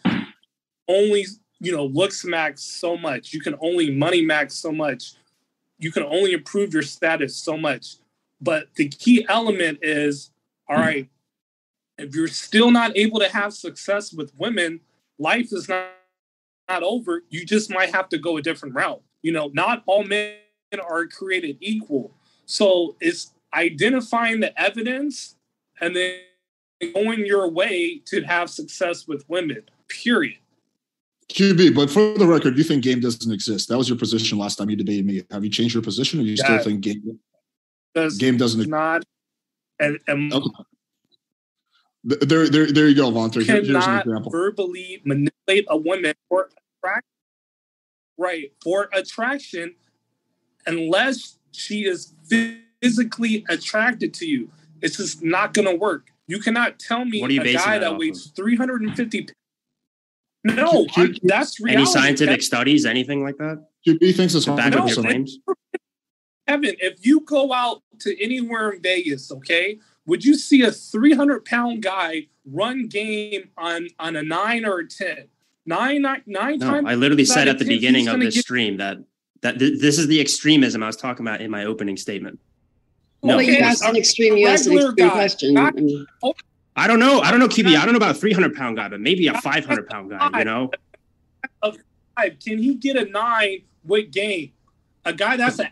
Only, 0.89 1.27
you 1.61 1.75
know, 1.75 1.87
looks 1.87 2.25
max 2.25 2.63
so 2.63 2.97
much. 2.97 3.33
You 3.33 3.41
can 3.41 3.55
only 3.61 3.91
money 3.91 4.23
max 4.25 4.55
so 4.55 4.73
much. 4.73 5.15
You 5.79 5.93
can 5.93 6.03
only 6.03 6.33
improve 6.33 6.73
your 6.73 6.83
status 6.83 7.37
so 7.37 7.57
much. 7.57 7.97
But 8.41 8.69
the 8.77 8.89
key 8.89 9.27
element 9.29 9.79
is 9.83 10.31
all 10.69 10.77
right, 10.77 11.09
if 11.97 12.15
you're 12.15 12.29
still 12.29 12.71
not 12.71 12.97
able 12.97 13.21
to 13.21 13.29
have 13.29 13.55
success 13.55 14.13
with 14.13 14.33
women, 14.37 14.81
life 15.19 15.53
is 15.53 15.69
not, 15.69 15.87
not 16.69 16.83
over. 16.83 17.23
You 17.31 17.47
just 17.47 17.71
might 17.71 17.95
have 17.95 18.09
to 18.11 18.19
go 18.19 18.37
a 18.37 18.43
different 18.43 18.75
route. 18.75 19.03
You 19.23 19.33
know, 19.33 19.51
not 19.53 19.83
all 19.87 20.05
men 20.05 20.35
are 20.81 21.07
created 21.07 21.57
equal. 21.61 22.15
So 22.45 22.97
it's 23.01 23.33
identifying 23.55 24.41
the 24.41 24.59
evidence 24.61 25.37
and 25.81 25.95
then 25.95 26.21
going 26.95 27.27
your 27.27 27.51
way 27.51 28.01
to 28.07 28.23
have 28.23 28.51
success 28.51 29.07
with 29.07 29.25
women, 29.29 29.63
period. 29.89 30.39
QB, 31.29 31.75
but 31.75 31.91
for 31.91 32.17
the 32.17 32.27
record, 32.27 32.57
you 32.57 32.65
think 32.65 32.83
game 32.83 33.01
doesn't 33.01 33.31
exist. 33.31 33.69
That 33.69 33.77
was 33.77 33.89
your 33.89 33.99
position 33.99 34.39
last 34.39 34.57
time 34.57 34.71
you 34.71 34.77
debated 34.77 35.05
me. 35.05 35.23
Have 35.31 35.45
you 35.45 35.51
changed 35.51 35.75
your 35.75 35.83
position 35.83 36.21
or 36.21 36.23
you 36.23 36.37
still 36.37 36.59
think 36.59 36.81
game 36.81 37.21
does, 37.95 38.17
game 38.17 38.39
doesn't 38.39 38.61
exist? 38.61 38.71
Not 38.71 39.05
and, 39.81 39.99
and 40.07 40.33
okay. 40.33 40.65
There, 42.05 42.49
there, 42.49 42.67
there 42.73 42.89
you 42.89 42.95
go, 42.95 43.11
Vanta. 43.11 43.45
Here's 43.45 43.69
an 43.69 43.77
example. 43.77 44.31
verbally 44.31 45.03
manipulate 45.05 45.67
a 45.69 45.77
woman 45.77 46.15
for 46.29 46.49
attraction, 46.83 47.03
right? 48.17 48.53
For 48.63 48.89
attraction, 48.95 49.75
unless 50.67 51.39
she 51.53 51.85
is 51.85 52.15
physically 52.29 52.63
attracted 52.83 54.15
to 54.15 54.27
you. 54.27 54.51
It's 54.81 54.97
just 54.97 55.23
not 55.23 55.55
going 55.55 55.67
to 55.67 55.75
work. 55.75 56.13
You 56.27 56.41
cannot 56.41 56.79
tell 56.79 57.05
me 57.05 57.21
what 57.21 57.31
a 57.31 57.53
guy 57.53 57.79
that 57.79 57.99
weighs 57.99 58.27
350 58.27 59.29
no, 60.45 60.87
I, 60.97 61.15
that's 61.23 61.61
reality. 61.61 61.83
Any 61.83 61.87
scientific 61.87 62.43
studies, 62.43 62.87
anything 62.87 63.23
like 63.23 63.37
that? 63.39 63.67
He 63.81 64.13
thinks 64.13 64.35
it's 64.35 64.47
back 64.47 64.75
up 64.75 64.89
your 64.89 65.03
claims. 65.03 65.39
Evan, 66.47 66.77
if 66.79 67.05
you 67.05 67.21
go 67.21 67.53
out 67.53 67.83
to 68.01 68.23
anywhere 68.23 68.71
in 68.71 68.83
Vegas, 68.83 69.31
okay, 69.33 69.79
would 70.07 70.25
you 70.25 70.35
see 70.35 70.63
a 70.63 70.73
300 70.73 71.45
pound 71.45 71.83
guy 71.83 72.29
run 72.47 72.87
game 72.87 73.51
on 73.57 73.89
on 73.99 74.17
a 74.17 74.23
nine 74.23 74.65
or 74.65 74.79
a 74.79 74.89
10? 74.89 75.29
Nine, 75.67 76.03
nine, 76.03 76.23
nine 76.27 76.59
no, 76.59 76.71
times. 76.71 76.87
I 76.89 76.95
literally 76.95 77.27
said 77.27 77.49
at 77.49 77.59
the 77.59 77.65
10, 77.65 77.75
beginning 77.75 78.09
of 78.09 78.19
this 78.21 78.35
get... 78.35 78.45
stream 78.45 78.77
that 78.79 78.99
that 79.43 79.59
th- 79.59 79.81
this 79.81 79.99
is 79.99 80.07
the 80.07 80.21
extremism 80.21 80.83
I 80.83 80.87
was 80.87 80.97
talking 80.97 81.27
about 81.27 81.41
in 81.41 81.51
my 81.51 81.65
opening 81.65 81.97
statement. 81.97 82.39
No, 83.23 83.37
well, 83.37 83.43
you 83.43 83.59
asked 83.59 83.85
an 83.85 83.97
extreme. 83.97 84.37
You 84.37 84.47
asked 84.47 84.67
an 84.67 84.79
extreme 84.79 85.11
question. 85.11 85.55
Not, 85.55 85.75
I 86.77 86.87
don't 86.87 87.01
know. 87.01 87.21
I 87.21 87.31
don't 87.31 87.41
know, 87.41 87.49
QB. 87.49 87.77
I 87.77 87.85
don't 87.85 87.93
know 87.93 87.99
about 87.99 88.17
a 88.17 88.19
300 88.19 88.55
pound 88.55 88.77
guy, 88.77 88.89
but 88.89 89.01
maybe 89.01 89.27
a 89.27 89.41
500 89.41 89.89
pound 89.89 90.11
guy, 90.11 90.39
you 90.39 90.45
know? 90.45 90.71
five. 92.19 92.39
Can 92.45 92.59
he 92.59 92.75
get 92.75 92.97
a 92.97 93.05
nine 93.07 93.63
with 93.85 94.11
game? 94.11 94.53
A 95.05 95.13
guy 95.13 95.37
that's 95.37 95.59
an 95.59 95.69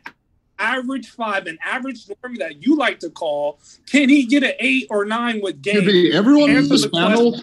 average 0.59 1.09
five, 1.09 1.47
an 1.47 1.59
average 1.62 2.09
norm 2.09 2.36
that 2.36 2.62
you 2.64 2.76
like 2.76 3.01
to 3.01 3.11
call, 3.11 3.59
can 3.90 4.09
he 4.09 4.24
get 4.24 4.42
an 4.42 4.53
eight 4.59 4.86
or 4.90 5.05
nine 5.05 5.40
with 5.42 5.61
game? 5.62 5.82
QB, 5.82 6.12
everyone 6.12 6.51
in 6.51 6.68
this 6.68 6.86
panel, 6.86 7.40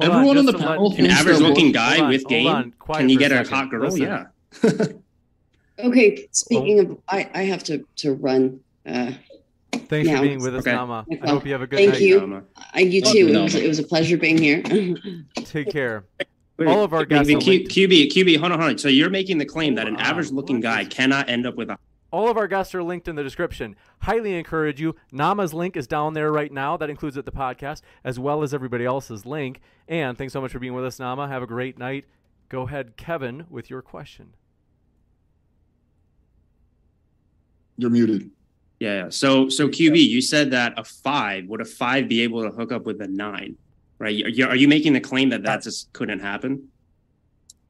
everyone 0.00 0.38
in 0.38 0.46
the 0.46 0.52
panel, 0.52 0.94
an 0.96 1.06
average 1.06 1.38
looking 1.38 1.72
guy 1.72 2.00
on, 2.00 2.08
with 2.08 2.26
game, 2.26 2.74
can 2.94 3.08
he 3.08 3.16
get 3.16 3.32
a, 3.32 3.40
a 3.40 3.48
hot 3.48 3.70
girl? 3.70 3.88
Listen. 3.88 4.02
Yeah. 4.62 4.86
okay, 5.86 6.28
speaking 6.30 6.78
of, 6.80 6.98
I, 7.08 7.28
I 7.34 7.42
have 7.44 7.64
to, 7.64 7.84
to 7.96 8.14
run. 8.14 8.60
Uh, 8.86 9.12
Thanks 9.92 10.08
yeah, 10.08 10.16
for 10.16 10.22
being 10.22 10.40
with 10.40 10.56
us, 10.56 10.66
okay. 10.66 10.74
Nama. 10.74 11.04
I 11.22 11.28
hope 11.28 11.44
you 11.44 11.52
have 11.52 11.60
a 11.60 11.66
good 11.66 11.76
Thank 11.76 11.92
night. 11.92 12.00
you. 12.00 12.20
Nama. 12.20 12.42
I, 12.72 12.80
you 12.80 13.02
too. 13.02 13.28
It 13.28 13.42
was, 13.42 13.54
it 13.54 13.68
was, 13.68 13.78
a 13.78 13.82
pleasure 13.82 14.16
being 14.16 14.38
here. 14.38 14.62
Take 15.34 15.68
care. 15.68 16.06
Wait, 16.56 16.66
All 16.66 16.82
of 16.82 16.94
our 16.94 17.04
guests. 17.04 17.28
Q, 17.28 17.38
QB, 17.38 18.08
QB, 18.10 18.38
hold 18.38 18.52
on, 18.52 18.58
hold 18.58 18.70
on. 18.70 18.78
So 18.78 18.88
you're 18.88 19.10
making 19.10 19.36
the 19.36 19.44
claim 19.44 19.74
that 19.74 19.86
an 19.86 19.96
average-looking 19.96 20.60
guy 20.60 20.86
cannot 20.86 21.28
end 21.28 21.46
up 21.46 21.56
with 21.56 21.68
a. 21.68 21.78
All 22.10 22.30
of 22.30 22.38
our 22.38 22.48
guests 22.48 22.74
are 22.74 22.82
linked 22.82 23.06
in 23.06 23.16
the 23.16 23.22
description. 23.22 23.76
Highly 24.00 24.34
encourage 24.38 24.80
you. 24.80 24.96
Nama's 25.12 25.52
link 25.52 25.76
is 25.76 25.86
down 25.86 26.14
there 26.14 26.32
right 26.32 26.50
now. 26.50 26.78
That 26.78 26.88
includes 26.88 27.18
at 27.18 27.26
the 27.26 27.32
podcast, 27.32 27.82
as 28.02 28.18
well 28.18 28.42
as 28.42 28.54
everybody 28.54 28.86
else's 28.86 29.26
link. 29.26 29.60
And 29.88 30.16
thanks 30.16 30.32
so 30.32 30.40
much 30.40 30.52
for 30.52 30.58
being 30.58 30.72
with 30.72 30.86
us, 30.86 30.98
Nama. 30.98 31.28
Have 31.28 31.42
a 31.42 31.46
great 31.46 31.76
night. 31.76 32.06
Go 32.48 32.62
ahead, 32.62 32.96
Kevin, 32.96 33.44
with 33.50 33.68
your 33.68 33.82
question. 33.82 34.32
You're 37.76 37.90
muted. 37.90 38.30
Yeah. 38.82 39.10
So 39.10 39.48
so 39.48 39.68
QB, 39.68 40.08
you 40.08 40.20
said 40.20 40.50
that 40.50 40.76
a 40.76 40.82
five 40.82 41.46
would 41.46 41.60
a 41.60 41.64
five 41.64 42.08
be 42.08 42.20
able 42.22 42.42
to 42.42 42.50
hook 42.50 42.72
up 42.72 42.84
with 42.84 43.00
a 43.00 43.06
nine, 43.06 43.56
right? 44.00 44.24
Are 44.24 44.28
you, 44.28 44.44
are 44.44 44.56
you 44.56 44.66
making 44.66 44.94
the 44.94 45.00
claim 45.00 45.28
that 45.28 45.44
that 45.44 45.62
just 45.62 45.92
couldn't 45.92 46.18
happen? 46.18 46.66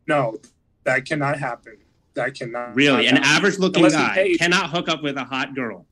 No, 0.06 0.38
that 0.84 1.04
cannot 1.04 1.38
happen. 1.38 1.76
That 2.14 2.34
cannot. 2.34 2.74
Really, 2.74 3.08
an 3.08 3.18
average 3.18 3.58
looking 3.58 3.86
guy 3.90 4.36
cannot 4.38 4.70
hook 4.70 4.88
up 4.88 5.02
with 5.02 5.18
a 5.18 5.24
hot 5.24 5.54
girl. 5.54 5.84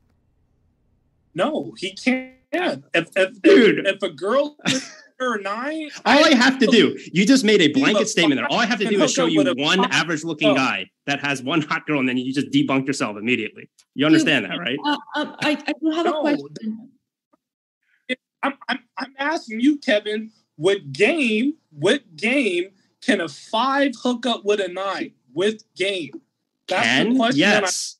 No, 1.35 1.75
he 1.77 1.93
can't. 1.93 2.33
If 2.53 2.81
if, 2.93 3.09
if, 3.15 3.37
if 3.45 4.03
a 4.03 4.09
girl 4.09 4.57
or 5.21 5.37
nine. 5.37 5.89
All 6.05 6.25
I 6.25 6.33
have 6.33 6.59
to 6.59 6.67
do, 6.67 6.97
you 7.13 7.25
just 7.25 7.43
made 7.43 7.61
a 7.61 7.67
blanket 7.69 8.07
statement 8.07 8.39
there. 8.39 8.47
All 8.51 8.59
I 8.59 8.65
have 8.65 8.79
to 8.79 8.87
do 8.89 9.01
is 9.03 9.13
show 9.13 9.25
you 9.25 9.43
with 9.43 9.57
one 9.57 9.91
average 9.91 10.23
looking 10.23 10.53
guy 10.55 10.89
that 11.05 11.19
has 11.21 11.41
one 11.43 11.61
hot 11.61 11.85
girl, 11.85 11.99
and 11.99 12.09
then 12.09 12.17
you 12.17 12.33
just 12.33 12.49
debunk 12.51 12.87
yourself 12.87 13.17
immediately. 13.17 13.69
You 13.95 14.05
understand 14.05 14.45
that, 14.45 14.57
right? 14.57 14.77
Uh, 14.83 14.97
um, 15.15 15.35
I, 15.41 15.51
I 15.67 15.73
do 15.81 15.89
have 15.91 16.05
a 16.07 16.11
question. 16.21 16.89
I'm, 18.43 18.53
I'm, 18.67 18.79
I'm 18.97 19.13
asking 19.19 19.59
you, 19.59 19.77
Kevin, 19.77 20.31
what 20.55 20.91
game, 20.91 21.53
what 21.71 22.15
game 22.15 22.69
can 23.01 23.21
a 23.21 23.29
five 23.29 23.93
hook 24.01 24.25
up 24.25 24.43
with 24.43 24.59
a 24.59 24.67
nine 24.67 25.11
with 25.33 25.63
game? 25.75 26.11
That's 26.67 26.81
the 26.81 27.03
Can 27.05 27.15
question. 27.17 27.39
that 27.41 27.63
I- 27.63 27.67
yes. 27.67 27.97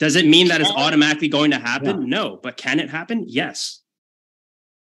Does 0.00 0.16
it 0.16 0.26
mean 0.26 0.48
that 0.48 0.60
it's 0.60 0.70
automatically 0.70 1.28
going 1.28 1.52
to 1.52 1.58
happen? 1.58 2.08
No, 2.08 2.38
but 2.42 2.56
can 2.56 2.80
it 2.80 2.90
happen? 2.90 3.24
Yes. 3.28 3.80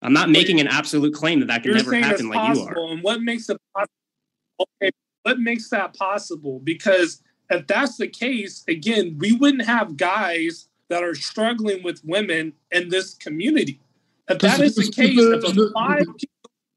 I'm 0.01 0.13
not 0.13 0.29
making 0.29 0.59
an 0.59 0.67
absolute 0.67 1.13
claim 1.13 1.39
that 1.41 1.47
that 1.47 1.63
can 1.63 1.73
never 1.73 1.93
happen 1.93 2.29
like 2.29 2.55
you 2.55 2.63
are. 2.63 2.67
possible, 2.67 2.91
and 2.91 3.03
what 3.03 3.21
makes 3.21 3.49
it 3.49 3.57
possible? 3.75 3.93
Okay, 4.81 4.91
what 5.23 5.39
makes 5.39 5.69
that 5.69 5.93
possible? 5.93 6.59
Because 6.59 7.21
if 7.49 7.67
that's 7.67 7.97
the 7.97 8.07
case, 8.07 8.63
again, 8.67 9.17
we 9.19 9.33
wouldn't 9.33 9.65
have 9.65 9.97
guys 9.97 10.67
that 10.89 11.03
are 11.03 11.15
struggling 11.15 11.83
with 11.83 12.03
women 12.03 12.53
in 12.71 12.89
this 12.89 13.13
community. 13.13 13.79
If 14.29 14.39
that 14.39 14.59
is 14.59 14.75
the 14.75 14.91
case, 14.91 15.17
if 15.17 15.43
a 15.43 15.71
five, 15.73 16.05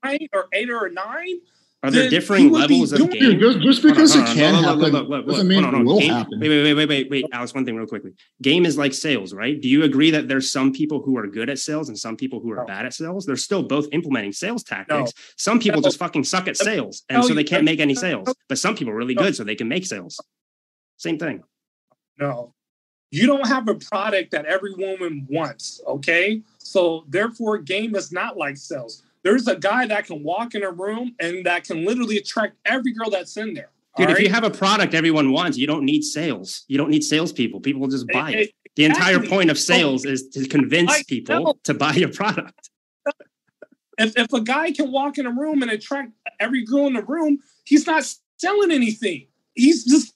nine, 0.02 0.28
or 0.32 0.48
eight 0.52 0.70
or 0.70 0.88
nine, 0.88 1.40
Are 1.84 1.90
there 1.90 2.02
then 2.02 2.10
differing 2.10 2.44
he 2.44 2.50
would 2.50 2.68
be 2.68 2.74
levels 2.74 2.92
of 2.92 3.10
game? 3.10 3.40
Just- 3.40 3.58
just 3.60 3.82
because 3.82 4.14
it 4.14 4.24
can 4.26 4.62
look, 4.62 4.92
look, 4.92 5.10
happen 5.10 5.26
doesn't 5.26 5.48
mean 5.48 5.64
on, 5.64 5.74
it 5.74 5.84
will 5.84 5.98
Game- 5.98 6.12
happen. 6.12 6.38
Wait, 6.38 6.48
wait, 6.48 6.62
wait, 6.62 6.74
wait, 6.74 6.88
wait, 6.88 7.10
wait, 7.10 7.24
Alex. 7.32 7.52
One 7.54 7.64
thing, 7.64 7.74
real 7.74 7.86
quickly. 7.88 8.12
Game 8.40 8.64
is 8.66 8.78
like 8.78 8.94
sales, 8.94 9.34
right? 9.34 9.60
Do 9.60 9.68
you 9.68 9.82
agree 9.82 10.12
that 10.12 10.28
there's 10.28 10.52
some 10.52 10.72
people 10.72 11.02
who 11.02 11.16
are 11.18 11.26
good 11.26 11.50
at 11.50 11.58
sales 11.58 11.88
and 11.88 11.98
some 11.98 12.16
people 12.16 12.38
who 12.38 12.52
are 12.52 12.64
bad 12.66 12.86
at 12.86 12.94
sales? 12.94 13.26
They're 13.26 13.36
still 13.36 13.64
both 13.64 13.88
implementing 13.90 14.32
sales 14.32 14.62
tactics. 14.62 15.12
Some 15.36 15.58
people 15.58 15.80
No. 15.80 15.88
just 15.88 15.98
fucking 15.98 16.22
suck 16.22 16.46
at 16.46 16.56
sales, 16.56 17.02
and 17.08 17.20
No, 17.20 17.26
so 17.26 17.34
they 17.34 17.42
can't 17.44 17.64
make 17.64 17.80
any 17.80 17.96
sales. 17.96 18.32
But 18.48 18.58
some 18.58 18.76
people 18.76 18.92
are 18.92 18.96
really 18.96 19.14
no. 19.14 19.22
good, 19.22 19.34
so 19.34 19.42
they 19.42 19.56
can 19.56 19.66
make 19.68 19.84
sales. 19.84 20.20
Same 20.98 21.18
thing. 21.18 21.42
No. 22.16 22.54
You 23.10 23.26
don't 23.26 23.46
have 23.46 23.66
a 23.68 23.74
product 23.74 24.30
that 24.30 24.46
every 24.46 24.72
woman 24.74 25.26
wants, 25.28 25.82
okay? 25.86 26.42
So 26.58 27.04
therefore, 27.08 27.58
game 27.58 27.96
is 27.96 28.12
not 28.12 28.38
like 28.38 28.56
sales. 28.56 29.02
There's 29.22 29.46
a 29.46 29.56
guy 29.56 29.86
that 29.86 30.06
can 30.06 30.22
walk 30.22 30.54
in 30.54 30.62
a 30.62 30.70
room 30.70 31.14
and 31.20 31.46
that 31.46 31.64
can 31.64 31.84
literally 31.84 32.16
attract 32.16 32.56
every 32.64 32.92
girl 32.92 33.10
that's 33.10 33.36
in 33.36 33.54
there. 33.54 33.70
Dude, 33.96 34.08
all 34.08 34.12
if 34.14 34.20
you 34.20 34.30
have 34.30 34.44
a 34.44 34.50
product 34.50 34.94
everyone 34.94 35.32
wants, 35.32 35.58
you 35.58 35.66
don't 35.66 35.84
need 35.84 36.02
sales. 36.02 36.64
You 36.68 36.78
don't 36.78 36.90
need 36.90 37.04
salespeople. 37.04 37.60
People 37.60 37.82
will 37.82 37.88
just 37.88 38.08
buy 38.08 38.30
it. 38.30 38.34
Exactly. 38.34 38.54
The 38.76 38.84
entire 38.86 39.20
point 39.20 39.50
of 39.50 39.58
sales 39.58 40.04
is 40.06 40.28
to 40.30 40.48
convince 40.48 40.90
I 40.90 41.02
people 41.06 41.44
know. 41.44 41.54
to 41.64 41.74
buy 41.74 41.92
your 41.92 42.08
product. 42.08 42.70
if, 43.98 44.16
if 44.16 44.32
a 44.32 44.40
guy 44.40 44.72
can 44.72 44.90
walk 44.90 45.18
in 45.18 45.26
a 45.26 45.30
room 45.30 45.62
and 45.62 45.70
attract 45.70 46.12
every 46.40 46.64
girl 46.64 46.86
in 46.86 46.94
the 46.94 47.02
room, 47.02 47.38
he's 47.64 47.86
not 47.86 48.04
selling 48.38 48.70
anything. 48.70 49.26
He's 49.54 49.84
just 49.84 50.14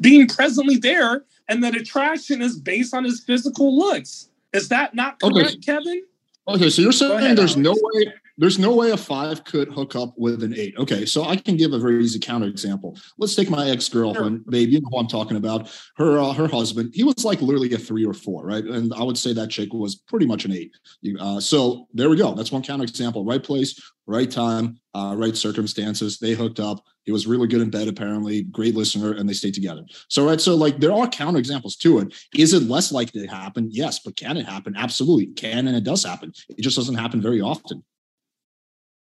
being 0.00 0.28
presently 0.28 0.76
there, 0.76 1.24
and 1.48 1.64
that 1.64 1.74
attraction 1.74 2.40
is 2.40 2.56
based 2.56 2.94
on 2.94 3.02
his 3.02 3.20
physical 3.20 3.76
looks. 3.76 4.28
Is 4.52 4.68
that 4.68 4.94
not 4.94 5.20
Okay. 5.22 5.42
correct, 5.42 5.66
Kevin? 5.66 6.04
Okay, 6.48 6.70
so 6.70 6.82
you're 6.82 6.92
saying 6.92 7.34
there's 7.34 7.56
no 7.56 7.74
way 7.76 8.12
there's 8.40 8.58
no 8.58 8.74
way 8.74 8.90
a 8.90 8.96
five 8.96 9.44
could 9.44 9.68
hook 9.68 9.94
up 9.94 10.14
with 10.16 10.42
an 10.42 10.54
eight. 10.56 10.74
Okay, 10.78 11.04
so 11.04 11.24
I 11.24 11.36
can 11.36 11.58
give 11.58 11.74
a 11.74 11.78
very 11.78 12.02
easy 12.02 12.18
counter 12.18 12.46
example. 12.46 12.96
Let's 13.18 13.34
take 13.34 13.50
my 13.50 13.68
ex 13.68 13.86
girlfriend, 13.90 14.46
babe. 14.46 14.70
You 14.70 14.80
know 14.80 14.88
who 14.90 14.98
I'm 14.98 15.08
talking 15.08 15.36
about. 15.36 15.70
Her 15.96 16.18
uh, 16.18 16.32
her 16.32 16.48
husband. 16.48 16.92
He 16.94 17.04
was 17.04 17.22
like 17.22 17.42
literally 17.42 17.70
a 17.74 17.78
three 17.78 18.06
or 18.06 18.14
four, 18.14 18.46
right? 18.46 18.64
And 18.64 18.94
I 18.94 19.02
would 19.02 19.18
say 19.18 19.34
that 19.34 19.50
chick 19.50 19.74
was 19.74 19.94
pretty 19.94 20.24
much 20.24 20.46
an 20.46 20.52
eight. 20.52 20.72
Uh, 21.20 21.38
so 21.38 21.86
there 21.92 22.08
we 22.08 22.16
go. 22.16 22.34
That's 22.34 22.50
one 22.50 22.62
counter 22.62 22.84
example. 22.84 23.26
Right 23.26 23.42
place, 23.42 23.78
right 24.06 24.30
time, 24.30 24.80
uh, 24.94 25.14
right 25.18 25.36
circumstances. 25.36 26.18
They 26.18 26.32
hooked 26.32 26.60
up. 26.60 26.82
He 27.04 27.12
was 27.12 27.26
really 27.26 27.48
good 27.48 27.60
in 27.62 27.70
bed, 27.70 27.88
apparently. 27.88 28.42
Great 28.42 28.74
listener, 28.74 29.12
and 29.12 29.28
they 29.28 29.32
stayed 29.32 29.54
together. 29.54 29.82
So 30.08 30.26
right, 30.26 30.40
so 30.40 30.54
like 30.54 30.78
there 30.78 30.92
are 30.92 31.08
counter 31.08 31.38
examples 31.38 31.76
to 31.76 31.98
it. 32.00 32.14
Is 32.34 32.52
it 32.52 32.64
less 32.64 32.92
likely 32.92 33.22
to 33.22 33.26
happen? 33.26 33.68
Yes, 33.70 34.00
but 34.00 34.16
can 34.16 34.36
it 34.36 34.46
happen? 34.46 34.74
Absolutely, 34.76 35.24
It 35.24 35.36
can 35.36 35.66
and 35.66 35.76
it 35.76 35.84
does 35.84 36.04
happen. 36.04 36.32
It 36.50 36.62
just 36.62 36.76
doesn't 36.76 36.94
happen 36.96 37.20
very 37.22 37.40
often. 37.40 37.82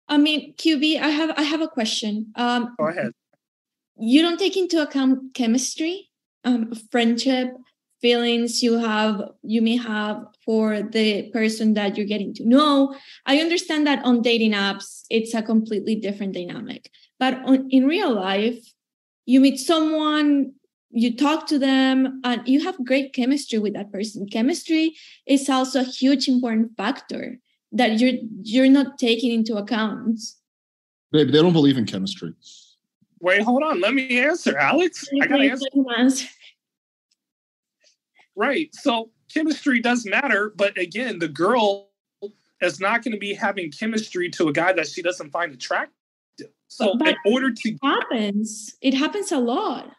I 0.07 0.17
mean, 0.17 0.53
QB, 0.55 0.99
I 1.01 1.09
have 1.09 1.31
I 1.37 1.43
have 1.43 1.61
a 1.61 1.67
question. 1.67 2.33
Um, 2.35 2.75
Go 2.79 2.87
ahead. 2.87 3.11
you 3.97 4.21
don't 4.21 4.37
take 4.39 4.57
into 4.57 4.81
account 4.81 5.33
chemistry, 5.33 6.09
um, 6.43 6.73
friendship, 6.91 7.53
feelings 8.01 8.61
you 8.61 8.77
have 8.79 9.21
you 9.43 9.61
may 9.61 9.77
have 9.77 10.25
for 10.45 10.81
the 10.81 11.29
person 11.31 11.73
that 11.75 11.95
you're 11.97 12.05
getting 12.07 12.33
to 12.33 12.45
know. 12.47 12.93
I 13.25 13.37
understand 13.37 13.87
that 13.87 14.03
on 14.03 14.21
dating 14.21 14.51
apps 14.53 15.03
it's 15.09 15.33
a 15.33 15.41
completely 15.41 15.95
different 15.95 16.33
dynamic, 16.33 16.89
but 17.23 17.41
on, 17.45 17.69
in 17.69 17.85
real 17.87 18.13
life, 18.13 18.73
you 19.25 19.39
meet 19.39 19.57
someone, 19.57 20.51
you 20.89 21.15
talk 21.15 21.47
to 21.47 21.57
them, 21.57 22.19
and 22.25 22.45
you 22.45 22.61
have 22.65 22.75
great 22.83 23.13
chemistry 23.13 23.59
with 23.59 23.73
that 23.75 23.93
person. 23.93 24.27
Chemistry 24.27 24.97
is 25.25 25.49
also 25.49 25.79
a 25.79 25.83
huge 25.85 26.27
important 26.27 26.75
factor 26.75 27.37
that 27.71 27.97
you're 27.97 28.19
you're 28.41 28.69
not 28.69 28.97
taking 28.97 29.31
into 29.31 29.55
account. 29.55 30.19
Babe, 31.13 31.31
they 31.31 31.41
don't 31.41 31.53
believe 31.53 31.77
in 31.77 31.85
chemistry. 31.85 32.33
Wait, 33.21 33.41
hold 33.41 33.63
on. 33.63 33.79
Let 33.79 33.93
me 33.93 34.19
answer, 34.19 34.57
Alex. 34.57 35.07
I 35.21 35.25
gotta 35.25 35.43
answer. 35.43 35.67
answer. 35.97 36.27
Right. 38.35 38.69
So 38.75 39.11
chemistry 39.33 39.79
does 39.79 40.05
matter, 40.05 40.51
but 40.57 40.77
again, 40.77 41.19
the 41.19 41.29
girl 41.29 41.87
is 42.59 42.81
not 42.81 43.01
going 43.01 43.13
to 43.13 43.17
be 43.29 43.33
having 43.33 43.71
chemistry 43.71 44.29
to 44.31 44.49
a 44.49 44.51
guy 44.51 44.73
that 44.73 44.87
she 44.87 45.01
doesn't 45.01 45.31
find 45.31 45.53
attractive. 45.53 46.02
So 46.75 46.95
But 46.97 47.09
in 47.09 47.33
order 47.33 47.51
to 47.51 47.69
it 47.69 47.79
happens, 47.83 48.75
it 48.81 48.95
happens 48.95 49.31
a 49.31 49.37
lot. 49.37 49.91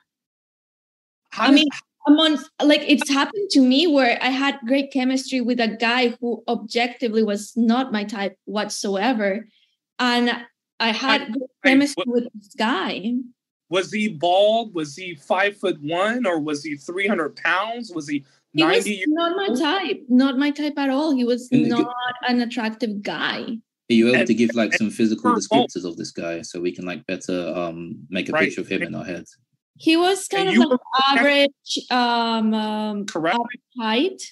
I 1.39 1.53
mean, 1.53 1.69
among 2.09 2.39
like 2.63 2.83
it's 2.83 3.09
happened 3.09 3.49
to 3.51 3.61
me 3.61 3.87
where 3.87 4.19
I 4.21 4.31
had 4.31 4.59
great 4.67 4.93
chemistry 4.93 5.41
with 5.41 5.61
a 5.61 5.69
guy 5.69 6.15
who 6.21 6.43
objectively 6.49 7.23
was 7.23 7.57
not 7.57 7.93
my 7.93 8.03
type 8.03 8.37
whatsoever, 8.47 9.47
and 10.01 10.31
I 10.81 10.91
had 10.91 11.33
good 11.33 11.49
chemistry 11.65 12.05
with 12.07 12.27
this 12.35 12.55
guy. 12.59 13.15
was 13.69 13.93
he 13.93 14.09
bald? 14.09 14.75
Was 14.75 14.97
he 14.97 15.15
five 15.15 15.57
foot 15.57 15.79
one, 15.81 16.27
or 16.27 16.41
was 16.41 16.65
he 16.65 16.75
three 16.75 17.07
hundred 17.07 17.37
pounds? 17.37 17.93
Was 17.95 18.09
he 18.09 18.25
He 18.53 18.65
was 18.65 18.85
ninety? 18.85 18.91
years 18.97 19.09
not 19.09 19.37
my 19.37 19.49
type, 19.55 20.03
not 20.09 20.39
my 20.39 20.51
type 20.51 20.79
at 20.79 20.91
all. 20.91 21.15
He 21.15 21.25
was 21.25 21.51
not 21.53 22.15
an 22.27 22.41
attractive 22.41 23.03
guy. 23.03 23.59
Are 23.91 23.95
you 23.95 24.09
able 24.09 24.19
And- 24.21 24.27
to 24.27 24.35
give 24.35 24.55
like 24.55 24.73
some 24.75 24.91
physical 24.91 25.23
for 25.31 25.35
both. 25.35 25.69
descriptors 25.75 25.85
of 25.85 25.97
this 25.97 26.11
guy 26.11 26.41
so 26.43 26.61
we 26.61 26.73
can 26.73 26.87
like 26.87 27.05
better 27.07 27.53
um 27.55 27.97
make 28.09 28.29
a 28.29 28.33
Right. 28.33 28.45
picture 28.45 28.63
of 28.63 28.69
him 28.69 28.83
in 28.83 28.95
our 28.95 29.05
heads? 29.05 29.37
He 29.77 29.97
was 29.97 30.27
kind 30.29 30.49
And 30.49 30.51
of 30.51 30.55
you 30.55 30.61
like 30.71 30.71
were- 30.71 31.19
average, 31.19 31.79
um, 31.91 32.55
um, 32.55 33.07
Correct. 33.07 33.35
average 33.37 33.63
height. 33.79 34.23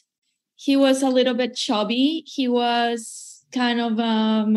He 0.56 0.76
was 0.76 1.02
a 1.02 1.08
little 1.08 1.34
bit 1.34 1.56
chubby. 1.56 2.22
He 2.26 2.46
was 2.48 3.44
kind 3.52 3.80
of 3.80 3.98
um. 3.98 4.56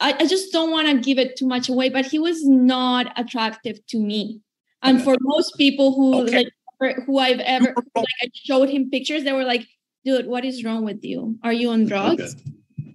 I, 0.00 0.12
I 0.20 0.26
just 0.26 0.52
don't 0.52 0.70
want 0.70 0.86
to 0.88 0.98
give 0.98 1.18
it 1.18 1.36
too 1.36 1.46
much 1.46 1.68
away, 1.68 1.88
but 1.88 2.06
he 2.06 2.18
was 2.18 2.46
not 2.46 3.12
attractive 3.18 3.84
to 3.88 3.98
me. 3.98 4.40
And 4.82 4.98
Okay. 4.98 5.04
for 5.04 5.16
most 5.20 5.56
people 5.58 5.92
who 5.94 6.22
Okay. 6.22 6.44
like 6.80 7.04
who 7.06 7.18
I've 7.18 7.40
ever 7.40 7.74
like 7.96 8.04
I 8.22 8.28
showed 8.32 8.68
him 8.70 8.90
pictures, 8.90 9.24
they 9.24 9.32
were 9.32 9.44
like, 9.44 9.66
"Dude, 10.04 10.26
what 10.26 10.44
is 10.44 10.64
wrong 10.64 10.84
with 10.84 11.04
you? 11.04 11.38
Are 11.42 11.52
you 11.52 11.70
on 11.70 11.86
drugs?" 11.86 12.36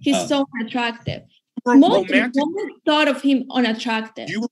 He's 0.00 0.16
Oh. 0.16 0.26
so 0.26 0.46
attractive. 0.64 1.22
Most 1.66 2.10
women 2.10 2.32
thought 2.84 3.08
of 3.08 3.22
him 3.22 3.44
unattractive. 3.50 4.28
You 4.28 4.46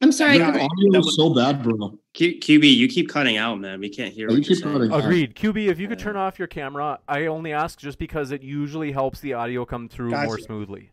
I'm 0.00 0.12
sorry. 0.12 0.36
Your 0.36 0.52
could- 0.52 0.60
audio 0.60 1.00
is 1.00 1.16
so 1.16 1.34
bad, 1.34 1.62
bro. 1.62 1.98
Q- 2.14 2.38
QB, 2.38 2.76
you 2.76 2.86
keep 2.88 3.08
cutting 3.08 3.36
out, 3.36 3.58
man. 3.58 3.80
We 3.80 3.88
can't 3.88 4.12
hear 4.14 4.28
Oh, 4.30 4.34
you 4.34 4.42
keep 4.44 4.58
saying. 4.58 4.72
cutting 4.72 4.92
out. 4.92 5.00
Agreed. 5.04 5.34
QB, 5.34 5.66
if 5.68 5.80
you 5.80 5.88
could 5.88 5.98
turn 5.98 6.14
off 6.16 6.38
your 6.38 6.46
camera, 6.46 7.00
I 7.08 7.26
only 7.26 7.52
ask 7.52 7.80
just 7.80 7.98
because 7.98 8.30
it 8.30 8.42
usually 8.42 8.92
helps 8.92 9.20
the 9.20 9.32
audio 9.32 9.64
come 9.64 9.88
through 9.88 10.10
more 10.10 10.38
smoothly. 10.38 10.90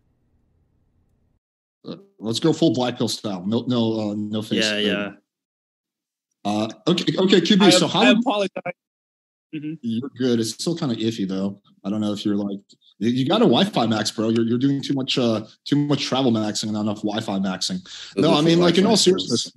Uh, 1.87 1.97
Let's 2.19 2.39
go 2.39 2.51
full 2.51 2.73
black 2.73 2.97
pill 2.97 3.07
style. 3.07 3.43
No, 3.45 3.63
no, 3.67 4.11
uh, 4.11 4.15
no 4.15 4.41
face. 4.41 4.63
Yeah, 4.63 4.77
yeah. 4.79 5.11
Uh, 6.43 6.67
okay, 6.87 7.05
okay, 7.17 7.41
QB. 7.41 7.61
I, 7.61 7.69
so 7.69 7.87
how 7.87 8.01
I 8.01 8.09
apologize. 8.09 8.73
Mhm. 9.55 9.77
you're 9.81 10.09
good? 10.17 10.39
It's 10.39 10.51
still 10.51 10.77
kind 10.77 10.91
of 10.91 10.97
iffy 10.97 11.27
though. 11.27 11.61
I 11.83 11.89
don't 11.89 12.01
know 12.01 12.13
if 12.13 12.25
you're 12.25 12.35
like 12.35 12.59
you- 12.99 13.09
you 13.11 13.25
got 13.25 13.41
a 13.41 13.45
Wi-Fi 13.45 13.85
max, 13.87 14.11
bro. 14.11 14.29
You're 14.29 14.45
you're 14.45 14.57
doing 14.57 14.81
too 14.81 14.93
much 14.93 15.17
uh 15.17 15.45
too 15.65 15.75
much 15.75 16.03
travel 16.05 16.31
maxing 16.31 16.63
and 16.63 16.73
not 16.73 16.81
enough 16.81 17.01
Wi-Fi 17.03 17.39
maxing. 17.39 17.79
No, 18.17 18.33
I 18.33 18.41
mean 18.41 18.59
like 18.59 18.77
in 18.77 18.85
all 18.85 18.97
seriousness. 18.97 19.51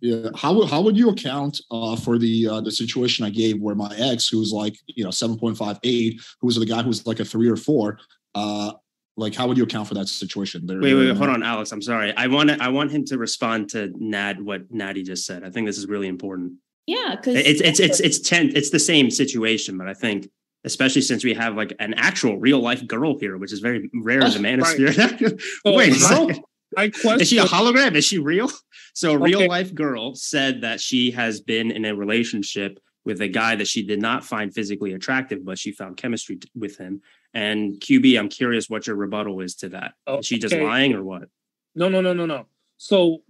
Yeah, 0.00 0.28
how 0.34 0.52
would 0.54 0.68
how 0.68 0.82
would 0.82 0.96
you 0.98 1.08
account 1.08 1.60
uh, 1.70 1.96
for 1.96 2.18
the 2.18 2.46
uh, 2.48 2.60
the 2.60 2.70
situation 2.70 3.24
I 3.24 3.30
gave 3.30 3.58
where 3.60 3.74
my 3.74 3.90
ex, 3.96 4.28
who 4.28 4.38
was 4.38 4.52
like 4.52 4.76
you 4.86 5.02
know 5.04 5.10
seven 5.10 5.38
point 5.38 5.56
five 5.56 5.78
eight, 5.82 6.20
who 6.40 6.46
was 6.46 6.56
the 6.56 6.66
guy 6.66 6.82
who 6.82 6.88
was 6.88 7.06
like 7.06 7.20
a 7.20 7.24
three 7.24 7.48
or 7.48 7.56
four, 7.56 7.98
uh, 8.34 8.72
like 9.16 9.34
how 9.34 9.46
would 9.48 9.56
you 9.56 9.64
account 9.64 9.88
for 9.88 9.94
that 9.94 10.08
situation? 10.08 10.66
There, 10.66 10.78
Wait, 10.78 10.92
wait, 10.94 11.06
wait, 11.08 11.16
hold 11.16 11.30
on, 11.30 11.42
Alex. 11.42 11.72
I'm 11.72 11.80
sorry. 11.80 12.14
I 12.16 12.26
want 12.26 12.50
to, 12.50 12.62
I 12.62 12.68
want 12.68 12.90
him 12.90 13.04
to 13.06 13.16
respond 13.16 13.70
to 13.70 13.92
Nad 13.96 14.42
what 14.42 14.70
Natty 14.70 15.04
just 15.04 15.24
said. 15.24 15.42
I 15.42 15.48
think 15.48 15.66
this 15.66 15.78
is 15.78 15.86
really 15.86 16.08
important. 16.08 16.54
Yeah, 16.86 17.16
because 17.16 17.36
It's 17.36 17.60
it's 17.60 17.80
it's 17.80 18.00
it's 18.00 18.18
ten. 18.18 18.52
It's 18.54 18.70
the 18.70 18.78
same 18.78 19.10
situation, 19.10 19.78
but 19.78 19.88
I 19.88 19.94
think 19.94 20.28
especially 20.64 21.02
since 21.02 21.24
we 21.24 21.34
have 21.34 21.56
like 21.56 21.74
an 21.78 21.94
actual 21.94 22.38
real 22.38 22.60
life 22.60 22.86
girl 22.86 23.18
here, 23.18 23.36
which 23.38 23.52
is 23.52 23.60
very 23.60 23.90
rare 23.94 24.20
in 24.22 24.30
the 24.32 24.38
oh, 24.38 24.42
Right. 24.42 24.58
manosphere. 24.58 25.40
So 25.66 25.74
Wait, 25.74 25.88
a 25.88 26.00
now, 26.00 26.26
second. 26.28 26.44
my 26.76 26.88
question 26.90 27.20
is 27.20 27.28
she 27.28 27.38
a 27.38 27.44
hologram? 27.44 27.94
Is 27.94 28.04
she 28.04 28.18
real? 28.18 28.50
So 28.94 29.12
a 29.12 29.18
real 29.18 29.40
Okay. 29.40 29.48
life 29.48 29.74
girl 29.74 30.14
said 30.14 30.60
that 30.62 30.80
she 30.80 31.10
has 31.12 31.40
been 31.40 31.70
in 31.70 31.84
a 31.84 31.94
relationship 31.94 32.78
with 33.04 33.20
a 33.20 33.28
guy 33.28 33.54
that 33.56 33.66
she 33.66 33.82
did 33.84 34.00
not 34.00 34.24
find 34.24 34.54
physically 34.54 34.92
attractive, 34.94 35.44
but 35.44 35.58
she 35.58 35.72
found 35.72 35.96
chemistry 35.98 36.36
t- 36.36 36.48
with 36.54 36.78
him. 36.78 37.02
And 37.34 37.74
QB, 37.80 38.18
I'm 38.18 38.28
curious 38.30 38.70
what 38.70 38.86
your 38.86 38.96
rebuttal 38.96 39.40
is 39.42 39.56
to 39.56 39.68
that. 39.70 39.92
Is 40.08 40.24
she 40.26 40.38
just 40.38 40.54
Okay. 40.54 40.64
lying 40.64 40.94
or 40.94 41.02
what? 41.04 41.28
No, 41.74 41.88
no, 41.90 42.00
no, 42.00 42.14
no, 42.14 42.24
no. 42.24 42.46
So, 42.78 43.22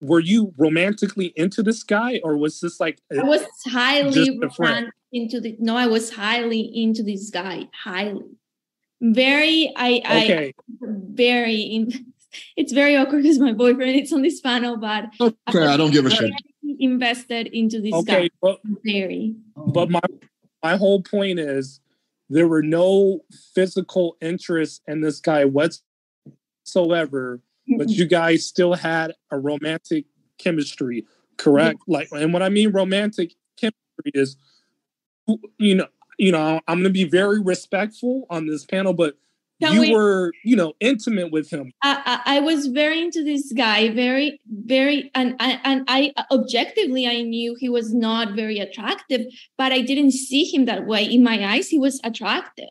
were 0.00 0.20
you 0.20 0.52
romantically 0.58 1.32
into 1.36 1.62
this 1.62 1.82
guy, 1.82 2.20
or 2.22 2.36
was 2.36 2.60
this 2.60 2.80
like? 2.80 3.00
a- 3.10 3.20
I 3.20 3.22
eh, 3.24 3.26
was 3.26 3.44
highly 3.66 4.12
Just 4.12 4.30
a 4.42 4.50
friend. 4.50 4.74
romantic 4.74 4.94
into 5.12 5.40
the 5.40 5.56
no, 5.60 5.76
I 5.76 5.86
was 5.86 6.10
highly 6.10 6.60
into 6.60 7.02
this 7.02 7.30
guy. 7.30 7.68
Highly. 7.84 8.22
Very 9.00 9.72
I 9.76 10.00
Okay. 10.04 10.52
I 10.58 10.64
very 10.80 11.60
in 11.60 11.90
it's 12.56 12.72
very 12.72 12.96
awkward 12.96 13.22
because 13.22 13.38
my 13.38 13.52
boyfriend 13.52 14.00
is 14.00 14.12
on 14.12 14.22
this 14.22 14.40
panel, 14.40 14.76
but 14.76 15.04
Okay, 15.20 15.66
I 15.66 15.76
don't 15.76 15.90
give 15.92 16.06
a 16.06 16.10
shit. 16.10 16.20
very 16.20 16.76
invested 16.80 17.46
into 17.48 17.80
this 17.80 17.94
Okay, 17.94 18.28
guy. 18.28 18.30
but 18.42 18.60
Very. 18.84 19.34
but 19.56 19.90
my 19.90 20.00
my 20.62 20.76
whole 20.76 21.02
point 21.02 21.38
is 21.38 21.80
there 22.30 22.48
were 22.48 22.62
no 22.62 23.20
physical 23.54 24.16
interests 24.20 24.80
in 24.88 25.02
this 25.02 25.20
guy 25.20 25.44
whatsoever, 25.44 27.40
but 27.68 27.90
you 27.90 28.06
guys 28.06 28.46
still 28.46 28.74
had 28.74 29.12
a 29.30 29.38
romantic 29.38 30.06
chemistry, 30.38 31.04
correct? 31.36 31.78
Like, 31.86 32.08
and 32.12 32.32
what 32.32 32.42
I 32.42 32.48
mean 32.48 32.70
romantic 32.72 33.34
chemistry 33.56 34.12
is, 34.14 34.36
you 35.58 35.74
know, 35.74 35.86
you 36.18 36.30
know, 36.32 36.60
I'm 36.68 36.78
going 36.78 36.84
to 36.84 36.90
be 36.90 37.04
very 37.04 37.40
respectful 37.40 38.26
on 38.30 38.46
this 38.46 38.64
panel, 38.64 38.92
but 38.92 39.16
Can 39.60 39.72
you 39.74 39.80
we- 39.80 39.92
were, 39.92 40.32
you 40.44 40.54
know, 40.56 40.74
intimate 40.80 41.32
with 41.32 41.50
him. 41.50 41.72
I, 41.82 42.20
I 42.24 42.36
I 42.36 42.40
was 42.40 42.66
very 42.68 43.00
into 43.00 43.24
this 43.24 43.52
guy, 43.52 43.88
very, 43.90 44.40
very, 44.46 45.10
and 45.14 45.34
and 45.40 45.60
and 45.64 45.84
I 45.88 46.12
objectively 46.30 47.06
I 47.06 47.22
knew 47.22 47.56
he 47.58 47.68
was 47.68 47.92
not 47.92 48.34
very 48.36 48.58
attractive, 48.58 49.22
but 49.58 49.72
I 49.72 49.80
didn't 49.80 50.12
see 50.12 50.44
him 50.44 50.66
that 50.66 50.86
way. 50.86 51.04
In 51.04 51.22
my 51.24 51.44
eyes, 51.44 51.68
he 51.68 51.78
was 51.78 52.00
attractive. 52.04 52.68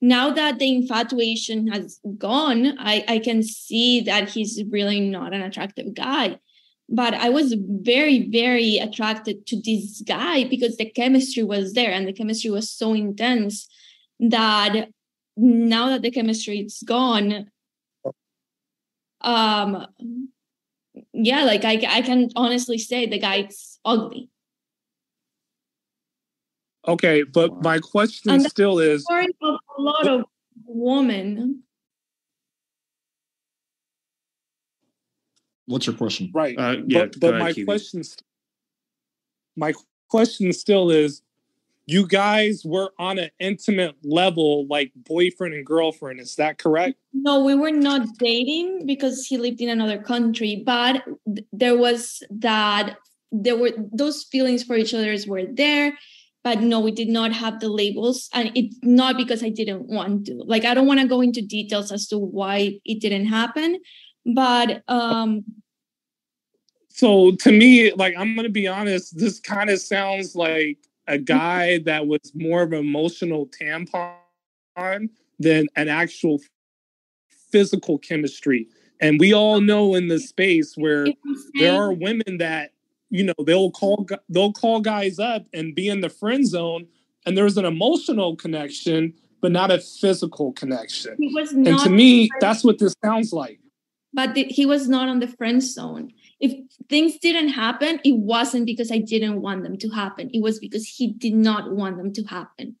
Now 0.00 0.30
that 0.30 0.58
the 0.58 0.74
infatuation 0.74 1.68
has 1.68 2.00
gone, 2.18 2.78
I 2.78 3.04
I 3.08 3.18
can 3.18 3.42
see 3.42 4.00
that 4.02 4.30
he's 4.30 4.62
really 4.70 5.00
not 5.00 5.34
an 5.34 5.42
attractive 5.42 5.94
guy. 5.94 6.38
But 6.88 7.14
I 7.14 7.30
was 7.30 7.56
very, 7.58 8.28
very 8.30 8.78
attracted 8.78 9.44
to 9.48 9.60
this 9.60 10.02
guy 10.06 10.44
because 10.44 10.76
the 10.76 10.88
chemistry 10.88 11.42
was 11.42 11.72
there, 11.72 11.90
and 11.90 12.06
the 12.06 12.12
chemistry 12.12 12.50
was 12.50 12.70
so 12.70 12.94
intense 12.94 13.68
that 14.20 14.88
now 15.36 15.88
that 15.90 16.02
the 16.02 16.12
chemistry 16.12 16.60
is 16.60 16.82
gone, 16.86 17.50
um 19.22 19.86
yeah 21.12 21.44
like 21.44 21.64
i 21.64 21.80
i 21.88 22.02
can 22.02 22.30
honestly 22.36 22.78
say 22.78 23.06
the 23.06 23.18
guy's 23.18 23.78
ugly 23.84 24.30
Okay, 26.88 27.24
but 27.24 27.62
my 27.62 27.80
question 27.80 28.38
still 28.40 28.78
is 28.78 29.02
story 29.02 29.26
of 29.26 29.45
a 29.45 29.45
lot 29.86 30.08
of 30.08 30.24
women 30.66 31.62
What's 35.68 35.84
your 35.84 35.96
question? 35.96 36.30
Right. 36.32 36.56
Uh, 36.56 36.76
yeah, 36.86 37.06
but 37.06 37.20
but 37.20 37.30
ahead, 37.30 37.42
my 37.42 37.52
QB. 37.52 37.64
question, 37.64 38.02
my 39.56 39.72
question 40.08 40.52
still 40.52 40.92
is, 40.92 41.22
you 41.86 42.06
guys 42.06 42.62
were 42.64 42.92
on 43.00 43.18
an 43.18 43.30
intimate 43.40 43.96
level, 44.04 44.68
like 44.68 44.92
boyfriend 44.94 45.54
and 45.54 45.66
girlfriend. 45.66 46.20
Is 46.20 46.36
that 46.36 46.58
correct? 46.58 46.98
no 47.16 47.42
we 47.42 47.54
were 47.54 47.70
not 47.70 48.06
dating 48.18 48.86
because 48.86 49.26
he 49.26 49.38
lived 49.38 49.60
in 49.60 49.68
another 49.68 49.98
country 49.98 50.62
but 50.64 51.02
there 51.52 51.76
was 51.76 52.22
that 52.30 52.96
there 53.32 53.56
were 53.56 53.72
those 53.92 54.24
feelings 54.24 54.62
for 54.62 54.76
each 54.76 54.92
other 54.92 55.16
were 55.26 55.44
there 55.52 55.96
but 56.46 56.60
no 56.60 56.78
we 56.78 56.92
did 56.92 57.08
not 57.08 57.32
have 57.32 57.58
the 57.58 57.68
labels 57.68 58.28
and 58.32 58.52
it's 58.54 58.76
not 58.80 59.16
because 59.16 59.42
i 59.42 59.48
didn't 59.48 59.88
want 59.88 60.26
to 60.26 60.34
like 60.46 60.64
i 60.64 60.74
don't 60.74 60.86
want 60.86 61.00
to 61.00 61.08
go 61.08 61.20
into 61.20 61.42
details 61.42 61.90
as 61.90 62.06
to 62.06 62.16
why 62.16 62.78
it 62.84 63.00
didn't 63.00 63.26
happen 63.26 63.80
but 64.24 64.82
um 64.86 65.44
So 66.88 67.32
to 67.44 67.52
me, 67.52 67.92
like 67.92 68.14
I'm 68.16 68.34
gonna 68.34 68.48
be 68.48 68.66
honest, 68.66 69.18
this 69.18 69.38
kind 69.38 69.68
of 69.68 69.78
sounds 69.80 70.34
like 70.34 70.78
a 71.06 71.18
guy 71.18 71.78
that 71.80 72.06
was 72.06 72.32
more 72.34 72.62
of 72.62 72.72
an 72.72 72.78
emotional 72.78 73.42
tampon 73.48 75.10
than 75.38 75.66
an 75.76 75.88
actual 75.88 76.40
physical 77.52 77.98
chemistry. 77.98 78.66
And 78.98 79.20
we 79.20 79.34
all 79.34 79.60
know 79.60 79.94
in 79.94 80.08
the 80.08 80.18
space 80.18 80.74
where 80.74 81.06
there 81.58 81.74
are 81.74 81.92
women 81.92 82.38
that 82.38 82.70
you 83.16 83.24
know 83.24 83.34
they'll 83.46 83.70
call 83.70 84.06
they'll 84.28 84.52
call 84.52 84.80
guys 84.80 85.18
up 85.18 85.46
and 85.52 85.74
be 85.74 85.88
in 85.88 86.00
the 86.00 86.08
friend 86.08 86.46
zone, 86.46 86.86
and 87.24 87.36
there's 87.36 87.56
an 87.56 87.64
emotional 87.64 88.36
connection, 88.36 89.14
but 89.40 89.52
not 89.52 89.70
a 89.70 89.78
physical 89.78 90.52
connection. 90.52 91.16
he 91.18 91.32
was 91.34 91.52
And 91.52 91.78
to 91.80 91.90
me, 91.90 92.28
that's 92.40 92.62
what 92.64 92.78
this 92.78 92.94
sounds 93.04 93.32
like. 93.32 93.60
but 94.12 94.34
the, 94.34 94.44
he 94.44 94.64
was 94.66 94.88
not 94.88 95.08
on 95.08 95.20
the 95.20 95.28
friend 95.28 95.62
zone. 95.62 96.12
If 96.40 96.52
things 96.88 97.18
didn't 97.18 97.48
happen, 97.48 98.00
it 98.04 98.16
wasn't 98.16 98.66
because 98.66 98.90
I 98.92 98.98
didn't 98.98 99.40
want 99.40 99.62
them 99.62 99.76
to 99.78 99.88
happen. 99.88 100.30
It 100.32 100.42
was 100.42 100.58
because 100.58 100.86
he 100.86 101.12
did 101.12 101.34
not 101.34 101.72
want 101.72 101.96
them 101.96 102.12
to 102.12 102.22
happen. 102.24 102.76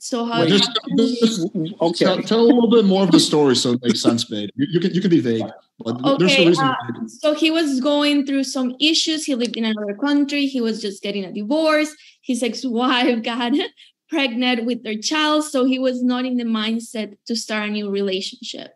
So 0.00 0.24
how? 0.24 0.38
Well, 0.40 0.48
just- 0.48 0.70
just- 0.96 1.46
okay. 1.80 2.04
Tell, 2.04 2.22
tell 2.22 2.40
a 2.40 2.46
little 2.46 2.70
bit 2.70 2.84
more 2.84 3.02
of 3.02 3.10
the 3.10 3.20
story 3.20 3.56
so 3.56 3.72
it 3.72 3.80
makes 3.82 4.00
sense, 4.02 4.24
babe. 4.24 4.48
You, 4.56 4.66
you 4.72 4.80
can 4.80 4.94
you 4.94 5.00
can 5.00 5.10
be 5.10 5.20
vague, 5.20 5.44
but 5.84 6.18
there's 6.18 6.38
no 6.38 6.46
reason. 6.46 6.64
uh, 6.64 6.74
so 7.08 7.34
he 7.34 7.50
was 7.50 7.80
going 7.80 8.24
through 8.26 8.44
some 8.44 8.74
issues. 8.80 9.24
He 9.24 9.34
lived 9.34 9.56
in 9.56 9.64
another 9.64 9.94
country. 9.94 10.46
He 10.46 10.60
was 10.60 10.80
just 10.80 11.02
getting 11.02 11.24
a 11.24 11.32
divorce. 11.32 11.94
His 12.22 12.42
ex-wife 12.42 13.22
got 13.30 13.52
pregnant 14.08 14.64
with 14.64 14.82
their 14.84 14.98
child, 14.98 15.44
so 15.44 15.64
he 15.64 15.78
was 15.78 16.02
not 16.02 16.24
in 16.24 16.36
the 16.36 16.44
mindset 16.44 17.14
to 17.26 17.34
start 17.36 17.68
a 17.68 17.72
new 17.72 17.90
relationship. 17.90 18.68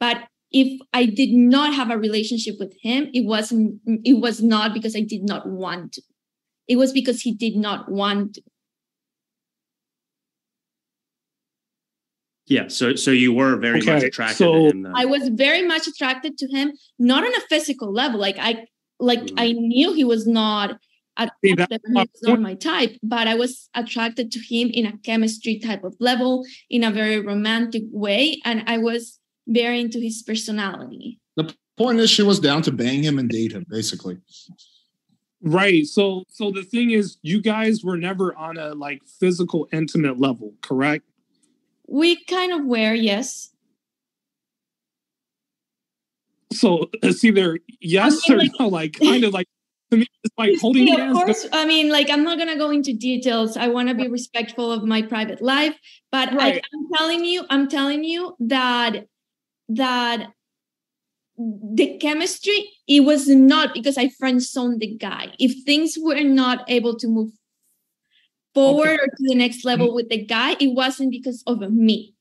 But 0.00 0.24
if 0.52 0.80
I 0.92 1.06
did 1.06 1.30
not 1.32 1.74
have 1.74 1.90
a 1.90 1.98
relationship 1.98 2.56
with 2.58 2.74
him, 2.82 3.08
it 3.14 3.24
wasn't. 3.26 3.80
It 3.86 4.20
was 4.20 4.42
not 4.42 4.74
because 4.74 4.94
I 4.96 5.00
did 5.00 5.22
not 5.24 5.48
want 5.48 5.92
to. 5.94 6.02
It 6.68 6.76
was 6.76 6.92
because 6.92 7.20
he 7.22 7.32
did 7.32 7.56
not 7.56 7.90
want 7.90 8.34
to. 8.34 8.42
Yeah, 12.46 12.68
so 12.68 12.94
so 12.94 13.10
you 13.10 13.32
were 13.32 13.56
very 13.56 13.80
much 13.80 14.02
attracted 14.02 14.36
so- 14.36 14.52
to 14.52 14.68
him. 14.68 14.82
Then. 14.82 14.92
I 14.94 15.04
was 15.06 15.28
very 15.30 15.62
much 15.62 15.86
attracted 15.86 16.36
to 16.38 16.46
him, 16.48 16.72
not 16.98 17.24
on 17.24 17.34
a 17.34 17.40
physical 17.48 17.92
level. 17.92 18.20
Like 18.20 18.36
I, 18.38 18.66
like 19.00 19.22
mm-hmm. 19.22 19.38
I 19.38 19.52
knew 19.52 19.92
he 19.94 20.04
was 20.04 20.26
not 20.26 20.78
See, 21.44 21.54
that's 21.54 21.72
attractive 21.72 21.80
he 21.84 21.94
was 21.94 22.22
not 22.22 22.40
my 22.40 22.54
type, 22.54 22.96
but 23.02 23.28
I 23.28 23.34
was 23.34 23.68
attracted 23.74 24.32
to 24.32 24.40
him 24.40 24.68
in 24.72 24.86
a 24.86 24.98
chemistry 24.98 25.58
type 25.58 25.84
of 25.84 25.94
level, 26.00 26.44
in 26.68 26.82
a 26.82 26.90
very 26.90 27.20
romantic 27.20 27.84
way, 27.92 28.40
and 28.44 28.64
I 28.66 28.78
was 28.78 29.18
very 29.46 29.80
into 29.80 30.00
his 30.00 30.22
personality. 30.22 31.20
The 31.36 31.54
point 31.76 32.00
is, 32.00 32.10
she 32.10 32.22
was 32.22 32.40
down 32.40 32.62
to 32.62 32.72
bang 32.72 33.02
him 33.02 33.18
and 33.18 33.28
date 33.28 33.52
him, 33.52 33.64
basically. 33.68 34.18
Right. 35.40 35.84
So 35.84 36.24
so 36.28 36.50
the 36.50 36.62
thing 36.62 36.90
is 36.90 37.18
you 37.22 37.40
guys 37.40 37.84
were 37.84 37.98
never 37.98 38.34
on 38.34 38.56
a 38.56 38.74
like 38.74 39.02
physical 39.20 39.68
intimate 39.72 40.18
level, 40.18 40.54
correct? 40.62 41.04
We 41.86 42.24
kind 42.24 42.52
of 42.52 42.64
were, 42.64 42.94
yes. 42.94 43.50
So 46.52 46.84
uh, 46.84 46.86
it's 47.02 47.24
either 47.24 47.58
yes 47.80 48.22
I 48.28 48.34
mean, 48.34 48.40
or 48.40 48.42
like- 48.42 48.60
no, 48.60 48.68
like 48.68 48.92
kind 49.00 49.24
of 49.24 49.32
like 49.32 49.46
to 49.90 49.96
me 49.98 50.06
it's 50.22 50.34
like 50.38 50.54
holding 50.60 50.92
of 50.92 50.98
hands. 50.98 51.18
course. 51.18 51.46
I 51.52 51.66
mean, 51.66 51.90
like, 51.90 52.10
I'm 52.10 52.22
not 52.24 52.38
gonna 52.38 52.56
go 52.56 52.70
into 52.70 52.92
details. 52.94 53.56
I 53.56 53.68
want 53.68 53.88
to 53.88 53.94
be 53.94 54.08
respectful 54.08 54.72
of 54.72 54.84
my 54.84 55.02
private 55.02 55.42
life, 55.42 55.76
but 56.10 56.30
I, 56.40 56.52
I'm 56.52 56.88
telling 56.96 57.24
you, 57.24 57.44
I'm 57.50 57.68
telling 57.68 58.04
you 58.04 58.36
that 58.40 59.06
that 59.68 60.30
the 61.36 61.98
chemistry 61.98 62.70
it 62.86 63.00
was 63.00 63.28
not 63.28 63.74
because 63.74 63.98
I 63.98 64.08
friend 64.08 64.40
zoned 64.40 64.80
the 64.80 64.96
guy. 64.96 65.32
If 65.40 65.64
things 65.64 65.96
were 66.00 66.22
not 66.22 66.64
able 66.68 66.96
to 66.98 67.08
move 67.08 67.32
forward 68.54 69.00
or 69.00 69.06
to 69.06 69.22
the 69.28 69.34
next 69.34 69.64
level 69.64 69.94
with 69.94 70.08
the 70.08 70.24
guy, 70.24 70.56
it 70.60 70.68
wasn't 70.68 71.10
because 71.10 71.42
of 71.46 71.60
me. 71.72 72.14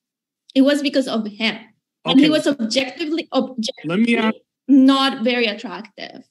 It 0.56 0.62
was 0.62 0.82
because 0.82 1.08
of 1.08 1.26
him, 1.26 1.58
and 2.06 2.20
he 2.20 2.30
was 2.30 2.46
objectively 2.46 3.28
objectively 3.34 3.86
Let 3.86 4.00
me 4.00 4.18
ask 4.18 4.36
not 4.68 5.24
very 5.24 5.46
attractive. 5.46 6.24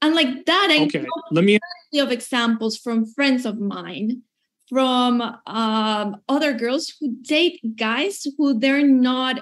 And 0.00 0.14
like 0.14 0.46
that, 0.46 0.68
I 0.70 0.84
okay. 0.84 1.06
Let 1.32 1.44
me 1.44 1.58
of 1.98 2.12
examples 2.12 2.76
from 2.76 3.06
friends 3.06 3.44
of 3.44 3.58
mine, 3.58 4.22
from 4.68 5.20
um, 5.46 6.16
other 6.28 6.52
girls 6.52 6.92
who 7.00 7.16
date 7.22 7.58
guys 7.76 8.24
who 8.36 8.58
they're 8.58 8.86
not 8.86 9.40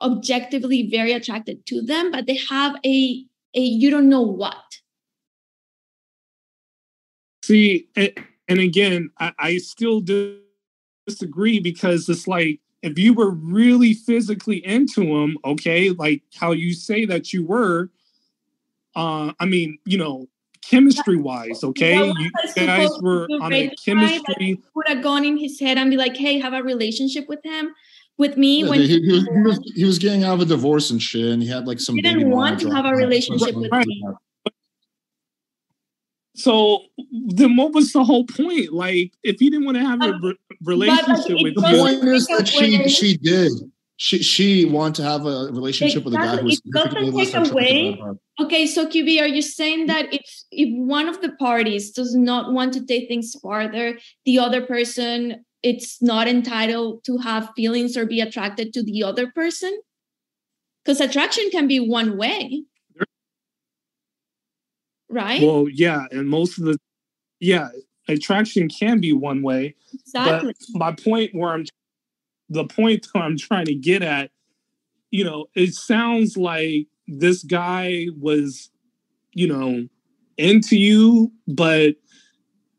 objectively 0.00 0.88
very 0.88 1.12
attracted 1.12 1.66
to 1.66 1.82
them, 1.82 2.12
but 2.12 2.26
they 2.26 2.38
have 2.50 2.76
a 2.84 3.24
a 3.54 3.60
you 3.60 3.90
don't 3.90 4.08
know 4.08 4.22
what. 4.22 4.62
see 7.46 7.88
and, 7.96 8.12
and 8.48 8.60
again, 8.60 9.10
I, 9.18 9.32
I 9.38 9.58
still 9.58 10.02
disagree 11.06 11.60
because 11.60 12.08
it's 12.08 12.26
like 12.26 12.60
if 12.82 12.98
you 12.98 13.14
were 13.14 13.30
really 13.30 13.94
physically 13.94 14.64
into 14.64 15.02
him, 15.02 15.38
okay, 15.44 15.90
like 15.90 16.22
how 16.34 16.52
you 16.52 16.72
say 16.72 17.04
that 17.06 17.32
you 17.32 17.44
were, 17.44 17.90
uh, 18.94 19.32
I 19.40 19.46
mean, 19.46 19.78
you 19.84 19.98
know, 19.98 20.28
chemistry 20.62 21.16
wise, 21.16 21.62
okay, 21.62 21.96
Well, 21.96 22.14
you 22.18 22.30
guys 22.54 22.90
were 23.00 23.28
on 23.40 23.52
a 23.52 23.62
the 23.62 23.66
guy, 23.66 23.68
like, 23.68 23.78
chemistry. 23.84 24.60
Put 24.74 24.88
a 24.88 24.96
gun 24.96 25.24
in 25.24 25.36
his 25.36 25.60
head 25.60 25.78
and 25.78 25.90
be 25.90 25.96
like, 25.96 26.16
"Hey, 26.16 26.40
have 26.40 26.54
a 26.54 26.62
relationship 26.62 27.28
with 27.28 27.38
him, 27.44 27.72
with 28.18 28.36
me." 28.36 28.62
Yeah, 28.62 28.70
when 28.70 28.80
he, 28.80 29.00
he 29.00 29.12
was, 29.12 29.24
he, 29.24 29.40
was, 29.42 29.72
he 29.76 29.84
was 29.84 29.98
getting 30.00 30.24
out 30.24 30.34
of 30.34 30.40
a 30.40 30.44
divorce 30.44 30.90
and 30.90 31.00
shit, 31.00 31.26
and 31.26 31.40
he 31.40 31.48
had 31.48 31.68
like 31.68 31.78
some. 31.78 31.94
He 31.94 32.02
didn't 32.02 32.30
want 32.30 32.58
to 32.60 32.70
have 32.70 32.84
a 32.84 32.88
drama. 32.88 32.96
relationship 32.96 33.54
with 33.54 33.70
me. 33.70 34.02
So 36.36 36.82
then, 37.10 37.56
what 37.56 37.72
was 37.72 37.92
the 37.92 38.04
whole 38.04 38.26
point? 38.26 38.72
Like, 38.72 39.12
if 39.22 39.40
he 39.40 39.48
didn't 39.48 39.64
want 39.64 39.78
to 39.78 39.84
have 39.84 40.02
a 40.02 40.12
um, 40.14 40.22
re- 40.22 40.36
relationship 40.62 41.38
with 41.40 41.54
The 41.54 41.68
you, 41.70 41.78
point 41.78 42.04
is 42.04 42.26
that 42.26 42.46
she 42.46 42.88
she 42.88 43.16
did. 43.16 43.52
She 43.96 44.22
she 44.22 44.66
wanted 44.66 44.96
to 44.96 45.02
have 45.04 45.24
a 45.24 45.48
relationship 45.50 46.04
with 46.04 46.12
a 46.12 46.18
guy 46.18 46.36
who 46.36 46.44
was 46.44 46.60
Exactly. 46.66 47.08
It 47.08 47.14
doesn't 47.14 47.14
significantly 47.14 47.24
less 47.24 47.48
take 47.48 47.52
away- 47.52 47.98
her. 48.02 48.14
Okay, 48.38 48.66
so 48.66 48.86
QB, 48.86 49.22
are 49.22 49.26
you 49.26 49.40
saying 49.40 49.86
that 49.86 50.12
if 50.12 50.20
if 50.50 50.68
one 50.76 51.08
of 51.08 51.22
the 51.22 51.32
parties 51.32 51.90
does 51.90 52.14
not 52.14 52.52
want 52.52 52.74
to 52.74 52.84
take 52.84 53.08
things 53.08 53.34
farther, 53.42 53.98
the 54.26 54.38
other 54.38 54.60
person 54.60 55.42
it's 55.62 56.02
not 56.02 56.28
entitled 56.28 57.02
to 57.04 57.16
have 57.16 57.50
feelings 57.56 57.96
or 57.96 58.04
be 58.04 58.20
attracted 58.20 58.74
to 58.74 58.84
the 58.84 59.02
other 59.02 59.32
person? 59.32 59.72
Because 60.84 61.00
attraction 61.00 61.48
can 61.50 61.66
be 61.66 61.80
one 61.80 62.18
way, 62.18 62.62
right? 65.16 65.42
well, 65.42 65.66
yeah, 65.68 66.06
and 66.10 66.28
most 66.28 66.58
of 66.58 66.66
the, 66.66 66.78
yeah, 67.40 67.68
attraction 68.08 68.68
can 68.68 69.00
be 69.00 69.12
one 69.12 69.42
way. 69.42 69.74
exactly. 69.92 70.54
But 70.72 70.78
my 70.78 70.92
point 70.92 71.34
where 71.34 71.50
I'm, 71.50 71.64
the 72.48 72.64
point 72.64 73.06
that 73.12 73.20
I'm 73.20 73.36
trying 73.36 73.66
to 73.66 73.74
get 73.74 74.02
at, 74.02 74.30
you 75.10 75.24
know, 75.24 75.46
it 75.54 75.74
sounds 75.74 76.36
like 76.36 76.86
this 77.08 77.42
guy 77.42 78.06
was, 78.18 78.70
you 79.32 79.48
know, 79.48 79.88
into 80.36 80.76
you, 80.76 81.32
but 81.48 81.96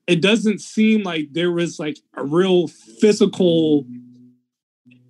it 0.07 0.21
doesn't 0.21 0.61
seem 0.61 1.03
like 1.03 1.27
there 1.31 1.51
was 1.51 1.79
like 1.79 1.97
a 2.15 2.23
real 2.23 2.67
physical, 2.67 3.85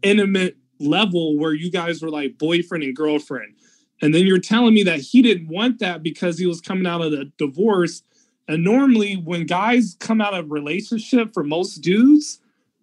intimate 0.02 0.58
level 0.80 1.38
where 1.38 1.54
you 1.54 1.72
guys 1.72 2.02
were 2.02 2.10
like 2.10 2.38
boyfriend 2.38 2.84
and 2.84 2.96
girlfriend. 2.96 3.54
And 4.02 4.14
then 4.14 4.26
you're 4.28 4.40
telling 4.40 4.74
me 4.74 4.84
that 4.84 5.00
he 5.00 5.22
didn't 5.22 5.48
want 5.48 5.80
that 5.80 6.04
because 6.04 6.38
he 6.38 6.46
was 6.46 6.62
coming 6.62 6.86
out 6.86 7.02
of 7.02 7.12
the 7.12 7.32
divorce. 7.38 8.04
And 8.48 8.64
normally 8.64 9.16
when 9.16 9.46
guys 9.46 9.98
come 10.00 10.22
out 10.22 10.34
of 10.34 10.52
relationship 10.52 11.34
for 11.34 11.44
most 11.44 11.78
dudes, 11.78 12.40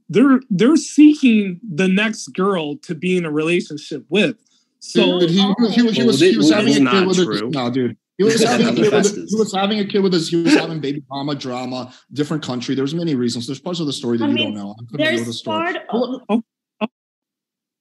they're 0.09 0.41
they're 0.51 0.77
seeking 0.77 1.61
the 1.67 1.89
next 1.89 2.29
girl 2.29 2.77
to 2.79 2.95
be 2.95 3.17
in 3.17 3.25
a 3.25 3.31
relationship 3.31 4.05
with. 4.09 4.37
So 4.81 5.21
Dude, 5.21 5.31
he, 5.31 5.39
he, 5.39 5.47
was- 5.59 5.75
he 5.75 5.83
was 5.83 5.97
he 5.97 6.03
was, 6.05 6.21
he 6.21 6.37
was 6.37 6.51
having 6.51 6.87
a 6.87 6.91
kid 6.91 7.07
with 7.07 7.17
his, 7.17 7.25
true. 7.27 7.51
no, 7.51 7.71
dude. 7.71 7.97
He 8.19 8.23
was 8.25 8.43
having 8.45 8.67
a 8.67 8.69
I'm 8.69 8.75
the 8.77 8.83
kid 8.83 8.93
with 8.93 9.05
fastest. 9.07 9.31
he 9.31 9.37
was 9.39 9.53
having 9.55 9.79
a 9.81 9.85
kid 9.87 9.99
with 10.01 10.13
his 10.13 10.29
he 10.29 10.37
was 10.37 10.53
having 10.55 10.79
baby 10.81 11.03
mama 11.11 11.35
drama, 11.35 11.93
different 12.13 12.43
country. 12.45 12.75
There's 12.75 12.95
many 12.95 13.15
reasons. 13.15 13.47
There's 13.47 13.59
parts 13.61 13.81
of 13.81 13.87
the 13.87 13.93
story 13.93 14.19
that 14.19 14.25
I 14.25 14.29
you 14.29 14.35
mean, 14.35 14.55
don't 14.55 14.63
know. 14.63 14.75
I'm 14.79 14.87
familiar 14.87 15.13
with 15.13 15.21
the 15.21 15.25
There's 15.25 15.39
story. 15.39 15.73
part 15.73 15.87
Well, 15.93 16.15
of, 16.17 16.23
oh, 16.29 16.43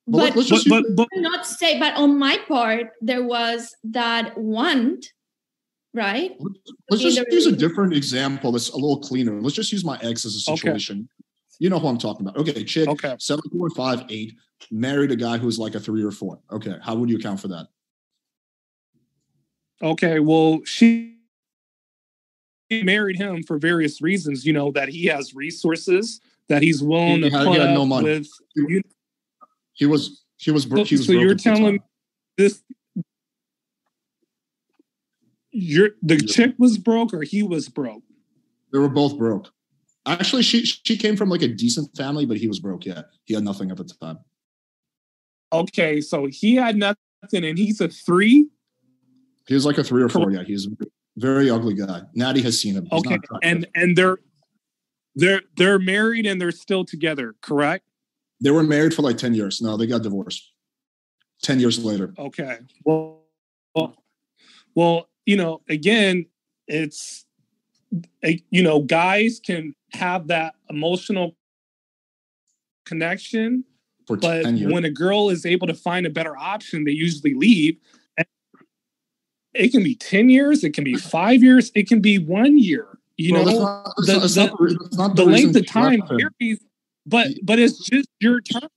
But 0.05 0.17
but 0.29 0.35
let's 0.35 0.49
just 0.49 0.67
but 0.67 0.83
but 0.95 1.07
but 1.11 1.21
not 1.21 1.45
say, 1.45 1.79
but 1.79 1.95
on 1.95 2.19
my 2.19 2.37
part, 2.47 2.91
there 3.01 3.23
was 3.23 3.73
that 3.85 4.37
want, 4.37 5.05
right? 5.93 6.35
Let's 6.89 7.01
just 7.03 7.15
the 7.17 7.25
use 7.31 7.45
a 7.45 7.51
different 7.55 7.93
example 7.93 8.51
that's 8.51 8.69
a 8.69 8.75
little 8.75 8.99
cleaner. 8.99 9.39
Let's 9.41 9.55
just 9.55 9.71
use 9.71 9.85
my 9.85 9.97
ex 10.01 10.25
as 10.25 10.45
a 10.45 10.51
Okay. 10.51 10.57
situation. 10.59 11.07
You 11.59 11.69
know 11.69 11.79
who 11.79 11.87
I'm 11.87 11.97
talking 11.97 12.27
about. 12.27 12.35
Okay, 12.37 12.65
chick, 12.65 12.89
Okay. 12.89 13.15
seven 13.19 13.43
four 13.49 13.69
five 13.69 14.03
eight, 14.09 14.33
married 14.71 15.11
a 15.11 15.15
guy 15.15 15.37
who's 15.37 15.57
like 15.57 15.75
a 15.75 15.79
three 15.79 16.03
or 16.03 16.11
four. 16.11 16.39
Okay, 16.51 16.75
how 16.81 16.95
would 16.95 17.09
you 17.09 17.15
account 17.17 17.39
for 17.39 17.47
that? 17.49 17.67
Okay, 19.81 20.19
well, 20.19 20.61
she 20.65 21.17
married 22.71 23.17
him 23.17 23.43
for 23.43 23.57
various 23.57 24.01
reasons. 24.01 24.45
You 24.45 24.51
know 24.53 24.71
that 24.71 24.89
he 24.89 25.05
has 25.05 25.33
resources 25.33 26.19
that 26.49 26.61
he's 26.61 26.83
willing 26.83 27.21
He 27.23 27.29
to 27.29 27.37
had- 27.37 27.45
put 27.45 27.53
he 27.53 27.59
had 27.59 27.73
no 27.73 27.85
money. 27.85 28.03
with. 28.05 28.27
You, 28.55 28.81
He 29.73 29.85
was 29.85 30.23
he 30.37 30.51
was 30.51 30.65
bro- 30.65 30.83
so 30.83 30.85
he 30.85 30.95
was 30.95 31.07
so 31.07 31.13
broke 31.13 31.21
you're 31.21 31.31
at 31.31 31.37
the 31.37 31.43
time. 31.43 31.57
telling 31.57 31.79
this? 32.37 32.63
You're 35.51 35.89
the 36.01 36.17
chick 36.17 36.55
was 36.57 36.77
broke 36.77 37.13
or 37.13 37.21
he 37.23 37.43
was 37.43 37.69
broke. 37.69 38.03
They 38.71 38.79
were 38.79 38.89
both 38.89 39.17
broke. 39.17 39.49
Actually, 40.05 40.43
she 40.43 40.65
she 40.65 40.97
came 40.97 41.15
from 41.15 41.29
like 41.29 41.41
a 41.41 41.47
decent 41.47 41.95
family, 41.95 42.25
but 42.25 42.37
he 42.37 42.47
was 42.47 42.59
broke. 42.59 42.85
Yeah, 42.85 43.03
he 43.25 43.33
had 43.33 43.43
nothing 43.43 43.71
at 43.71 43.77
the 43.77 43.85
time. 43.85 44.19
Okay, 45.51 46.01
so 46.01 46.25
he 46.25 46.55
had 46.55 46.75
nothing 46.75 46.97
and 47.31 47.57
he's 47.57 47.79
a 47.79 47.87
three. 47.87 48.47
He 49.47 49.53
was 49.53 49.65
like 49.65 49.77
a 49.77 49.83
three 49.83 50.03
or 50.03 50.09
four. 50.09 50.31
Yeah, 50.31 50.43
he's 50.43 50.67
a 50.67 50.85
very 51.17 51.49
ugly 51.49 51.75
guy. 51.75 52.01
Natty 52.15 52.41
has 52.41 52.59
seen 52.59 52.75
him. 52.75 52.87
He's 52.91 52.99
Okay, 53.05 53.19
and 53.43 53.67
and 53.75 53.95
they're 53.95 54.17
they're 55.15 55.41
they're 55.55 55.79
married 55.79 56.25
and 56.25 56.41
they're 56.41 56.51
still 56.51 56.83
together, 56.83 57.35
correct? 57.41 57.85
They 58.43 58.51
were 58.51 58.63
married 58.63 58.93
for 58.93 59.01
like 59.01 59.17
ten 59.17 59.33
years. 59.33 59.61
No, 59.61 59.77
they 59.77 59.87
got 59.87 60.03
divorced. 60.03 60.51
Ten 61.41 61.59
years 61.59 61.83
later. 61.83 62.13
Okay. 62.17 62.59
Well, 62.85 63.23
well, 63.75 63.95
well, 64.75 65.09
you 65.25 65.35
know, 65.37 65.61
again, 65.69 66.25
it's 66.67 67.25
you 68.49 68.63
know, 68.63 68.79
guys 68.81 69.39
can 69.45 69.73
have 69.93 70.27
that 70.27 70.55
emotional 70.69 71.35
connection, 72.85 73.63
For 74.07 74.17
but 74.17 74.43
10 74.43 74.57
years. 74.57 74.73
when 74.73 74.83
a 74.85 74.89
girl 74.89 75.29
is 75.29 75.45
able 75.45 75.67
to 75.67 75.73
find 75.75 76.05
a 76.05 76.09
better 76.09 76.35
option, 76.35 76.83
they 76.85 76.91
usually 76.91 77.33
leave. 77.35 77.77
And 78.17 78.25
It 79.53 79.71
can 79.71 79.83
be 79.83 79.95
10 79.95 80.29
years, 80.29 80.63
it 80.63 80.73
can 80.73 80.83
be 80.83 80.95
five 80.95 81.43
years, 81.43 81.71
it 81.75 81.87
can 81.87 82.01
be 82.01 82.17
one 82.17 82.57
year. 82.57 82.87
You 83.17 83.33
Well, 83.33 83.45
know, 83.45 83.59
not- 83.59 83.93
the, 83.97 84.13
not- 84.13 84.57
the- 84.57 84.89
not 84.97 85.15
the 85.15 85.23
the 85.25 85.29
length 85.31 85.55
of 85.55 85.67
time 85.67 86.01
varies, 86.07 86.59
but 87.05 87.27
but 87.43 87.59
it's 87.59 87.79
just 87.89 88.09
your 88.19 88.41
turn. 88.41 88.69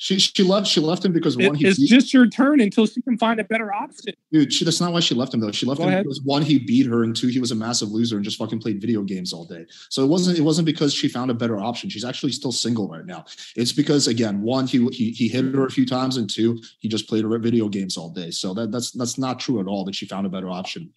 She 0.00 0.20
she 0.20 0.44
left 0.44 0.68
she 0.68 0.78
left 0.80 1.04
him 1.04 1.12
because 1.12 1.36
one 1.36 1.46
It- 1.46 1.56
he 1.56 1.66
it's 1.66 1.76
beat, 1.80 1.88
just 1.88 2.14
your 2.14 2.28
turn 2.28 2.60
until 2.60 2.86
she 2.86 3.02
can 3.02 3.18
find 3.18 3.40
a 3.40 3.44
better 3.44 3.74
option. 3.74 4.14
dude. 4.30 4.52
She, 4.52 4.64
that's 4.64 4.80
not 4.80 4.92
why 4.92 5.00
she 5.00 5.12
left 5.16 5.34
him 5.34 5.40
though. 5.40 5.50
She 5.50 5.66
left 5.66 5.78
Go 5.78 5.84
him 5.86 5.90
ahead. 5.90 6.04
because 6.04 6.22
one 6.22 6.42
he 6.42 6.60
beat 6.60 6.86
her 6.86 7.02
and 7.02 7.16
two 7.16 7.26
he 7.26 7.40
was 7.40 7.50
a 7.50 7.56
massive 7.56 7.88
loser 7.90 8.14
and 8.14 8.24
just 8.24 8.38
fucking 8.38 8.60
played 8.60 8.80
video 8.80 9.02
games 9.02 9.32
all 9.32 9.44
day. 9.44 9.66
So 9.90 10.04
it 10.04 10.06
wasn't 10.06 10.38
it 10.38 10.42
wasn't 10.42 10.66
because 10.66 10.94
she 10.94 11.08
found 11.08 11.32
a 11.32 11.34
better 11.34 11.58
option. 11.58 11.90
She's 11.90 12.04
actually 12.04 12.30
still 12.30 12.52
single 12.52 12.88
right 12.88 13.04
now. 13.04 13.24
It's 13.56 13.72
because 13.72 14.06
again 14.06 14.40
one 14.40 14.68
he 14.68 14.86
he 14.92 15.10
he 15.10 15.26
hit 15.26 15.52
her 15.52 15.66
a 15.66 15.70
few 15.70 15.84
times 15.84 16.16
and 16.16 16.30
two 16.30 16.60
he 16.78 16.88
just 16.88 17.08
played 17.08 17.24
her 17.24 17.38
video 17.40 17.68
games 17.68 17.96
all 17.96 18.10
day. 18.10 18.30
So 18.30 18.54
that 18.54 18.70
that's 18.70 18.92
that's 18.92 19.18
not 19.18 19.40
true 19.40 19.58
at 19.60 19.66
all. 19.66 19.84
That 19.84 19.96
she 19.96 20.06
found 20.06 20.26
a 20.26 20.30
better 20.30 20.48
option. 20.48 20.92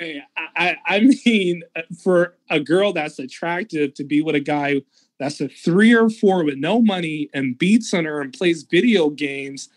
I, 0.00 0.22
I 0.36 0.76
I 0.86 1.00
mean, 1.26 1.62
uh, 1.76 1.82
for 2.02 2.36
a 2.50 2.60
girl 2.60 2.92
that's 2.92 3.18
attractive 3.18 3.94
to 3.94 4.04
be 4.04 4.22
with 4.22 4.34
a 4.34 4.40
guy 4.40 4.82
that's 5.18 5.40
a 5.40 5.48
three 5.48 5.94
or 5.94 6.10
four 6.10 6.44
with 6.44 6.58
no 6.58 6.80
money 6.82 7.28
and 7.32 7.58
beats 7.58 7.94
on 7.94 8.04
her 8.04 8.20
and 8.20 8.32
plays 8.32 8.64
video 8.68 9.10
games, 9.10 9.68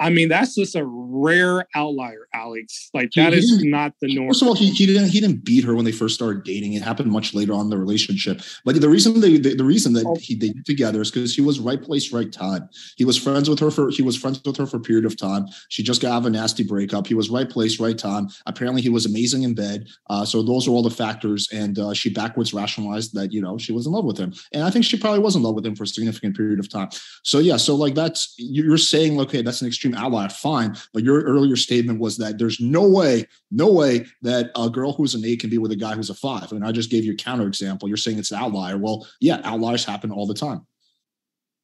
I 0.00 0.10
mean, 0.10 0.28
that's 0.28 0.54
just 0.54 0.76
a 0.76 0.84
rare 0.86 1.66
outlier, 1.74 2.28
Alex. 2.32 2.90
Like 2.94 3.10
He- 3.12 3.20
that 3.20 3.32
he 3.32 3.38
is 3.40 3.50
didn't- 3.58 3.94
the 4.00 4.14
norm. 4.14 4.28
First 4.28 4.42
of 4.42 4.48
all, 4.48 4.54
he, 4.54 4.70
he 4.70 4.86
didn't 4.86 5.08
he 5.08 5.20
didn't 5.20 5.44
beat 5.44 5.64
her 5.64 5.74
when 5.74 5.84
they 5.84 5.92
first 5.92 6.14
started 6.14 6.44
dating. 6.44 6.74
It 6.74 6.82
happened 6.82 7.10
much 7.10 7.34
later 7.34 7.52
on 7.54 7.62
in 7.62 7.70
the 7.70 7.78
relationship. 7.78 8.40
But 8.64 8.80
the 8.80 8.88
reason 8.88 9.20
they 9.20 9.38
the, 9.38 9.54
the 9.54 9.64
reason 9.64 9.92
that 9.94 10.06
he 10.20 10.34
they 10.34 10.50
did 10.50 10.64
together 10.66 11.00
is 11.00 11.10
because 11.10 11.34
he 11.34 11.40
was 11.40 11.58
right 11.58 11.82
place, 11.82 12.12
right 12.12 12.30
time. 12.32 12.68
He 12.96 13.04
was 13.04 13.16
friends 13.16 13.48
with 13.50 13.58
her 13.60 13.70
for 13.70 13.90
he 13.90 14.02
was 14.02 14.16
friends 14.16 14.40
with 14.44 14.56
her 14.56 14.66
for 14.66 14.76
a 14.76 14.80
period 14.80 15.04
of 15.04 15.16
time. 15.16 15.46
She 15.68 15.82
just 15.82 16.00
got 16.00 16.12
out 16.12 16.18
of 16.18 16.26
a 16.26 16.30
nasty 16.30 16.62
breakup. 16.62 17.06
He 17.06 17.14
was 17.14 17.28
right 17.30 17.48
place, 17.48 17.80
right 17.80 17.98
time. 17.98 18.28
Apparently, 18.46 18.82
he 18.82 18.88
was 18.88 19.06
amazing 19.06 19.42
in 19.42 19.54
bed. 19.54 19.88
Uh, 20.10 20.24
so 20.24 20.42
those 20.42 20.68
are 20.68 20.70
all 20.70 20.82
the 20.82 20.90
factors. 20.90 21.48
And 21.52 21.78
uh, 21.78 21.92
she 21.94 22.10
backwards 22.10 22.54
rationalized 22.54 23.14
that 23.14 23.32
you 23.32 23.40
know 23.40 23.58
she 23.58 23.72
was 23.72 23.86
in 23.86 23.92
love 23.92 24.04
with 24.04 24.18
him. 24.18 24.32
And 24.52 24.62
I 24.62 24.70
think 24.70 24.84
she 24.84 24.96
probably 24.96 25.20
was 25.20 25.34
in 25.36 25.42
love 25.42 25.54
with 25.54 25.66
him 25.66 25.74
for 25.74 25.82
a 25.84 25.86
significant 25.88 26.36
period 26.36 26.60
of 26.60 26.68
time. 26.68 26.88
So 27.24 27.38
yeah, 27.40 27.56
so 27.56 27.74
like 27.74 27.94
that's 27.94 28.34
you're 28.38 28.78
saying 28.78 29.18
okay, 29.20 29.42
that's 29.42 29.60
an 29.60 29.66
extreme 29.66 29.87
outlier, 29.94 30.28
fine. 30.28 30.76
But 30.92 31.04
your 31.04 31.22
earlier 31.22 31.56
statement 31.56 32.00
was 32.00 32.16
that 32.18 32.38
there's 32.38 32.60
no 32.60 32.88
way, 32.88 33.26
no 33.50 33.72
way 33.72 34.06
that 34.22 34.50
a 34.56 34.70
girl 34.70 34.92
who's 34.92 35.14
an 35.14 35.24
eight 35.24 35.40
can 35.40 35.50
be 35.50 35.58
with 35.58 35.72
a 35.72 35.76
guy 35.76 35.94
who's 35.94 36.10
a 36.10 36.14
five. 36.14 36.52
And 36.52 36.64
I 36.64 36.72
just 36.72 36.90
gave 36.90 37.04
you 37.04 37.12
a 37.12 37.16
counter 37.16 37.46
example. 37.46 37.88
You're 37.88 37.96
saying 37.96 38.18
it's 38.18 38.30
an 38.30 38.38
outlier. 38.38 38.78
Well, 38.78 39.06
yeah, 39.20 39.40
outliers 39.44 39.84
happen 39.84 40.10
all 40.10 40.26
the 40.26 40.34
time. 40.34 40.66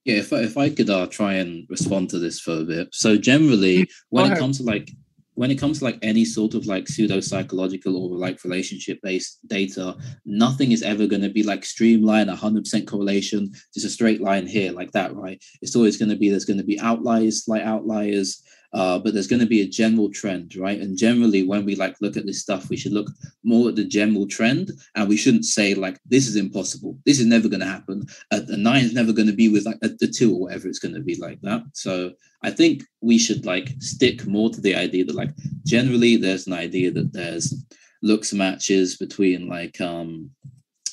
Yeah, 0.04 0.16
if 0.16 0.32
I, 0.32 0.40
if 0.40 0.58
I 0.58 0.68
could 0.68 0.90
uh, 0.90 1.06
try 1.06 1.34
and 1.34 1.66
respond 1.70 2.10
to 2.10 2.18
this 2.18 2.38
for 2.38 2.52
a 2.52 2.64
bit. 2.64 2.88
So 2.92 3.16
generally, 3.16 3.88
when 4.10 4.30
it 4.30 4.38
comes 4.38 4.58
to 4.58 4.64
like 4.64 4.90
when 5.34 5.50
it 5.50 5.58
comes 5.58 5.78
to 5.78 5.84
like 5.84 5.98
any 6.02 6.24
sort 6.24 6.54
of 6.54 6.66
like 6.66 6.88
pseudo 6.88 7.20
psychological 7.20 7.96
or 7.96 8.16
like 8.16 8.42
relationship 8.44 9.00
based 9.02 9.38
data, 9.46 9.96
nothing 10.24 10.72
is 10.72 10.82
ever 10.82 11.06
going 11.06 11.22
to 11.22 11.28
be 11.28 11.42
like 11.42 11.64
streamlined, 11.64 12.30
100% 12.30 12.86
correlation, 12.86 13.52
just 13.72 13.86
a 13.86 13.90
straight 13.90 14.20
line 14.20 14.46
here 14.46 14.72
like 14.72 14.92
that, 14.92 15.14
right? 15.14 15.42
It's 15.60 15.76
always 15.76 15.96
going 15.96 16.10
to 16.10 16.16
be 16.16 16.30
there's 16.30 16.44
going 16.44 16.58
to 16.58 16.64
be 16.64 16.80
outliers, 16.80 17.44
slight 17.44 17.62
outliers. 17.62 18.42
Uh, 18.74 18.98
but 18.98 19.14
there's 19.14 19.28
going 19.32 19.40
to 19.46 19.46
be 19.56 19.62
a 19.62 19.68
general 19.82 20.10
trend, 20.10 20.56
right? 20.56 20.80
And 20.80 20.98
generally, 20.98 21.42
when 21.50 21.64
we 21.64 21.76
like 21.76 21.94
look 22.00 22.16
at 22.16 22.26
this 22.26 22.40
stuff, 22.40 22.68
we 22.68 22.76
should 22.76 22.92
look 22.92 23.08
more 23.44 23.68
at 23.68 23.76
the 23.76 23.84
general 23.84 24.26
trend, 24.26 24.72
and 24.96 25.08
we 25.08 25.16
shouldn't 25.16 25.44
say 25.44 25.74
like 25.74 25.98
this 26.12 26.26
is 26.26 26.36
impossible, 26.36 26.98
this 27.06 27.20
is 27.20 27.26
never 27.26 27.48
going 27.48 27.60
to 27.60 27.66
happen, 27.76 28.04
a, 28.32 28.38
a 28.48 28.56
nine 28.56 28.84
is 28.84 28.92
never 28.92 29.12
going 29.12 29.28
to 29.28 29.32
be 29.42 29.48
with 29.48 29.64
like 29.64 29.78
a, 29.82 29.88
the 29.88 30.08
two 30.08 30.34
or 30.34 30.40
whatever 30.40 30.66
it's 30.68 30.80
going 30.80 30.94
to 30.94 31.00
be 31.00 31.14
like 31.26 31.40
that. 31.42 31.62
So 31.72 32.12
I 32.42 32.50
think 32.50 32.82
we 33.00 33.16
should 33.16 33.46
like 33.46 33.68
stick 33.78 34.26
more 34.26 34.50
to 34.50 34.60
the 34.60 34.74
idea 34.74 35.04
that 35.04 35.14
like 35.22 35.30
generally 35.64 36.16
there's 36.16 36.46
an 36.48 36.52
idea 36.52 36.90
that 36.90 37.12
there's 37.12 37.54
looks 38.02 38.32
matches 38.34 38.96
between 38.98 39.48
like 39.48 39.80
um 39.80 40.30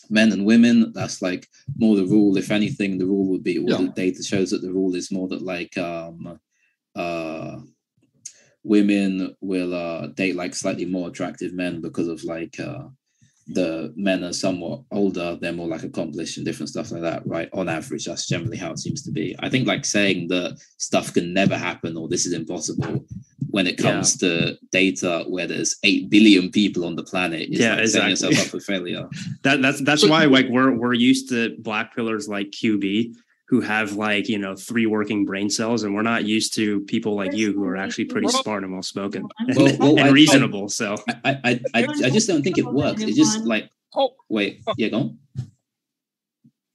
men 0.10 0.32
and 0.32 0.45
women 0.45 0.91
that's 0.94 1.22
like 1.22 1.48
more 1.78 1.95
the 1.95 2.06
rule 2.06 2.38
if 2.38 2.52
anything 2.52 2.98
the 2.98 3.06
rule 3.14 3.28
would 3.32 3.44
be 3.44 3.58
all 3.60 3.70
Yeah. 3.70 3.78
the 3.78 3.88
data 3.90 4.22
shows 4.24 4.52
that 4.52 4.62
the 4.62 4.72
rule 4.72 4.94
is 4.95 5.12
more 5.12 5.28
that 5.30 5.41
like 5.41 5.78
um 5.78 6.40
uh 6.95 7.60
women 8.63 9.35
will 9.41 9.73
uh 9.73 10.07
date 10.07 10.35
like 10.35 10.53
slightly 10.55 10.85
more 10.85 11.09
attractive 11.09 11.53
men 11.53 11.81
because 11.81 12.07
of 12.07 12.23
like 12.23 12.59
uh 12.59 12.83
the 13.47 13.91
men 13.97 14.23
are 14.23 14.31
somewhat 14.31 14.81
older 14.91 15.35
they're 15.41 15.51
more 15.51 15.67
like 15.67 15.83
accomplished 15.83 16.38
and 16.38 16.45
different 16.45 16.69
stuff 16.69 16.91
like 16.91 17.01
that 17.01 17.25
right? 17.25 17.49
On 17.53 17.67
average 17.67 18.05
that's 18.05 18.27
generally 18.27 18.55
how 18.57 18.71
it 18.71 18.79
seems 18.79 19.01
to 19.03 19.11
be. 19.11 19.35
I 19.39 19.49
think 19.49 19.67
like 19.67 19.83
saying 19.83 20.27
that 20.29 20.57
stuff 20.77 21.11
can 21.13 21.33
never 21.33 21.57
happen 21.57 21.97
or 21.97 22.07
this 22.07 22.25
is 22.25 22.33
impossible 22.33 23.03
when 23.49 23.67
it 23.67 23.77
comes 23.77 24.15
to 24.17 24.55
data 24.71 25.25
where 25.27 25.47
there's 25.47 25.75
8 25.83 26.09
billion 26.09 26.51
people 26.51 26.85
on 26.85 26.95
the 26.95 27.03
planet 27.03 27.49
is 27.49 27.59
Yeah, 27.59 27.71
like 27.71 27.79
exactly. 27.81 28.15
setting 28.15 28.29
yourself 28.29 28.45
up 28.45 28.51
for 28.51 28.59
failure. 28.61 29.09
That 29.43 29.61
that's 29.61 29.81
that's 29.81 30.07
why 30.07 30.25
like 30.25 30.47
we're 30.49 30.71
we're 30.71 30.93
used 30.93 31.27
to 31.29 31.55
black 31.59 31.93
pillars 31.95 32.29
like 32.29 32.51
QB 32.51 33.15
who 33.52 33.60
have 33.60 33.91
like 33.98 34.28
you 34.30 34.40
know 34.40 34.56
three 34.56 34.86
working 34.88 35.26
brain 35.26 35.49
cells, 35.49 35.84
and 35.84 35.94
we're 35.94 36.02
not 36.02 36.23
used 36.26 36.53
to 36.56 36.80
people 36.86 37.15
like 37.15 37.34
you 37.34 37.52
who 37.53 37.65
are 37.65 37.76
actually 37.76 38.06
pretty 38.06 38.30
smart 38.30 38.64
and 38.64 38.72
well 38.72 38.82
spoken 38.82 39.28
and, 39.40 39.56
Well, 39.57 39.78
well, 39.78 39.90
and 39.99 40.07
I- 40.07 40.11
reasonable. 40.11 40.69
so. 40.69 40.95
I, 41.26 41.32
I 41.44 41.60
I 41.76 41.88
I 42.06 42.10
just 42.10 42.28
don't 42.30 42.41
think 42.41 42.57
it 42.57 42.65
works. 42.65 43.02
It's 43.03 43.18
just 43.18 43.45
like 43.45 43.69
Oh, 43.94 44.15
wait 44.30 44.61
yeah 44.78 44.88
go 44.88 44.98
on. 44.98 45.19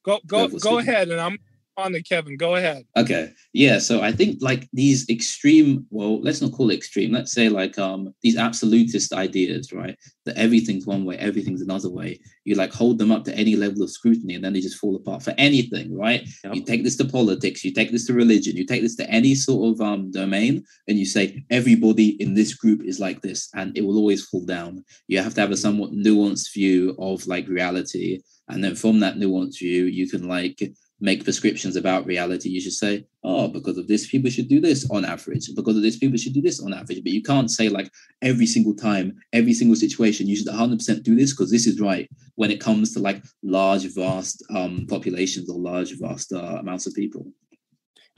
Go 0.05 0.20
go 0.27 0.39
Whoever's 0.40 0.62
go 0.62 0.78
ahead, 0.78 1.09
and 1.09 1.19
I'm 1.20 1.39
on 1.77 1.93
to 1.93 2.03
Kevin. 2.03 2.36
Go 2.36 2.57
ahead. 2.57 2.85
Okay. 2.97 3.32
Yeah. 3.53 3.78
So 3.78 4.03
I 4.03 4.12
think 4.12 4.39
like 4.40 4.69
these 4.73 5.09
extreme, 5.09 5.86
well, 5.90 6.20
let's 6.20 6.40
not 6.40 6.53
call 6.53 6.70
it 6.70 6.77
extreme. 6.77 7.12
Let's 7.12 7.32
say 7.32 7.48
like 7.48 7.78
um 7.78 8.15
these 8.23 8.36
absolutist 8.36 9.12
ideas, 9.12 9.73
right? 9.73 9.97
That 10.24 10.36
everything's 10.36 10.86
one 10.86 11.05
way, 11.05 11.16
everything's 11.19 11.62
another 11.62 11.90
way. 11.90 12.20
You 12.44 12.55
like 12.55 12.73
hold 12.73 12.98
them 12.98 13.12
up 13.12 13.24
to 13.24 13.36
any 13.36 13.57
level 13.57 13.82
of 13.82 13.90
scrutiny 13.90 14.35
and 14.35 14.44
then 14.44 14.53
they 14.53 14.61
just 14.61 14.78
fall 14.78 14.97
apart 14.97 15.23
for 15.23 15.35
anything, 15.39 15.97
right? 15.97 16.27
You 16.53 16.62
take 16.65 16.85
this 16.85 16.97
to 16.97 17.05
politics, 17.05 17.65
you 17.65 17.73
take 17.73 17.90
this 17.90 18.07
to 18.07 18.15
religion, 18.15 18.57
you 18.57 18.66
take 18.66 18.82
this 18.82 18.97
to 18.97 19.11
any 19.11 19.35
sort 19.35 19.74
of 19.74 19.81
um 19.81 20.11
domain, 20.11 20.65
and 20.89 20.98
you 20.98 21.07
say 21.07 21.44
everybody 21.51 22.20
in 22.23 22.35
this 22.35 22.55
group 22.55 22.82
is 22.85 23.01
like 23.01 23.20
this, 23.23 23.48
and 23.55 23.77
it 23.77 23.82
will 23.82 23.97
always 23.97 24.24
fall 24.24 24.44
down. 24.44 24.85
You 25.09 25.20
have 25.20 25.35
to 25.35 25.40
have 25.40 25.51
a 25.51 25.57
somewhat 25.57 25.93
nuanced 25.93 26.53
view 26.55 26.94
of 26.98 27.27
like 27.27 27.48
reality. 27.48 28.20
And 28.48 28.62
then 28.62 28.77
from 28.77 29.01
that 29.01 29.16
nuanced 29.16 29.59
view, 29.59 29.86
you 29.86 30.09
can 30.09 30.28
like 30.28 30.62
make 31.01 31.24
prescriptions 31.24 31.77
about 31.77 32.06
reality, 32.06 32.48
you 32.48 32.60
should 32.60 32.73
say, 32.73 33.06
oh, 33.23 33.48
because 33.48 33.77
of 33.77 33.86
this, 33.86 34.06
people 34.09 34.31
should 34.31 34.48
do 34.48 34.60
this 34.60 34.89
on 34.90 35.05
average. 35.05 35.51
Because 35.55 35.77
of 35.77 35.82
this, 35.82 35.98
people 35.98 36.16
should 36.16 36.32
do 36.32 36.40
this 36.40 36.60
on 36.60 36.73
average. 36.73 37.02
But 37.02 37.12
you 37.12 37.23
can't 37.23 37.51
say 37.51 37.68
like 37.68 37.90
every 38.23 38.47
single 38.47 38.74
time, 38.74 39.14
every 39.32 39.52
single 39.52 39.77
situation, 39.77 40.27
you 40.27 40.36
should 40.36 40.47
100% 40.47 41.02
do 41.02 41.14
this 41.14 41.32
because 41.32 41.51
this 41.51 41.66
is 41.66 41.81
right 41.81 42.09
when 42.36 42.51
it 42.51 42.60
comes 42.60 42.94
to 42.94 43.01
like 43.01 43.23
large, 43.43 43.85
vast 43.94 44.43
um, 44.55 44.86
populations 44.89 45.51
or 45.51 45.59
large, 45.59 45.93
vast 45.98 46.32
uh, 46.32 46.59
amounts 46.60 46.86
of 46.86 46.94
people. 46.94 47.27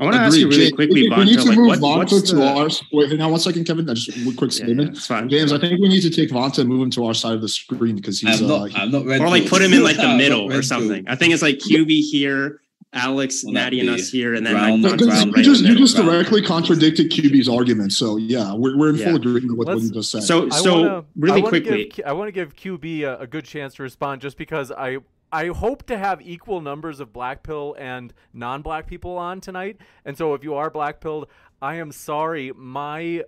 I 0.00 0.05
want 0.05 0.14
to 0.14 0.20
ask 0.20 0.36
you 0.38 0.46
really 0.46 0.66
James, 0.66 0.72
quickly, 0.74 1.10
we, 1.10 1.16
we 1.16 1.24
need 1.24 1.40
to 1.40 1.48
like, 1.48 1.59
move 1.59 1.80
what- 1.80 2.09
Vanta 2.09 2.24
to 2.24 2.36
the- 2.36 2.46
ours. 2.46 2.84
Wait, 2.92 3.10
hang 3.10 3.20
on 3.20 3.32
one 3.32 3.40
second, 3.40 3.64
Kevin. 3.64 3.90
I 3.90 3.94
just 3.94 4.16
a 4.16 4.34
quick 4.36 4.52
statement. 4.52 4.90
it's 4.90 5.06
fine. 5.09 5.28
James, 5.28 5.52
I 5.52 5.59
think 5.59 5.80
we 5.80 5.88
need 5.88 6.02
to 6.02 6.10
take 6.10 6.30
Vanta 6.30 6.59
and 6.60 6.68
move 6.68 6.82
him 6.82 6.90
to 6.90 7.05
our 7.06 7.14
side 7.14 7.34
of 7.34 7.40
the 7.42 7.48
screen 7.48 7.96
because 7.96 8.20
he's 8.20 8.40
I'm 8.40 8.48
uh, 8.48 8.59
not, 8.59 8.78
I'm 8.78 8.90
not 8.92 9.06
ready. 9.06 9.24
or 9.24 9.28
like 9.28 9.48
put 9.48 9.60
him 9.60 9.72
in 9.72 9.82
like 9.82 9.96
the 9.96 10.14
middle 10.16 10.52
or 10.52 10.62
something. 10.62 11.05
I 11.09 11.16
think 11.16 11.34
it's 11.34 11.42
like 11.42 11.56
QB 11.56 11.90
here, 12.02 12.60
Alex, 12.94 13.44
Will 13.44 13.52
Natty, 13.52 13.81
and 13.81 13.90
us 13.90 14.09
here, 14.10 14.35
and 14.35 14.47
then 14.47 14.55
round- 14.55 14.82
like 14.82 14.93
Because 14.93 15.09
Vanta 15.09 15.36
you 15.36 15.43
just 15.43 15.60
in 15.62 15.66
you 15.73 15.77
just 15.77 15.97
directly 15.97 16.40
contradicted 16.43 17.10
QB's 17.10 17.48
argument. 17.48 17.93
So 17.93 18.16
yeah, 18.16 18.55
we're, 18.55 18.78
we're 18.78 18.90
in 18.90 18.97
full 18.98 19.16
agreement 19.16 19.59
with 19.59 19.69
what 19.69 19.77
Let's- 19.77 19.89
you 19.89 19.94
just 19.94 20.10
said. 20.10 20.23
So 20.23 20.47
I 20.47 20.48
so 20.51 20.81
wanna- 20.81 21.05
really 21.16 21.43
I 21.43 21.48
quickly, 21.48 21.85
give, 21.85 21.93
Q- 21.93 22.05
I 22.06 22.12
want 22.12 22.28
to 22.28 22.32
give 22.32 22.56
QB 22.56 23.02
a, 23.02 23.19
a 23.20 23.27
good 23.27 23.44
chance 23.44 23.74
to 23.74 23.82
respond, 23.82 24.23
just 24.23 24.39
because 24.39 24.73
I 24.73 24.98
I 25.31 25.48
hope 25.48 25.85
to 25.89 25.98
have 25.98 26.23
equal 26.23 26.62
numbers 26.62 27.01
of 27.01 27.12
black 27.12 27.43
pill 27.43 27.77
and 27.78 28.15
non-black 28.32 28.86
people 28.86 29.19
on 29.19 29.43
tonight. 29.43 29.77
And 30.06 30.16
so, 30.16 30.32
if 30.32 30.43
you 30.43 30.55
are 30.55 30.70
black 30.70 31.02
pilled, 31.02 31.27
I 31.60 31.74
am 31.74 31.93
sorry. 31.93 32.51
My 32.56 33.24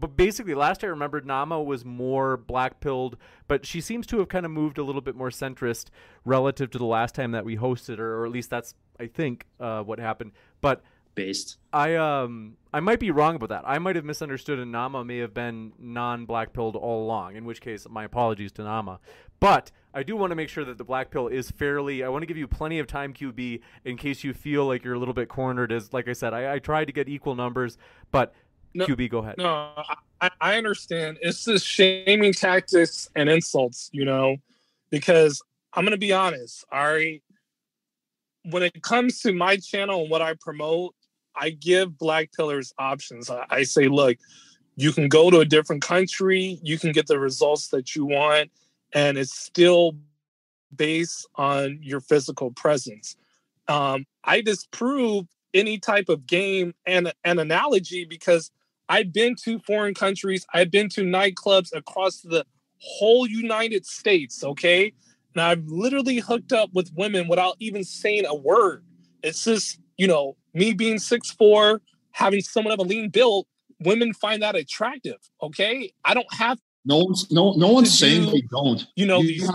but 0.00 0.16
basically, 0.16 0.54
last 0.54 0.82
I 0.82 0.88
remembered, 0.88 1.26
Nama 1.26 1.62
was 1.62 1.84
more 1.84 2.36
black 2.36 2.80
pilled, 2.80 3.16
but 3.48 3.64
she 3.64 3.80
seems 3.80 4.06
to 4.08 4.18
have 4.18 4.28
kind 4.28 4.44
of 4.44 4.52
moved 4.52 4.78
a 4.78 4.82
little 4.82 5.00
bit 5.00 5.14
more 5.14 5.30
centrist 5.30 5.86
relative 6.24 6.70
to 6.70 6.78
the 6.78 6.84
last 6.84 7.14
time 7.14 7.32
that 7.32 7.44
we 7.44 7.56
hosted 7.56 7.98
her, 7.98 8.16
or 8.16 8.26
at 8.26 8.32
least 8.32 8.50
that's 8.50 8.74
I 8.98 9.06
think 9.06 9.46
uh, 9.60 9.82
what 9.82 9.98
happened. 9.98 10.32
But 10.60 10.82
based. 11.16 11.56
I 11.72 11.96
um 11.96 12.56
I 12.72 12.78
might 12.78 13.00
be 13.00 13.10
wrong 13.10 13.34
about 13.34 13.48
that. 13.48 13.64
I 13.66 13.80
might 13.80 13.96
have 13.96 14.04
misunderstood 14.04 14.60
and 14.60 14.70
Nama 14.70 15.04
may 15.04 15.18
have 15.18 15.34
been 15.34 15.72
non-black 15.78 16.52
pilled 16.52 16.76
all 16.76 17.04
along. 17.04 17.34
In 17.34 17.44
which 17.44 17.60
case, 17.60 17.88
my 17.90 18.04
apologies 18.04 18.52
to 18.52 18.62
Nama. 18.62 19.00
But 19.40 19.72
I 19.92 20.02
do 20.02 20.14
want 20.14 20.30
to 20.30 20.36
make 20.36 20.48
sure 20.48 20.64
that 20.64 20.78
the 20.78 20.84
black 20.84 21.10
pill 21.10 21.26
is 21.26 21.50
fairly. 21.50 22.04
I 22.04 22.08
want 22.08 22.22
to 22.22 22.26
give 22.26 22.36
you 22.36 22.46
plenty 22.46 22.78
of 22.78 22.86
time, 22.86 23.12
QB, 23.12 23.60
in 23.84 23.96
case 23.96 24.22
you 24.22 24.34
feel 24.34 24.66
like 24.66 24.84
you're 24.84 24.94
a 24.94 24.98
little 24.98 25.14
bit 25.14 25.28
cornered. 25.28 25.72
As 25.72 25.92
like 25.92 26.06
I 26.06 26.12
said, 26.12 26.32
I, 26.32 26.54
I 26.54 26.58
tried 26.58 26.84
to 26.84 26.92
get 26.92 27.08
equal 27.08 27.34
numbers, 27.34 27.78
but 28.12 28.34
No, 28.74 28.86
QB, 28.86 29.10
go 29.10 29.18
ahead. 29.18 29.36
No, 29.38 29.72
I, 30.20 30.30
I 30.40 30.56
understand. 30.56 31.18
It's 31.20 31.44
just 31.44 31.66
shaming 31.66 32.32
tactics 32.32 33.08
and 33.14 33.28
insults, 33.28 33.90
you 33.92 34.04
know, 34.04 34.36
because 34.90 35.42
I'm 35.72 35.84
going 35.84 35.92
to 35.92 35.98
be 35.98 36.12
honest. 36.12 36.64
All 36.72 36.84
right. 36.84 37.22
When 38.44 38.62
it 38.62 38.82
comes 38.82 39.20
to 39.22 39.32
my 39.32 39.56
channel 39.56 40.02
and 40.02 40.10
what 40.10 40.22
I 40.22 40.34
promote, 40.34 40.94
I 41.34 41.50
give 41.50 41.98
black 41.98 42.32
pillars 42.32 42.72
options. 42.78 43.28
I, 43.28 43.44
I 43.50 43.62
say, 43.64 43.88
look, 43.88 44.16
you 44.76 44.92
can 44.92 45.08
go 45.08 45.30
to 45.30 45.40
a 45.40 45.44
different 45.44 45.82
country, 45.82 46.58
you 46.62 46.78
can 46.78 46.92
get 46.92 47.06
the 47.06 47.18
results 47.18 47.68
that 47.68 47.96
you 47.96 48.04
want, 48.04 48.50
and 48.92 49.18
it's 49.18 49.34
still 49.34 49.96
based 50.74 51.26
on 51.36 51.78
your 51.82 52.00
physical 52.00 52.50
presence. 52.50 53.16
Um, 53.68 54.06
I 54.24 54.42
disprove 54.42 55.26
any 55.54 55.78
type 55.78 56.08
of 56.08 56.26
game 56.26 56.74
and 56.84 57.12
an 57.24 57.38
analogy 57.38 58.04
because 58.04 58.50
I've 58.88 59.12
been 59.12 59.34
to 59.44 59.58
foreign 59.60 59.94
countries, 59.94 60.46
I've 60.52 60.70
been 60.70 60.88
to 60.90 61.02
nightclubs 61.02 61.74
across 61.74 62.20
the 62.20 62.44
whole 62.78 63.26
United 63.26 63.86
States, 63.86 64.44
okay? 64.44 64.92
And 65.34 65.42
I've 65.42 65.64
literally 65.66 66.18
hooked 66.18 66.52
up 66.52 66.70
with 66.72 66.90
women 66.94 67.28
without 67.28 67.56
even 67.58 67.84
saying 67.84 68.26
a 68.26 68.34
word. 68.34 68.84
It's 69.22 69.44
just, 69.44 69.80
you 69.96 70.06
know, 70.06 70.36
me 70.54 70.72
being 70.72 70.96
6'4, 70.96 71.80
having 72.12 72.40
somewhat 72.40 72.74
of 72.74 72.80
a 72.80 72.88
lean 72.88 73.10
build, 73.10 73.46
women 73.80 74.14
find 74.14 74.42
that 74.42 74.54
attractive, 74.54 75.18
okay? 75.42 75.92
I 76.04 76.14
don't 76.14 76.32
have 76.32 76.58
no 76.88 76.98
one's 76.98 77.30
no 77.32 77.52
no 77.54 77.72
one's 77.72 77.98
saying 77.98 78.26
do, 78.26 78.30
they 78.30 78.42
don't. 78.42 78.86
you 78.94 79.06
know, 79.06 79.18
You- 79.20 79.26
these 79.26 79.50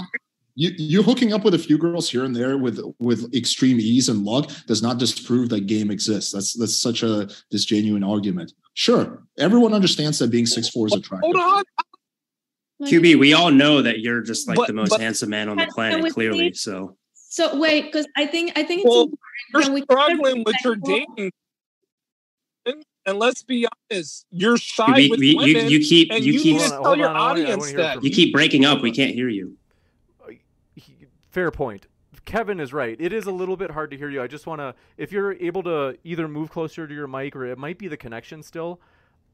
you 0.55 0.71
you 0.77 1.01
hooking 1.01 1.31
up 1.31 1.45
with 1.45 1.53
a 1.53 1.57
few 1.59 1.77
girls 1.77 2.09
here 2.09 2.25
and 2.25 2.35
there 2.35 2.57
with 2.57 2.79
with 2.99 3.33
extreme 3.33 3.79
ease 3.79 4.09
and 4.09 4.25
luck 4.25 4.51
does 4.67 4.81
not 4.81 4.97
disprove 4.97 5.47
that 5.49 5.65
game 5.65 5.89
exists. 5.89 6.31
That's 6.33 6.53
that's 6.53 6.75
such 6.75 7.03
a 7.03 7.29
disgenuine 7.53 8.07
argument. 8.07 8.53
Sure, 8.73 9.23
everyone 9.38 9.73
understands 9.73 10.19
that 10.19 10.31
being 10.31 10.45
six 10.45 10.69
four 10.69 10.88
is 10.88 10.93
attractive. 10.93 11.31
hold 11.34 11.35
on. 11.35 11.64
QB, 12.88 13.19
we 13.19 13.34
all 13.34 13.52
know 13.52 13.81
that 13.81 13.99
you're 13.99 14.22
just 14.22 14.48
like 14.48 14.56
But- 14.57 14.68
the 14.68 14.73
most 14.73 14.89
but- 14.89 15.02
handsome 15.02 15.30
man 15.30 15.49
on 15.49 15.57
the 15.57 15.64
Can- 15.64 15.68
can 15.69 15.73
planet, 15.76 16.03
we 16.03 16.10
clearly. 16.10 16.49
please- 16.49 16.61
So 16.61 16.98
So 17.14 17.57
wait, 17.60 17.85
because 17.85 18.07
I 18.18 18.26
think 18.26 18.52
I 18.57 18.64
think 18.64 18.81
it's 18.81 18.89
Well, 18.89 19.03
important. 19.03 19.19
You're 19.53 19.73
we- 19.73 19.81
struggling 19.84 20.43
with 20.45 20.56
your 20.64 20.76
dating. 20.77 21.31
And, 22.65 22.84
and 23.06 23.19
let's 23.19 23.43
be 23.43 23.68
honest, 23.91 24.26
you're 24.31 24.57
shy 24.57 24.85
QB, 24.85 25.10
with 25.11 25.19
you, 25.22 25.30
you, 25.30 25.38
women. 25.56 25.69
you 25.69 25.80
keep 25.80 26.11
and 26.11 26.23
you 26.23 26.34
you 26.34 26.39
keep 26.39 26.53
need 26.57 26.61
Hold 26.61 26.72
tell 26.72 26.88
on, 26.93 26.99
your 26.99 27.10
on, 27.10 27.15
I 27.15 27.19
wanna- 27.19 27.39
I 27.39 27.43
audience 27.53 27.72
that. 27.73 28.03
you 28.03 28.10
keep 28.11 28.34
breaking 28.34 28.65
up. 28.65 28.81
We 28.81 28.91
can't 28.91 29.14
hear 29.14 29.30
you. 29.30 29.57
Uh, 30.27 30.31
fair 31.30 31.52
point. 31.52 31.88
Kevin 32.26 32.60
is 32.60 32.72
right. 32.73 32.95
It 32.99 33.14
is 33.14 33.26
a 33.26 33.31
little 33.31 33.57
bit 33.57 33.72
hard 33.72 33.91
to 33.91 33.98
hear 33.98 34.10
you. 34.10 34.22
I 34.22 34.27
just 34.27 34.45
want 34.48 34.60
to, 34.60 34.76
if 34.98 35.11
you're 35.11 35.34
able 35.34 35.64
to 35.64 35.98
either 36.03 36.27
move 36.27 36.52
closer 36.52 36.88
to 36.88 36.93
your 36.93 37.07
mic 37.07 37.35
or 37.35 37.45
it 37.45 37.57
might 37.57 37.77
be 37.77 37.88
the 37.88 37.98
connection 37.98 38.43
still, 38.43 38.80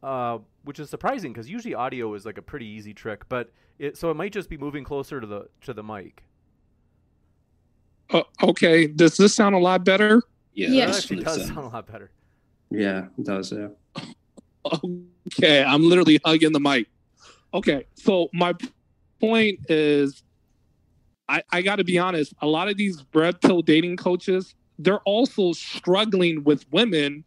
uh, 0.04 0.38
which 0.64 0.80
is 0.80 0.90
surprising 0.90 1.34
because 1.34 1.50
usually 1.50 1.74
audio 1.76 2.14
is 2.14 2.26
like 2.26 2.38
a 2.38 2.42
pretty 2.42 2.66
easy 2.66 2.94
trick. 2.94 3.28
But 3.30 3.52
it 3.80 3.98
so 3.98 4.10
it 4.10 4.16
might 4.16 4.32
just 4.32 4.50
be 4.50 4.58
moving 4.58 4.84
closer 4.84 5.20
to 5.20 5.28
the 5.28 5.48
to 5.62 5.74
the 5.74 5.84
mic. 5.84 6.24
Uh, 8.10 8.24
okay, 8.42 8.88
does 8.88 9.18
this 9.18 9.36
sound 9.36 9.54
a 9.54 9.60
lot 9.60 9.84
better? 9.84 10.22
Yeah, 10.54 10.70
That 10.70 10.86
that's 10.88 10.98
actually 11.00 11.24
does 11.24 11.36
sounds. 11.38 11.48
sound 11.50 11.60
a 11.60 11.70
lot 11.70 11.88
better. 11.92 12.10
Yeah, 12.72 13.08
it 13.18 13.26
does. 13.26 13.52
Yeah. 13.52 13.68
Okay, 15.28 15.64
I'm 15.64 15.84
literally 15.88 16.20
hugging 16.26 16.52
the 16.54 16.60
mic. 16.60 16.88
Okay, 17.54 17.86
so 17.96 18.30
my 18.34 18.54
point 19.20 19.60
is, 19.70 20.24
I, 21.30 21.44
I 21.52 21.62
got 21.62 21.78
to 21.78 21.84
be 21.84 21.98
honest. 21.98 22.34
A 22.42 22.48
lot 22.48 22.70
of 22.70 22.78
these 22.78 23.04
red 23.14 23.42
pill 23.42 23.62
dating 23.62 23.98
coaches, 23.98 24.56
they're 24.80 25.00
also 25.00 25.54
struggling 25.54 26.44
with 26.44 26.66
women 26.72 27.24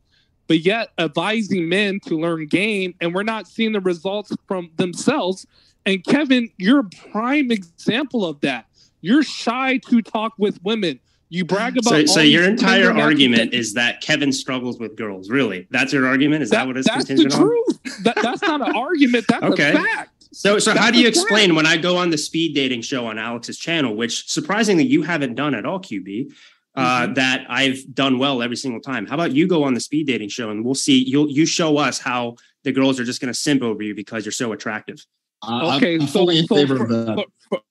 but 0.51 0.65
yet 0.65 0.89
advising 0.99 1.69
men 1.69 2.01
to 2.01 2.19
learn 2.19 2.45
game, 2.47 2.93
and 3.01 3.15
we're 3.15 3.23
not 3.23 3.47
seeing 3.47 3.71
the 3.71 3.79
results 3.79 4.33
from 4.49 4.69
themselves. 4.79 5.47
And 5.87 6.05
Kevin, 6.05 6.51
you're 6.59 6.81
a 6.81 7.11
prime 7.13 7.53
example 7.53 8.25
of 8.27 8.41
that. 8.41 8.67
You're 9.01 9.23
shy 9.23 9.79
to 9.89 10.03
talk 10.03 10.33
with 10.39 10.61
women. 10.65 10.99
You 11.29 11.45
brag 11.45 11.75
about. 11.79 11.85
So, 11.91 12.05
so 12.07 12.21
your 12.21 12.43
entire 12.43 12.91
argument 12.91 13.55
is 13.55 13.75
that 13.75 14.01
Kevin 14.01 14.33
struggles 14.33 14.81
with 14.81 14.97
girls. 14.97 15.31
Really, 15.31 15.69
that's 15.71 15.93
your 15.93 16.09
argument? 16.09 16.43
Is 16.43 16.51
that, 16.51 16.67
what 16.67 16.77
it's 16.77 16.89
That's 16.89 17.05
the 17.05 17.15
contingent 17.15 17.41
on? 17.41 17.47
truth. 17.47 18.03
That, 18.03 18.17
that's 18.21 18.43
not 18.43 18.61
an 18.69 18.75
argument. 18.75 19.27
That's 19.29 19.45
Okay. 19.45 19.71
a 19.71 19.75
fact. 19.75 20.10
So, 20.33 20.59
so 20.59 20.75
how 20.77 20.91
do 20.91 20.99
you 20.99 21.09
a 21.09 21.13
fact. 21.13 21.17
explain 21.17 21.55
when 21.55 21.67
I 21.67 21.77
go 21.77 21.97
on 21.97 22.11
the 22.11 22.19
speed 22.19 22.55
dating 22.55 22.83
show 22.83 23.07
on 23.07 23.19
Alex's 23.19 23.59
channel, 23.59 23.95
which 23.97 24.29
surprisingly 24.31 24.85
you 24.87 25.03
haven't 25.03 25.35
done 25.35 25.55
at 25.55 25.67
all, 25.67 25.81
QB, 25.81 26.33
uh, 26.77 26.81
Mm-hmm. 27.03 27.15
that 27.15 27.45
I've 27.49 27.83
done 27.95 28.19
well 28.19 28.41
every 28.43 28.55
single 28.57 28.81
time? 28.81 29.07
How 29.07 29.15
about 29.15 29.33
you 29.33 29.49
go 29.49 29.65
on 29.65 29.75
the 29.75 29.81
speed 29.81 30.07
dating 30.07 30.29
show 30.29 30.51
and 30.51 30.65
we'll 30.65 30.77
see 30.77 31.03
you'll 31.05 31.29
you 31.29 31.45
show 31.47 31.79
us 31.79 31.99
how 31.99 32.37
the 32.63 32.71
girls 32.71 33.01
are 33.01 33.05
just 33.05 33.21
going 33.21 33.33
to 33.33 33.39
simp 33.39 33.63
over 33.63 33.83
you 33.83 33.95
because 33.95 34.25
you're 34.25 34.31
so 34.33 34.53
attractive. 34.53 35.05
I- 35.43 35.77
Okay, 35.79 35.95
I'm 35.97 36.03
so, 36.07 36.21
fully 36.21 36.39
in 36.39 36.47
so 36.47 36.55
favor 36.55 36.77
fir- 36.77 36.83
of 36.85 36.89
that. 36.91 37.17
fir- 37.17 37.57
fir- 37.57 37.63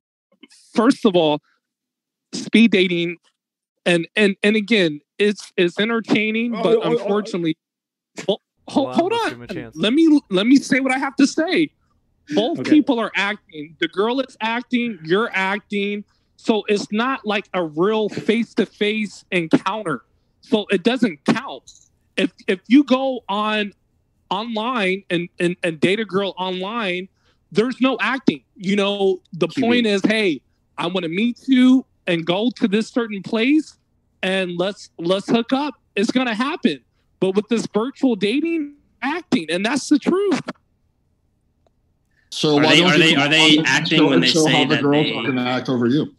first 0.74 1.06
of 1.06 1.16
all, 1.16 1.40
speed 2.34 2.72
dating, 2.72 3.18
and 3.86 4.06
and 4.18 4.36
and 4.44 4.58
again, 4.58 5.00
it's 5.18 5.54
it's 5.56 5.80
entertaining, 5.80 6.56
Oh, 6.56 6.64
but 6.64 6.76
oh, 6.78 6.82
oh, 6.82 6.84
oh. 6.84 6.92
unfortunately, 6.98 7.58
well, 8.28 8.42
hold, 8.68 8.96
hold 8.96 9.12
let's 9.14 9.30
give 9.30 9.34
him 9.50 9.64
a 9.64 9.66
on. 9.68 9.72
Let 9.76 9.94
me 9.94 10.20
let 10.30 10.46
me 10.46 10.58
say 10.58 10.82
what 10.82 10.92
I 10.92 10.98
have 10.98 11.16
to 11.16 11.26
say. 11.28 11.70
Both 12.36 12.60
Okay. 12.60 12.70
people 12.70 13.00
are 13.00 13.12
acting. 13.16 13.76
The 13.80 13.88
girl 13.88 14.20
is 14.20 14.38
acting. 14.42 15.00
You're 15.04 15.30
acting. 15.34 16.04
So 16.36 16.64
it's 16.68 16.88
not 16.92 17.26
like 17.26 17.50
a 17.54 17.64
real 17.64 18.10
face 18.10 18.54
to 18.56 18.66
face 18.66 19.26
encounter. 19.32 20.02
So 20.42 20.66
it 20.70 20.84
doesn't 20.84 21.26
count. 21.26 21.70
If 22.18 22.32
if 22.48 22.60
you 22.68 22.84
go 22.84 23.22
on 23.30 23.74
online 24.30 25.04
and, 25.10 25.28
and 25.40 25.56
and 25.64 25.80
date 25.80 26.00
a 26.00 26.06
girl 26.06 26.34
online, 26.38 27.08
there's 27.52 27.82
no 27.82 27.98
acting. 28.00 28.44
You 28.56 28.76
know, 28.76 29.22
the 29.34 29.48
QB. 29.48 29.62
point 29.62 29.86
is, 29.88 30.02
hey, 30.06 30.42
I 30.78 30.88
want 30.88 31.04
to 31.04 31.10
meet 31.10 31.40
you 31.48 31.86
and 32.08 32.26
go 32.26 32.52
to 32.58 32.68
this 32.68 32.90
certain 32.90 33.22
place 33.22 33.78
and 34.22 34.58
let's 34.58 34.90
let's 34.98 35.28
hook 35.30 35.52
up. 35.54 35.74
It's 35.96 36.12
gonna 36.12 36.36
happen. 36.36 36.80
But 37.20 37.36
with 37.36 37.48
this 37.50 37.68
virtual 37.74 38.16
dating, 38.16 38.76
acting, 39.02 39.48
and 39.50 39.66
that's 39.66 39.90
the 39.90 40.00
truth. 40.00 40.40
So 42.40 42.58
Are 42.58 42.64
why 42.64 42.70
they- 42.76 42.80
don't 42.80 42.92
are 42.92 42.94
you 42.96 43.00
they- 43.04 43.16
are 43.18 43.28
they 43.28 43.58
acting 43.66 44.06
when 44.06 44.22
they 44.22 44.28
say 44.30 44.50
how 44.50 44.64
the 44.64 44.76
that 44.76 44.82
girls 44.82 45.06
they- 45.08 45.14
are 45.14 45.24
going 45.24 45.36
to 45.36 45.42
act 45.42 45.68
over 45.68 45.88
you? 45.88 46.16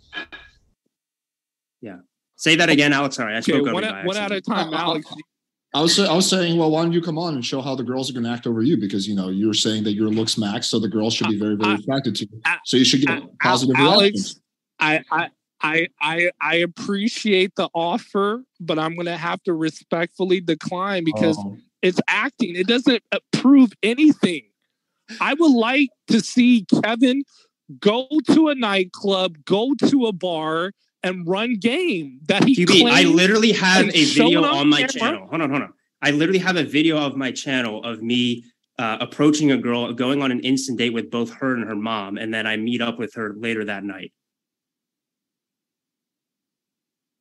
Yeah. 1.80 2.00
Say 2.36 2.56
that 2.56 2.68
again, 2.68 2.92
Alex. 2.92 3.16
Sorry, 3.16 3.32
I 3.34 3.38
Okay, 3.38 3.52
spoke 3.52 3.62
over 3.62 3.72
one 3.72 3.84
at, 3.84 4.04
one 4.04 4.16
at 4.18 4.30
a 4.30 4.42
time, 4.42 4.74
Alex. 4.74 5.06
I 5.74 5.80
was 5.80 5.98
I 5.98 6.12
was 6.12 6.28
saying, 6.28 6.58
well, 6.58 6.70
why 6.70 6.82
don't 6.82 6.92
you 6.92 7.00
come 7.00 7.16
on 7.16 7.34
and 7.36 7.42
show 7.44 7.62
how 7.62 7.74
the 7.74 7.84
girls 7.84 8.10
are 8.10 8.12
going 8.12 8.24
to 8.24 8.30
act 8.30 8.46
over 8.46 8.60
you? 8.60 8.76
Because 8.76 9.08
you 9.08 9.14
know 9.14 9.30
you're 9.30 9.54
saying 9.54 9.84
that 9.84 9.92
your 9.94 10.08
looks 10.10 10.36
max, 10.36 10.66
so 10.66 10.78
the 10.78 10.88
girls 10.88 11.14
should 11.14 11.28
be 11.28 11.38
very, 11.38 11.56
very 11.56 11.70
uh, 11.70 11.76
uh, 11.76 11.78
attracted 11.78 12.16
to 12.16 12.26
you. 12.30 12.40
Uh, 12.44 12.56
so 12.66 12.76
you 12.76 12.84
should 12.84 13.00
get 13.00 13.22
positive 13.40 13.76
reactions. 13.78 14.40
Alex, 14.78 15.04
I, 15.10 15.16
I, 15.22 15.28
I, 15.62 15.88
I, 16.02 16.30
I 16.40 16.54
appreciate 16.56 17.54
the 17.56 17.70
offer, 17.72 18.42
but 18.60 18.78
I'm 18.78 18.94
gonna 18.94 19.16
have 19.16 19.42
to 19.44 19.54
respectfully 19.54 20.40
decline 20.42 21.04
because 21.04 21.38
Oh. 21.38 21.56
it's 21.80 22.00
acting. 22.08 22.56
It 22.56 22.66
doesn't 22.66 23.02
uh, 23.12 23.20
prove 23.32 23.70
anything. 23.82 24.42
I 25.20 25.34
would 25.34 25.52
like 25.52 25.90
to 26.08 26.20
see 26.20 26.66
Kevin 26.82 27.24
go 27.78 28.06
to 28.32 28.48
a 28.48 28.54
nightclub, 28.54 29.44
go 29.44 29.74
to 29.86 30.06
a 30.06 30.12
bar, 30.12 30.72
and 31.02 31.26
run 31.26 31.54
game 31.54 32.20
that 32.26 32.44
he 32.44 32.54
QB, 32.66 32.90
I 32.90 33.04
literally 33.04 33.52
have 33.52 33.88
a 33.88 34.04
video 34.04 34.44
on 34.44 34.68
my 34.68 34.78
camera. 34.80 34.92
channel. 34.92 35.26
Hold 35.28 35.42
on, 35.42 35.50
hold 35.50 35.62
on. 35.62 35.72
I 36.02 36.10
literally 36.10 36.38
have 36.40 36.56
a 36.56 36.64
video 36.64 36.98
of 36.98 37.16
my 37.16 37.30
channel 37.32 37.82
of 37.84 38.02
me 38.02 38.44
uh, 38.78 38.98
approaching 39.00 39.50
a 39.52 39.56
girl, 39.56 39.92
going 39.92 40.22
on 40.22 40.30
an 40.30 40.40
instant 40.40 40.78
date 40.78 40.90
with 40.94 41.10
both 41.10 41.30
her 41.34 41.54
and 41.54 41.64
her 41.64 41.76
mom, 41.76 42.16
and 42.16 42.32
then 42.32 42.46
I 42.46 42.56
meet 42.56 42.80
up 42.80 42.98
with 42.98 43.14
her 43.14 43.34
later 43.36 43.64
that 43.66 43.84
night. 43.84 44.12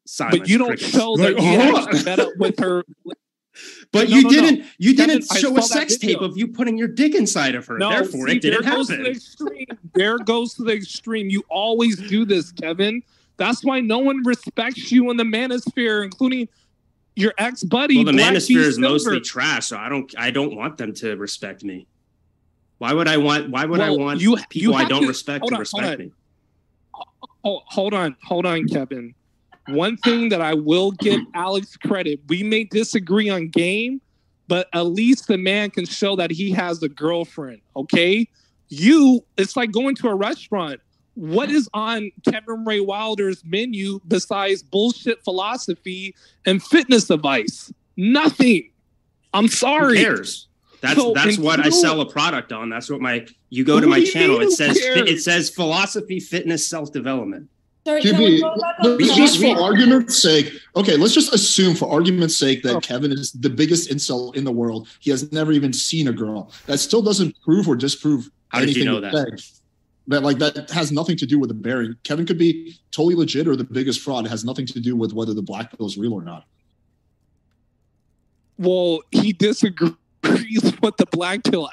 Silence, 0.06 0.40
But 0.40 0.50
you 0.50 0.58
don't 0.58 0.68
crickets. 0.70 0.90
show 0.92 1.16
that 1.18 1.36
Like, 1.38 1.96
you 1.98 2.04
met 2.06 2.20
up 2.20 2.30
with 2.38 2.60
her. 2.60 2.84
But 3.92 4.10
No, 4.10 4.16
you 4.18 4.24
no, 4.24 4.30
no. 4.30 4.36
didn't. 4.42 4.66
You 4.78 4.96
Kevin, 4.96 5.20
didn't 5.20 5.38
show 5.38 5.58
a 5.58 5.62
sex 5.62 5.98
tape 5.98 6.22
of 6.22 6.38
you 6.38 6.48
putting 6.48 6.78
your 6.78 6.88
dick 6.88 7.16
inside 7.16 7.56
of 7.56 7.66
her. 7.68 7.78
No, 7.78 7.90
Therefore, 7.90 8.28
see, 8.30 8.36
it 8.38 8.42
didn't 8.42 8.64
there 8.64 8.72
goes 8.76 8.88
to 8.88 8.94
the 8.94 8.98
happen. 9.00 9.12
extreme. 9.12 9.66
There 9.96 10.18
goes 10.20 10.54
to 10.56 10.64
the 10.64 10.74
extreme. 10.74 11.30
You 11.30 11.44
always 11.50 11.98
do 11.98 12.24
this, 12.26 12.52
Kevin. 12.52 13.02
That's 13.38 13.64
why 13.64 13.80
no 13.80 13.98
one 14.00 14.22
respects 14.24 14.92
you 14.92 15.10
in 15.12 15.18
the 15.18 15.24
manosphere, 15.24 16.04
including 16.04 16.48
your 17.16 17.34
ex 17.38 17.64
buddy. 17.64 17.96
Well, 18.04 18.06
the 18.14 18.22
manosphere 18.22 18.58
is 18.60 18.78
mostly 18.78 19.20
trash, 19.22 19.68
so 19.68 19.78
I 19.78 19.90
don't. 19.90 20.14
I 20.18 20.30
don't 20.32 20.56
want 20.56 20.78
them 20.78 20.94
to 20.96 21.16
respect 21.16 21.64
me. 21.64 21.88
Why 22.78 22.94
would 22.94 23.08
I 23.08 23.18
want? 23.18 23.50
Why 23.50 23.66
would 23.66 23.80
I 23.82 23.90
want 23.90 24.22
you- 24.22 24.38
people 24.50 24.74
you 24.74 24.78
I 24.78 24.86
don't 24.86 25.02
to- 25.02 25.08
respect 25.08 25.48
to 25.48 25.54
on, 25.56 25.60
respect 25.60 26.00
me? 26.00 26.12
Oh, 27.44 27.62
hold 27.66 27.94
on, 27.94 28.16
hold 28.24 28.46
on, 28.46 28.68
Kevin. 28.68 29.16
One 29.72 29.98
thing 29.98 30.30
that 30.30 30.42
I 30.42 30.54
will 30.54 30.92
give 30.92 31.20
Alex 31.34 31.78
credit: 31.78 32.20
we 32.28 32.44
may 32.44 32.64
disagree 32.64 33.30
on 33.30 33.50
game, 33.50 34.02
but 34.48 34.68
at 34.74 34.88
least 34.88 35.28
the 35.28 35.38
man 35.38 35.70
can 35.70 35.86
show 35.86 36.16
that 36.16 36.32
he 36.32 36.52
has 36.52 36.82
a 36.84 36.90
girlfriend. 36.90 37.62
Okay, 37.76 38.28
you. 38.70 39.24
It's 39.38 39.56
like 39.56 39.72
going 39.72 39.96
to 39.98 40.10
a 40.10 40.16
restaurant. 40.16 40.82
What 41.16 41.50
is 41.50 41.68
on 41.74 42.12
Kevin 42.30 42.64
Ray 42.64 42.80
Wilder's 42.80 43.44
menu 43.44 44.00
besides 44.08 44.64
bullshit 44.64 45.24
philosophy 45.24 46.16
and 46.46 46.64
fitness 46.64 47.10
advice? 47.10 47.74
Nothing. 47.98 48.70
I'm 49.34 49.50
sorry. 49.50 49.98
Who 49.98 50.04
cares? 50.06 50.48
That's 50.82 50.96
So, 50.96 51.14
that's 51.14 51.38
what 51.38 51.60
I 51.60 51.70
sell 51.70 52.00
a 52.02 52.10
product 52.10 52.52
on. 52.52 52.70
That's 52.70 52.90
what 52.90 53.02
my 53.02 53.28
you 53.50 53.66
go 53.66 53.80
to 53.80 53.88
my 53.88 54.04
channel. 54.04 54.40
It 54.40 54.52
says 54.52 54.80
cares? 54.80 55.10
it 55.10 55.22
says 55.22 55.50
philosophy, 55.50 56.20
fitness, 56.20 56.68
self 56.68 56.92
development. 56.92 57.50
Sorry, 57.86 58.02
can 58.02 58.18
we 58.18 58.40
QB, 58.40 58.42
go 58.42 58.62
back 58.62 58.76
on 58.80 58.98
let's 58.98 59.16
just 59.16 59.40
for 59.40 59.60
argument's 59.60 60.22
sake, 60.22 60.52
okay, 60.76 60.98
let's 60.98 61.14
just 61.14 61.34
assume 61.34 61.76
for 61.76 61.90
argument's 61.90 62.38
sake 62.38 62.62
that 62.64 62.76
oh. 62.76 62.82
Kevin 62.82 63.12
is 63.12 63.32
the 63.32 63.50
biggest 63.50 63.90
incel 63.90 64.36
in 64.36 64.44
the 64.44 64.52
world. 64.52 64.88
He 65.00 65.10
has 65.12 65.32
never 65.32 65.52
even 65.52 65.74
seen 65.74 66.08
a 66.08 66.12
girl. 66.12 66.52
That 66.66 66.80
still 66.80 67.02
doesn't 67.02 67.42
prove 67.42 67.68
or 67.68 67.76
disprove 67.76 68.30
How 68.50 68.60
did 68.60 68.76
you 68.76 68.84
anything 68.84 68.94
know 68.94 69.02
that? 69.02 69.42
That 70.08 70.24
like 70.24 70.40
that 70.40 70.70
has 70.72 70.92
nothing 70.92 71.18
to 71.18 71.26
do 71.26 71.40
with 71.40 71.50
the 71.50 71.54
bearing. 71.56 71.96
Kevin 72.04 72.26
could 72.26 72.38
be 72.38 72.78
totally 72.92 73.16
legit 73.16 73.48
or 73.48 73.56
the 73.56 73.64
biggest 73.64 74.02
fraud. 74.02 74.26
It 74.26 74.30
has 74.30 74.44
nothing 74.44 74.66
to 74.68 74.80
do 74.80 74.96
with 74.96 75.14
whether 75.14 75.34
the 75.34 75.42
black 75.42 75.76
pill 75.76 75.86
is 75.86 75.98
real 75.98 76.14
or 76.14 76.24
not. 76.24 76.46
well, 78.60 79.02
he 79.12 79.34
disagrees 79.34 79.96
with 80.82 80.98
the 80.98 81.08
black 81.12 81.44
pill, 81.44 81.70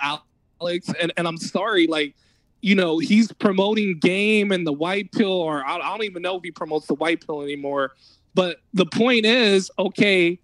Alex, 0.61 0.89
and 1.01 1.12
and 1.16 1.28
I'm 1.28 1.37
sorry, 1.37 1.87
like, 1.87 2.15
you 2.61 2.74
know, 2.74 2.99
he's 2.99 3.31
promoting 3.33 3.99
game 3.99 4.53
and 4.53 4.66
the 4.66 4.73
white 4.73 5.12
pill, 5.12 5.33
or 5.33 5.65
I, 5.66 5.78
don't 5.78 6.05
even 6.05 6.23
know 6.23 6.37
if 6.37 6.43
he 6.43 6.51
promotes 6.51 6.87
the 6.87 6.95
white 6.95 7.24
pill 7.24 7.43
anymore. 7.43 7.93
But 8.35 8.59
the 8.74 8.87
point 8.87 9.24
is, 9.24 9.70
okay, 9.78 10.39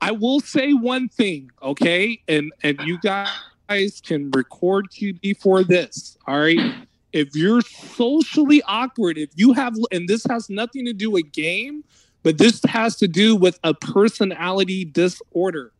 I 0.00 0.12
will 0.12 0.40
say 0.40 0.72
one 0.72 1.08
thing, 1.08 1.50
okay, 1.62 2.20
and 2.28 2.52
and 2.62 2.80
you 2.82 2.98
guys 3.00 4.00
can 4.02 4.30
record 4.30 4.90
QB 4.90 5.40
for 5.40 5.64
this, 5.64 6.16
all 6.26 6.40
right. 6.40 6.74
If 7.12 7.34
you're 7.34 7.62
socially 7.62 8.62
awkward, 8.66 9.16
if 9.16 9.30
you 9.36 9.54
have, 9.54 9.74
and 9.90 10.06
this 10.06 10.24
has 10.28 10.50
nothing 10.50 10.84
to 10.84 10.92
do 10.92 11.10
with 11.10 11.32
game, 11.32 11.82
but 12.22 12.36
this 12.36 12.60
has 12.64 12.96
to 12.96 13.08
do 13.08 13.34
with 13.34 13.58
a 13.64 13.72
personality 13.72 14.84
disorder 14.84 15.72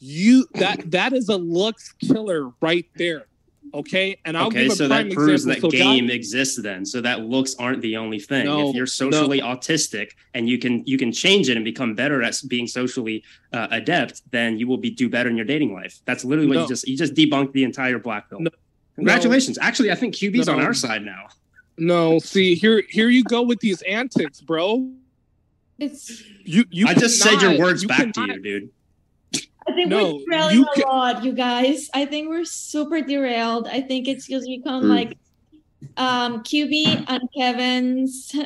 you 0.00 0.46
that 0.54 0.90
that 0.90 1.12
is 1.12 1.28
a 1.28 1.36
looks 1.36 1.92
killer 2.00 2.50
right 2.60 2.86
there 2.96 3.27
okay 3.74 4.18
and 4.24 4.36
i'll 4.36 4.48
okay, 4.48 4.64
give 4.64 4.72
a 4.72 4.76
so 4.76 4.88
prime 4.88 5.08
that 5.08 5.14
proves 5.14 5.44
example 5.46 5.70
that 5.70 5.76
so 5.76 5.82
game 5.82 6.08
John- 6.08 6.14
exists 6.16 6.60
then. 6.62 6.84
So 6.84 7.00
that 7.00 7.20
looks 7.20 7.54
aren't 7.56 7.82
the 7.82 7.96
only 7.96 8.18
thing. 8.18 8.46
No, 8.46 8.68
if 8.68 8.74
you're 8.74 8.82
no. 8.82 8.86
socially 8.86 9.40
autistic 9.40 10.10
and 10.34 10.48
you 10.48 10.58
can 10.58 10.82
you 10.86 10.98
can 10.98 11.12
change 11.12 11.48
it 11.48 11.56
and 11.56 11.64
become 11.64 11.94
better 11.94 12.22
at 12.22 12.34
being 12.48 12.66
socially 12.66 13.24
uh, 13.52 13.68
adept, 13.70 14.22
then 14.30 14.58
you 14.58 14.66
will 14.66 14.78
be 14.78 14.90
do 14.90 15.08
better 15.08 15.28
in 15.30 15.36
your 15.36 15.46
dating 15.46 15.72
life. 15.72 15.98
That's 16.04 16.24
literally 16.24 16.48
what 16.48 16.54
No. 16.54 16.62
you 16.62 16.68
just 16.68 16.88
you 16.88 16.96
just 16.96 17.14
debunked 17.14 17.52
the 17.52 17.64
entire 17.64 17.98
black 17.98 18.28
pill. 18.30 18.40
Congratulations. 18.96 19.58
Actually, 19.58 19.92
I 19.92 19.94
think 19.94 20.14
QB's 20.14 20.48
on 20.48 20.60
our 20.60 20.74
side 20.74 21.04
now. 21.04 21.26
no 21.76 22.18
see 22.18 22.54
here 22.56 22.82
here 22.88 23.08
you 23.08 23.22
go 23.24 23.40
with 23.42 23.60
these 23.60 23.80
antics 23.82 24.40
bro 24.40 24.90
It's. 25.78 26.24
you 26.44 26.64
you 26.70 26.86
I 26.88 26.94
just 26.94 27.20
said 27.20 27.40
your 27.40 27.56
words 27.58 27.82
you 27.82 27.88
back 27.88 28.12
to 28.12 28.20
you, 28.26 28.42
dude. 28.42 28.70
I 29.68 29.72
think 29.74 29.88
No, 29.88 30.14
we're 30.14 30.24
derailing 30.30 30.56
you 30.56 30.66
a 30.66 30.80
ca- 30.82 30.88
lot, 30.88 31.24
you 31.24 31.32
guys. 31.32 31.88
I 31.94 32.06
think 32.06 32.28
we're 32.28 32.44
super 32.44 33.00
derailed. 33.02 33.68
I 33.68 33.80
think 33.82 34.08
it's 34.08 34.26
just 34.26 34.46
become 34.46 34.84
Mm. 34.84 34.88
like 34.88 35.18
um 35.96 36.42
QB 36.42 37.04
and 37.08 37.22
Kevin's. 37.36 38.32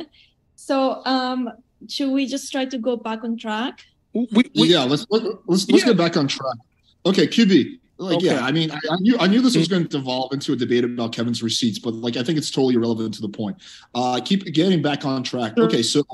So 0.55 1.03
um 1.05 1.51
should 1.89 2.11
we 2.13 2.27
just 2.27 2.53
try 2.53 2.65
to 2.67 2.79
go 2.79 2.97
back 2.97 3.25
on 3.25 3.37
track? 3.37 3.81
yeah, 4.15 4.85
let's 4.85 5.05
let, 5.11 5.23
let's 5.47 5.69
let's 5.69 5.83
get 5.85 5.97
back 5.97 6.17
on 6.17 6.29
track. 6.29 6.57
Okay, 7.05 7.27
QB. 7.27 7.81
Like, 7.99 8.17
Okay. 8.19 8.27
yeah, 8.27 8.45
I 8.45 8.53
mean, 8.53 8.71
I, 8.71 8.79
I 8.91 8.97
knew 9.01 9.17
I 9.19 9.27
knew 9.27 9.41
this 9.43 9.57
was 9.57 9.67
going 9.67 9.83
to 9.83 9.89
devolve 9.89 10.33
into 10.33 10.53
a 10.53 10.57
debate 10.57 10.85
about 10.85 11.13
Kevin's 11.13 11.43
receipts, 11.43 11.81
but 11.81 11.95
like, 11.95 12.17
I 12.17 12.23
think 12.23 12.39
it's 12.39 12.51
totally 12.51 12.75
irrelevant 12.75 13.15
to 13.15 13.23
the 13.23 13.29
point. 13.29 13.57
Uh, 13.95 14.21
keep 14.25 14.45
getting 14.53 14.83
back 14.83 15.05
on 15.05 15.23
track. 15.25 15.59
Okay, 15.59 15.83
so 15.83 16.05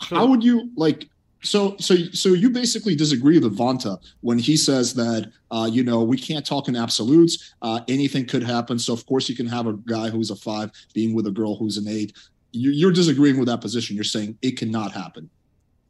how 0.00 0.26
would 0.26 0.42
you 0.42 0.70
like 0.76 1.08
So, 1.46 1.76
so, 1.78 1.94
so 2.12 2.30
you 2.30 2.50
basically 2.50 2.96
disagree 2.96 3.38
with 3.38 3.56
Vanta 3.56 3.98
when 4.20 4.38
he 4.38 4.56
says 4.56 4.94
that 4.94 5.30
uh, 5.52 5.68
you 5.70 5.84
know 5.84 6.02
we 6.02 6.18
can't 6.18 6.44
talk 6.44 6.66
in 6.66 6.74
absolutes. 6.74 7.54
Uh, 7.62 7.80
anything 7.88 8.26
could 8.26 8.42
happen. 8.42 8.78
So, 8.78 8.92
of 8.92 9.06
course, 9.06 9.28
you 9.28 9.36
can 9.36 9.46
have 9.46 9.66
a 9.66 9.74
guy 9.74 10.10
who's 10.10 10.30
a 10.30 10.36
five 10.36 10.72
being 10.92 11.14
with 11.14 11.26
a 11.26 11.30
girl 11.30 11.54
who's 11.54 11.76
an 11.76 11.86
eight. 11.86 12.12
You, 12.50 12.70
you're 12.72 12.92
disagreeing 12.92 13.38
with 13.38 13.46
that 13.46 13.60
position. 13.60 13.94
You're 13.94 14.04
saying 14.04 14.36
it 14.42 14.58
cannot 14.58 14.92
happen. 14.92 15.30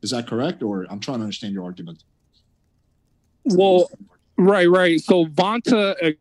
Is 0.03 0.11
that 0.11 0.27
correct? 0.27 0.63
Or 0.63 0.87
I'm 0.91 1.01
trying 1.01 1.19
to 1.19 1.25
understand 1.25 1.55
your 1.55 1.65
argument. 1.65 2.05
Well, 3.45 3.89
right, 4.37 4.69
right. 4.69 5.01
So 5.01 5.25
Vanta 5.27 6.17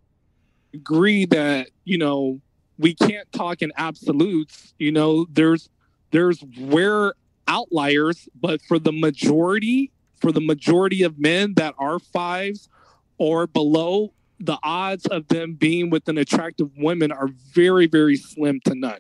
agreed 0.74 1.32
that 1.32 1.68
you 1.84 1.98
know 1.98 2.40
we 2.78 2.94
can't 2.94 3.30
talk 3.34 3.62
in 3.62 3.74
absolutes. 3.76 4.74
You 4.80 4.94
know, 4.94 5.26
there's 5.30 5.70
there's 6.12 6.42
rare 6.58 7.14
outliers, 7.48 8.28
but 8.40 8.62
for 8.62 8.80
the 8.80 8.92
majority, 8.92 9.92
for 10.20 10.32
the 10.32 10.42
majority 10.42 11.04
of 11.04 11.20
men 11.20 11.54
that 11.56 11.76
are 11.78 12.00
fives 12.00 12.70
or 13.18 13.48
below, 13.48 14.14
the 14.40 14.58
odds 14.64 15.06
of 15.06 15.28
them 15.28 15.54
being 15.54 15.90
with 15.90 16.08
an 16.10 16.18
attractive 16.18 16.70
woman 16.78 17.12
are 17.12 17.30
very, 17.54 17.88
very 17.88 18.18
slim 18.18 18.60
to 18.66 18.76
none. 18.76 19.00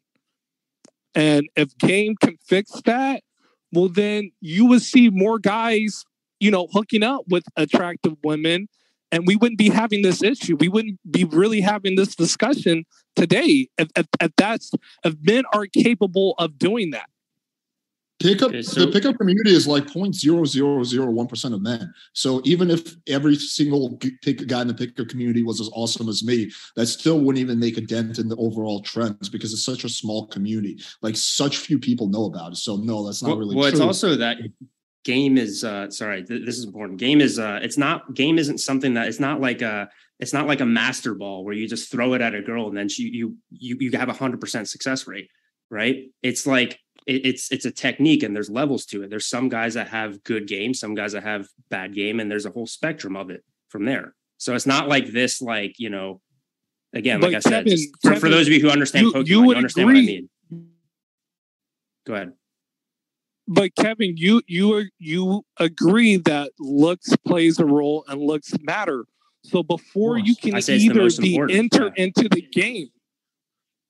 And 1.14 1.48
if 1.56 1.78
game 1.78 2.16
can 2.22 2.38
fix 2.38 2.72
that, 2.86 3.24
well, 3.72 3.90
then 3.90 4.32
you 4.42 4.66
would 4.68 4.82
see 4.82 5.10
more 5.10 5.40
guys, 5.40 6.06
you 6.40 6.52
know, 6.52 6.68
hooking 6.72 7.04
up 7.04 7.24
with 7.30 7.46
attractive 7.56 8.16
women, 8.24 8.68
and 9.12 9.26
we 9.26 9.36
wouldn't 9.36 9.58
be 9.58 9.70
having 9.70 10.02
this 10.02 10.24
issue. 10.24 10.56
We 10.58 10.68
wouldn't 10.68 11.00
be 11.10 11.24
really 11.24 11.62
having 11.62 11.96
this 11.96 12.16
discussion 12.16 12.86
today 13.16 13.70
if, 13.78 13.90
if, 13.96 14.08
if 14.22 14.32
that's 14.36 14.72
if 15.04 15.16
men 15.22 15.44
are 15.54 15.66
capable 15.68 16.36
of 16.38 16.58
doing 16.58 16.92
that. 16.92 17.10
Pickup 18.26 18.50
okay, 18.50 18.62
so, 18.62 18.86
the 18.86 18.92
pickup 18.92 19.18
community 19.18 19.54
is 19.54 19.68
like 19.68 19.86
0.0001 19.86 21.30
percent 21.30 21.54
of 21.54 21.62
men. 21.62 21.94
So 22.14 22.42
even 22.46 22.72
if 22.72 22.96
every 23.08 23.36
single 23.36 23.98
pick 24.22 24.48
guy 24.48 24.62
in 24.62 24.68
the 24.68 24.74
pickup 24.74 25.08
community 25.08 25.44
was 25.44 25.62
as 25.62 25.70
awesome 25.74 26.10
as 26.10 26.24
me, 26.24 26.52
that 26.76 26.88
still 26.88 27.20
wouldn't 27.20 27.42
even 27.42 27.60
make 27.60 27.78
a 27.78 27.82
dent 27.82 28.20
in 28.20 28.28
the 28.28 28.36
overall 28.38 28.82
trends 28.82 29.30
because 29.30 29.54
it's 29.54 29.66
such 29.66 29.84
a 29.84 29.90
small 29.90 30.28
community. 30.28 30.80
Like 31.02 31.18
such 31.18 31.58
few 31.58 31.80
people 31.80 32.08
know 32.08 32.26
about 32.26 32.54
it. 32.54 32.58
So 32.58 32.78
no, 32.78 33.06
that's 33.06 33.22
not 33.22 33.30
well, 33.30 33.38
really. 33.38 33.56
Well, 33.56 33.70
true. 33.70 33.74
it's 33.74 33.82
also 33.82 34.16
that 34.16 34.38
game 35.04 35.38
is 35.38 35.64
uh 35.64 35.88
sorry 35.92 36.24
th- 36.24 36.44
this 36.44 36.58
is 36.58 36.66
important 36.66 37.00
game 37.00 37.22
is 37.22 37.38
uh 37.38 37.60
it's 37.62 37.78
not 37.78 38.16
game 38.16 38.40
isn't 38.40 38.58
something 38.58 38.96
that 38.96 39.08
it's 39.08 39.20
not 39.20 39.40
like 39.40 39.62
a 39.62 39.88
it's 40.20 40.34
not 40.34 40.48
like 40.48 40.62
a 40.62 40.66
master 40.66 41.14
ball 41.14 41.46
where 41.46 41.54
you 41.54 41.68
just 41.68 41.92
throw 41.92 42.16
it 42.16 42.22
at 42.22 42.34
a 42.34 42.42
girl 42.42 42.68
and 42.68 42.76
then 42.76 42.90
she 42.90 43.04
you 43.04 43.38
you 43.52 43.78
you 43.80 43.92
have 43.92 44.10
a 44.10 44.14
hundred 44.14 44.42
percent 44.42 44.68
success 44.68 45.06
rate 45.06 45.30
right 45.70 46.10
it's 46.24 46.48
like 46.48 46.80
it, 47.06 47.26
it's 47.26 47.52
it's 47.52 47.66
a 47.66 47.72
technique 47.72 48.24
and 48.24 48.36
there's 48.36 48.50
levels 48.50 48.86
to 48.88 49.04
it. 49.04 49.10
There's 49.10 49.28
some 49.28 49.50
guys 49.50 49.76
that 49.76 49.90
have 49.90 50.24
good 50.24 50.48
game, 50.48 50.74
some 50.74 50.96
guys 50.96 51.14
that 51.14 51.24
have 51.24 51.48
bad 51.70 51.94
game, 51.94 52.20
and 52.20 52.30
there's 52.30 52.46
a 52.46 52.52
whole 52.52 52.68
spectrum 52.68 53.16
of 53.16 53.30
it 53.30 53.44
from 53.70 53.86
there. 53.86 54.16
So 54.38 54.56
it's 54.56 54.66
not 54.66 54.88
like 54.88 55.08
this, 55.08 55.42
like 55.42 55.80
you 55.80 55.90
know, 55.90 56.22
again, 56.94 57.20
but 57.20 57.32
like 57.32 57.46
I 57.46 57.50
Kevin, 57.50 57.78
said, 57.78 57.88
for, 58.02 58.08
Kevin, 58.10 58.20
for, 58.20 58.30
those 58.30 58.48
of 58.48 58.54
you 58.54 58.62
who 58.62 58.70
understand 58.70 59.06
you, 59.06 59.14
Pokemon, 59.14 59.28
you, 59.28 59.44
you 59.44 59.56
understand 59.56 59.90
agree. 59.90 60.02
what 60.02 60.04
I 60.04 60.06
mean. 60.06 60.30
Go 62.06 62.14
ahead. 62.14 62.34
But 63.48 63.76
Kevin, 63.76 64.18
you 64.18 64.42
you 64.48 64.90
you 64.98 65.46
agree 65.60 66.18
that 66.18 66.52
looks 66.60 67.16
plays 67.28 67.60
a 67.60 67.66
role 67.66 68.04
and 68.08 68.20
looks 68.20 68.54
matter. 68.62 69.06
So 69.44 69.62
before 69.62 70.18
you 70.18 70.36
can 70.36 70.56
either 70.56 71.10
be 71.22 71.38
enter 71.38 71.94
yeah. 71.96 72.04
into 72.04 72.28
the 72.28 72.42
game, 72.42 72.90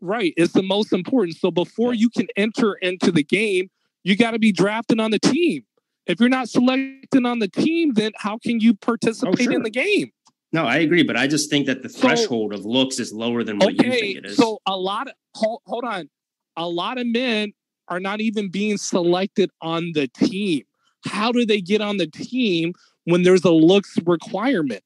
Right. 0.06 0.34
It's 0.38 0.54
the 0.54 0.64
most 0.64 0.94
important. 0.94 1.38
So 1.38 1.50
before 1.50 1.94
you 1.94 2.10
can 2.10 2.28
enter 2.36 2.76
into 2.76 3.12
the 3.12 3.24
game, 3.24 3.70
you 4.04 4.16
got 4.16 4.32
to 4.32 4.40
be 4.40 4.52
drafted 4.52 5.00
on 5.00 5.10
the 5.10 5.20
team. 5.20 5.64
If 6.06 6.20
you're 6.20 6.30
not 6.30 6.48
selected 6.48 7.26
on 7.26 7.40
the 7.40 7.48
team, 7.48 7.94
then 7.94 8.12
how 8.18 8.38
can 8.38 8.60
you 8.60 8.74
oh, 8.74 8.78
participate 8.86 9.40
oh, 9.40 9.44
sure. 9.44 9.54
in 9.54 9.64
the 9.64 9.72
game? 9.72 10.12
No, 10.54 10.66
I 10.66 10.78
agree, 10.78 11.02
but 11.02 11.18
I 11.18 11.26
just 11.26 11.50
think 11.50 11.66
that 11.66 11.82
the 11.82 11.90
so, 11.90 12.02
threshold 12.02 12.54
of 12.54 12.66
looks 12.66 13.00
is 13.00 13.12
lower 13.12 13.44
than 13.44 13.58
what 13.58 13.74
okay, 13.74 13.86
you 13.86 13.92
think 13.92 14.18
it 14.20 14.26
is. 14.28 14.38
So 14.38 14.60
a 14.68 14.78
lot 14.78 15.08
of 15.08 15.14
hold, 15.34 15.62
hold 15.66 15.84
on, 15.84 16.08
a 16.56 16.70
lot 16.70 17.00
of 17.00 17.08
men 17.08 17.52
are 17.88 18.00
not 18.00 18.22
even 18.22 18.50
being 18.50 18.78
selected 18.78 19.50
on 19.62 19.92
the 19.94 20.08
team. 20.08 20.64
How 21.06 21.32
do 21.32 21.46
they 21.46 21.62
get 21.62 21.82
on 21.82 21.98
the 21.98 22.08
team 22.08 22.74
when 23.06 23.24
there's 23.24 23.44
a 23.44 23.52
looks 23.52 23.98
requirement? 24.06 24.84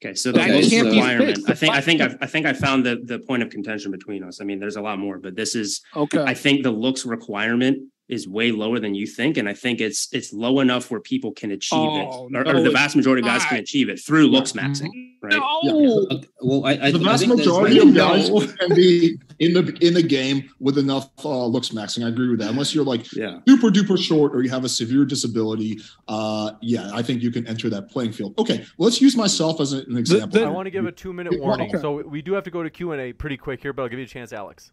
Okay, 0.00 0.14
so 0.14 0.30
the 0.30 0.40
okay, 0.40 0.62
so 0.62 0.84
requirement. 0.84 1.38
I 1.48 1.54
think 1.54 1.74
I 1.74 1.80
think 1.80 2.00
I've, 2.00 2.16
I 2.20 2.26
think 2.26 2.46
I 2.46 2.52
found 2.52 2.86
the 2.86 3.00
the 3.04 3.18
point 3.18 3.42
of 3.42 3.50
contention 3.50 3.90
between 3.90 4.22
us. 4.22 4.40
I 4.40 4.44
mean, 4.44 4.60
there's 4.60 4.76
a 4.76 4.80
lot 4.80 4.98
more, 4.98 5.18
but 5.18 5.34
this 5.34 5.56
is 5.56 5.82
okay. 5.96 6.22
I 6.22 6.34
think 6.34 6.62
the 6.62 6.70
looks 6.70 7.04
requirement 7.04 7.78
is 8.08 8.26
way 8.26 8.52
lower 8.52 8.78
than 8.80 8.94
you 8.94 9.06
think, 9.06 9.36
and 9.36 9.48
I 9.48 9.54
think 9.54 9.80
it's 9.80 10.08
it's 10.12 10.32
low 10.32 10.60
enough 10.60 10.90
where 10.90 11.00
people 11.00 11.32
can 11.32 11.50
achieve 11.50 11.78
oh, 11.78 12.28
it, 12.30 12.36
or, 12.36 12.44
no, 12.44 12.58
or, 12.58 12.62
the 12.62 12.70
vast 12.70 12.96
majority 12.96 13.20
of 13.20 13.26
guys 13.26 13.44
can 13.44 13.58
achieve 13.58 13.88
it 13.88 14.00
through 14.00 14.28
looks 14.28 14.52
maxing, 14.52 15.12
right? 15.20 15.34
No. 15.34 16.06
Yeah. 16.10 16.18
Well, 16.40 16.64
I, 16.64 16.86
I 16.86 16.90
the 16.90 16.98
vast 16.98 17.26
majority 17.26 17.78
of 17.78 17.94
guys 17.94 18.30
can 18.58 18.74
be 18.74 19.18
in 19.38 19.52
the 19.52 19.76
in 19.80 19.92
the 19.92 20.02
game 20.02 20.48
with 20.58 20.78
enough 20.78 21.10
uh, 21.22 21.44
looks 21.44 21.68
maxing. 21.68 22.04
I 22.04 22.08
agree 22.08 22.30
with 22.30 22.40
that. 22.40 22.50
Unless 22.50 22.74
you're 22.74 22.84
like 22.84 23.12
yeah. 23.12 23.40
super 23.46 23.68
duper 23.68 23.98
short 23.98 24.34
or 24.34 24.42
you 24.42 24.48
have 24.50 24.64
a 24.64 24.68
severe 24.70 25.04
disability, 25.04 25.78
uh, 26.08 26.52
yeah, 26.62 26.90
I 26.94 27.02
think 27.02 27.22
you 27.22 27.30
can 27.30 27.46
enter 27.46 27.68
that 27.70 27.90
playing 27.90 28.12
field. 28.12 28.38
Okay, 28.38 28.64
let's 28.78 29.02
use 29.02 29.16
myself 29.16 29.60
as 29.60 29.72
an 29.74 29.98
example. 29.98 30.28
The, 30.30 30.40
the, 30.40 30.46
I 30.46 30.50
want 30.50 30.66
to 30.66 30.70
give 30.70 30.86
a 30.86 30.92
two 30.92 31.12
minute 31.12 31.38
warning, 31.38 31.68
okay. 31.68 31.80
so 31.80 32.02
we 32.02 32.22
do 32.22 32.32
have 32.32 32.44
to 32.44 32.50
go 32.50 32.62
to 32.62 32.70
Q 32.70 32.92
and 32.92 33.02
A 33.02 33.12
pretty 33.12 33.36
quick 33.36 33.60
here, 33.60 33.74
but 33.74 33.82
I'll 33.82 33.88
give 33.88 33.98
you 33.98 34.06
a 34.06 34.08
chance, 34.08 34.32
Alex. 34.32 34.72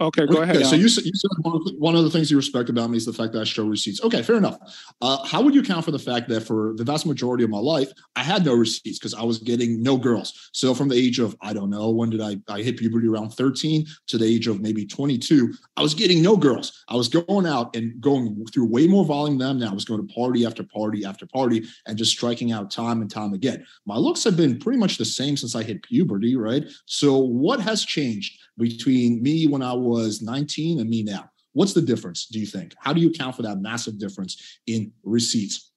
Okay, 0.00 0.26
go 0.26 0.40
ahead. 0.40 0.56
Okay, 0.56 0.64
so 0.64 0.76
you, 0.76 0.84
you 0.84 0.88
said 0.88 1.30
one 1.78 1.94
of 1.94 2.04
the 2.04 2.10
things 2.10 2.30
you 2.30 2.36
respect 2.38 2.70
about 2.70 2.88
me 2.88 2.96
is 2.96 3.04
the 3.04 3.12
fact 3.12 3.34
that 3.34 3.40
I 3.40 3.44
show 3.44 3.66
receipts. 3.66 4.02
Okay, 4.02 4.22
fair 4.22 4.36
enough. 4.36 4.58
Uh, 5.02 5.22
how 5.26 5.42
would 5.42 5.54
you 5.54 5.60
account 5.60 5.84
for 5.84 5.90
the 5.90 5.98
fact 5.98 6.28
that 6.30 6.40
for 6.40 6.72
the 6.76 6.84
vast 6.84 7.04
majority 7.04 7.44
of 7.44 7.50
my 7.50 7.58
life, 7.58 7.92
I 8.16 8.22
had 8.22 8.46
no 8.46 8.54
receipts 8.54 8.98
because 8.98 9.12
I 9.12 9.22
was 9.22 9.38
getting 9.38 9.82
no 9.82 9.98
girls. 9.98 10.50
So 10.54 10.74
from 10.74 10.88
the 10.88 10.94
age 10.94 11.18
of, 11.18 11.36
I 11.42 11.52
don't 11.52 11.68
know, 11.68 11.90
when 11.90 12.08
did 12.08 12.22
I, 12.22 12.38
I 12.48 12.62
hit 12.62 12.78
puberty 12.78 13.08
around 13.08 13.30
13 13.30 13.86
to 14.06 14.16
the 14.16 14.24
age 14.24 14.46
of 14.46 14.62
maybe 14.62 14.86
22, 14.86 15.52
I 15.76 15.82
was 15.82 15.92
getting 15.92 16.22
no 16.22 16.34
girls. 16.34 16.82
I 16.88 16.96
was 16.96 17.08
going 17.08 17.46
out 17.46 17.76
and 17.76 18.00
going 18.00 18.46
through 18.46 18.66
way 18.66 18.86
more 18.86 19.04
volume 19.04 19.36
than 19.36 19.58
now. 19.58 19.70
I 19.70 19.74
was 19.74 19.84
going 19.84 20.06
to 20.06 20.14
party 20.14 20.46
after 20.46 20.62
party 20.62 21.04
after 21.04 21.26
party 21.26 21.64
and 21.86 21.98
just 21.98 22.12
striking 22.12 22.52
out 22.52 22.70
time 22.70 23.02
and 23.02 23.10
time 23.10 23.34
again. 23.34 23.66
My 23.84 23.96
looks 23.96 24.24
have 24.24 24.36
been 24.36 24.58
pretty 24.58 24.78
much 24.78 24.96
the 24.96 25.04
same 25.04 25.36
since 25.36 25.54
I 25.54 25.62
hit 25.62 25.82
puberty, 25.82 26.36
right? 26.36 26.64
So 26.86 27.18
what 27.18 27.60
has 27.60 27.84
changed? 27.84 28.38
Between 28.60 29.22
me 29.22 29.46
when 29.46 29.62
I 29.62 29.72
was 29.72 30.22
19 30.22 30.80
and 30.80 30.88
me 30.88 31.02
now? 31.02 31.30
What's 31.52 31.72
the 31.72 31.82
difference, 31.82 32.26
do 32.26 32.38
you 32.38 32.46
think? 32.46 32.74
How 32.78 32.92
do 32.92 33.00
you 33.00 33.08
account 33.08 33.34
for 33.34 33.42
that 33.42 33.58
massive 33.60 33.98
difference 33.98 34.60
in 34.66 34.92
receipts? 35.02 35.72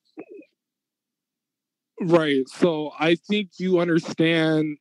Right. 1.99 2.47
So 2.47 2.91
I 2.99 3.15
think 3.15 3.51
you 3.57 3.79
understand 3.79 4.77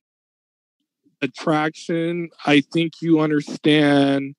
attraction. 1.23 2.29
I 2.45 2.63
think 2.73 2.95
you 3.01 3.21
understand 3.21 4.35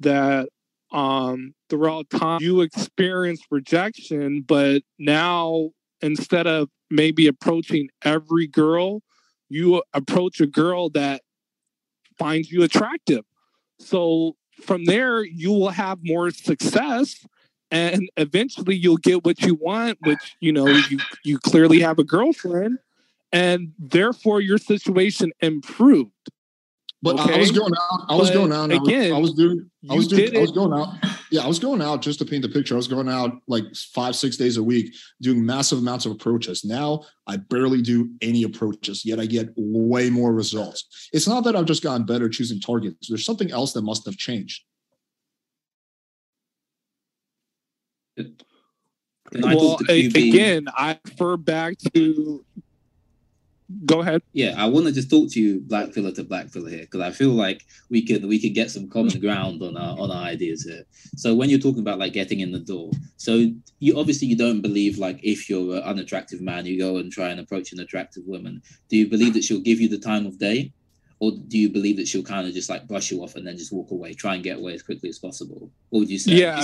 that 0.00 0.48
um 0.92 1.54
throughout 1.70 2.10
time 2.10 2.40
you 2.40 2.60
experience 2.60 3.40
rejection, 3.50 4.42
but 4.42 4.82
now 4.98 5.70
instead 6.00 6.46
of 6.46 6.68
maybe 6.90 7.26
approaching 7.26 7.88
every 8.04 8.46
girl, 8.46 9.02
you 9.48 9.82
approach 9.94 10.40
a 10.40 10.46
girl 10.46 10.90
that 10.90 11.22
finds 12.22 12.52
you 12.52 12.62
attractive. 12.62 13.24
So 13.78 14.36
from 14.60 14.84
there, 14.84 15.24
you 15.24 15.50
will 15.50 15.70
have 15.70 15.98
more 16.02 16.30
success 16.30 17.26
and 17.72 18.08
eventually 18.16 18.76
you'll 18.76 18.98
get 18.98 19.24
what 19.24 19.40
you 19.40 19.54
want, 19.54 19.98
which, 20.02 20.36
you 20.40 20.52
know, 20.52 20.66
you, 20.66 20.98
you 21.24 21.38
clearly 21.38 21.80
have 21.80 21.98
a 21.98 22.04
girlfriend 22.04 22.78
and 23.32 23.72
therefore 23.78 24.40
your 24.40 24.58
situation 24.58 25.32
improved. 25.40 26.30
But 27.02 27.18
okay? 27.18 27.34
I 27.34 27.38
was 27.38 27.50
going 27.50 27.72
out. 27.72 28.06
I 28.08 28.14
was 28.14 28.30
but 28.30 28.36
going 28.36 28.52
out. 28.52 28.70
Again, 28.70 29.12
I 29.12 29.18
was, 29.18 29.30
I 29.30 29.32
was 29.32 29.34
doing. 29.34 29.70
I 29.90 29.94
was 29.94 30.06
doing. 30.06 30.36
I 30.36 30.40
was 30.40 30.52
going 30.52 30.72
out. 30.72 30.94
Yeah, 31.32 31.42
I 31.42 31.48
was 31.48 31.58
going 31.58 31.82
out 31.82 32.00
just 32.00 32.20
to 32.20 32.24
paint 32.24 32.42
the 32.42 32.48
picture. 32.48 32.74
I 32.74 32.76
was 32.76 32.86
going 32.86 33.08
out 33.08 33.32
like 33.48 33.64
five, 33.74 34.14
six 34.14 34.36
days 34.36 34.56
a 34.56 34.62
week, 34.62 34.94
doing 35.20 35.44
massive 35.44 35.78
amounts 35.78 36.06
of 36.06 36.12
approaches. 36.12 36.64
Now 36.64 37.02
I 37.26 37.38
barely 37.38 37.82
do 37.82 38.10
any 38.20 38.44
approaches, 38.44 39.04
yet 39.04 39.18
I 39.18 39.26
get 39.26 39.48
way 39.56 40.10
more 40.10 40.32
results. 40.32 41.08
It's 41.12 41.26
not 41.26 41.42
that 41.44 41.56
I've 41.56 41.64
just 41.64 41.82
gotten 41.82 42.06
better 42.06 42.28
choosing 42.28 42.60
targets. 42.60 43.08
There's 43.08 43.24
something 43.24 43.50
else 43.50 43.72
that 43.72 43.82
must 43.82 44.06
have 44.06 44.16
changed. 44.16 44.62
Well, 49.34 49.78
again, 49.88 50.66
I 50.76 50.98
refer 51.04 51.36
back 51.36 51.78
to 51.94 52.44
go 53.84 54.00
ahead. 54.00 54.22
Yeah, 54.32 54.54
I 54.56 54.66
want 54.66 54.86
to 54.86 54.92
just 54.92 55.10
talk 55.10 55.30
to 55.32 55.40
you, 55.40 55.60
black 55.60 55.92
piller 55.92 56.12
to 56.12 56.24
black 56.24 56.52
piller 56.52 56.70
here, 56.70 56.80
because 56.80 57.00
I 57.00 57.10
feel 57.10 57.30
like 57.30 57.64
we 57.90 58.04
could 58.06 58.24
we 58.24 58.40
could 58.40 58.54
get 58.54 58.70
some 58.70 58.88
common 58.88 59.18
ground 59.20 59.62
on 59.62 59.76
our 59.76 59.98
on 59.98 60.10
our 60.10 60.24
ideas 60.24 60.62
here. 60.64 60.84
So 61.16 61.34
when 61.34 61.50
you're 61.50 61.58
talking 61.58 61.80
about 61.80 61.98
like 61.98 62.12
getting 62.12 62.40
in 62.40 62.52
the 62.52 62.58
door, 62.60 62.90
so 63.16 63.50
you 63.80 63.98
obviously 63.98 64.28
you 64.28 64.36
don't 64.36 64.60
believe 64.60 64.98
like 64.98 65.20
if 65.22 65.48
you're 65.50 65.76
an 65.76 65.82
unattractive 65.82 66.40
man, 66.40 66.66
you 66.66 66.78
go 66.78 66.96
and 66.98 67.10
try 67.12 67.28
and 67.28 67.40
approach 67.40 67.72
an 67.72 67.80
attractive 67.80 68.24
woman. 68.26 68.62
Do 68.88 68.96
you 68.96 69.08
believe 69.08 69.34
that 69.34 69.44
she'll 69.44 69.60
give 69.60 69.80
you 69.80 69.88
the 69.88 69.98
time 69.98 70.26
of 70.26 70.38
day? 70.38 70.72
Or 71.20 71.30
do 71.30 71.56
you 71.56 71.68
believe 71.68 71.98
that 71.98 72.08
she'll 72.08 72.24
kind 72.24 72.48
of 72.48 72.52
just 72.52 72.68
like 72.68 72.88
brush 72.88 73.12
you 73.12 73.22
off 73.22 73.36
and 73.36 73.46
then 73.46 73.56
just 73.56 73.72
walk 73.72 73.92
away, 73.92 74.12
try 74.12 74.34
and 74.34 74.42
get 74.42 74.58
away 74.58 74.74
as 74.74 74.82
quickly 74.82 75.08
as 75.08 75.20
possible? 75.20 75.70
What 75.90 76.00
would 76.00 76.10
you 76.10 76.18
say? 76.18 76.32
Yeah, 76.32 76.60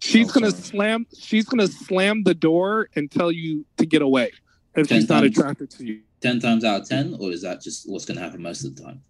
She's 0.00 0.28
Oh, 0.30 0.32
gonna 0.32 0.50
sorry. 0.50 0.62
slam. 0.62 1.06
She's 1.18 1.44
gonna 1.44 1.66
slam 1.68 2.22
the 2.24 2.34
door 2.34 2.88
and 2.94 3.10
tell 3.10 3.32
you 3.32 3.64
to 3.78 3.86
get 3.86 4.02
away 4.02 4.30
if 4.76 4.88
she's 4.88 5.08
not 5.08 5.20
times. 5.20 5.38
attracted 5.38 5.70
to 5.70 5.84
you. 5.84 6.00
Ten 6.20 6.40
times 6.40 6.64
out 6.64 6.82
of 6.82 6.88
ten, 6.88 7.16
or 7.20 7.30
is 7.30 7.42
that 7.42 7.60
just 7.60 7.88
what's 7.90 8.04
going 8.04 8.16
to 8.16 8.22
happen 8.22 8.42
most 8.42 8.64
of 8.64 8.74
the 8.74 8.82
time? 8.82 9.02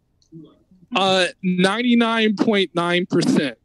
Uh, 0.97 1.27
ninety 1.43 1.97
nine 1.97 2.37
point 2.37 2.71
nine 2.75 3.07
percent. 3.07 3.57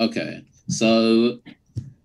Okay, 0.00 0.44
so 0.68 1.38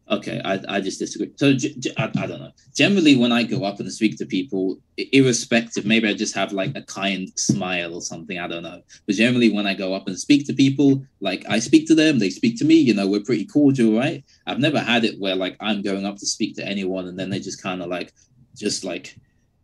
okay, 0.10 0.42
I, 0.46 0.60
I 0.70 0.82
just 0.82 1.00
disagree. 1.00 1.32
So 1.36 1.54
g- 1.54 1.76
g- 1.78 1.94
I, 1.98 2.06
I 2.06 2.28
don't 2.28 2.40
know. 2.40 2.52
Generally, 2.74 3.18
when 3.18 3.32
I 3.32 3.44
go 3.44 3.64
up 3.66 3.80
and 3.80 3.92
speak 3.92 4.18
to 4.18 4.26
people, 4.26 4.78
irrespective, 4.98 5.86
maybe 5.86 6.08
I 6.08 6.14
just 6.14 6.36
have 6.36 6.54
like 6.54 6.76
a 6.76 6.82
kind 6.84 7.28
smile 7.38 7.94
or 7.94 8.02
something. 8.02 8.38
I 8.40 8.48
don't 8.48 8.64
know. 8.64 8.82
But 9.06 9.16
generally, 9.16 9.52
when 9.52 9.68
I 9.68 9.74
go 9.74 9.94
up 9.94 10.08
and 10.08 10.18
speak 10.18 10.46
to 10.48 10.54
people, 10.54 11.04
like 11.20 11.44
I 11.50 11.60
speak 11.60 11.88
to 11.88 11.96
them, 11.96 12.20
they 12.20 12.30
speak 12.30 12.58
to 12.60 12.66
me. 12.66 12.76
You 12.76 12.94
know, 12.94 13.08
we're 13.08 13.24
pretty 13.24 13.46
cordial, 13.46 13.98
right? 13.98 14.24
I've 14.46 14.60
never 14.60 14.80
had 14.80 15.04
it 15.04 15.20
where 15.20 15.36
like 15.36 15.58
I'm 15.60 15.82
going 15.82 16.06
up 16.06 16.18
to 16.18 16.26
speak 16.26 16.56
to 16.56 16.66
anyone 16.66 17.08
and 17.08 17.20
then 17.20 17.30
they 17.30 17.40
just 17.40 17.62
kind 17.62 17.82
of 17.82 17.90
like, 17.90 18.14
just 18.58 18.84
like 18.84 19.16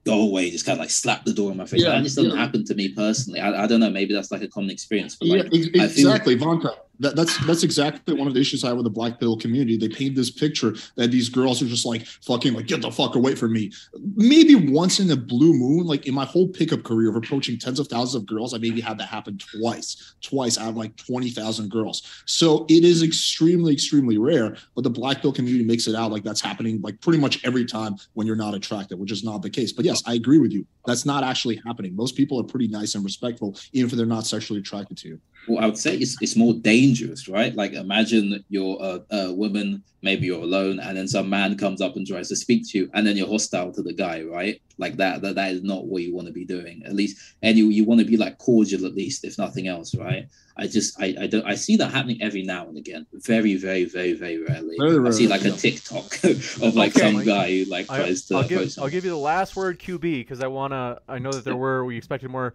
go 0.05 0.21
away, 0.21 0.49
just 0.51 0.65
kind 0.65 0.77
of 0.77 0.79
like 0.81 0.89
slap 0.89 1.25
the 1.25 1.33
door 1.33 1.51
in 1.51 1.57
my 1.57 1.65
face. 1.65 1.81
Yeah, 1.81 1.89
that 1.91 2.03
just 2.03 2.15
doesn't 2.15 2.31
yeah. 2.31 2.37
happen 2.37 2.63
to 2.65 2.75
me 2.75 2.89
personally. 2.89 3.39
I, 3.39 3.63
I 3.63 3.67
don't 3.67 3.79
know. 3.79 3.89
Maybe 3.89 4.13
that's 4.13 4.31
like 4.31 4.41
a 4.41 4.47
common 4.47 4.69
experience. 4.69 5.15
But 5.15 5.27
Yeah, 5.29 5.43
like, 5.43 5.53
ex- 5.53 5.67
I 5.67 5.87
feel- 5.87 6.09
exactly, 6.09 6.33
Ivanka. 6.33 6.75
That, 6.99 7.15
that's 7.15 7.43
that's 7.47 7.63
exactly 7.63 8.13
one 8.13 8.27
of 8.27 8.35
the 8.35 8.39
issues 8.39 8.63
I 8.63 8.67
have 8.67 8.77
with 8.77 8.83
the 8.83 8.91
black 8.91 9.19
pill 9.19 9.35
community. 9.35 9.77
They 9.77 9.89
paint 9.89 10.15
this 10.15 10.29
picture 10.29 10.75
that 10.95 11.09
these 11.09 11.27
girls 11.27 11.61
are 11.61 11.65
just 11.65 11.85
like 11.85 12.05
fucking 12.05 12.53
like 12.53 12.67
get 12.67 12.81
the 12.81 12.91
fuck 12.91 13.15
away 13.15 13.33
from 13.33 13.51
me. 13.51 13.71
Maybe 14.15 14.53
once 14.55 14.99
in 14.99 15.09
a 15.09 15.17
blue 15.17 15.53
moon, 15.53 15.87
like 15.87 16.05
in 16.05 16.13
my 16.13 16.25
whole 16.25 16.47
pickup 16.47 16.83
career 16.83 17.09
of 17.09 17.15
approaching 17.15 17.57
tens 17.57 17.79
of 17.79 17.87
thousands 17.87 18.15
of 18.15 18.27
girls, 18.27 18.53
I 18.53 18.59
maybe 18.59 18.79
had 18.79 18.99
that 18.99 19.07
happen 19.07 19.39
twice, 19.39 20.15
twice 20.21 20.59
out 20.59 20.69
of 20.69 20.77
like 20.77 20.95
twenty 20.95 21.31
thousand 21.31 21.71
girls. 21.71 22.23
So 22.25 22.65
it 22.69 22.83
is 22.83 23.01
extremely, 23.01 23.73
extremely 23.73 24.19
rare. 24.19 24.55
But 24.75 24.83
the 24.83 24.91
black 24.91 25.21
pill 25.21 25.33
community 25.33 25.65
makes 25.65 25.87
it 25.87 25.95
out 25.95 26.11
like 26.11 26.23
that's 26.23 26.41
happening 26.41 26.79
like 26.81 27.01
pretty 27.01 27.19
much 27.19 27.43
every 27.43 27.65
time 27.65 27.95
when 28.13 28.27
you're 28.27 28.35
not 28.35 28.53
attractive, 28.53 28.99
which 28.99 29.11
is 29.11 29.23
not 29.23 29.41
the 29.41 29.49
case. 29.49 29.71
But 29.73 29.85
yes, 29.85 30.03
I 30.05 30.13
agree 30.13 30.37
with 30.37 30.51
you. 30.51 30.65
That's 30.85 31.05
not 31.05 31.23
actually 31.23 31.59
happening. 31.65 31.95
Most 31.95 32.15
people 32.15 32.39
are 32.39 32.43
pretty 32.43 32.67
nice 32.67 32.93
and 32.93 33.03
respectful, 33.03 33.57
even 33.71 33.89
if 33.89 33.97
they're 33.97 34.05
not 34.05 34.27
sexually 34.27 34.59
attracted 34.59 34.97
to 34.97 35.07
you. 35.07 35.19
Well, 35.47 35.63
I 35.63 35.65
would 35.65 35.77
say 35.77 35.95
it's, 35.95 36.15
it's 36.21 36.35
more 36.35 36.53
dangerous, 36.53 37.27
right? 37.27 37.53
Like 37.55 37.73
imagine 37.73 38.43
you're 38.49 38.77
a, 38.81 39.15
a 39.15 39.33
woman, 39.33 39.83
maybe 40.01 40.25
you're 40.27 40.41
alone, 40.41 40.79
and 40.79 40.97
then 40.97 41.07
some 41.07 41.29
man 41.29 41.57
comes 41.57 41.81
up 41.81 41.95
and 41.95 42.07
tries 42.07 42.29
to 42.29 42.35
speak 42.35 42.69
to 42.69 42.77
you, 42.77 42.89
and 42.93 43.05
then 43.05 43.17
you're 43.17 43.27
hostile 43.27 43.71
to 43.73 43.81
the 43.81 43.93
guy, 43.93 44.23
right? 44.23 44.61
Like 44.77 44.95
that, 44.97 45.21
that, 45.21 45.35
that 45.35 45.51
is 45.51 45.61
not 45.63 45.85
what 45.85 46.01
you 46.03 46.15
want 46.15 46.27
to 46.27 46.33
be 46.33 46.45
doing. 46.45 46.81
At 46.85 46.93
least, 46.93 47.17
and 47.41 47.57
you, 47.57 47.69
you 47.69 47.83
want 47.83 47.99
to 47.99 48.05
be 48.05 48.17
like 48.17 48.37
cordial, 48.37 48.85
at 48.85 48.95
least, 48.95 49.23
if 49.25 49.37
nothing 49.37 49.67
else, 49.67 49.93
right? 49.95 50.27
I 50.55 50.67
just, 50.67 51.01
I, 51.01 51.15
I 51.19 51.27
don't, 51.27 51.45
I 51.45 51.55
see 51.55 51.75
that 51.77 51.91
happening 51.91 52.21
every 52.21 52.43
now 52.43 52.67
and 52.67 52.77
again. 52.77 53.05
Very, 53.13 53.55
very, 53.55 53.85
very, 53.85 54.13
very 54.13 54.37
rarely. 54.37 54.77
Very 54.79 55.05
I 55.05 55.11
see 55.11 55.27
rarely, 55.27 55.27
like 55.27 55.45
a 55.45 55.49
yeah. 55.49 55.55
TikTok 55.55 56.23
of 56.63 56.75
like 56.75 56.95
Okay. 56.95 57.11
some 57.11 57.23
guy 57.25 57.49
who 57.49 57.65
like 57.65 57.89
I, 57.89 57.97
tries 57.97 58.25
to. 58.25 58.35
will 58.35 58.43
give. 58.43 58.73
I'll 58.79 58.87
give 58.89 59.03
you 59.03 59.11
the 59.11 59.17
last 59.17 59.55
word 59.55 59.79
QB 59.79 60.01
because 60.01 60.41
I 60.41 60.47
wanna. 60.47 60.99
I 61.09 61.19
know 61.19 61.31
that 61.31 61.43
there 61.43 61.55
were 61.55 61.83
we 61.83 61.97
expected 61.97 62.29
more 62.29 62.53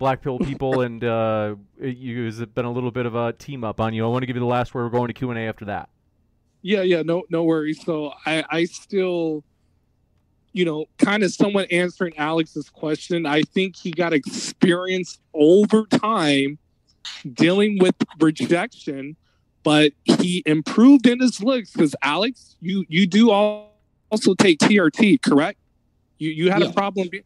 black 0.00 0.20
pill 0.22 0.40
people 0.40 0.80
and 0.86 1.04
uh, 1.04 1.54
it, 1.80 1.96
you 1.96 2.26
it's 2.26 2.38
been 2.46 2.64
a 2.64 2.72
little 2.72 2.90
bit 2.90 3.06
of 3.06 3.14
a 3.14 3.32
team 3.34 3.62
up 3.62 3.78
on 3.78 3.94
you. 3.94 4.04
I 4.04 4.08
want 4.08 4.22
to 4.22 4.26
give 4.26 4.34
you 4.34 4.40
the 4.40 4.46
last 4.46 4.74
word. 4.74 4.84
We're 4.84 4.98
going 4.98 5.06
to 5.08 5.14
Q 5.14 5.30
and 5.30 5.38
A 5.38 5.42
after 5.42 5.66
that. 5.66 5.88
Yeah, 6.62 6.82
yeah, 6.82 7.02
no, 7.02 7.22
no 7.30 7.44
worries. 7.44 7.82
So 7.84 8.12
I, 8.26 8.44
I 8.50 8.64
still, 8.64 9.44
you 10.52 10.64
know, 10.64 10.86
kind 10.98 11.22
of 11.22 11.32
somewhat 11.32 11.70
answering 11.72 12.18
Alex's 12.18 12.68
question. 12.68 13.24
I 13.24 13.42
think 13.42 13.76
he 13.76 13.92
got 13.92 14.12
experience 14.12 15.18
over 15.32 15.86
time 15.86 16.58
dealing 17.32 17.78
with 17.78 17.94
rejection, 18.18 19.16
but 19.62 19.92
he 20.04 20.42
improved 20.44 21.06
in 21.06 21.20
his 21.20 21.42
looks. 21.42 21.72
Because 21.72 21.94
Alex, 22.02 22.56
you 22.60 22.84
you 22.88 23.06
do 23.06 23.30
al- 23.32 23.70
also 24.10 24.34
take 24.34 24.58
TRT, 24.58 25.22
correct? 25.22 25.58
You 26.18 26.30
you 26.30 26.50
had 26.50 26.62
Yeah. 26.62 26.68
a 26.68 26.72
problem. 26.72 27.08
Be- 27.08 27.22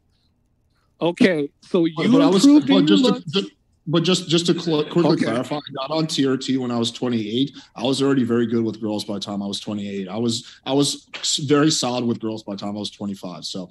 okay, 1.00 1.48
so 1.62 1.84
you 1.84 1.94
But, 1.96 2.12
but 2.12 2.22
I 2.22 2.26
was, 2.28 2.46
but 2.46 2.86
just, 2.86 3.04
to, 3.04 3.22
just 3.30 3.50
but 3.86 4.02
just 4.02 4.28
just 4.28 4.46
to 4.46 4.58
cl- 4.58 4.84
quickly 4.84 5.12
Okay. 5.12 5.24
clarify, 5.24 5.56
I 5.56 5.72
got 5.74 5.90
on 5.90 6.06
TRT 6.06 6.58
when 6.58 6.70
I 6.70 6.78
was 6.78 6.90
28. 6.90 7.50
I 7.76 7.82
was 7.82 8.02
already 8.02 8.24
very 8.24 8.46
good 8.46 8.64
with 8.64 8.80
girls 8.80 9.04
by 9.04 9.14
the 9.14 9.20
time 9.20 9.42
I 9.42 9.46
was 9.46 9.60
28. 9.60 10.08
I 10.08 10.16
was 10.16 10.46
I 10.64 10.72
was 10.72 11.06
very 11.46 11.70
solid 11.70 12.04
with 12.04 12.20
girls 12.20 12.42
by 12.42 12.54
the 12.54 12.58
time 12.58 12.76
I 12.76 12.80
was 12.80 12.90
25. 12.90 13.44
So 13.44 13.68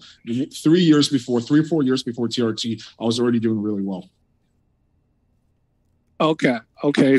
three 0.64 0.82
years 0.82 1.10
before, 1.10 1.42
three 1.42 1.62
or 1.62 1.66
four 1.66 1.84
years 1.84 2.04
before 2.04 2.28
TRT, 2.28 2.82
I 3.00 3.04
was 3.04 3.20
already 3.20 3.40
doing 3.40 3.62
really 3.62 3.84
well. 3.84 4.10
Okay. 6.22 6.58
Okay. 6.84 7.18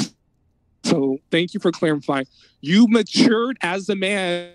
So 0.85 1.18
thank 1.31 1.55
you 1.55 1.60
for 1.60 1.72
clarifying. 1.72 2.26
You 2.60 2.86
matured 2.86 3.59
as 3.62 3.89
a 3.89 3.97
man 3.97 4.52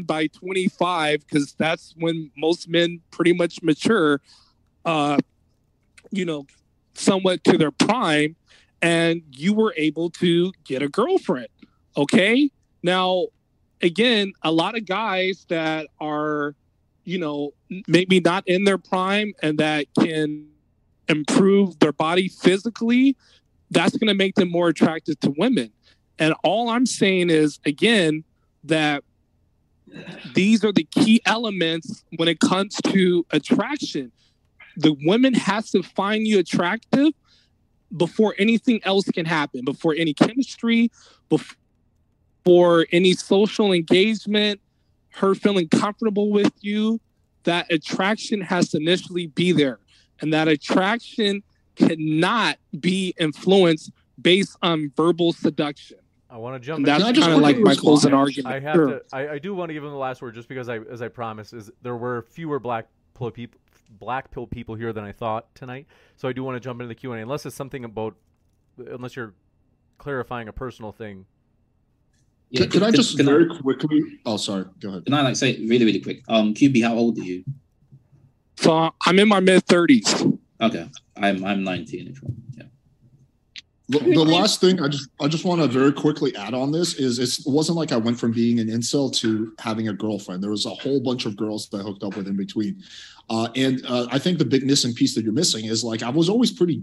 by 0.00 0.28
25 0.28 1.20
because 1.20 1.54
that's 1.58 1.94
when 1.96 2.30
most 2.36 2.68
men 2.68 3.00
pretty 3.10 3.32
much 3.32 3.62
mature, 3.62 4.20
uh, 4.84 5.18
you 6.10 6.24
know, 6.24 6.46
somewhat 6.94 7.42
to 7.44 7.58
their 7.58 7.70
prime, 7.70 8.36
and 8.82 9.22
you 9.30 9.52
were 9.52 9.74
able 9.76 10.10
to 10.10 10.52
get 10.64 10.82
a 10.82 10.88
girlfriend. 10.88 11.48
Okay. 11.96 12.50
Now, 12.82 13.26
again, 13.80 14.32
a 14.42 14.52
lot 14.52 14.76
of 14.76 14.86
guys 14.86 15.46
that 15.48 15.88
are, 16.00 16.54
you 17.04 17.18
know, 17.18 17.52
maybe 17.86 18.20
not 18.20 18.46
in 18.46 18.64
their 18.64 18.78
prime 18.78 19.32
and 19.42 19.58
that 19.58 19.86
can 19.98 20.48
improve 21.08 21.78
their 21.78 21.92
body 21.92 22.28
physically, 22.28 23.16
that's 23.70 23.96
going 23.96 24.08
to 24.08 24.14
make 24.14 24.34
them 24.34 24.50
more 24.50 24.68
attractive 24.68 25.18
to 25.20 25.34
women. 25.36 25.70
And 26.18 26.34
all 26.44 26.68
I'm 26.68 26.86
saying 26.86 27.30
is, 27.30 27.60
again, 27.66 28.24
that 28.64 29.02
these 30.34 30.64
are 30.64 30.72
the 30.72 30.84
key 30.84 31.20
elements 31.26 32.04
when 32.16 32.28
it 32.28 32.40
comes 32.40 32.76
to 32.84 33.26
attraction. 33.30 34.12
The 34.76 34.96
women 35.04 35.34
has 35.34 35.70
to 35.70 35.82
find 35.82 36.26
you 36.26 36.38
attractive 36.38 37.12
before 37.96 38.34
anything 38.38 38.80
else 38.84 39.04
can 39.06 39.26
happen, 39.26 39.64
before 39.64 39.94
any 39.96 40.14
chemistry, 40.14 40.90
before 41.28 42.86
any 42.92 43.12
social 43.12 43.72
engagement, 43.72 44.60
her 45.10 45.34
feeling 45.34 45.68
comfortable 45.68 46.30
with 46.30 46.52
you. 46.60 47.00
That 47.44 47.70
attraction 47.70 48.40
has 48.40 48.70
to 48.70 48.78
initially 48.78 49.26
be 49.26 49.52
there. 49.52 49.78
And 50.20 50.32
that 50.32 50.48
attraction 50.48 51.42
cannot 51.76 52.56
be 52.80 53.14
influenced 53.18 53.92
based 54.20 54.56
on 54.62 54.90
verbal 54.96 55.32
seduction. 55.32 55.98
I 56.30 56.36
want 56.38 56.60
to 56.60 56.66
jump. 56.66 56.78
And 56.78 56.88
in. 56.88 56.92
that's 56.92 57.04
Can 57.04 57.08
I 57.10 57.12
just 57.12 57.26
kind 57.26 57.36
of 57.36 57.42
like 57.42 57.56
quickly 57.56 57.74
my 57.74 57.74
closing 57.76 58.14
argument. 58.14 58.54
I 58.54 58.60
have 58.60 58.74
Sure. 58.74 58.86
to. 58.86 59.02
I, 59.12 59.28
I 59.34 59.38
do 59.38 59.54
want 59.54 59.68
to 59.68 59.74
give 59.74 59.84
him 59.84 59.90
the 59.90 59.96
last 59.96 60.20
word, 60.22 60.34
just 60.34 60.48
because 60.48 60.68
I, 60.68 60.78
as 60.78 61.02
I 61.02 61.08
promised, 61.08 61.52
is 61.52 61.70
there 61.82 61.96
were 61.96 62.22
fewer 62.22 62.58
black 62.58 62.88
pill 63.16 63.30
people, 63.30 63.60
black 63.98 64.30
pill 64.30 64.46
people 64.46 64.74
here 64.74 64.92
than 64.92 65.04
I 65.04 65.12
thought 65.12 65.54
tonight. 65.54 65.86
So 66.16 66.28
I 66.28 66.32
do 66.32 66.42
want 66.44 66.56
to 66.56 66.60
jump 66.60 66.80
into 66.80 66.88
the 66.88 66.94
Q 66.94 67.12
and 67.12 67.20
A, 67.20 67.22
unless 67.22 67.46
it's 67.46 67.56
something 67.56 67.84
about, 67.84 68.16
unless 68.78 69.16
you're 69.16 69.34
clarifying 69.98 70.48
a 70.48 70.52
personal 70.52 70.92
thing. 70.92 71.26
Yeah, 72.50 72.62
Can, 72.62 72.70
can 72.70 72.82
I 72.84 72.90
just 72.90 73.16
can 73.16 73.28
I- 73.28 73.32
very 73.32 73.48
quickly? 73.48 74.00
Oh, 74.26 74.36
sorry. 74.36 74.66
Go 74.80 74.90
ahead. 74.90 75.04
Can 75.06 75.14
I 75.14 75.22
like 75.22 75.36
say 75.36 75.56
really, 75.66 75.84
really 75.84 76.00
quick? 76.00 76.22
Um, 76.28 76.54
QB, 76.54 76.82
how 76.84 76.94
old 76.94 77.18
are 77.18 77.22
you? 77.22 77.44
So 78.56 78.90
I'm 79.04 79.18
in 79.18 79.28
my 79.28 79.40
mid 79.40 79.66
30s. 79.66 80.38
Okay, 80.60 80.88
I'm 81.16 81.44
I'm 81.44 81.64
19. 81.64 82.08
If 82.08 82.20
yeah. 82.56 82.62
The, 83.88 83.98
the 83.98 84.24
last 84.24 84.60
thing 84.60 84.80
I 84.80 84.88
just 84.88 85.10
I 85.20 85.28
just 85.28 85.44
want 85.44 85.60
to 85.60 85.66
very 85.68 85.92
quickly 85.92 86.34
add 86.36 86.54
on 86.54 86.70
this 86.72 86.94
is 86.94 87.18
it's, 87.18 87.40
it 87.40 87.50
wasn't 87.50 87.76
like 87.76 87.92
I 87.92 87.96
went 87.96 88.18
from 88.18 88.32
being 88.32 88.60
an 88.60 88.68
incel 88.68 89.12
to 89.16 89.52
having 89.58 89.88
a 89.88 89.92
girlfriend. 89.92 90.42
There 90.42 90.50
was 90.50 90.64
a 90.64 90.70
whole 90.70 91.00
bunch 91.00 91.26
of 91.26 91.36
girls 91.36 91.68
that 91.70 91.78
I 91.78 91.82
hooked 91.82 92.02
up 92.04 92.16
with 92.16 92.28
in 92.28 92.36
between. 92.36 92.82
Uh, 93.30 93.48
and 93.56 93.84
uh, 93.86 94.06
I 94.10 94.18
think 94.18 94.38
the 94.38 94.44
big 94.44 94.64
missing 94.64 94.92
piece 94.92 95.14
that 95.14 95.24
you're 95.24 95.32
missing 95.32 95.64
is 95.64 95.82
like 95.82 96.02
I 96.02 96.10
was 96.10 96.28
always 96.28 96.52
pretty 96.52 96.82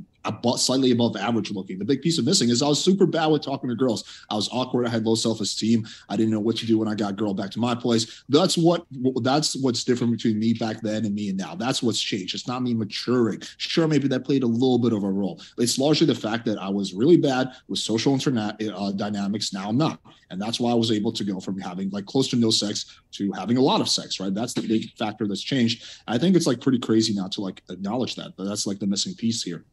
slightly 0.55 0.91
above 0.91 1.15
average 1.15 1.51
looking. 1.51 1.79
The 1.79 1.85
big 1.85 2.01
piece 2.01 2.17
of 2.17 2.25
missing 2.25 2.49
is 2.49 2.61
I 2.61 2.67
was 2.67 2.83
super 2.83 3.05
bad 3.05 3.27
with 3.27 3.41
talking 3.41 3.69
to 3.69 3.75
girls. 3.75 4.03
I 4.29 4.35
was 4.35 4.49
awkward. 4.51 4.87
I 4.87 4.89
had 4.89 5.05
low 5.05 5.15
self 5.15 5.41
esteem. 5.41 5.87
I 6.09 6.15
didn't 6.15 6.31
know 6.31 6.39
what 6.39 6.57
to 6.57 6.65
do 6.65 6.79
when 6.79 6.87
I 6.87 6.95
got 6.95 7.15
girl 7.15 7.33
back 7.33 7.51
to 7.51 7.59
my 7.59 7.75
place. 7.75 8.23
That's 8.29 8.57
what 8.57 8.85
that's 9.21 9.55
what's 9.61 9.83
different 9.83 10.13
between 10.13 10.39
me 10.39 10.53
back 10.53 10.81
then 10.81 11.05
and 11.05 11.13
me 11.13 11.29
and 11.29 11.37
now. 11.37 11.55
That's 11.55 11.83
what's 11.83 12.01
changed. 12.01 12.33
It's 12.35 12.47
not 12.47 12.63
me 12.63 12.73
maturing. 12.73 13.41
Sure, 13.57 13.87
maybe 13.87 14.07
that 14.07 14.25
played 14.25 14.43
a 14.43 14.47
little 14.47 14.79
bit 14.79 14.93
of 14.93 15.03
a 15.03 15.11
role. 15.11 15.41
It's 15.57 15.77
largely 15.77 16.07
the 16.07 16.15
fact 16.15 16.45
that 16.45 16.57
I 16.57 16.69
was 16.69 16.93
really 16.93 17.17
bad 17.17 17.51
with 17.67 17.79
social 17.79 18.13
internet 18.13 18.61
uh, 18.75 18.91
dynamics. 18.91 19.53
Now 19.53 19.69
I'm 19.69 19.77
not, 19.77 19.99
and 20.29 20.41
that's 20.41 20.59
why 20.59 20.71
I 20.71 20.75
was 20.75 20.91
able 20.91 21.11
to 21.13 21.23
go 21.23 21.39
from 21.39 21.59
having 21.59 21.89
like 21.89 22.05
close 22.05 22.29
to 22.29 22.35
no 22.35 22.49
sex 22.49 22.99
to 23.13 23.31
having 23.33 23.57
a 23.57 23.61
lot 23.61 23.81
of 23.81 23.89
sex. 23.89 24.19
Right. 24.19 24.33
That's 24.33 24.53
the 24.53 24.61
big 24.61 24.91
factor 24.97 25.27
that's 25.27 25.41
changed. 25.41 25.83
I 26.07 26.17
think 26.17 26.30
it's 26.35 26.47
like 26.47 26.61
pretty 26.61 26.79
crazy 26.79 27.13
not 27.13 27.31
to 27.33 27.41
like 27.41 27.61
acknowledge 27.69 28.15
that, 28.15 28.33
but 28.37 28.45
that's 28.45 28.67
like 28.67 28.79
the 28.79 28.87
missing 28.87 29.13
piece 29.15 29.43
here. 29.43 29.63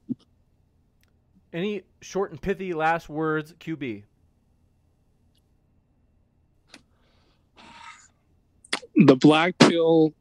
Any 1.52 1.82
short 2.00 2.30
and 2.30 2.40
pithy 2.40 2.74
last 2.74 3.08
words, 3.08 3.54
QB? 3.54 4.04
The 8.96 9.16
black 9.16 9.56
pill 9.58 10.12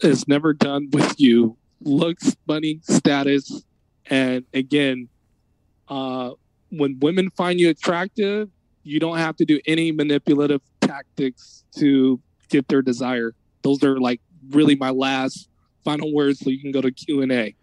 is 0.00 0.26
never 0.28 0.52
done 0.52 0.88
with 0.92 1.18
you. 1.18 1.56
Looks, 1.80 2.36
money, 2.46 2.80
status. 2.82 3.62
And 4.06 4.44
again, 4.52 5.08
uh, 5.88 6.32
when 6.70 6.98
women 7.00 7.30
find 7.30 7.60
you 7.60 7.70
attractive, 7.70 8.50
you 8.82 9.00
don't 9.00 9.18
have 9.18 9.36
to 9.36 9.44
do 9.44 9.60
any 9.66 9.92
manipulative 9.92 10.62
tactics 10.80 11.64
to 11.76 12.20
get 12.48 12.68
their 12.68 12.82
desire. 12.82 13.34
Those 13.62 13.82
are 13.82 13.98
like 13.98 14.20
really 14.50 14.74
my 14.74 14.90
last 14.90 15.48
final 15.84 16.12
words 16.12 16.40
so 16.40 16.50
you 16.50 16.60
can 16.60 16.72
go 16.72 16.80
to 16.80 16.90
Q&A. 16.90 17.54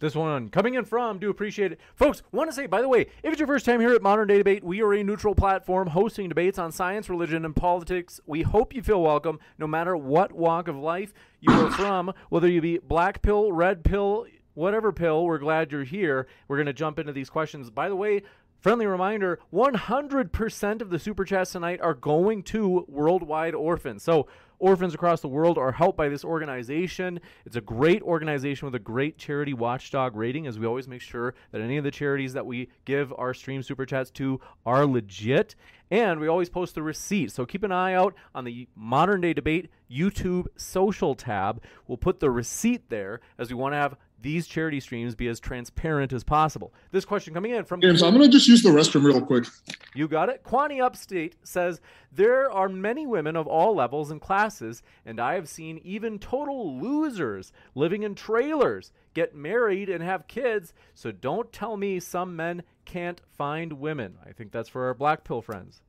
This 0.00 0.14
one 0.14 0.48
coming 0.50 0.74
in 0.74 0.84
from, 0.84 1.18
do 1.18 1.28
appreciate 1.28 1.72
it. 1.72 1.80
Folks, 1.96 2.22
want 2.30 2.48
to 2.48 2.54
say, 2.54 2.66
by 2.66 2.80
the 2.80 2.88
way, 2.88 3.02
if 3.22 3.32
it's 3.32 3.38
your 3.40 3.48
first 3.48 3.66
time 3.66 3.80
here 3.80 3.92
at 3.92 4.02
Modern 4.02 4.28
Day 4.28 4.38
Debate, 4.38 4.62
we 4.62 4.80
are 4.80 4.94
a 4.94 5.02
neutral 5.02 5.34
platform 5.34 5.88
hosting 5.88 6.28
debates 6.28 6.56
on 6.56 6.70
science, 6.70 7.10
religion, 7.10 7.44
and 7.44 7.56
politics. 7.56 8.20
We 8.24 8.42
hope 8.42 8.72
you 8.72 8.80
feel 8.80 9.02
welcome 9.02 9.40
no 9.58 9.66
matter 9.66 9.96
what 9.96 10.30
walk 10.30 10.68
of 10.68 10.76
life 10.76 11.12
you 11.40 11.52
are 11.52 11.70
from, 11.72 12.12
whether 12.28 12.48
you 12.48 12.60
be 12.60 12.78
black 12.78 13.22
pill, 13.22 13.50
red 13.50 13.82
pill, 13.82 14.26
whatever 14.54 14.92
pill, 14.92 15.24
we're 15.24 15.38
glad 15.38 15.72
you're 15.72 15.82
here. 15.82 16.28
We're 16.46 16.58
going 16.58 16.66
to 16.66 16.72
jump 16.72 17.00
into 17.00 17.12
these 17.12 17.30
questions. 17.30 17.68
By 17.68 17.88
the 17.88 17.96
way, 17.96 18.22
Friendly 18.60 18.86
reminder 18.86 19.38
100% 19.52 20.80
of 20.82 20.90
the 20.90 20.98
super 20.98 21.24
chats 21.24 21.52
tonight 21.52 21.80
are 21.80 21.94
going 21.94 22.42
to 22.44 22.84
Worldwide 22.88 23.54
Orphans. 23.54 24.02
So, 24.02 24.26
orphans 24.58 24.94
across 24.94 25.20
the 25.20 25.28
world 25.28 25.58
are 25.58 25.72
helped 25.72 25.96
by 25.96 26.08
this 26.08 26.24
organization. 26.24 27.20
It's 27.46 27.56
a 27.56 27.60
great 27.60 28.02
organization 28.02 28.66
with 28.66 28.74
a 28.74 28.80
great 28.80 29.18
charity 29.18 29.54
watchdog 29.54 30.16
rating, 30.16 30.46
as 30.46 30.58
we 30.58 30.66
always 30.66 30.88
make 30.88 31.00
sure 31.00 31.34
that 31.52 31.60
any 31.60 31.76
of 31.76 31.84
the 31.84 31.90
charities 31.90 32.32
that 32.32 32.46
we 32.46 32.68
give 32.84 33.12
our 33.16 33.34
stream 33.34 33.62
super 33.62 33.86
chats 33.86 34.10
to 34.12 34.40
are 34.66 34.86
legit. 34.86 35.54
And 35.90 36.20
we 36.20 36.28
always 36.28 36.50
post 36.50 36.74
the 36.74 36.82
receipt. 36.82 37.32
So, 37.32 37.46
keep 37.46 37.62
an 37.62 37.72
eye 37.72 37.94
out 37.94 38.14
on 38.34 38.44
the 38.44 38.68
Modern 38.76 39.22
Day 39.22 39.32
Debate 39.32 39.70
YouTube 39.90 40.46
social 40.56 41.14
tab. 41.14 41.62
We'll 41.86 41.96
put 41.96 42.20
the 42.20 42.30
receipt 42.30 42.90
there 42.90 43.20
as 43.38 43.48
we 43.48 43.54
want 43.54 43.72
to 43.72 43.78
have 43.78 43.96
these 44.20 44.46
charity 44.46 44.80
streams 44.80 45.14
be 45.14 45.28
as 45.28 45.38
transparent 45.40 46.12
as 46.12 46.24
possible. 46.24 46.72
This 46.90 47.04
question 47.04 47.34
coming 47.34 47.52
in 47.52 47.64
from 47.64 47.80
James, 47.80 48.02
I'm 48.02 48.14
going 48.14 48.28
to 48.28 48.36
just 48.36 48.48
use 48.48 48.62
the 48.62 48.70
restroom 48.70 49.04
real 49.04 49.20
quick. 49.20 49.46
You 49.94 50.08
got 50.08 50.28
it. 50.28 50.42
Quani 50.42 50.80
Upstate 50.80 51.36
says 51.42 51.80
there 52.12 52.50
are 52.50 52.68
many 52.68 53.06
women 53.06 53.36
of 53.36 53.46
all 53.46 53.76
levels 53.76 54.10
and 54.10 54.20
classes, 54.20 54.82
and 55.06 55.20
I 55.20 55.34
have 55.34 55.48
seen 55.48 55.80
even 55.84 56.18
total 56.18 56.78
losers 56.80 57.52
living 57.74 58.02
in 58.02 58.14
trailers 58.14 58.92
get 59.14 59.34
married 59.34 59.88
and 59.88 60.02
have 60.02 60.26
kids. 60.28 60.72
So 60.94 61.12
don't 61.12 61.52
tell 61.52 61.76
me 61.76 62.00
some 62.00 62.34
men 62.36 62.62
can't 62.84 63.20
find 63.36 63.74
women. 63.74 64.18
I 64.26 64.32
think 64.32 64.52
that's 64.52 64.68
for 64.68 64.86
our 64.86 64.94
black 64.94 65.24
pill 65.24 65.42
friends. 65.42 65.82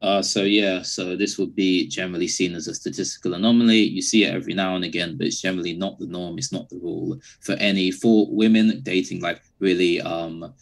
Uh, 0.00 0.22
so 0.22 0.42
yeah, 0.42 0.80
so 0.80 1.16
this 1.16 1.38
would 1.38 1.54
be 1.56 1.88
generally 1.88 2.28
seen 2.28 2.54
as 2.54 2.68
a 2.68 2.74
statistical 2.74 3.34
anomaly. 3.34 3.78
You 3.78 4.00
see 4.00 4.24
it 4.24 4.34
every 4.34 4.54
now 4.54 4.76
and 4.76 4.84
again, 4.84 5.16
but 5.16 5.26
it's 5.26 5.40
generally 5.40 5.74
not 5.74 5.98
the 5.98 6.06
norm. 6.06 6.38
It's 6.38 6.52
not 6.52 6.68
the 6.68 6.78
rule 6.78 7.18
for 7.40 7.54
any 7.54 7.90
for 7.90 8.26
women 8.30 8.80
dating 8.82 9.20
like 9.20 9.42
really 9.58 10.00
um, 10.00 10.54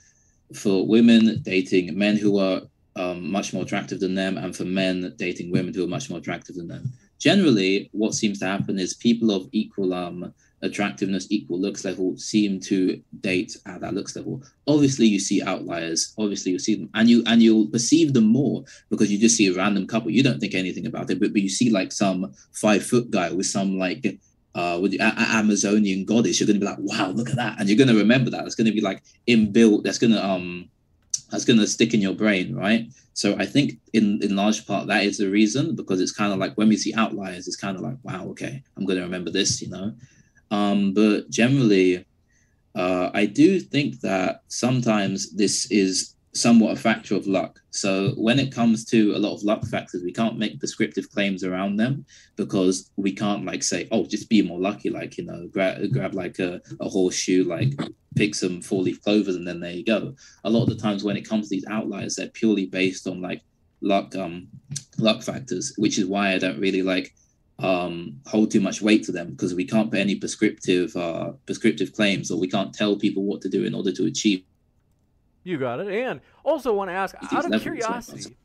for 0.54 0.86
women 0.86 1.42
dating 1.42 1.98
men 1.98 2.16
who 2.16 2.38
are 2.38 2.62
um, 2.96 3.30
much 3.30 3.52
more 3.52 3.62
attractive 3.62 4.00
than 4.00 4.14
them, 4.14 4.38
and 4.38 4.56
for 4.56 4.64
men 4.64 5.12
dating 5.16 5.50
women 5.50 5.74
who 5.74 5.84
are 5.84 5.88
much 5.88 6.08
more 6.08 6.18
attractive 6.18 6.56
than 6.56 6.68
them. 6.68 6.90
Generally, 7.18 7.90
what 7.92 8.14
seems 8.14 8.38
to 8.38 8.46
happen 8.46 8.78
is 8.78 8.94
people 8.94 9.30
of 9.30 9.48
equal 9.52 9.92
um, 9.92 10.32
attractiveness, 10.62 11.26
equal 11.30 11.60
looks 11.60 11.84
level 11.84 12.16
seem 12.16 12.60
to 12.60 13.00
date 13.20 13.56
at 13.66 13.80
that 13.80 13.94
looks 13.94 14.16
level. 14.16 14.42
Obviously, 14.66 15.06
you 15.06 15.18
see 15.18 15.42
outliers. 15.42 16.14
Obviously, 16.18 16.52
you 16.52 16.58
see 16.58 16.76
them, 16.76 16.90
and 16.94 17.08
you 17.08 17.22
and 17.26 17.42
you'll 17.42 17.68
perceive 17.68 18.12
them 18.12 18.26
more 18.26 18.64
because 18.90 19.10
you 19.10 19.18
just 19.18 19.36
see 19.36 19.48
a 19.48 19.54
random 19.54 19.86
couple. 19.86 20.10
You 20.10 20.22
don't 20.22 20.40
think 20.40 20.54
anything 20.54 20.86
about 20.86 21.10
it, 21.10 21.20
but 21.20 21.32
but 21.32 21.42
you 21.42 21.48
see 21.48 21.70
like 21.70 21.92
some 21.92 22.32
five 22.52 22.84
foot 22.84 23.10
guy 23.10 23.30
with 23.32 23.46
some 23.46 23.78
like 23.78 24.18
uh, 24.54 24.78
with 24.80 24.92
the 24.92 24.98
a- 24.98 25.38
Amazonian 25.38 26.04
goddess. 26.04 26.40
You're 26.40 26.46
going 26.46 26.60
to 26.60 26.64
be 26.64 26.70
like, 26.70 26.78
wow, 26.80 27.10
look 27.10 27.30
at 27.30 27.36
that, 27.36 27.58
and 27.58 27.68
you're 27.68 27.78
going 27.78 27.88
to 27.88 27.98
remember 27.98 28.30
that. 28.30 28.46
It's 28.46 28.54
going 28.54 28.66
to 28.66 28.72
be 28.72 28.80
like 28.80 29.02
inbuilt. 29.28 29.84
That's 29.84 29.98
going 29.98 30.12
to 30.12 30.24
um 30.24 30.68
that's 31.30 31.44
going 31.44 31.58
to 31.58 31.66
stick 31.66 31.92
in 31.92 32.00
your 32.00 32.14
brain, 32.14 32.54
right? 32.54 32.88
So 33.12 33.36
I 33.38 33.46
think 33.46 33.78
in 33.92 34.20
in 34.22 34.36
large 34.36 34.66
part 34.66 34.86
that 34.88 35.04
is 35.04 35.18
the 35.18 35.28
reason 35.28 35.74
because 35.74 36.00
it's 36.00 36.12
kind 36.12 36.32
of 36.32 36.38
like 36.38 36.54
when 36.54 36.68
we 36.68 36.76
see 36.76 36.94
outliers, 36.94 37.46
it's 37.46 37.56
kind 37.56 37.76
of 37.76 37.82
like, 37.82 37.96
wow, 38.02 38.26
okay, 38.28 38.62
I'm 38.76 38.86
going 38.86 38.98
to 38.98 39.04
remember 39.04 39.30
this, 39.30 39.60
you 39.60 39.68
know. 39.68 39.94
Um, 40.50 40.92
but 40.94 41.30
generally, 41.30 42.04
uh, 42.74 43.10
I 43.14 43.26
do 43.26 43.58
think 43.58 44.00
that 44.00 44.42
sometimes 44.48 45.32
this 45.32 45.70
is 45.70 46.14
somewhat 46.36 46.76
a 46.76 46.80
factor 46.80 47.14
of 47.14 47.26
luck. 47.26 47.58
So 47.70 48.10
when 48.16 48.38
it 48.38 48.52
comes 48.52 48.84
to 48.86 49.14
a 49.16 49.18
lot 49.18 49.34
of 49.34 49.42
luck 49.42 49.64
factors, 49.64 50.02
we 50.02 50.12
can't 50.12 50.38
make 50.38 50.58
prescriptive 50.58 51.10
claims 51.10 51.42
around 51.42 51.76
them 51.76 52.04
because 52.36 52.90
we 52.96 53.12
can't 53.12 53.46
like 53.46 53.62
say, 53.62 53.88
oh, 53.90 54.04
just 54.04 54.28
be 54.28 54.42
more 54.42 54.60
lucky, 54.60 54.90
like 54.90 55.16
you 55.16 55.24
know, 55.24 55.48
grab 55.50 55.90
grab 55.92 56.14
like 56.14 56.38
a, 56.38 56.60
a 56.80 56.88
horseshoe, 56.88 57.44
like 57.44 57.72
pick 58.14 58.34
some 58.34 58.60
four 58.60 58.82
leaf 58.82 59.02
clovers, 59.02 59.36
and 59.36 59.48
then 59.48 59.60
there 59.60 59.72
you 59.72 59.84
go. 59.84 60.14
A 60.44 60.50
lot 60.50 60.64
of 60.64 60.68
the 60.68 60.76
times 60.76 61.02
when 61.02 61.16
it 61.16 61.28
comes 61.28 61.48
to 61.48 61.54
these 61.54 61.66
outliers, 61.66 62.16
they're 62.16 62.28
purely 62.28 62.66
based 62.66 63.06
on 63.06 63.22
like 63.22 63.42
luck 63.80 64.14
um 64.16 64.48
luck 64.98 65.22
factors, 65.22 65.72
which 65.78 65.98
is 65.98 66.06
why 66.06 66.32
I 66.32 66.38
don't 66.38 66.60
really 66.60 66.82
like 66.82 67.14
um, 67.58 68.20
hold 68.26 68.50
too 68.50 68.60
much 68.60 68.82
weight 68.82 69.04
to 69.04 69.12
them 69.12 69.30
because 69.30 69.54
we 69.54 69.64
can't 69.64 69.90
put 69.90 69.98
any 69.98 70.16
prescriptive 70.16 70.94
uh, 70.96 71.32
prescriptive 71.46 71.92
claims 71.92 72.30
or 72.30 72.38
we 72.38 72.48
can't 72.48 72.74
tell 72.74 72.96
people 72.96 73.24
what 73.24 73.40
to 73.42 73.48
do 73.48 73.64
in 73.64 73.74
order 73.74 73.92
to 73.92 74.04
achieve. 74.04 74.44
You 75.42 75.58
got 75.58 75.80
it. 75.80 75.88
And 75.88 76.20
also 76.44 76.74
want 76.74 76.90
to 76.90 76.94
ask 76.94 77.14
out 77.32 77.52
of 77.52 77.62
curiosity. 77.62 78.36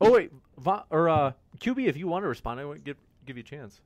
Oh 0.00 0.12
wait, 0.12 0.30
Va- 0.58 0.84
or 0.90 1.08
uh, 1.08 1.32
QB, 1.58 1.86
if 1.86 1.96
you 1.96 2.06
want 2.06 2.22
to 2.22 2.28
respond, 2.28 2.60
I 2.60 2.64
would 2.64 2.84
give 2.84 2.96
give 3.26 3.36
you 3.36 3.42
a 3.42 3.44
chance. 3.44 3.80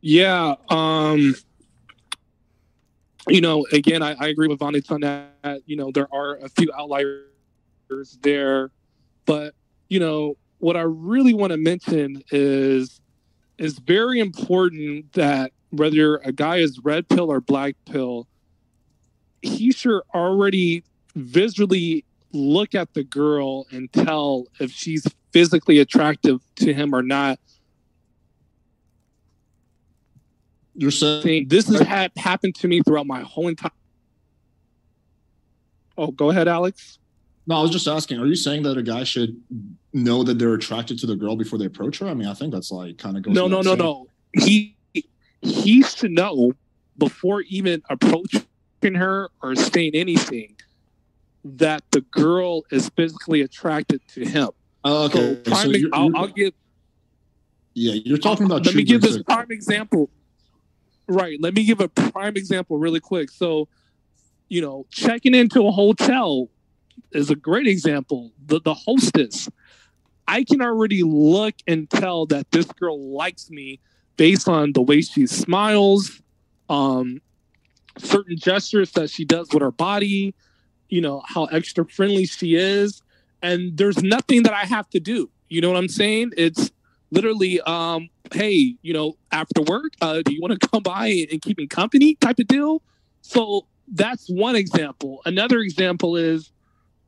Yeah. 0.00 0.54
Um, 0.68 1.34
you 3.28 3.40
know, 3.40 3.66
again, 3.72 4.02
I, 4.02 4.14
I 4.18 4.28
agree 4.28 4.48
with 4.48 4.60
Vanta 4.60 4.90
on 4.90 5.00
that. 5.00 5.62
You 5.66 5.76
know, 5.76 5.90
there 5.90 6.08
are 6.12 6.36
a 6.36 6.48
few 6.48 6.70
outliers 6.78 8.18
there, 8.20 8.70
but 9.24 9.54
you 9.88 9.98
know, 9.98 10.36
what 10.58 10.76
I 10.76 10.82
really 10.82 11.34
want 11.34 11.52
to 11.52 11.56
mention 11.56 12.22
is 12.30 13.00
is 13.58 13.78
very 13.78 14.20
important 14.20 15.12
that 15.14 15.52
whether 15.70 16.16
a 16.18 16.32
guy 16.32 16.56
is 16.56 16.80
red 16.80 17.08
pill 17.08 17.30
or 17.30 17.40
black 17.40 17.74
pill, 17.90 18.26
he 19.42 19.72
should 19.72 20.02
already 20.14 20.84
visually 21.14 22.04
look 22.32 22.74
at 22.74 22.92
the 22.94 23.02
girl 23.02 23.66
and 23.70 23.92
tell 23.92 24.46
if 24.60 24.70
she's 24.70 25.06
physically 25.32 25.78
attractive 25.78 26.40
to 26.56 26.72
him 26.72 26.94
or 26.94 27.02
not. 27.02 27.38
You're 30.74 30.90
saying 30.90 31.48
this 31.48 31.68
has 31.68 31.80
had 31.80 32.12
happened 32.16 32.54
to 32.56 32.68
me 32.68 32.82
throughout 32.82 33.06
my 33.06 33.22
whole 33.22 33.48
entire. 33.48 33.70
Oh, 35.96 36.10
go 36.10 36.28
ahead, 36.28 36.48
Alex. 36.48 36.98
No, 37.46 37.56
I 37.56 37.62
was 37.62 37.70
just 37.70 37.86
asking. 37.86 38.18
Are 38.18 38.26
you 38.26 38.34
saying 38.34 38.64
that 38.64 38.76
a 38.76 38.82
guy 38.82 39.04
should 39.04 39.40
know 39.96 40.22
that 40.22 40.38
they're 40.38 40.54
attracted 40.54 40.98
to 41.00 41.06
the 41.06 41.16
girl 41.16 41.36
before 41.36 41.58
they 41.58 41.66
approach 41.66 41.98
her? 41.98 42.08
I 42.08 42.14
mean, 42.14 42.28
I 42.28 42.34
think 42.34 42.52
that's 42.52 42.70
like 42.70 42.98
kind 42.98 43.16
of 43.16 43.22
goes. 43.22 43.34
No, 43.34 43.48
no, 43.48 43.60
no, 43.60 43.74
no. 43.74 44.06
He 44.32 44.76
he 45.40 45.82
should 45.82 46.12
know 46.12 46.52
before 46.98 47.42
even 47.42 47.82
approaching 47.90 48.44
her 48.94 49.30
or 49.42 49.54
saying 49.54 49.92
anything 49.94 50.56
that 51.44 51.82
the 51.90 52.00
girl 52.00 52.62
is 52.70 52.90
physically 52.90 53.40
attracted 53.40 54.00
to 54.08 54.24
him. 54.24 54.50
Oh, 54.84 55.06
okay. 55.06 55.40
So, 55.46 55.54
so 55.54 55.68
you're, 55.70 55.90
I'll, 55.92 56.16
I'll, 56.16 56.28
give. 56.28 56.52
Yeah, 57.74 57.94
you're 58.04 58.18
talking 58.18 58.46
about. 58.46 58.64
Let 58.66 58.74
me 58.74 58.84
give 58.84 59.00
this 59.00 59.22
prime 59.22 59.50
example. 59.50 60.10
Right. 61.08 61.40
Let 61.40 61.54
me 61.54 61.64
give 61.64 61.80
a 61.80 61.88
prime 61.88 62.36
example 62.36 62.78
really 62.78 63.00
quick. 63.00 63.30
So, 63.30 63.68
you 64.48 64.60
know, 64.60 64.86
checking 64.90 65.34
into 65.34 65.66
a 65.66 65.70
hotel 65.70 66.48
is 67.12 67.30
a 67.30 67.36
great 67.36 67.66
example. 67.66 68.32
The 68.46 68.60
the 68.60 68.74
hostess, 68.74 69.48
I 70.28 70.44
can 70.44 70.60
already 70.60 71.02
look 71.02 71.54
and 71.66 71.88
tell 71.88 72.26
that 72.26 72.50
this 72.50 72.66
girl 72.66 73.00
likes 73.00 73.50
me 73.50 73.80
based 74.16 74.48
on 74.48 74.72
the 74.72 74.82
way 74.82 75.00
she 75.00 75.26
smiles, 75.26 76.20
um, 76.68 77.20
certain 77.98 78.36
gestures 78.36 78.92
that 78.92 79.10
she 79.10 79.24
does 79.24 79.48
with 79.52 79.62
her 79.62 79.70
body, 79.70 80.34
you 80.88 81.00
know, 81.00 81.22
how 81.26 81.44
extra 81.46 81.84
friendly 81.86 82.26
she 82.26 82.54
is. 82.54 83.02
And 83.42 83.76
there's 83.76 84.02
nothing 84.02 84.42
that 84.44 84.52
I 84.52 84.64
have 84.64 84.88
to 84.90 85.00
do. 85.00 85.30
You 85.48 85.60
know 85.60 85.68
what 85.68 85.78
I'm 85.78 85.88
saying? 85.88 86.32
It's 86.36 86.70
literally, 87.10 87.60
um, 87.62 88.08
hey, 88.32 88.76
you 88.82 88.92
know, 88.92 89.16
after 89.30 89.62
work, 89.62 89.92
uh, 90.00 90.22
do 90.24 90.32
you 90.32 90.40
want 90.40 90.60
to 90.60 90.68
come 90.68 90.82
by 90.82 91.26
and 91.30 91.40
keep 91.40 91.58
me 91.58 91.66
company 91.66 92.16
type 92.16 92.38
of 92.38 92.48
deal? 92.48 92.82
So 93.22 93.66
that's 93.88 94.28
one 94.28 94.56
example. 94.56 95.22
Another 95.24 95.60
example 95.60 96.16
is 96.16 96.50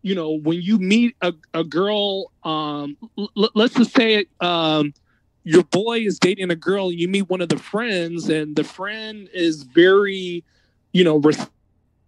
you 0.02 0.14
know, 0.14 0.32
when 0.32 0.60
you 0.60 0.78
meet 0.78 1.16
a, 1.20 1.32
a 1.54 1.64
girl, 1.64 2.30
um, 2.44 2.96
l- 3.18 3.50
let's 3.54 3.74
just 3.74 3.94
say 3.94 4.26
um, 4.40 4.92
your 5.44 5.64
boy 5.64 5.98
is 6.00 6.18
dating 6.18 6.50
a 6.50 6.56
girl, 6.56 6.92
you 6.92 7.08
meet 7.08 7.28
one 7.28 7.40
of 7.40 7.48
the 7.48 7.58
friends, 7.58 8.28
and 8.28 8.56
the 8.56 8.64
friend 8.64 9.28
is 9.32 9.62
very, 9.62 10.44
you 10.92 11.04
know, 11.04 11.20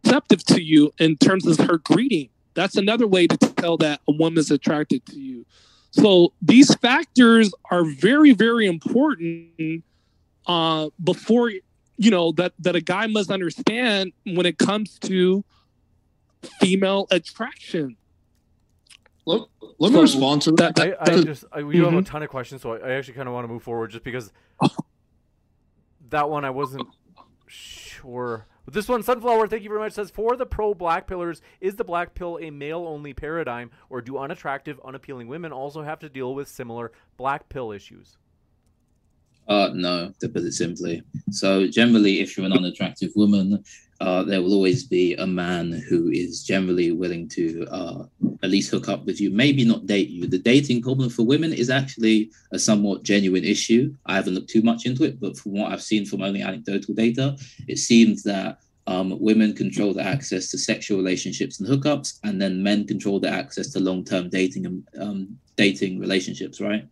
receptive 0.04 0.44
to 0.44 0.62
you 0.62 0.92
in 0.98 1.16
terms 1.16 1.46
of 1.46 1.58
her 1.66 1.78
greeting. 1.78 2.28
That's 2.54 2.76
another 2.76 3.06
way 3.06 3.26
to 3.26 3.36
tell 3.36 3.76
that 3.78 4.00
a 4.08 4.12
woman's 4.12 4.50
attracted 4.50 5.06
to 5.06 5.18
you. 5.18 5.46
So 5.92 6.32
these 6.40 6.74
factors 6.76 7.52
are 7.70 7.84
very, 7.84 8.32
very 8.32 8.66
important 8.66 9.84
uh, 10.46 10.90
before 11.02 11.52
you 11.96 12.10
know 12.10 12.32
that 12.32 12.52
that 12.58 12.74
a 12.74 12.80
guy 12.80 13.06
must 13.06 13.30
understand 13.30 14.12
when 14.24 14.46
it 14.46 14.58
comes 14.58 14.98
to 15.00 15.44
female 16.60 17.06
attraction. 17.10 17.96
Let, 19.26 19.42
let 19.78 19.90
me 19.92 19.96
So, 19.96 20.02
respond 20.02 20.42
to 20.42 20.52
that. 20.52 20.80
I, 20.80 20.94
I 21.00 21.20
just 21.22 21.44
I, 21.52 21.62
we 21.62 21.78
have 21.78 21.92
a 21.92 21.98
Mhm. 22.00 22.06
ton 22.06 22.22
of 22.22 22.30
questions, 22.30 22.62
so 22.62 22.72
I, 22.74 22.78
I 22.78 22.90
actually 22.92 23.14
kind 23.14 23.28
of 23.28 23.34
want 23.34 23.44
to 23.44 23.48
move 23.52 23.62
forward 23.62 23.90
just 23.90 24.02
because 24.04 24.32
that 26.08 26.28
one 26.30 26.44
I 26.44 26.50
wasn't 26.50 26.88
sure. 27.46 28.46
But 28.64 28.74
this 28.74 28.88
one, 28.88 29.02
Sunflower, 29.02 29.48
thank 29.48 29.62
you 29.62 29.68
very 29.68 29.80
much, 29.80 29.92
says 29.92 30.10
for 30.10 30.36
the 30.36 30.46
pro 30.46 30.74
black 30.74 31.06
pillers, 31.08 31.40
is 31.60 31.76
the 31.76 31.84
black 31.84 32.14
pill 32.14 32.38
a 32.40 32.50
male 32.50 32.86
only 32.88 33.12
paradigm, 33.14 33.70
or 33.88 34.00
do 34.00 34.18
unattractive, 34.18 34.80
unappealing 34.84 35.28
women 35.28 35.52
also 35.52 35.82
have 35.82 35.98
to 36.00 36.08
deal 36.08 36.34
with 36.34 36.48
similar 36.48 36.92
black 37.16 37.48
pill 37.48 37.72
issues? 37.72 38.16
Uh, 39.50 39.70
no, 39.74 40.12
to 40.20 40.28
put 40.28 40.44
it 40.44 40.52
simply. 40.52 41.02
So 41.32 41.66
generally, 41.66 42.20
if 42.20 42.36
you're 42.36 42.46
an 42.46 42.52
unattractive 42.52 43.10
woman, 43.16 43.64
uh, 44.00 44.22
there 44.22 44.40
will 44.40 44.54
always 44.54 44.84
be 44.84 45.14
a 45.16 45.26
man 45.26 45.72
who 45.88 46.08
is 46.08 46.44
generally 46.44 46.92
willing 46.92 47.28
to 47.30 47.66
uh, 47.68 48.04
at 48.44 48.50
least 48.50 48.70
hook 48.70 48.88
up 48.88 49.04
with 49.04 49.20
you, 49.20 49.28
maybe 49.30 49.64
not 49.64 49.86
date 49.86 50.08
you. 50.08 50.28
The 50.28 50.38
dating 50.38 50.82
problem 50.82 51.10
for 51.10 51.24
women 51.24 51.52
is 51.52 51.68
actually 51.68 52.30
a 52.52 52.60
somewhat 52.60 53.02
genuine 53.02 53.42
issue. 53.42 53.92
I 54.06 54.14
haven't 54.14 54.36
looked 54.36 54.50
too 54.50 54.62
much 54.62 54.86
into 54.86 55.02
it, 55.02 55.20
but 55.20 55.36
from 55.36 55.52
what 55.52 55.72
I've 55.72 55.82
seen 55.82 56.06
from 56.06 56.22
only 56.22 56.42
anecdotal 56.42 56.94
data, 56.94 57.36
it 57.66 57.78
seems 57.78 58.22
that 58.22 58.58
um, 58.86 59.18
women 59.20 59.52
control 59.52 59.92
the 59.92 60.02
access 60.02 60.50
to 60.52 60.58
sexual 60.58 60.96
relationships 60.96 61.58
and 61.58 61.68
hookups, 61.68 62.20
and 62.22 62.40
then 62.40 62.62
men 62.62 62.86
control 62.86 63.18
the 63.18 63.28
access 63.28 63.72
to 63.72 63.80
long-term 63.80 64.30
dating 64.30 64.66
and 64.66 64.86
um, 65.00 65.38
dating 65.56 65.98
relationships, 65.98 66.60
right? 66.60 66.86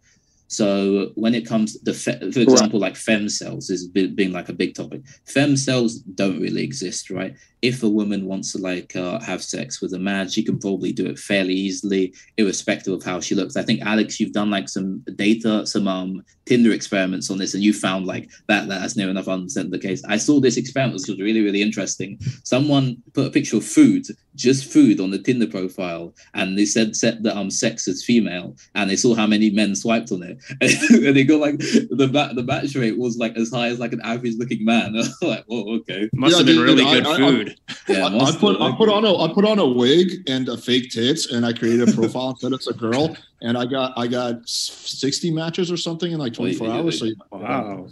So 0.49 1.13
when 1.15 1.35
it 1.35 1.47
comes 1.47 1.75
to, 1.75 1.85
the 1.85 1.93
fe- 1.93 2.19
for 2.33 2.41
example, 2.41 2.81
like 2.81 2.95
femcels 2.95 3.71
is 3.71 3.87
being 3.87 4.33
like 4.33 4.49
a 4.49 4.55
big 4.55 4.75
topic. 4.75 5.03
Femcels 5.27 5.93
don't 6.15 6.41
really 6.41 6.65
exist, 6.65 7.11
right? 7.11 7.35
If 7.61 7.83
a 7.83 7.89
woman 7.89 8.27
wants 8.27 8.53
to 8.53 8.59
like 8.59 8.95
uh, 8.95 9.19
have 9.21 9.43
sex 9.43 9.81
with 9.83 9.93
a 9.95 9.99
man, 9.99 10.29
she 10.29 10.45
can 10.45 10.59
probably 10.59 10.93
do 10.93 11.07
it 11.07 11.19
fairly 11.19 11.55
easily, 11.55 12.15
irrespective 12.37 12.93
of 12.95 13.03
how 13.03 13.21
she 13.21 13.35
looks. 13.35 13.57
I 13.57 13.63
think 13.63 13.81
Alex, 13.83 14.21
you've 14.21 14.33
done 14.33 14.51
like 14.51 14.69
some 14.69 15.03
data, 15.17 15.67
some 15.67 15.89
um 15.89 16.23
Tinder 16.47 16.73
experiments 16.73 17.31
on 17.31 17.37
this, 17.37 17.53
and 17.53 17.63
you 17.63 17.75
found 17.75 18.07
like 18.07 18.31
that 18.47 18.69
that's 18.69 18.97
near 18.97 19.11
enough 19.11 19.27
100% 19.27 19.71
the 19.71 19.79
case. 19.79 20.03
I 20.09 20.17
saw 20.17 20.41
this 20.41 20.57
experiment, 20.57 20.95
which 20.99 21.09
was 21.09 21.21
really 21.21 21.43
really 21.43 21.61
interesting. 21.61 22.19
Someone 22.45 22.97
put 23.13 23.27
a 23.27 23.31
picture 23.31 23.59
of 23.59 23.65
food, 23.67 24.07
just 24.35 24.73
food, 24.73 24.99
on 25.01 25.11
the 25.11 25.19
Tinder 25.19 25.47
profile, 25.47 26.15
and 26.35 26.57
they 26.57 26.65
said 26.65 26.97
set 26.97 27.23
the 27.23 27.37
um 27.37 27.51
sex 27.51 27.87
as 27.89 28.03
female, 28.05 28.57
and 28.75 28.89
they 28.89 28.97
saw 28.97 29.15
how 29.15 29.27
many 29.27 29.51
men 29.51 29.75
swiped 29.75 30.11
on 30.13 30.23
it, 30.23 30.39
and 30.63 31.15
they 31.17 31.25
got 31.25 31.41
like 31.41 31.59
the 31.59 32.09
ma- 32.13 32.33
the 32.33 32.43
match 32.45 32.75
rate 32.77 32.97
was 32.97 33.19
like 33.19 33.37
as 33.37 33.51
high 33.51 33.69
as 33.69 33.79
like 33.79 33.93
an 33.93 34.01
average 34.03 34.37
looking 34.39 34.65
man. 34.65 34.95
like, 35.23 35.45
oh 35.51 35.77
okay, 35.79 36.09
Must 36.15 36.33
Yeah, 36.33 36.37
have 36.39 36.47
been 36.47 36.57
dude, 36.57 36.65
really 36.67 36.85
I- 36.85 36.95
good 36.95 37.07
I- 37.07 37.27
I- 37.27 37.48
food. 37.49 37.97
Yeah, 37.97 38.07
I, 38.07 38.19
I 38.19 38.33
put. 38.33 38.61
I 38.61 38.73
put 38.77 38.89
on 38.89 39.05
a 39.05 39.17
I 39.17 39.33
put 39.33 39.45
on 39.45 39.59
a 39.59 39.67
wig 39.67 40.29
and 40.29 40.49
a 40.49 40.57
fake 40.57 40.91
tits, 40.91 41.33
and 41.33 41.45
I 41.45 41.53
created 41.53 41.89
a 41.89 41.93
profile 41.93 42.31
and 42.31 42.39
said 42.39 42.53
it's 42.53 42.67
a 42.67 42.75
girl, 42.75 43.17
and 43.43 43.57
I 43.57 43.67
got 43.67 43.93
I 43.97 44.07
got 44.07 44.49
sixty 44.49 45.31
matches 45.31 45.71
or 45.71 45.77
something 45.77 46.13
in 46.13 46.19
like 46.19 46.35
twenty 46.35 46.55
four 46.55 46.69
hours. 46.69 47.01
So 47.01 47.09
Wow. 47.31 47.89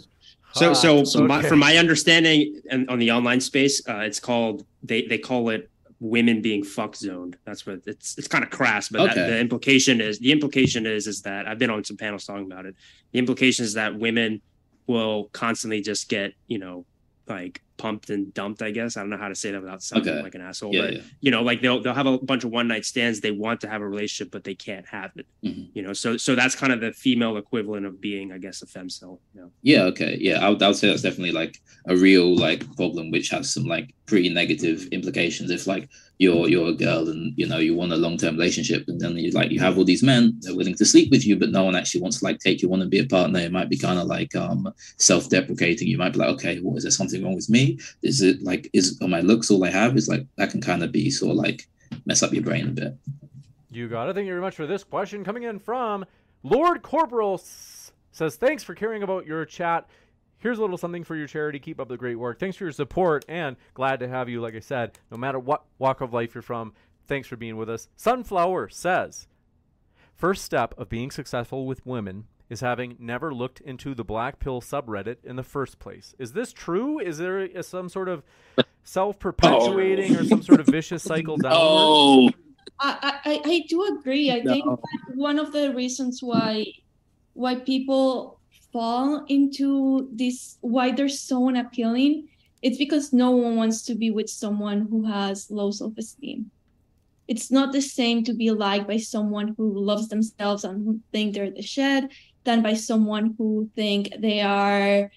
So, 0.53 0.73
so, 0.73 1.03
Ah, 1.15 1.27
my, 1.27 1.43
from 1.43 1.59
my 1.59 1.77
understanding, 1.77 2.61
and 2.71 2.89
on 2.89 2.97
the 2.97 3.11
online 3.11 3.41
space, 3.41 3.81
uh, 3.87 3.97
it's 3.97 4.19
called 4.19 4.65
they 4.81 5.03
they 5.03 5.17
call 5.17 5.49
it 5.49 5.69
women 5.99 6.41
being 6.41 6.63
fuck 6.63 6.95
zoned. 6.95 7.37
That's 7.45 7.65
what 7.65 7.81
it's 7.85 8.17
it's 8.17 8.27
kind 8.27 8.43
of 8.43 8.49
crass, 8.49 8.89
but 8.89 9.05
that, 9.05 9.15
the 9.15 9.39
implication 9.39 10.01
is 10.01 10.19
the 10.19 10.31
implication 10.31 10.85
is 10.85 11.07
is 11.07 11.21
that 11.23 11.47
I've 11.47 11.59
been 11.59 11.69
on 11.69 11.83
some 11.83 11.97
panels 11.97 12.25
talking 12.25 12.45
about 12.51 12.65
it. 12.65 12.75
The 13.11 13.19
implication 13.19 13.65
is 13.65 13.73
that 13.73 13.97
women 13.97 14.41
will 14.87 15.25
constantly 15.33 15.81
just 15.81 16.09
get 16.09 16.33
you 16.47 16.59
know 16.59 16.85
like 17.27 17.61
pumped 17.77 18.09
and 18.09 18.33
dumped. 18.33 18.61
I 18.61 18.71
guess 18.71 18.97
I 18.97 19.01
don't 19.01 19.09
know 19.09 19.17
how 19.17 19.27
to 19.29 19.35
say 19.35 19.51
that 19.51 19.61
without 19.61 19.81
sounding 19.83 20.13
Okay. 20.13 20.23
like 20.23 20.35
an 20.35 20.41
asshole, 20.41 20.73
Yeah, 20.73 20.81
but 20.81 20.93
yeah. 20.95 21.01
you 21.21 21.31
know 21.31 21.41
like 21.43 21.61
they'll 21.61 21.81
they'll 21.81 21.93
have 21.93 22.07
a 22.07 22.17
bunch 22.17 22.43
of 22.43 22.51
one 22.51 22.67
night 22.67 22.85
stands. 22.85 23.19
They 23.21 23.31
want 23.31 23.61
to 23.61 23.69
have 23.69 23.81
a 23.81 23.87
relationship, 23.87 24.31
but 24.31 24.43
they 24.43 24.55
can't 24.55 24.85
have 24.87 25.11
it. 25.15 25.25
Mhm. 25.45 25.67
You 25.73 25.83
know, 25.83 25.93
so 25.93 26.17
so 26.17 26.35
that's 26.35 26.55
kind 26.55 26.73
of 26.73 26.81
the 26.81 26.91
female 26.91 27.37
equivalent 27.37 27.85
of 27.85 28.01
being, 28.01 28.31
I 28.31 28.37
guess, 28.39 28.61
a 28.61 28.65
femcel. 28.65 29.19
You 29.33 29.41
know? 29.41 29.51
Yeah, 29.61 29.83
okay. 29.83 30.17
Yeah, 30.19 30.45
I 30.45 30.49
would, 30.49 30.61
I 30.61 30.67
would 30.67 30.77
say 30.77 30.87
that's 30.89 31.01
definitely 31.03 31.31
like 31.33 31.61
a 31.87 31.95
real 31.95 32.35
like 32.35 32.61
problem 32.75 33.11
which 33.11 33.29
has 33.29 33.53
some 33.53 33.63
like 33.65 33.93
pretty 34.07 34.29
negative 34.29 34.87
implications. 34.91 35.51
If 35.51 35.67
like 35.67 35.89
you're 36.17 36.49
you're 36.49 36.69
a 36.69 36.73
girl 36.73 37.07
and 37.09 37.33
you 37.37 37.47
know 37.47 37.59
you 37.59 37.75
want 37.75 37.91
a 37.91 37.97
long-term 37.97 38.35
relationship 38.35 38.85
and 38.87 38.99
then 38.99 39.15
you 39.17 39.31
like 39.31 39.51
you 39.51 39.59
have 39.59 39.77
all 39.77 39.83
these 39.83 40.01
men 40.01 40.35
they're 40.41 40.55
willing 40.55 40.73
to 40.75 40.85
sleep 40.85 41.11
with 41.11 41.27
you 41.27 41.37
but 41.37 41.51
no 41.51 41.63
one 41.63 41.75
actually 41.75 42.01
wants 42.01 42.19
to 42.19 42.25
like 42.25 42.39
take 42.39 42.61
you 42.61 42.73
on 42.73 42.81
and 42.81 42.89
be 42.89 42.97
a 42.97 43.05
partner 43.05 43.39
it 43.39 43.51
might 43.51 43.69
be 43.69 43.77
kind 43.77 43.99
of 43.99 44.07
like 44.07 44.35
um 44.35 44.73
self-deprecating. 44.97 45.87
You 45.87 45.99
might 45.99 46.13
be 46.13 46.19
like 46.19 46.29
okay 46.29 46.59
well 46.61 46.75
is 46.75 46.83
there 46.83 46.91
something 46.91 47.23
wrong 47.23 47.35
with 47.35 47.49
me? 47.49 47.77
Is 48.01 48.21
it 48.21 48.41
like 48.41 48.69
is 48.73 48.99
are 49.01 49.07
my 49.07 49.21
looks 49.21 49.51
all 49.51 49.63
i 49.63 49.69
have? 49.69 49.95
Is 49.95 50.07
like 50.07 50.25
that 50.37 50.49
can 50.49 50.61
kind 50.61 50.83
of 50.83 50.91
be 50.91 51.11
sort 51.11 51.31
of 51.31 51.37
like 51.37 51.67
mess 52.05 52.23
up 52.23 52.33
your 52.33 52.43
brain 52.43 52.67
a 52.67 52.71
bit. 52.71 52.97
You 53.69 53.87
got 53.87 54.09
it. 54.09 54.15
Thank 54.15 54.25
you 54.25 54.31
very 54.31 54.41
much 54.41 54.55
for 54.55 54.65
this 54.65 54.83
question. 54.83 55.23
Coming 55.23 55.43
in 55.43 55.59
from 55.59 56.05
Lord 56.41 56.81
Corporal 56.81 57.41
says, 58.11 58.35
Thanks 58.35 58.63
for 58.63 58.73
caring 58.73 59.03
about 59.03 59.25
your 59.25 59.45
chat. 59.45 59.87
Here's 60.39 60.57
a 60.59 60.61
little 60.61 60.77
something 60.77 61.03
for 61.03 61.15
your 61.15 61.27
charity. 61.27 61.59
Keep 61.59 61.79
up 61.79 61.87
the 61.87 61.97
great 61.97 62.15
work. 62.19 62.39
Thanks 62.39 62.57
for 62.57 62.65
your 62.65 62.71
support 62.71 63.25
and 63.27 63.55
glad 63.73 63.99
to 64.01 64.07
have 64.07 64.29
you. 64.29 64.39
Like 64.41 64.55
I 64.55 64.59
said, 64.59 64.97
no 65.11 65.17
matter 65.17 65.39
what 65.39 65.63
walk 65.79 66.01
of 66.01 66.13
life 66.13 66.35
you're 66.35 66.41
from, 66.43 66.73
thanks 67.07 67.27
for 67.27 67.35
being 67.37 67.57
with 67.57 67.69
us. 67.69 67.87
Sunflower 67.95 68.69
says, 68.69 69.27
First 70.15 70.43
step 70.43 70.73
of 70.77 70.89
being 70.89 71.11
successful 71.11 71.65
with 71.67 71.85
women 71.85 72.25
is 72.49 72.61
having 72.61 72.95
never 72.99 73.33
looked 73.33 73.61
into 73.61 73.93
the 73.93 74.03
black 74.03 74.39
pill 74.39 74.61
subreddit 74.61 75.17
in 75.23 75.35
the 75.35 75.43
first 75.43 75.79
place. 75.79 76.15
Is 76.17 76.33
this 76.33 76.53
true? 76.53 76.97
Is 76.99 77.17
there 77.17 77.39
a, 77.41 77.61
some 77.61 77.89
sort 77.89 78.07
of 78.09 78.23
self 78.83 79.19
perpetuating 79.19 80.15
or 80.15 80.23
some 80.23 80.41
sort 80.41 80.59
of 80.59 80.65
vicious 80.67 81.03
cycle 81.03 81.37
downward? 81.37 81.57
Oh, 81.59 82.29
I, 82.79 83.19
I, 83.25 83.41
I 83.45 83.65
do 83.67 83.97
agree. 83.99 84.31
I 84.31 84.41
think 84.43 84.65
No. 84.65 84.75
that 85.07 85.15
one 85.15 85.37
of 85.39 85.51
the 85.51 85.73
reasons 85.73 86.21
why 86.23 86.65
why 87.33 87.55
people 87.55 88.36
fall 88.77 89.25
into 89.27 90.07
this 90.13 90.59
why 90.61 90.91
they're 90.91 91.09
so 91.09 91.47
unappealing, 91.47 92.27
it's 92.61 92.77
because 92.77 93.11
no 93.11 93.31
one 93.31 93.55
wants 93.55 93.81
to 93.81 93.95
be 93.95 94.11
with 94.11 94.29
someone 94.29 94.85
who 94.87 95.03
has 95.03 95.49
low 95.49 95.71
self-esteem. 95.71 96.51
It's 97.27 97.49
not 97.49 97.73
the 97.73 97.81
same 97.81 98.23
to 98.25 98.33
be 98.33 98.51
liked 98.51 98.87
by 98.87 98.97
someone 98.97 99.55
who 99.57 99.67
loves 99.79 100.09
themselves 100.09 100.63
and 100.63 100.85
who 100.85 101.01
think 101.11 101.33
they're 101.33 101.49
the 101.49 101.63
shed 101.63 102.11
than 102.43 102.61
by 102.61 102.75
someone 102.75 103.33
who 103.35 103.67
think 103.75 104.13
they 104.19 104.41
are 104.41 105.09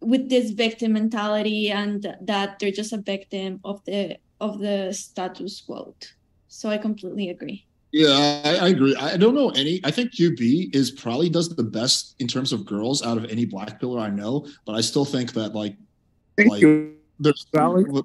with 0.00 0.28
this 0.28 0.50
victim 0.50 0.92
mentality 0.92 1.70
and 1.70 2.06
that 2.20 2.58
they're 2.58 2.70
just 2.70 2.92
a 2.92 3.00
victim 3.00 3.60
of 3.64 3.82
the 3.86 4.18
of 4.40 4.58
the 4.58 4.92
status 4.92 5.62
quo. 5.62 5.94
So 6.48 6.68
I 6.68 6.76
completely 6.76 7.30
agree. 7.30 7.67
Yeah, 7.92 8.42
I, 8.44 8.56
I 8.56 8.68
agree. 8.68 8.94
I 8.96 9.16
don't 9.16 9.34
know 9.34 9.48
any. 9.50 9.80
I 9.82 9.90
think 9.90 10.12
QB 10.12 10.74
is 10.74 10.90
probably 10.90 11.30
does 11.30 11.54
the 11.54 11.62
best 11.62 12.16
in 12.18 12.28
terms 12.28 12.52
of 12.52 12.66
girls 12.66 13.02
out 13.02 13.16
of 13.16 13.24
any 13.26 13.46
black 13.46 13.80
piller 13.80 13.98
I 14.00 14.10
know, 14.10 14.46
but 14.66 14.74
I 14.74 14.82
still 14.82 15.06
think 15.06 15.32
that 15.32 15.54
like 15.54 15.74
thank 16.36 16.50
like 16.50 16.60
you. 16.60 16.96
there's 17.18 17.46
Sally. 17.54 17.84
but, 17.84 18.04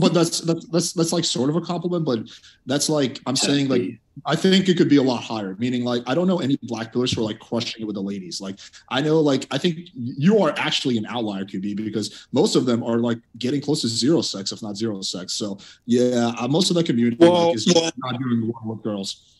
but 0.00 0.12
that's 0.12 0.40
that's 0.40 0.66
that's 0.68 0.92
that's 0.92 1.12
like 1.12 1.24
sort 1.24 1.48
of 1.48 1.56
a 1.56 1.60
compliment, 1.60 2.04
but 2.04 2.20
that's 2.66 2.88
like 2.88 3.20
I'm 3.26 3.36
saying 3.36 3.68
like 3.68 4.00
I 4.26 4.36
think 4.36 4.68
it 4.68 4.76
could 4.76 4.88
be 4.88 4.96
a 4.96 5.02
lot 5.02 5.22
higher. 5.22 5.56
Meaning 5.58 5.84
like 5.84 6.02
I 6.06 6.14
don't 6.14 6.26
know 6.26 6.40
any 6.40 6.58
black 6.62 6.92
pillers 6.92 7.14
who 7.14 7.22
are 7.22 7.24
like 7.24 7.38
crushing 7.38 7.82
it 7.82 7.84
with 7.84 7.94
the 7.94 8.02
ladies. 8.02 8.40
Like 8.40 8.58
I 8.88 9.00
know 9.00 9.20
like 9.20 9.46
I 9.50 9.58
think 9.58 9.88
you 9.94 10.38
are 10.42 10.54
actually 10.56 10.98
an 10.98 11.06
outlier 11.06 11.44
QB 11.44 11.76
because 11.76 12.28
most 12.32 12.56
of 12.56 12.66
them 12.66 12.82
are 12.82 12.98
like 12.98 13.18
getting 13.38 13.60
close 13.60 13.82
to 13.82 13.88
zero 13.88 14.20
sex, 14.20 14.52
if 14.52 14.62
not 14.62 14.76
zero 14.76 15.00
sex. 15.02 15.32
So 15.34 15.58
yeah, 15.86 16.32
uh, 16.38 16.48
most 16.48 16.70
of 16.70 16.76
the 16.76 16.84
community 16.84 17.16
Well, 17.18 17.48
like, 17.48 17.56
is 17.56 17.72
well- 17.74 17.90
not 17.98 18.18
doing 18.18 18.42
well 18.52 18.74
with 18.74 18.82
girls. 18.82 19.36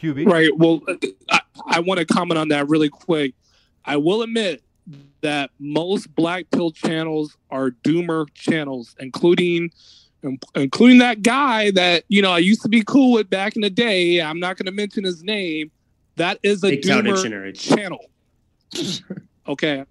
QB? 0.00 0.26
Right. 0.26 0.56
Well, 0.56 0.80
I, 1.30 1.40
I 1.68 1.80
want 1.80 2.00
to 2.00 2.06
comment 2.06 2.36
on 2.38 2.48
that 2.48 2.68
really 2.68 2.88
quick. 2.88 3.34
I 3.84 3.96
will 3.96 4.22
admit 4.22 4.62
that 5.20 5.50
most 5.60 6.12
black 6.14 6.50
pill 6.50 6.72
channels 6.72 7.36
are 7.50 7.70
doomer 7.70 8.26
channels, 8.34 8.96
including 8.98 9.70
including 10.54 10.98
that 10.98 11.22
guy 11.22 11.70
that 11.72 12.04
you 12.08 12.22
know 12.22 12.32
I 12.32 12.38
used 12.38 12.62
to 12.62 12.68
be 12.68 12.82
cool 12.82 13.12
with 13.12 13.28
back 13.30 13.56
in 13.56 13.62
the 13.62 13.70
day. 13.70 14.20
I'm 14.20 14.40
not 14.40 14.56
going 14.56 14.66
to 14.66 14.72
mention 14.72 15.04
his 15.04 15.22
name. 15.22 15.70
That 16.16 16.38
is 16.42 16.62
a 16.64 16.70
Big 16.70 16.82
doomer 16.82 17.54
channel. 17.58 18.04
okay, 19.48 19.84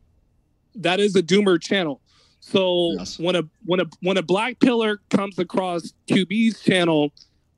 that 0.75 0.99
is 0.99 1.15
a 1.15 1.23
doomer 1.23 1.61
channel. 1.61 2.01
So 2.39 2.93
Yes. 2.97 3.19
when 3.19 3.35
a 3.35 3.43
when 3.65 3.79
a 3.79 3.85
when 4.01 4.17
a 4.17 4.23
black 4.23 4.59
piller 4.59 4.99
comes 5.09 5.37
across 5.39 5.93
QB's 6.07 6.61
channel, 6.61 7.13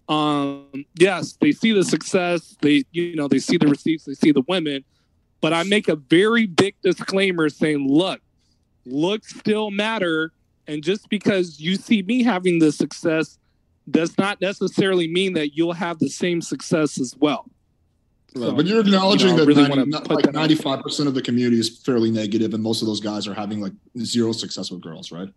um, 0.10 0.86
yes, 1.00 1.38
they 1.40 1.52
see 1.52 1.72
the 1.72 1.84
success. 1.84 2.56
They 2.62 2.84
you 2.92 3.16
know 3.16 3.28
they 3.28 3.40
see 3.40 3.58
the 3.58 3.68
receipts. 3.68 4.06
They 4.06 4.14
see 4.14 4.32
the 4.32 4.44
women. 4.48 4.84
But 5.42 5.52
I 5.52 5.64
make 5.64 5.90
a 5.90 5.98
very 5.98 6.48
big 6.48 6.76
disclaimer 6.82 7.50
saying, 7.50 7.86
look, 7.86 8.22
looks 8.86 9.38
still 9.38 9.72
matter. 9.72 10.32
And 10.68 10.84
just 10.84 11.10
because 11.10 11.60
you 11.60 11.76
see 11.76 12.02
me 12.04 12.24
having 12.24 12.60
the 12.60 12.72
success 12.72 13.38
does 13.90 14.18
not 14.18 14.40
necessarily 14.40 15.08
mean 15.08 15.34
that 15.34 15.56
you'll 15.56 15.74
have 15.74 16.00
the 16.00 16.10
same 16.10 16.42
success 16.42 17.00
as 17.00 17.16
well. 17.20 17.50
Right, 18.36 18.46
So, 18.46 18.56
but 18.56 18.66
you're 18.66 18.80
acknowledging 18.80 19.30
you 19.30 19.34
know, 19.36 19.46
that 19.46 19.48
really 19.48 19.68
90 19.68 19.90
not- 19.90 20.10
like 20.10 20.26
that 20.26 20.34
95% 20.34 21.08
of 21.08 21.14
the 21.14 21.22
community 21.22 21.60
is 21.60 21.80
fairly 21.80 22.10
negative, 22.10 22.54
and 22.54 22.64
most 22.64 22.82
of 22.82 22.88
those 22.88 23.00
guys 23.00 23.28
are 23.28 23.34
having 23.34 23.62
like 23.62 23.74
zero 24.00 24.32
success 24.32 24.72
with 24.72 24.82
girls, 24.82 25.12
right? 25.12 25.30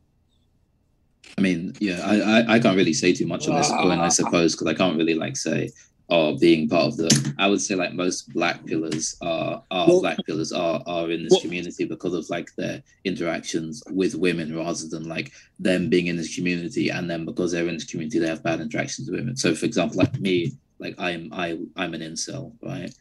I 1.36 1.40
mean, 1.40 1.74
yeah, 1.80 2.00
I, 2.04 2.20
I, 2.20 2.54
I 2.54 2.58
can't 2.60 2.76
really 2.76 2.94
say 2.94 3.12
too 3.12 3.26
much 3.26 3.48
on 3.48 3.56
this 3.56 3.68
point, 3.68 4.00
I 4.00 4.08
suppose, 4.08 4.54
because 4.54 4.68
I 4.68 4.74
can't 4.74 4.96
really 4.96 5.14
like 5.14 5.36
say, 5.36 5.70
oh, 6.08 6.38
being 6.38 6.68
part 6.68 6.86
of 6.86 6.96
the. 6.96 7.34
I 7.38 7.48
would 7.48 7.60
say 7.60 7.74
like 7.74 7.92
most 7.94 8.32
black 8.32 8.62
pillers 8.64 9.16
are 9.20 9.62
are 9.70 9.88
Well- 9.88 10.00
black 10.00 10.18
pillers 10.28 10.56
are 10.56 10.82
are 10.86 11.10
in 11.10 11.24
this 11.24 11.32
Well- 11.32 11.40
community 11.40 11.84
because 11.84 12.14
of 12.14 12.28
like 12.30 12.54
their 12.56 12.82
interactions 13.04 13.82
with 13.90 14.14
women 14.14 14.54
rather 14.54 14.86
than 14.88 15.04
like 15.08 15.32
them 15.58 15.88
being 15.88 16.06
in 16.06 16.16
this 16.16 16.34
community 16.34 16.90
and 16.90 17.08
then 17.10 17.24
because 17.24 17.52
they're 17.52 17.68
in 17.68 17.74
this 17.74 17.84
community 17.84 18.18
they 18.18 18.28
have 18.28 18.42
bad 18.42 18.60
interactions 18.60 19.08
with 19.10 19.18
women. 19.20 19.36
So 19.36 19.54
for 19.54 19.66
example, 19.66 19.98
like 19.98 20.18
me, 20.20 20.52
like 20.78 20.94
I'm 20.98 21.30
I 21.32 21.58
I'm 21.76 21.94
an 21.94 22.00
incel, 22.02 22.52
right? 22.62 22.92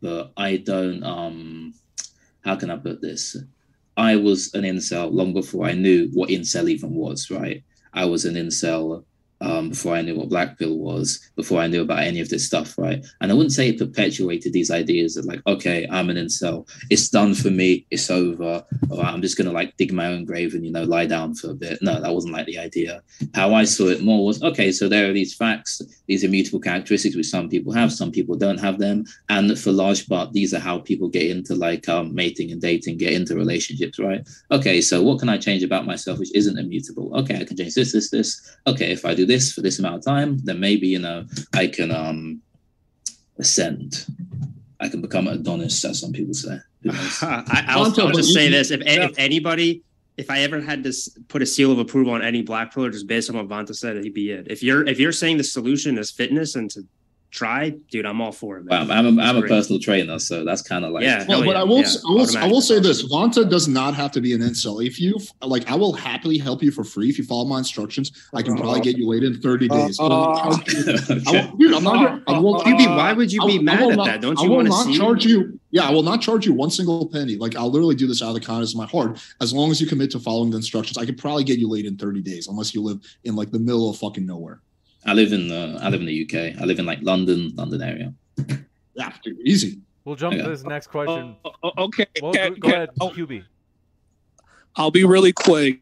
But 0.00 0.32
I 0.36 0.56
don't 0.58 1.02
um 1.04 1.74
how 2.42 2.56
can 2.56 2.70
I 2.70 2.76
put 2.76 3.00
this? 3.00 3.36
I 3.96 4.16
was 4.16 4.52
an 4.54 4.64
incel 4.64 5.12
long 5.12 5.32
before 5.32 5.66
I 5.66 5.72
knew 5.72 6.08
what 6.12 6.30
incel 6.30 6.68
even 6.68 6.94
was, 6.94 7.30
right? 7.30 7.62
I 7.92 8.04
was 8.06 8.24
an 8.24 8.34
incel 8.34 9.04
um, 9.40 9.70
before 9.70 9.94
I 9.94 10.02
knew 10.02 10.16
what 10.16 10.28
black 10.28 10.58
pill 10.58 10.78
was, 10.78 11.30
before 11.36 11.60
I 11.60 11.66
knew 11.66 11.82
about 11.82 12.00
any 12.00 12.20
of 12.20 12.28
this 12.28 12.46
stuff, 12.46 12.78
right? 12.78 13.04
And 13.20 13.30
I 13.30 13.34
wouldn't 13.34 13.52
say 13.52 13.68
it 13.68 13.78
perpetuated 13.78 14.52
these 14.52 14.70
ideas 14.70 15.16
of 15.16 15.24
like, 15.24 15.40
okay, 15.46 15.86
I'm 15.90 16.10
an 16.10 16.16
incel, 16.16 16.68
it's 16.90 17.08
done 17.08 17.34
for 17.34 17.50
me, 17.50 17.86
it's 17.90 18.10
over, 18.10 18.64
I'm 19.02 19.22
just 19.22 19.36
gonna 19.36 19.52
like 19.52 19.76
dig 19.76 19.92
my 19.92 20.06
own 20.06 20.24
grave 20.24 20.54
and 20.54 20.64
you 20.64 20.72
know 20.72 20.84
lie 20.84 21.06
down 21.06 21.34
for 21.34 21.50
a 21.50 21.54
bit. 21.54 21.78
No, 21.82 22.00
that 22.00 22.14
wasn't 22.14 22.32
like 22.32 22.46
the 22.46 22.58
idea. 22.58 23.02
How 23.34 23.54
I 23.54 23.64
saw 23.64 23.88
it 23.88 24.02
more 24.02 24.24
was 24.24 24.42
okay, 24.42 24.72
so 24.72 24.88
there 24.88 25.08
are 25.08 25.12
these 25.12 25.34
facts, 25.34 25.82
these 26.06 26.24
immutable 26.24 26.60
characteristics 26.60 27.16
which 27.16 27.26
some 27.26 27.48
people 27.48 27.72
have, 27.72 27.92
some 27.92 28.12
people 28.12 28.36
don't 28.36 28.60
have 28.60 28.78
them, 28.78 29.04
and 29.28 29.58
for 29.58 29.72
large 29.72 30.08
part, 30.08 30.32
these 30.32 30.54
are 30.54 30.60
how 30.60 30.78
people 30.78 31.08
get 31.08 31.30
into 31.30 31.54
like 31.54 31.88
um, 31.88 32.14
mating 32.14 32.50
and 32.52 32.60
dating, 32.60 32.98
get 32.98 33.12
into 33.12 33.34
relationships, 33.34 33.98
right? 33.98 34.26
Okay, 34.50 34.80
so 34.80 35.02
what 35.02 35.18
can 35.18 35.28
I 35.28 35.38
change 35.38 35.62
about 35.62 35.86
myself 35.86 36.18
which 36.18 36.34
isn't 36.34 36.58
immutable? 36.58 37.14
Okay, 37.16 37.40
I 37.40 37.44
can 37.44 37.56
change 37.56 37.74
this, 37.74 37.92
this, 37.92 38.10
this. 38.10 38.56
Okay, 38.66 38.92
if 38.92 39.04
I 39.04 39.14
do 39.14 39.23
this 39.26 39.52
for 39.52 39.60
this 39.60 39.78
amount 39.78 39.96
of 39.96 40.04
time, 40.04 40.38
then 40.44 40.60
maybe 40.60 40.88
you 40.88 40.98
know 40.98 41.24
I 41.54 41.66
can 41.66 41.90
um 41.90 42.40
ascend. 43.38 44.06
I 44.80 44.88
can 44.88 45.00
become 45.00 45.28
Adonis, 45.28 45.84
as 45.84 46.00
some 46.00 46.12
people 46.12 46.34
say. 46.34 46.58
Who 46.82 46.92
knows? 46.92 47.18
I, 47.22 47.64
I'll, 47.68 47.84
Tonto, 47.84 48.06
I'll 48.08 48.12
just 48.12 48.34
say 48.34 48.48
this: 48.48 48.70
if, 48.70 48.80
Yeah. 48.80 49.04
if 49.04 49.18
anybody, 49.18 49.82
if 50.16 50.30
I 50.30 50.40
ever 50.40 50.60
had 50.60 50.84
to 50.84 50.92
put 51.28 51.42
a 51.42 51.46
seal 51.46 51.72
of 51.72 51.78
approval 51.78 52.12
on 52.12 52.22
any 52.22 52.42
black 52.42 52.74
piller 52.74 52.90
just 52.90 53.06
based 53.06 53.30
on 53.30 53.36
what 53.36 53.48
Vanta 53.48 53.74
said, 53.74 54.02
he'd 54.02 54.14
be 54.14 54.30
it. 54.30 54.46
If 54.50 54.62
you're 54.62 54.86
if 54.86 54.98
you're 54.98 55.12
saying 55.12 55.38
the 55.38 55.44
solution 55.44 55.96
is 55.98 56.10
fitness 56.10 56.54
and 56.54 56.70
to 56.72 56.82
try, 57.34 57.70
dude, 57.90 58.06
I'm 58.06 58.20
all 58.20 58.30
for 58.32 58.58
it. 58.58 58.64
Well, 58.66 58.84
Man. 58.86 58.96
I'm, 58.96 59.06
I'm, 59.06 59.18
a, 59.18 59.22
I'm 59.22 59.36
a 59.38 59.42
personal 59.46 59.80
trainer, 59.80 60.18
so 60.20 60.44
that's 60.44 60.62
kind 60.62 60.84
of 60.84 60.92
like 60.92 61.02
Yeah, 61.02 61.24
Well, 61.26 61.38
hell 61.38 61.46
but 61.46 61.56
yeah, 61.56 61.60
I 61.60 61.64
will, 61.64 61.78
yeah, 61.78 61.82
s- 61.84 62.04
I 62.04 62.10
will, 62.12 62.20
s- 62.22 62.36
I 62.36 62.46
will 62.46 62.60
say 62.60 62.78
this: 62.78 63.02
Vanta 63.10 63.48
does 63.50 63.66
not 63.66 63.94
have 63.94 64.12
to 64.12 64.20
be 64.20 64.32
an 64.32 64.40
incel. 64.40 64.84
If 64.86 65.00
you 65.00 65.18
like, 65.42 65.68
I 65.70 65.74
will 65.74 65.92
happily 65.92 66.38
help 66.38 66.62
you 66.62 66.70
for 66.70 66.84
free 66.84 67.08
if 67.10 67.18
you 67.18 67.24
follow 67.24 67.44
my 67.44 67.58
instructions. 67.58 68.12
I 68.32 68.42
can 68.42 68.56
probably 68.56 68.80
get 68.80 68.96
you 68.96 69.08
laid 69.08 69.24
in 69.24 69.40
thirty 69.40 69.68
uh, 69.68 69.74
days. 69.86 69.98
But 69.98 70.12
uh, 70.12 70.12
I 70.32 70.48
will- 70.48 71.56
dude, 71.58 71.74
I'm 71.74 71.82
not. 71.84 72.22
I 72.28 72.38
will, 72.38 72.60
QB, 72.62 72.96
why 72.96 73.12
would 73.12 73.32
you 73.32 73.44
be 73.46 73.58
I 73.58 73.62
mad 73.62 73.80
will 73.80 73.90
at 73.90 73.96
not- 73.96 74.06
that? 74.06 74.20
Don't 74.20 74.38
you 74.40 74.50
want 74.50 74.68
to 74.68 74.72
see? 74.84 74.96
charge 74.96 75.24
you? 75.26 75.58
Yeah, 75.72 75.88
I 75.88 75.90
will 75.90 76.04
not 76.04 76.20
charge 76.22 76.46
you 76.46 76.52
one 76.52 76.70
single 76.70 77.08
penny. 77.08 77.34
Like 77.36 77.56
I'll 77.56 77.70
literally 77.70 77.96
do 77.96 78.06
this 78.06 78.22
out 78.22 78.28
of 78.28 78.34
the 78.34 78.40
kindness 78.40 78.72
of 78.74 78.78
my 78.78 78.86
heart. 78.86 79.18
As 79.40 79.52
long 79.52 79.72
as 79.72 79.80
you 79.80 79.88
commit 79.88 80.12
to 80.12 80.20
following 80.20 80.50
the 80.50 80.56
instructions, 80.56 80.96
I 80.98 81.04
could 81.04 81.18
probably 81.18 81.42
get 81.42 81.58
you 81.58 81.68
laid 81.68 81.84
in 81.84 81.96
thirty 81.96 82.22
days, 82.22 82.46
unless 82.46 82.74
you 82.74 82.80
live 82.82 83.00
in 83.24 83.34
like 83.34 83.50
the 83.50 83.58
middle 83.58 83.90
of 83.90 83.96
fucking 83.98 84.24
nowhere. 84.24 84.60
I 85.06 85.12
live 85.12 85.32
in 85.32 85.48
the 85.48 85.78
I 85.82 85.88
live 85.88 86.00
in 86.00 86.06
the 86.06 86.22
UK. 86.24 86.60
I 86.60 86.64
live 86.64 86.78
in 86.78 86.86
like 86.86 87.00
London, 87.02 87.52
London 87.56 87.82
area. 87.82 88.14
Yeah, 88.94 89.12
dude, 89.22 89.38
easy. 89.44 89.80
We'll 90.04 90.16
jump 90.16 90.36
Yeah. 90.36 90.44
to 90.44 90.50
this 90.50 90.64
next 90.64 90.88
question. 90.88 91.36
Uh, 91.44 91.50
uh, 91.62 91.70
okay, 91.78 92.06
Well, 92.20 92.30
okay, 92.30 92.50
go, 92.50 92.54
go 92.56 92.68
okay. 92.68 92.76
ahead, 92.76 92.90
Oh, 93.00 93.08
QB. 93.10 93.44
I'll 94.76 94.90
be 94.90 95.04
really 95.04 95.32
quick. 95.32 95.80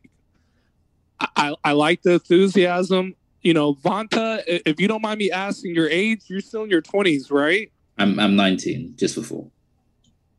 I, 1.20 1.28
I, 1.36 1.54
I 1.64 1.72
like 1.72 2.02
the 2.02 2.12
enthusiasm. 2.14 3.14
You 3.42 3.54
know, 3.54 3.74
Vanta, 3.74 4.42
if 4.46 4.80
you 4.80 4.86
don't 4.86 5.02
mind 5.02 5.18
me 5.18 5.30
asking 5.30 5.74
your 5.74 5.88
age, 5.88 6.22
you're 6.28 6.40
still 6.40 6.62
in 6.64 6.70
your 6.70 6.82
20s, 6.82 7.30
right? 7.32 7.72
I'm 7.98 8.18
I'm 8.20 8.36
19, 8.36 8.94
just 8.96 9.14
before 9.16 9.50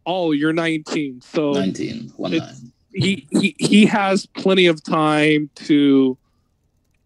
Oh, 0.05 0.31
you're 0.31 0.53
19. 0.53 1.21
So 1.21 1.51
19, 1.51 2.13
one 2.15 2.31
nine. 2.31 2.71
he, 2.93 3.27
he 3.31 3.55
he 3.59 3.85
has 3.85 4.25
plenty 4.25 4.65
of 4.67 4.83
time 4.83 5.49
to 5.55 6.17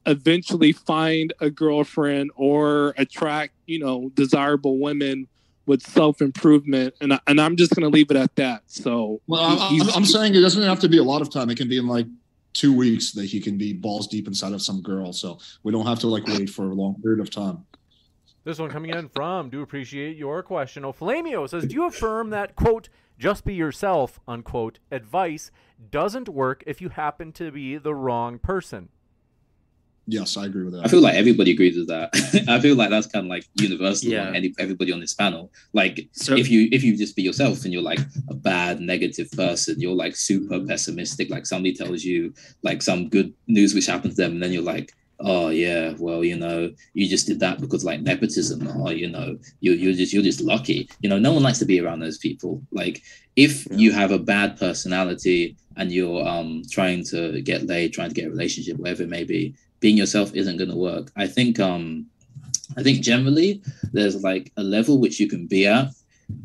eventually 0.07 0.71
find 0.71 1.33
a 1.39 1.49
girlfriend 1.49 2.31
or 2.35 2.95
attract, 2.97 3.53
you 3.67 3.79
know, 3.79 4.09
desirable 4.15 4.79
women 4.79 5.27
with 5.67 5.83
self-improvement 5.83 6.95
and 7.01 7.13
I, 7.13 7.19
and 7.27 7.41
I'm 7.41 7.57
just 7.57 7.75
going 7.75 7.83
to 7.83 7.93
leave 7.93 8.09
it 8.09 8.17
at 8.17 8.33
that. 8.37 8.63
So 8.67 9.21
Well, 9.27 9.41
I'm, 9.41 9.81
I'm, 9.81 9.89
I'm 9.89 10.05
saying 10.05 10.33
it 10.33 10.39
doesn't 10.39 10.63
have 10.63 10.79
to 10.79 10.89
be 10.89 10.97
a 10.97 11.03
lot 11.03 11.21
of 11.21 11.29
time. 11.29 11.49
It 11.49 11.57
can 11.57 11.67
be 11.67 11.77
in 11.77 11.87
like 11.87 12.07
two 12.53 12.75
weeks 12.75 13.11
that 13.11 13.25
he 13.25 13.39
can 13.39 13.57
be 13.57 13.73
balls 13.73 14.07
deep 14.07 14.27
inside 14.27 14.53
of 14.53 14.61
some 14.61 14.81
girl. 14.81 15.13
So 15.13 15.39
we 15.63 15.71
don't 15.71 15.85
have 15.85 15.99
to 15.99 16.07
like 16.07 16.25
wait 16.25 16.49
for 16.49 16.63
a 16.63 16.73
long 16.73 16.95
period 17.01 17.19
of 17.19 17.29
time. 17.29 17.65
This 18.45 18.59
one 18.59 18.69
coming 18.69 18.91
in 18.91 19.09
from 19.09 19.49
do 19.49 19.61
appreciate 19.61 20.15
your 20.15 20.41
question. 20.41 20.83
Oflamio 20.83 21.49
says, 21.49 21.65
"Do 21.65 21.75
you 21.75 21.85
affirm 21.85 22.29
that 22.29 22.55
quote 22.55 22.87
just 23.19 23.43
be 23.43 23.53
yourself 23.53 24.21
unquote 24.25 24.79
advice 24.89 25.51
doesn't 25.91 26.29
work 26.29 26.63
if 26.65 26.79
you 26.79 26.89
happen 26.89 27.33
to 27.33 27.51
be 27.51 27.77
the 27.77 27.93
wrong 27.93 28.39
person?" 28.39 28.87
Yes, 30.09 30.37
I 30.37 30.45
agree 30.45 30.63
with 30.63 30.73
that. 30.73 30.85
I 30.85 30.87
feel 30.87 31.01
like 31.01 31.15
everybody 31.15 31.51
agrees 31.51 31.77
with 31.77 31.89
that. 31.89 32.09
I 32.47 32.59
feel 32.61 32.75
like 32.75 32.89
that's 32.89 33.07
kind 33.07 33.25
of 33.25 33.29
like 33.29 33.45
universal 33.55 34.09
Yeah. 34.09 34.21
among 34.23 34.37
any, 34.37 34.53
everybody 34.57 34.93
on 34.93 35.01
this 35.01 35.13
panel. 35.13 35.51
Like 35.73 36.07
So- 36.13 36.35
if 36.35 36.49
you 36.49 36.69
if 36.71 36.81
you 36.83 36.95
just 36.97 37.15
be 37.15 37.23
yourself 37.23 37.65
and 37.65 37.73
you're 37.73 37.81
like 37.81 37.99
a 38.29 38.33
bad 38.33 38.79
negative 38.79 39.29
person, 39.31 39.79
you're 39.81 39.95
like 39.95 40.15
super 40.15 40.59
pessimistic. 40.61 41.29
Like 41.29 41.45
somebody 41.45 41.73
tells 41.75 42.03
you 42.05 42.33
like 42.63 42.81
some 42.81 43.09
good 43.09 43.33
news 43.47 43.73
which 43.75 43.85
happened 43.87 44.15
to 44.15 44.21
them, 44.21 44.31
and 44.33 44.43
then 44.43 44.53
you're 44.53 44.61
like, 44.63 44.93
oh 45.19 45.49
yeah, 45.49 45.93
well 45.99 46.23
you 46.23 46.37
know 46.37 46.71
you 46.93 47.09
just 47.09 47.27
did 47.27 47.39
that 47.41 47.59
because 47.59 47.83
like 47.83 47.99
nepotism, 48.01 48.65
or 48.81 48.93
you 48.93 49.09
know 49.09 49.37
you 49.59 49.73
you're 49.73 49.93
just 49.93 50.13
you're 50.13 50.23
just 50.23 50.39
lucky. 50.41 50.87
You 51.01 51.09
know 51.09 51.19
no 51.19 51.33
one 51.33 51.43
likes 51.43 51.59
to 51.59 51.65
be 51.65 51.81
around 51.81 51.99
those 51.99 52.17
people. 52.17 52.61
Like 52.71 53.03
if 53.35 53.67
you 53.71 53.91
have 53.91 54.11
a 54.11 54.19
bad 54.19 54.57
personality 54.57 55.57
and 55.75 55.91
you're 55.91 56.25
um 56.25 56.63
trying 56.71 57.03
to 57.05 57.41
get 57.41 57.67
laid, 57.67 57.91
trying 57.93 58.09
to 58.09 58.15
get 58.15 58.27
a 58.27 58.29
relationship, 58.29 58.77
whatever 58.77 59.03
it 59.03 59.09
may 59.09 59.23
be, 59.25 59.53
being 59.79 59.97
yourself 59.97 60.33
isn't 60.33 60.57
going 60.57 60.69
to 60.69 60.75
work. 60.75 61.11
I 61.15 61.27
think 61.27 61.59
um 61.59 62.07
I 62.77 62.83
think 62.83 63.01
generally 63.01 63.61
there's 63.93 64.23
like 64.23 64.51
a 64.57 64.63
level 64.63 64.99
which 64.99 65.19
you 65.19 65.27
can 65.27 65.47
be 65.47 65.67
at 65.67 65.89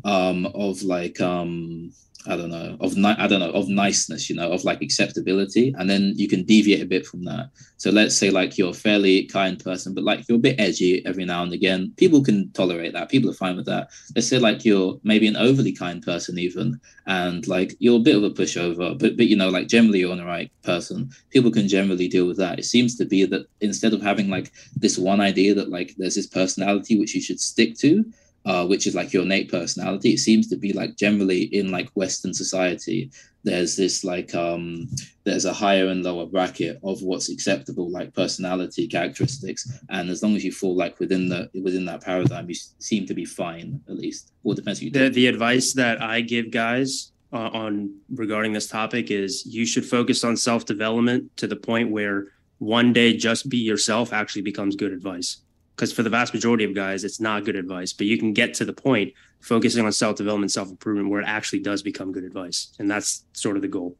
um 0.05 0.45
of 0.53 0.81
like 0.83 1.19
um 1.21 1.91
I 2.27 2.37
don't 2.37 2.49
know 2.49 2.77
of 2.79 2.95
ni- 2.95 3.15
I 3.17 3.27
don't 3.27 3.39
know 3.39 3.51
of 3.51 3.67
niceness, 3.67 4.29
you 4.29 4.35
know, 4.35 4.51
of 4.51 4.63
like 4.63 4.81
acceptability, 4.81 5.73
and 5.77 5.89
then 5.89 6.13
you 6.15 6.27
can 6.27 6.43
deviate 6.43 6.81
a 6.81 6.85
bit 6.85 7.05
from 7.05 7.23
that. 7.25 7.49
So 7.77 7.91
let's 7.91 8.15
say 8.15 8.29
like 8.29 8.57
you're 8.57 8.69
a 8.69 8.73
fairly 8.73 9.25
kind 9.25 9.61
person, 9.61 9.93
but 9.93 10.03
like 10.03 10.27
you're 10.27 10.37
a 10.37 10.41
bit 10.41 10.59
edgy 10.59 11.05
every 11.05 11.25
now 11.25 11.43
and 11.43 11.53
again. 11.53 11.91
People 11.97 12.23
can 12.23 12.49
tolerate 12.51 12.93
that. 12.93 13.09
People 13.09 13.29
are 13.29 13.33
fine 13.33 13.57
with 13.57 13.65
that. 13.65 13.89
Let's 14.15 14.27
say 14.27 14.39
like 14.39 14.63
you're 14.63 14.99
maybe 15.03 15.27
an 15.27 15.35
overly 15.35 15.73
kind 15.73 16.01
person 16.01 16.37
even, 16.37 16.79
and 17.07 17.45
like 17.47 17.75
you're 17.79 17.97
a 17.97 18.03
bit 18.03 18.15
of 18.15 18.23
a 18.23 18.29
pushover, 18.29 18.97
but 18.97 19.17
but 19.17 19.27
you 19.27 19.35
know 19.35 19.49
like 19.49 19.67
generally 19.67 19.99
you're 19.99 20.13
an 20.13 20.21
alright 20.21 20.51
person. 20.63 21.09
People 21.31 21.51
can 21.51 21.67
generally 21.67 22.07
deal 22.07 22.27
with 22.27 22.37
that. 22.37 22.59
It 22.59 22.65
seems 22.65 22.95
to 22.97 23.05
be 23.05 23.25
that 23.25 23.47
instead 23.61 23.93
of 23.93 24.01
having 24.01 24.29
like 24.29 24.51
this 24.77 24.97
one 24.97 25.19
idea 25.19 25.53
that 25.55 25.69
like 25.69 25.93
there's 25.97 26.15
this 26.15 26.27
personality 26.27 26.99
which 26.99 27.15
you 27.15 27.21
should 27.21 27.39
stick 27.39 27.75
to, 27.79 28.05
uh, 28.45 28.65
which 28.65 28.87
is 28.87 28.95
like 28.95 29.13
your 29.13 29.23
innate 29.23 29.49
personality. 29.49 30.13
It 30.13 30.19
seems 30.19 30.47
to 30.49 30.57
be 30.57 30.73
like 30.73 30.97
generally 30.97 31.43
in 31.43 31.71
like 31.71 31.89
Western 31.95 32.33
society, 32.33 33.11
there's 33.43 33.75
this 33.75 34.03
like 34.03 34.33
um 34.35 34.87
there's 35.25 35.45
a 35.45 35.53
higher 35.53 35.87
and 35.87 36.03
lower 36.03 36.25
bracket 36.25 36.79
of 36.83 37.01
what's 37.01 37.29
acceptable 37.29 37.89
like 37.89 38.13
personality 38.13 38.87
characteristics, 38.87 39.69
and 39.89 40.09
as 40.09 40.23
long 40.23 40.35
as 40.35 40.43
you 40.43 40.51
fall 40.51 40.75
like 40.75 40.99
within 40.99 41.29
the 41.29 41.49
within 41.61 41.85
that 41.85 42.01
paradigm, 42.01 42.49
you 42.49 42.55
seem 42.79 43.05
to 43.05 43.13
be 43.13 43.25
fine 43.25 43.81
at 43.89 43.95
least. 43.95 44.31
Or 44.43 44.53
it 44.53 44.57
depends 44.57 44.79
who 44.79 44.85
you 44.85 44.91
the 44.91 45.09
do. 45.09 45.09
the 45.09 45.27
advice 45.27 45.73
that 45.73 46.01
I 46.01 46.21
give 46.21 46.51
guys 46.51 47.11
uh, 47.31 47.49
on 47.53 47.95
regarding 48.13 48.53
this 48.53 48.67
topic 48.67 49.11
is 49.11 49.45
you 49.45 49.65
should 49.65 49.85
focus 49.85 50.23
on 50.23 50.37
self 50.37 50.65
development 50.65 51.35
to 51.37 51.47
the 51.47 51.55
point 51.55 51.91
where 51.91 52.27
one 52.59 52.93
day 52.93 53.15
just 53.15 53.49
be 53.49 53.57
yourself 53.57 54.13
actually 54.13 54.41
becomes 54.41 54.75
good 54.75 54.93
advice. 54.93 55.41
Because 55.75 55.91
for 55.91 56.03
the 56.03 56.09
vast 56.09 56.33
majority 56.33 56.63
of 56.65 56.75
guys, 56.75 57.03
it's 57.03 57.19
not 57.19 57.45
good 57.45 57.55
advice, 57.55 57.93
but 57.93 58.05
you 58.05 58.17
can 58.17 58.31
get 58.33 58.53
to 58.55 58.65
the 58.65 58.73
point 58.73 59.13
focusing 59.41 59.85
on 59.85 59.91
self 59.91 60.15
development, 60.17 60.51
self 60.51 60.69
improvement, 60.69 61.09
where 61.09 61.21
it 61.21 61.27
actually 61.27 61.59
does 61.59 61.81
become 61.81 62.11
good 62.11 62.23
advice, 62.23 62.73
and 62.79 62.89
that's 62.89 63.25
sort 63.33 63.55
of 63.55 63.61
the 63.61 63.67
goal. 63.67 63.97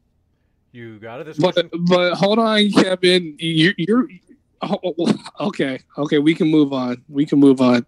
You 0.72 0.98
got 0.98 1.20
it. 1.20 1.26
This 1.26 1.38
But 1.38 1.54
question. 1.54 1.70
but 1.86 2.14
hold 2.14 2.38
on, 2.38 2.70
Kevin. 2.70 3.36
You're, 3.38 3.74
you're 3.76 4.08
oh, 4.62 5.18
okay. 5.40 5.78
Okay, 5.98 6.18
we 6.18 6.34
can 6.34 6.48
move 6.48 6.72
on. 6.72 7.02
We 7.08 7.26
can 7.26 7.38
move 7.38 7.60
on. 7.60 7.86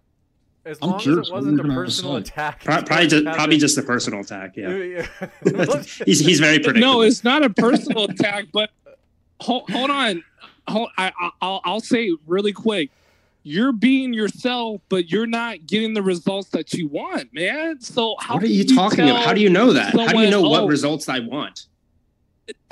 As 0.64 0.78
I'm 0.82 0.90
long 0.90 1.00
as 1.00 1.06
it 1.06 1.32
wasn't 1.32 1.60
a 1.60 1.64
personal 1.64 2.14
say. 2.14 2.22
attack, 2.22 2.64
Probably 2.64 3.06
just, 3.06 3.24
probably 3.24 3.58
just 3.58 3.78
a 3.78 3.82
personal 3.82 4.20
attack. 4.20 4.56
Yeah, 4.56 4.74
Yeah. 4.74 5.06
he's 6.04 6.18
he's 6.20 6.40
very 6.40 6.58
predictable. 6.58 6.94
No, 6.94 7.00
it's 7.02 7.22
not 7.22 7.44
a 7.44 7.50
personal 7.50 8.04
attack. 8.04 8.46
But 8.52 8.70
hold, 9.40 9.70
hold 9.70 9.90
on. 9.90 10.24
Hold, 10.68 10.88
I, 10.98 11.12
I, 11.20 11.30
I'll, 11.40 11.60
I'll 11.64 11.80
say 11.80 12.10
really 12.26 12.52
quick. 12.52 12.90
You're 13.46 13.70
being 13.70 14.12
yourself, 14.12 14.80
but 14.88 15.08
you're 15.08 15.24
not 15.24 15.66
getting 15.68 15.94
the 15.94 16.02
results 16.02 16.48
that 16.48 16.74
you 16.74 16.88
want, 16.88 17.32
man. 17.32 17.80
So 17.80 18.16
how 18.18 18.34
what 18.34 18.42
are 18.42 18.46
can 18.46 18.54
you 18.56 18.64
talking 18.64 19.08
about? 19.08 19.24
How 19.24 19.34
do 19.34 19.40
you 19.40 19.50
know 19.50 19.72
that? 19.72 19.94
How 19.94 20.08
do 20.08 20.18
you 20.18 20.30
know 20.30 20.42
what 20.42 20.62
oh, 20.62 20.66
results 20.66 21.08
I 21.08 21.20
want? 21.20 21.66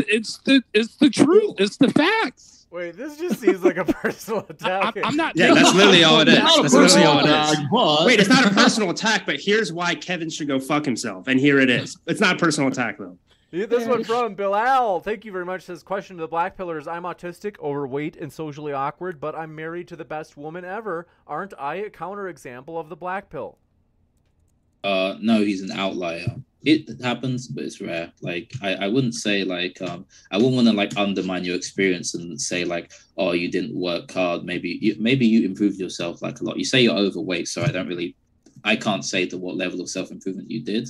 It's 0.00 0.38
the 0.38 0.64
it's 0.72 0.96
the 0.96 1.10
truth. 1.10 1.54
It's 1.58 1.76
the 1.76 1.92
facts. 1.92 2.66
Wait, 2.72 2.96
this 2.96 3.16
just 3.18 3.38
seems 3.40 3.62
like 3.62 3.76
a 3.76 3.84
personal 3.92 4.44
attack. 4.48 4.96
I'm 5.04 5.14
not. 5.14 5.36
Yeah, 5.36 5.54
that's 5.54 5.72
literally 5.76 6.02
all 6.02 6.18
it 6.18 6.26
is. 6.26 6.38
That's 6.38 6.74
literally 6.74 7.06
all 7.06 7.20
it 7.20 7.30
is. 7.30 7.56
but- 7.70 8.06
Wait, 8.06 8.18
it's 8.18 8.28
not 8.28 8.44
a 8.44 8.50
personal 8.50 8.90
attack, 8.90 9.26
but 9.26 9.38
here's 9.38 9.72
why 9.72 9.94
Kevin 9.94 10.28
should 10.28 10.48
go 10.48 10.58
fuck 10.58 10.84
himself. 10.84 11.28
And 11.28 11.38
here 11.38 11.60
it 11.60 11.70
is. 11.70 11.96
It's 12.08 12.20
not 12.20 12.34
a 12.34 12.38
personal 12.40 12.68
attack 12.68 12.98
though. 12.98 13.16
Yeah, 13.54 13.66
This 13.66 13.86
one 13.86 14.02
from 14.02 14.34
Bilal. 14.34 14.98
Thank 14.98 15.24
you 15.24 15.30
very 15.30 15.44
much. 15.44 15.62
Says 15.62 15.84
question 15.84 16.16
to 16.16 16.22
the 16.22 16.28
Black 16.28 16.58
Pillers. 16.58 16.88
I'm 16.88 17.04
autistic, 17.04 17.56
overweight, 17.60 18.16
and 18.16 18.32
socially 18.32 18.72
awkward, 18.72 19.20
but 19.20 19.36
I'm 19.36 19.54
married 19.54 19.86
to 19.88 19.96
the 19.96 20.04
best 20.04 20.36
woman 20.36 20.64
ever. 20.64 21.06
Aren't 21.28 21.54
I 21.56 21.76
a 21.76 21.88
counterexample 21.90 22.80
of 22.80 22.88
the 22.88 22.96
Black 22.96 23.30
Pill? 23.30 23.56
Uh, 24.82 25.14
no, 25.20 25.38
he's 25.38 25.62
an 25.62 25.70
outlier. 25.70 26.34
It 26.64 27.00
happens, 27.00 27.46
but 27.46 27.62
it's 27.62 27.80
rare. 27.80 28.12
Like 28.22 28.52
I, 28.60 28.74
I 28.74 28.88
wouldn't 28.88 29.14
say 29.14 29.44
like 29.44 29.80
um, 29.82 30.04
I 30.32 30.36
wouldn't 30.36 30.56
want 30.56 30.66
to 30.66 30.72
like 30.72 30.96
undermine 30.96 31.44
your 31.44 31.54
experience 31.54 32.14
and 32.14 32.40
say 32.40 32.64
like, 32.64 32.90
oh, 33.16 33.32
you 33.32 33.48
didn't 33.52 33.78
work 33.78 34.10
hard. 34.10 34.42
Maybe 34.42 34.80
you, 34.82 34.96
maybe 34.98 35.26
you 35.26 35.46
improved 35.46 35.78
yourself 35.78 36.22
like 36.22 36.40
a 36.40 36.44
lot. 36.44 36.58
You 36.58 36.64
say 36.64 36.80
you're 36.80 36.98
overweight, 36.98 37.46
so 37.46 37.62
I 37.62 37.68
don't 37.68 37.86
really, 37.86 38.16
I 38.64 38.74
can't 38.74 39.04
say 39.04 39.26
to 39.26 39.38
what 39.38 39.56
level 39.56 39.80
of 39.80 39.88
self 39.88 40.10
improvement 40.10 40.50
you 40.50 40.60
did. 40.60 40.88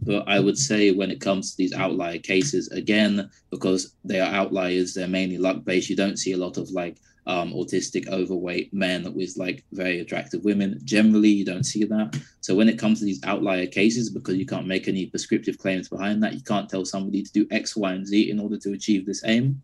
But 0.00 0.24
I 0.26 0.40
would 0.40 0.58
say 0.58 0.90
when 0.90 1.10
it 1.10 1.20
comes 1.20 1.50
to 1.50 1.56
these 1.56 1.72
outlier 1.72 2.18
cases, 2.18 2.68
again, 2.68 3.30
because 3.50 3.94
they 4.04 4.20
are 4.20 4.32
outliers, 4.32 4.94
they're 4.94 5.06
mainly 5.06 5.38
luck 5.38 5.64
based. 5.64 5.90
You 5.90 5.96
don't 5.96 6.18
see 6.18 6.32
a 6.32 6.36
lot 6.38 6.56
of 6.56 6.70
like 6.70 6.98
um, 7.26 7.52
autistic, 7.52 8.08
overweight 8.08 8.74
men 8.74 9.12
with 9.14 9.36
like 9.36 9.64
very 9.72 10.00
attractive 10.00 10.44
women. 10.44 10.80
Generally, 10.84 11.28
you 11.28 11.44
don't 11.44 11.64
see 11.64 11.84
that. 11.84 12.20
So 12.40 12.54
when 12.54 12.68
it 12.68 12.78
comes 12.78 12.98
to 12.98 13.04
these 13.04 13.22
outlier 13.24 13.66
cases, 13.66 14.10
because 14.10 14.36
you 14.36 14.46
can't 14.46 14.66
make 14.66 14.88
any 14.88 15.06
prescriptive 15.06 15.58
claims 15.58 15.88
behind 15.88 16.22
that, 16.22 16.34
you 16.34 16.42
can't 16.42 16.68
tell 16.68 16.84
somebody 16.84 17.22
to 17.22 17.32
do 17.32 17.46
X, 17.50 17.76
Y, 17.76 17.92
and 17.92 18.06
Z 18.06 18.30
in 18.30 18.40
order 18.40 18.56
to 18.58 18.72
achieve 18.72 19.06
this 19.06 19.22
aim. 19.24 19.62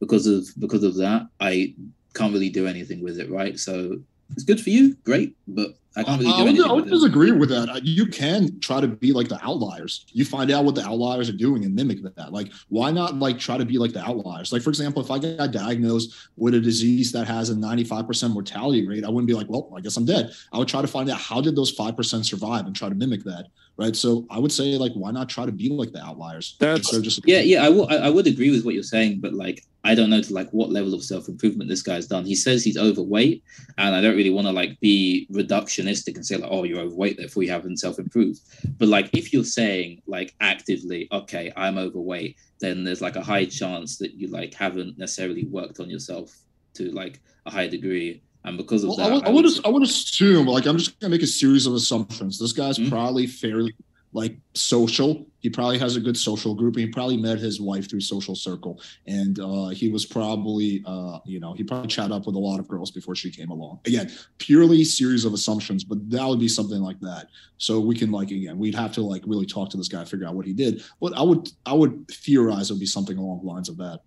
Because 0.00 0.26
of 0.26 0.46
because 0.58 0.84
of 0.84 0.96
that, 0.96 1.28
I 1.40 1.74
can't 2.14 2.32
really 2.32 2.50
do 2.50 2.66
anything 2.66 3.02
with 3.02 3.18
it, 3.18 3.30
right? 3.30 3.58
So 3.58 4.00
it's 4.32 4.44
good 4.44 4.60
for 4.60 4.70
you, 4.70 4.96
great, 5.04 5.36
but 5.46 5.74
I 5.96 6.04
can't 6.04 6.20
really 6.20 6.32
I 6.32 6.36
do 6.36 6.42
would, 6.44 6.48
anything 6.50 6.70
I 6.70 6.72
would 6.74 6.84
with 6.84 6.92
it. 6.92 6.96
disagree 6.96 7.32
with 7.32 7.48
that. 7.48 7.84
You 7.84 8.06
can 8.06 8.60
try 8.60 8.80
to 8.80 8.86
be 8.86 9.12
like 9.12 9.28
the 9.28 9.42
outliers. 9.44 10.06
You 10.12 10.24
find 10.24 10.50
out 10.50 10.64
what 10.64 10.74
the 10.74 10.84
outliers 10.84 11.28
are 11.28 11.36
doing 11.36 11.64
and 11.64 11.74
mimic 11.74 12.02
that. 12.02 12.32
Like, 12.32 12.52
why 12.68 12.90
not 12.90 13.16
like 13.16 13.38
try 13.38 13.58
to 13.58 13.64
be 13.64 13.78
like 13.78 13.92
the 13.92 14.04
outliers? 14.04 14.52
Like, 14.52 14.62
for 14.62 14.70
example, 14.70 15.02
if 15.02 15.10
I 15.10 15.18
got 15.18 15.50
diagnosed 15.50 16.14
with 16.36 16.54
a 16.54 16.60
disease 16.60 17.10
that 17.12 17.26
has 17.26 17.50
a 17.50 17.54
95% 17.54 18.30
mortality 18.32 18.86
rate, 18.86 19.04
I 19.04 19.08
wouldn't 19.08 19.26
be 19.26 19.34
like, 19.34 19.48
well, 19.48 19.72
I 19.76 19.80
guess 19.80 19.96
I'm 19.96 20.04
dead. 20.04 20.32
I 20.52 20.58
would 20.58 20.68
try 20.68 20.82
to 20.82 20.88
find 20.88 21.10
out 21.10 21.18
how 21.20 21.40
did 21.40 21.56
those 21.56 21.74
5% 21.76 22.24
survive 22.24 22.66
and 22.66 22.76
try 22.76 22.88
to 22.88 22.94
mimic 22.94 23.24
that. 23.24 23.46
Right. 23.76 23.94
So 23.94 24.26
I 24.28 24.40
would 24.40 24.50
say, 24.50 24.76
like, 24.76 24.90
why 24.94 25.12
not 25.12 25.28
try 25.28 25.46
to 25.46 25.52
be 25.52 25.68
like 25.68 25.92
the 25.92 26.04
outliers? 26.04 26.56
That's 26.58 26.80
instead 26.92 27.04
just 27.04 27.20
Yeah, 27.24 27.38
yeah, 27.38 27.64
I 27.64 27.68
would 27.68 27.92
I 27.92 27.96
I 28.06 28.10
would 28.10 28.26
agree 28.26 28.50
with 28.50 28.64
what 28.64 28.74
you're 28.74 28.82
saying, 28.82 29.20
but 29.20 29.34
like 29.34 29.64
I 29.84 29.94
don't 29.94 30.10
know 30.10 30.20
to 30.20 30.34
like 30.34 30.50
what 30.50 30.70
level 30.70 30.94
of 30.94 31.04
self 31.04 31.28
improvement 31.28 31.70
this 31.70 31.82
guy's 31.82 32.08
done. 32.08 32.24
He 32.26 32.34
says 32.34 32.64
he's 32.64 32.76
overweight, 32.76 33.44
and 33.78 33.94
I 33.94 34.00
don't 34.00 34.16
really 34.16 34.30
want 34.30 34.48
to 34.48 34.52
like 34.52 34.80
be 34.80 35.28
reductionistic 35.82 36.16
and 36.16 36.26
say 36.26 36.36
like, 36.36 36.50
oh, 36.50 36.64
you're 36.64 36.80
overweight, 36.80 37.16
therefore 37.16 37.42
you 37.42 37.50
haven't 37.50 37.78
self 37.78 37.98
improved. 37.98 38.40
But 38.78 38.88
like 38.88 39.10
if 39.16 39.32
you're 39.32 39.44
saying 39.44 40.02
like 40.06 40.34
actively, 40.40 41.08
okay, 41.12 41.52
I'm 41.56 41.78
overweight, 41.78 42.36
then 42.60 42.84
there's 42.84 43.00
like 43.00 43.16
a 43.16 43.22
high 43.22 43.44
chance 43.46 43.98
that 43.98 44.14
you 44.14 44.28
like 44.28 44.54
haven't 44.54 44.98
necessarily 44.98 45.44
worked 45.46 45.80
on 45.80 45.90
yourself 45.90 46.36
to 46.74 46.90
like 46.92 47.20
a 47.46 47.50
high 47.50 47.68
degree, 47.68 48.22
and 48.44 48.56
because 48.56 48.84
of 48.84 48.90
Well, 48.90 48.96
that, 48.98 49.10
I 49.10 49.14
would, 49.14 49.24
I 49.24 49.28
I 49.28 49.32
would, 49.32 49.66
I 49.66 49.68
would 49.68 49.82
assume, 49.82 50.46
like, 50.46 50.66
I'm 50.66 50.78
just 50.78 50.98
gonna 51.00 51.10
make 51.10 51.22
a 51.22 51.26
series 51.26 51.66
of 51.66 51.74
assumptions. 51.74 52.38
This 52.38 52.52
guy's 52.52 52.78
Mhm. 52.78 52.88
probably 52.90 53.26
fairly 53.26 53.74
like 54.12 54.36
social. 54.54 55.26
He 55.40 55.50
probably 55.50 55.78
has 55.78 55.96
a 55.96 56.00
good 56.00 56.16
social 56.16 56.54
group. 56.54 56.76
He 56.76 56.86
probably 56.86 57.16
met 57.16 57.38
his 57.38 57.60
wife 57.60 57.88
through 57.88 58.00
social 58.00 58.34
circle, 58.34 58.80
and 59.06 59.38
uh, 59.38 59.68
he 59.68 59.88
was 59.88 60.04
probably, 60.06 60.82
uh, 60.86 61.18
you 61.24 61.40
know, 61.40 61.52
he 61.52 61.62
probably 61.62 61.88
chat 61.88 62.10
up 62.10 62.26
with 62.26 62.34
a 62.34 62.38
lot 62.38 62.58
of 62.58 62.66
girls 62.66 62.90
before 62.90 63.14
she 63.14 63.30
came 63.30 63.50
along. 63.50 63.80
Again, 63.86 64.10
purely 64.38 64.84
series 64.84 65.24
of 65.24 65.34
assumptions, 65.34 65.84
but 65.84 65.98
that 66.10 66.26
would 66.26 66.40
be 66.40 66.48
something 66.48 66.80
like 66.80 67.00
that. 67.00 67.28
So 67.58 67.80
we 67.80 67.94
can 67.94 68.10
like 68.10 68.30
again, 68.30 68.58
we'd 68.58 68.74
have 68.74 68.92
to 68.92 69.02
like 69.02 69.22
really 69.26 69.46
talk 69.46 69.70
to 69.70 69.76
this 69.76 69.88
guy, 69.88 70.04
figure 70.04 70.26
out 70.26 70.34
what 70.34 70.46
he 70.46 70.52
did. 70.52 70.82
But 71.00 71.16
I 71.16 71.22
would, 71.22 71.50
I 71.66 71.74
would 71.74 72.08
theorize 72.08 72.70
it 72.70 72.74
would 72.74 72.80
be 72.80 72.86
something 72.86 73.18
along 73.18 73.40
the 73.40 73.46
lines 73.46 73.68
of 73.68 73.76
that. 73.78 74.00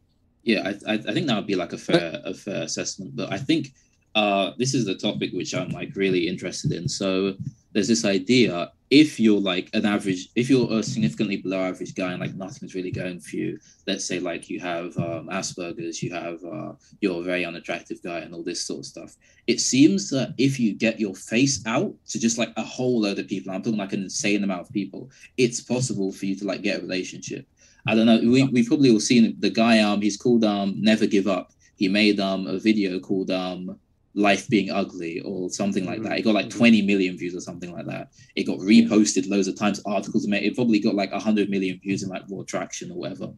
Yeah, 0.43 0.67
I, 0.87 0.93
I 0.93 0.93
I 0.95 1.13
think 1.13 1.27
that 1.27 1.35
would 1.35 1.47
be 1.47 1.55
like 1.55 1.73
a 1.73 1.77
fair 1.77 2.21
a 2.25 2.33
fair 2.33 2.63
assessment. 2.63 3.15
But 3.15 3.31
I 3.31 3.37
think 3.37 3.73
uh, 4.15 4.51
this 4.57 4.73
is 4.73 4.85
the 4.85 4.95
topic 4.95 5.31
which 5.33 5.53
I'm 5.53 5.69
like 5.69 5.95
really 5.95 6.27
interested 6.27 6.71
in. 6.71 6.89
So 6.89 7.35
there's 7.73 7.87
this 7.87 8.05
idea 8.05 8.71
if 8.91 9.21
you're 9.21 9.39
like 9.39 9.69
an 9.73 9.85
average, 9.85 10.27
if 10.35 10.49
you're 10.49 10.69
a 10.71 10.83
significantly 10.83 11.37
below 11.37 11.61
average 11.61 11.95
guy 11.95 12.11
and 12.11 12.19
like 12.19 12.35
nothing's 12.35 12.75
really 12.75 12.91
going 12.91 13.21
for 13.21 13.37
you, 13.37 13.57
let's 13.87 14.03
say 14.03 14.19
like 14.19 14.49
you 14.49 14.59
have 14.59 14.97
um, 14.97 15.29
Asperger's, 15.31 16.03
you 16.03 16.13
have 16.13 16.43
uh, 16.43 16.73
you're 16.99 17.21
a 17.21 17.23
very 17.23 17.45
unattractive 17.45 18.03
guy 18.03 18.19
and 18.19 18.35
all 18.35 18.43
this 18.43 18.61
sort 18.61 18.79
of 18.79 18.85
stuff. 18.85 19.15
It 19.47 19.61
seems 19.61 20.09
that 20.09 20.33
if 20.37 20.59
you 20.59 20.73
get 20.73 20.99
your 20.99 21.15
face 21.15 21.65
out 21.65 21.93
to 22.09 22.19
just 22.19 22.37
like 22.37 22.51
a 22.57 22.63
whole 22.63 22.99
load 22.99 23.17
of 23.17 23.29
people, 23.29 23.53
I'm 23.53 23.63
talking 23.63 23.79
like 23.79 23.93
an 23.93 24.03
insane 24.03 24.43
amount 24.43 24.67
of 24.67 24.73
people, 24.73 25.09
it's 25.37 25.61
possible 25.61 26.11
for 26.11 26.25
you 26.25 26.35
to 26.35 26.45
like 26.45 26.61
get 26.61 26.79
a 26.79 26.81
relationship. 26.81 27.47
I 27.87 27.95
don't 27.95 28.05
know. 28.05 28.19
We 28.19 28.43
we've 28.43 28.67
probably 28.67 28.91
all 28.91 28.99
seen 28.99 29.35
the 29.39 29.49
guy. 29.49 29.79
Um, 29.79 30.01
he's 30.01 30.17
called 30.17 30.43
um 30.43 30.75
Never 30.77 31.07
Give 31.07 31.27
Up. 31.27 31.53
He 31.77 31.87
made 31.87 32.19
um 32.19 32.45
a 32.45 32.59
video 32.59 32.99
called 32.99 33.31
um 33.31 33.79
Life 34.13 34.47
Being 34.49 34.71
Ugly 34.71 35.21
or 35.21 35.49
something 35.49 35.85
like 35.85 36.01
that. 36.03 36.19
It 36.19 36.23
got 36.23 36.33
like 36.33 36.49
20 36.49 36.81
million 36.81 37.17
views 37.17 37.35
or 37.35 37.41
something 37.41 37.71
like 37.71 37.85
that. 37.85 38.11
It 38.35 38.43
got 38.43 38.59
reposted 38.59 39.29
loads 39.29 39.47
of 39.47 39.57
times. 39.57 39.81
Articles 39.85 40.27
made. 40.27 40.43
It 40.43 40.55
probably 40.55 40.79
got 40.79 40.95
like 40.95 41.11
100 41.11 41.49
million 41.49 41.79
views 41.79 42.03
in 42.03 42.09
like 42.09 42.23
Raw 42.29 42.43
Traction 42.43 42.91
or 42.91 42.97
whatever. 42.97 43.31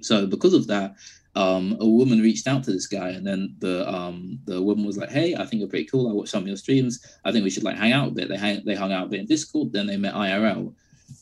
So 0.00 0.26
because 0.26 0.54
of 0.54 0.66
that, 0.66 0.96
um, 1.34 1.76
a 1.80 1.86
woman 1.86 2.20
reached 2.20 2.46
out 2.46 2.62
to 2.64 2.72
this 2.72 2.86
guy, 2.86 3.10
and 3.10 3.26
then 3.26 3.56
the 3.58 3.88
um 3.90 4.38
the 4.44 4.60
woman 4.60 4.84
was 4.84 4.98
like, 4.98 5.10
"Hey, 5.10 5.34
I 5.34 5.46
think 5.46 5.60
you're 5.60 5.68
pretty 5.68 5.86
cool. 5.86 6.08
I 6.08 6.12
watched 6.12 6.30
some 6.30 6.42
of 6.42 6.48
your 6.48 6.58
streams. 6.58 7.00
I 7.24 7.32
think 7.32 7.44
we 7.44 7.50
should 7.50 7.64
like 7.64 7.76
hang 7.76 7.92
out 7.92 8.08
a 8.08 8.10
bit." 8.10 8.28
They 8.28 8.36
hang, 8.36 8.62
they 8.66 8.74
hung 8.74 8.92
out 8.92 9.06
a 9.06 9.08
bit 9.08 9.20
in 9.20 9.26
Discord. 9.26 9.72
Then 9.72 9.86
they 9.86 9.96
met 9.96 10.14
IRL. 10.14 10.74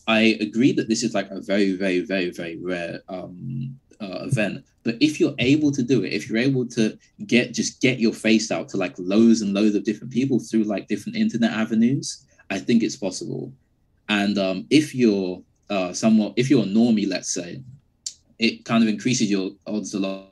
I 0.09 0.37
agree 0.41 0.73
that 0.73 0.89
this 0.89 1.03
is 1.03 1.15
like 1.15 1.31
a 1.31 1.41
very, 1.41 1.77
very, 1.77 2.01
very, 2.01 2.31
very 2.31 2.57
rare 2.57 3.03
um, 3.09 3.79
uh, 4.01 4.25
event. 4.25 4.65
But 4.83 4.97
if 5.01 5.21
you're 5.21 5.35
able 5.39 5.71
to 5.73 5.83
do 5.83 6.05
it, 6.05 6.13
if 6.13 6.29
you're 6.29 6.39
able 6.39 6.67
to 6.69 6.99
get 7.27 7.53
just 7.53 7.81
get 7.81 8.01
your 8.01 8.13
face 8.13 8.51
out 8.51 8.69
to 8.71 8.77
like 8.77 8.95
loads 8.99 9.43
and 9.43 9.53
loads 9.53 9.75
of 9.75 9.85
different 9.85 10.13
people 10.13 10.39
through 10.39 10.65
like 10.65 10.89
different 10.89 11.17
internet 11.17 11.53
avenues, 11.53 12.25
I 12.51 12.59
think 12.59 12.83
it's 12.83 12.97
possible. 12.97 13.53
And 14.09 14.39
um, 14.39 14.67
if 14.71 14.95
you're 14.95 15.43
uh, 15.69 15.93
somewhat, 15.93 16.33
if 16.37 16.51
you're 16.51 16.65
a 16.65 16.67
normie, 16.67 17.09
let's 17.09 17.33
say, 17.33 17.63
it 18.39 18.65
kind 18.65 18.83
of 18.83 18.89
increases 18.89 19.31
your 19.31 19.51
odds 19.67 19.95
a 19.95 20.01
lot. 20.01 20.27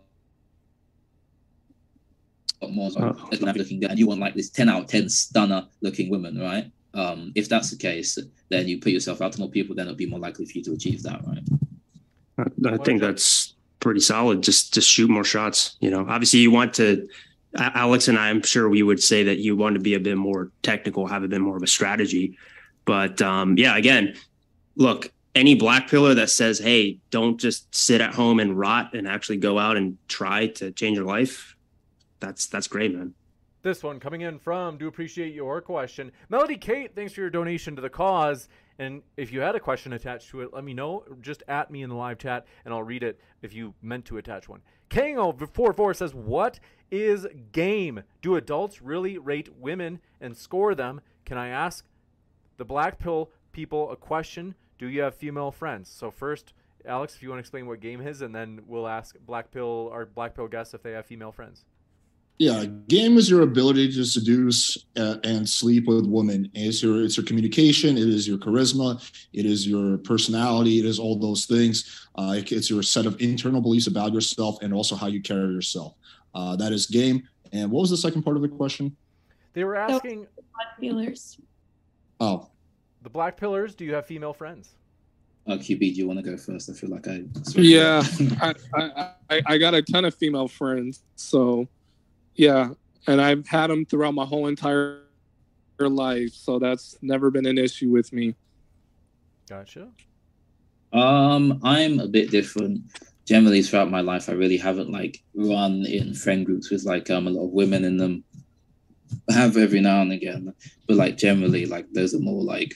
More 2.71 2.91
Oh. 2.97 3.29
looking 3.31 3.79
good, 3.79 3.91
and 3.91 3.99
you 4.01 4.09
want 4.09 4.21
like 4.21 4.35
this 4.35 4.51
10 4.51 4.69
out 4.69 4.83
of 4.83 4.89
10 4.89 5.09
stunner 5.09 5.65
looking 5.81 6.11
woman, 6.11 6.37
right? 6.39 6.69
Um, 6.93 7.31
if 7.37 7.49
that's 7.49 7.71
the 7.71 7.77
case, 7.77 8.19
then 8.49 8.67
you 8.67 8.81
put 8.81 8.91
yourself 8.91 9.23
out 9.23 9.33
to 9.33 9.39
more 9.41 9.49
people, 9.49 9.77
then 9.77 9.87
it'll 9.87 9.97
be 9.97 10.07
more 10.07 10.19
likely 10.19 10.45
for 10.45 10.59
you 10.59 10.65
to 10.65 10.73
achieve 10.73 11.03
that, 11.05 11.25
right? 11.25 11.45
I 12.65 12.75
I 12.75 12.77
think 12.79 13.01
that's 13.01 13.48
pretty 13.81 14.01
solid. 14.01 14.43
Just 14.43 14.75
just 14.75 14.89
shoot 14.89 15.11
more 15.11 15.25
shots. 15.25 15.77
You 15.81 15.91
know, 15.91 16.07
obviously 16.09 16.41
you 16.41 16.51
want 16.51 16.75
to. 16.75 17.09
Alex 17.57 18.09
and 18.09 18.19
I, 18.19 18.29
I'm 18.29 18.43
sure 18.43 18.69
we 18.69 18.83
would 18.83 19.03
say 19.03 19.23
that 19.25 19.39
you 19.39 19.57
want 19.57 19.75
to 19.75 19.81
be 19.81 19.95
a 19.95 20.01
bit 20.01 20.19
more 20.19 20.51
technical, 20.63 21.07
have 21.07 21.23
a 21.23 21.29
bit 21.29 21.41
more 21.41 21.57
of 21.57 21.63
a 21.63 21.67
strategy. 21.67 22.37
But 22.85 23.23
um, 23.23 23.57
yeah, 23.57 23.77
again, 23.77 24.15
look, 24.77 25.11
any 25.35 25.55
black 25.55 25.89
piller 25.89 26.15
that 26.15 26.31
says, 26.31 26.59
"Hey, 26.59 27.01
don't 27.11 27.41
just 27.41 27.75
sit 27.75 28.01
at 28.01 28.15
home 28.15 28.39
and 28.39 28.59
rot, 28.59 28.95
and 28.95 29.09
actually 29.09 29.39
go 29.39 29.59
out 29.59 29.77
and 29.77 29.97
try 30.09 30.49
to 30.49 30.71
change 30.73 30.97
your 30.97 31.07
life," 31.07 31.57
that's 32.21 32.47
that's 32.47 32.69
great, 32.69 32.95
man. 32.95 33.15
This 33.63 33.83
one 33.83 33.99
coming 33.99 34.21
in 34.21 34.39
from, 34.39 34.79
do 34.79 34.87
appreciate 34.87 35.35
your 35.35 35.61
question. 35.61 36.13
Melody 36.29 36.57
Kate, 36.57 36.95
thanks 36.95 37.13
for 37.13 37.21
your 37.21 37.31
donation 37.31 37.75
to 37.77 37.83
the 37.83 37.91
cause. 37.91 38.49
And 38.79 39.03
if 39.17 39.33
you 39.33 39.41
had 39.41 39.57
a 39.57 39.61
question 39.61 39.93
attached 39.93 40.31
to 40.31 40.41
it, 40.41 40.53
let 40.53 40.63
me 40.63 40.73
know. 40.73 41.05
Just 41.21 41.43
at 41.49 41.71
me 41.71 41.83
in 41.83 41.91
the 41.91 41.97
live 41.97 42.19
chat, 42.19 42.47
and 42.65 42.73
I'll 42.73 42.83
read 42.83 43.03
it 43.03 43.21
if 43.43 43.53
you 43.53 43.75
meant 43.83 44.05
to 44.07 44.19
attach 44.19 44.49
one. 44.49 44.61
Kango44 44.91 45.97
says, 45.97 46.15
What 46.15 46.61
is 46.91 47.27
game? 47.53 48.03
Do 48.23 48.37
adults 48.37 48.81
really 48.81 49.19
rate 49.19 49.51
women 49.59 50.01
and 50.21 50.37
score 50.37 50.75
them? 50.75 51.01
Can 51.25 51.37
I 51.37 51.49
ask 51.49 51.85
the 52.57 52.65
black 52.65 52.99
pill 52.99 53.31
people 53.53 53.91
a 53.91 53.97
question? 53.97 54.55
Do 54.79 54.87
you 54.87 55.03
have 55.03 55.15
female 55.15 55.51
friends? 55.51 55.91
So, 55.91 56.11
first, 56.11 56.53
Alex, 56.87 57.17
if 57.17 57.23
you 57.23 57.31
want 57.31 57.39
to 57.39 57.41
explain 57.41 57.67
what 57.67 57.81
game 57.81 58.01
is, 58.01 58.23
and 58.23 58.35
then 58.35 58.61
we'll 58.67 58.87
ask 58.87 59.17
black 59.27 59.51
pill 59.51 59.91
our 59.93 60.07
black 60.07 60.35
pill 60.35 60.47
guests 60.47 60.73
if 60.73 60.83
they 60.83 60.93
have 60.93 61.05
female 61.05 61.33
friends. 61.33 61.65
Yeah, 62.39 62.67
game 62.87 63.17
is 63.19 63.29
your 63.29 63.43
ability 63.43 63.93
to 63.95 64.05
seduce 64.05 64.79
uh, 64.97 65.17
and 65.25 65.49
sleep 65.49 65.87
with 65.89 66.07
women. 66.07 66.49
It's 66.55 66.81
your 66.83 67.03
it's 67.03 67.17
your 67.17 67.27
communication. 67.27 67.99
It 67.99 68.09
is 68.09 68.29
your 68.29 68.39
charisma. 68.39 69.03
It 69.33 69.45
is 69.45 69.67
your 69.67 69.99
personality. 69.99 70.79
It 70.79 70.85
is 70.85 71.01
all 71.01 71.19
those 71.19 71.47
things. 71.47 72.07
Uh, 72.15 72.37
it- 72.39 72.53
it's 72.53 72.71
your 72.71 72.83
set 72.85 73.07
of 73.07 73.21
internal 73.21 73.61
beliefs 73.61 73.89
about 73.89 74.13
yourself 74.13 74.59
and 74.63 74.73
also 74.73 74.95
how 74.95 75.09
you 75.09 75.21
carry 75.21 75.53
yourself. 75.53 75.95
Uh, 76.33 76.55
that 76.57 76.73
is 76.73 76.87
game. 76.87 77.27
And 77.53 77.71
what 77.73 77.81
was 77.81 77.91
the 77.91 77.97
second 77.97 78.23
part 78.23 78.37
of 78.37 78.43
the 78.43 78.49
question? 78.49 78.95
They 79.55 79.65
were 79.65 79.75
asking 79.77 80.29
Black 80.55 80.81
pillers. 80.81 81.41
Oh, 82.21 82.49
the 83.03 83.11
black 83.11 83.39
pillers, 83.39 83.75
do 83.77 83.85
you 83.85 83.95
have 83.95 84.07
female 84.07 84.33
friends? 84.33 84.71
Uh, 85.47 85.53
QB, 85.53 85.79
do 85.79 85.87
you 85.87 86.07
want 86.07 86.19
to 86.19 86.23
go 86.31 86.37
first? 86.37 86.69
I 86.71 86.73
feel 86.75 86.91
like 86.91 87.09
I. 87.09 87.25
Yeah, 87.57 88.03
I, 88.41 88.55
I, 88.75 89.11
I 89.31 89.43
I 89.47 89.59
got 89.59 89.75
a 89.75 89.83
ton 89.83 90.05
of 90.05 90.15
female 90.15 90.47
friends, 90.47 91.03
so 91.17 91.67
yeah, 92.39 92.71
and 93.09 93.21
I've 93.21 93.47
had 93.47 93.69
them 93.69 93.85
throughout 93.85 94.15
my 94.15 94.25
whole 94.25 94.47
entire 94.47 95.01
life, 95.81 96.33
so 96.33 96.59
that's 96.59 96.97
never 97.03 97.31
been 97.31 97.47
an 97.47 97.59
issue 97.59 97.91
with 97.91 98.13
me. 98.13 98.35
Gotcha. 99.49 99.89
Um, 100.93 101.61
I'm 101.65 101.99
a 101.99 102.07
bit 102.07 102.31
different. 102.31 102.83
Generally, 103.27 103.63
throughout 103.63 103.91
my 103.91 104.01
life, 104.01 104.29
I 104.29 104.33
really 104.33 104.57
haven't 104.57 104.91
like 104.91 105.23
run 105.35 105.85
in 105.85 106.15
friend 106.15 106.47
groups 106.47 106.71
with 106.71 106.85
like 106.85 107.11
um 107.11 107.27
a 107.27 107.31
lot 107.31 107.47
of 107.47 107.51
women 107.51 107.85
in 107.85 107.97
them. 107.97 108.25
I 109.29 109.33
have 109.33 109.57
every 109.57 109.81
now 109.81 110.01
and 110.01 110.13
again, 110.13 110.55
but 110.87 110.97
like 110.97 111.17
generally, 111.17 111.67
like 111.67 111.87
those 111.93 112.15
are 112.15 112.21
more 112.21 112.43
like 112.43 112.73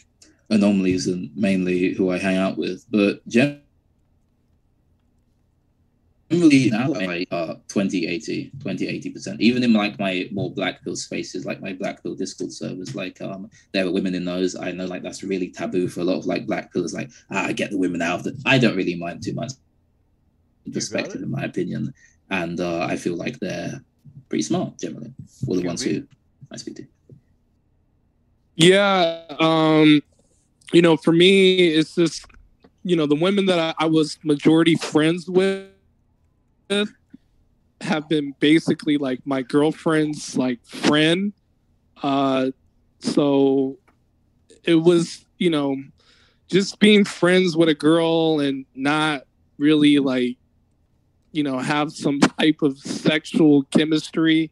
anomalies 0.51 1.07
and 1.07 1.31
mainly 1.37 1.95
who 1.95 2.11
I 2.11 2.19
hang 2.19 2.37
out 2.37 2.59
with. 2.59 2.85
But 2.91 3.27
generally 3.29 3.63
now 6.71 6.89
like 6.89 7.29
uh 7.31 7.55
20 7.69 8.07
80 8.07 8.53
20 8.61 8.89
80 8.89 9.11
percent. 9.11 9.41
Even 9.41 9.63
in 9.63 9.73
like 9.73 9.99
my 9.99 10.29
more 10.33 10.53
black 10.53 10.83
pill 10.83 10.97
spaces 10.97 11.45
like 11.45 11.61
my 11.61 11.73
black 11.73 12.03
pill 12.03 12.15
discord 12.15 12.53
servers 12.53 12.95
like 12.95 13.21
um 13.21 13.51
there 13.73 13.87
are 13.87 13.93
women 13.93 14.15
in 14.15 14.25
those. 14.25 14.57
I 14.57 14.73
know 14.73 14.87
like 14.87 15.03
that's 15.03 15.23
really 15.23 15.51
taboo 15.51 15.89
for 15.89 16.01
a 16.01 16.05
lot 16.05 16.19
of 16.19 16.27
like 16.27 16.47
black 16.47 16.73
pillers 16.73 16.95
like 16.95 17.11
ah 17.31 17.53
get 17.55 17.71
the 17.71 17.79
women 17.79 18.03
out 18.03 18.21
of 18.21 18.27
it 18.27 18.35
i 18.47 18.59
don't 18.59 18.77
really 18.77 18.97
mind 18.97 19.23
too 19.23 19.35
much. 19.35 19.53
Perspective 20.73 21.23
in 21.23 21.31
my 21.31 21.45
opinion. 21.45 21.93
And 22.31 22.61
uh 22.61 22.87
i 22.89 22.97
feel 22.97 23.17
like 23.17 23.39
they're 23.41 23.81
pretty 24.29 24.43
smart 24.43 24.79
generally. 24.79 25.13
All 25.47 25.57
the 25.57 25.67
ones 25.67 25.83
who 25.83 26.07
i 26.51 26.57
speak 26.57 26.77
to. 26.77 26.87
Yeah, 28.55 29.23
um, 29.39 30.03
you 30.73 30.83
know, 30.83 30.97
for 30.97 31.13
me, 31.13 31.69
it's 31.69 31.95
just 31.95 32.27
you 32.85 32.97
know 32.97 33.07
the 33.07 33.15
women 33.15 33.47
that 33.47 33.59
I, 33.59 33.75
I 33.79 33.87
was 33.87 34.19
majority 34.25 34.77
friends 34.77 35.29
with 35.29 35.69
have 37.81 38.09
been 38.09 38.35
basically 38.41 38.97
like 38.97 39.21
my 39.25 39.43
girlfriend's 39.43 40.37
like 40.37 40.65
friend. 40.67 41.33
Uh, 42.03 42.51
so 43.01 43.79
it 44.65 44.77
was 44.77 45.25
you 45.39 45.51
know 45.51 45.77
just 46.49 46.79
being 46.79 47.05
friends 47.05 47.57
with 47.57 47.69
a 47.69 47.75
girl 47.75 48.41
and 48.41 48.65
not 48.75 49.23
really 49.59 49.99
like 49.99 50.37
you 51.33 51.43
know 51.43 51.59
have 51.59 51.93
some 51.93 52.21
type 52.39 52.63
of 52.63 52.79
sexual 52.79 53.65
chemistry 53.65 54.51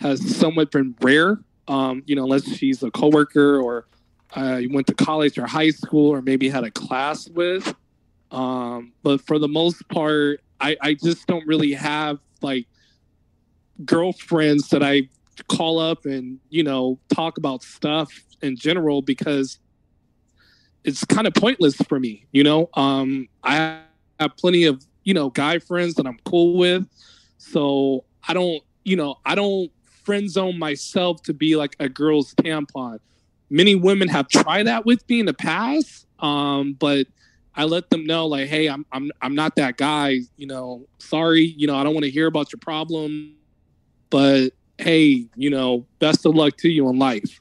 has 0.00 0.36
somewhat 0.36 0.70
been 0.70 0.94
rare 1.02 1.38
um 1.68 2.02
you 2.06 2.16
know 2.16 2.24
unless 2.24 2.46
she's 2.56 2.82
a 2.82 2.90
coworker 2.90 3.60
or 3.60 3.86
uh, 4.36 4.56
you 4.56 4.72
went 4.72 4.86
to 4.86 4.94
college 4.94 5.36
or 5.38 5.46
high 5.46 5.70
school 5.70 6.08
or 6.08 6.22
maybe 6.22 6.48
had 6.48 6.64
a 6.64 6.70
class 6.70 7.28
with 7.30 7.74
um 8.30 8.92
but 9.02 9.20
for 9.20 9.38
the 9.38 9.48
most 9.48 9.86
part 9.88 10.40
i 10.60 10.76
i 10.80 10.94
just 10.94 11.26
don't 11.26 11.46
really 11.46 11.72
have 11.72 12.18
like 12.42 12.66
girlfriends 13.84 14.68
that 14.68 14.82
i 14.82 15.02
call 15.48 15.78
up 15.78 16.04
and 16.04 16.38
you 16.50 16.62
know 16.62 16.98
talk 17.12 17.38
about 17.38 17.62
stuff 17.62 18.12
in 18.42 18.56
general 18.56 19.02
because 19.02 19.58
it's 20.84 21.04
kind 21.04 21.26
of 21.26 21.34
pointless 21.34 21.76
for 21.76 21.98
me 21.98 22.26
you 22.32 22.42
know? 22.42 22.68
Um 22.74 23.28
i 23.42 23.80
have 24.18 24.36
plenty 24.36 24.64
of 24.64 24.84
you 25.04 25.14
know 25.14 25.30
guy 25.30 25.58
friends 25.58 25.94
that 25.94 26.06
i'm 26.06 26.18
cool 26.24 26.58
with. 26.58 26.86
So 27.38 28.04
i 28.28 28.34
don't 28.34 28.62
you 28.84 28.96
know 28.96 29.16
i 29.24 29.34
don't 29.34 29.70
friend 30.04 30.30
zone 30.30 30.58
myself 30.58 31.22
to 31.22 31.34
be 31.34 31.56
like 31.56 31.76
a 31.78 31.88
girl's 31.88 32.34
tampon. 32.34 32.98
Many 33.50 33.74
women 33.74 34.08
have 34.08 34.28
tried 34.28 34.66
that 34.66 34.86
with 34.86 35.08
me 35.08 35.20
in 35.20 35.26
the 35.26 35.34
past 35.34 36.06
um 36.20 36.74
but 36.74 37.06
i 37.54 37.64
let 37.64 37.90
them 37.90 38.04
know 38.06 38.26
like 38.26 38.48
hey 38.48 38.68
i'm 38.68 38.84
i'm, 38.92 39.10
I'm 39.22 39.34
not 39.34 39.56
that 39.56 39.76
guy 39.76 40.20
you 40.36 40.46
know 40.46 40.86
sorry 40.98 41.42
you 41.42 41.66
know 41.66 41.76
i 41.76 41.82
don't 41.84 41.94
want 41.94 42.04
to 42.04 42.10
hear 42.10 42.26
about 42.26 42.52
your 42.52 42.60
problem 42.60 43.36
but 44.10 44.50
hey 44.78 45.26
you 45.36 45.50
know 45.50 45.86
best 45.98 46.24
of 46.26 46.34
luck 46.34 46.56
to 46.58 46.68
you 46.68 46.88
in 46.88 46.98
life 46.98 47.40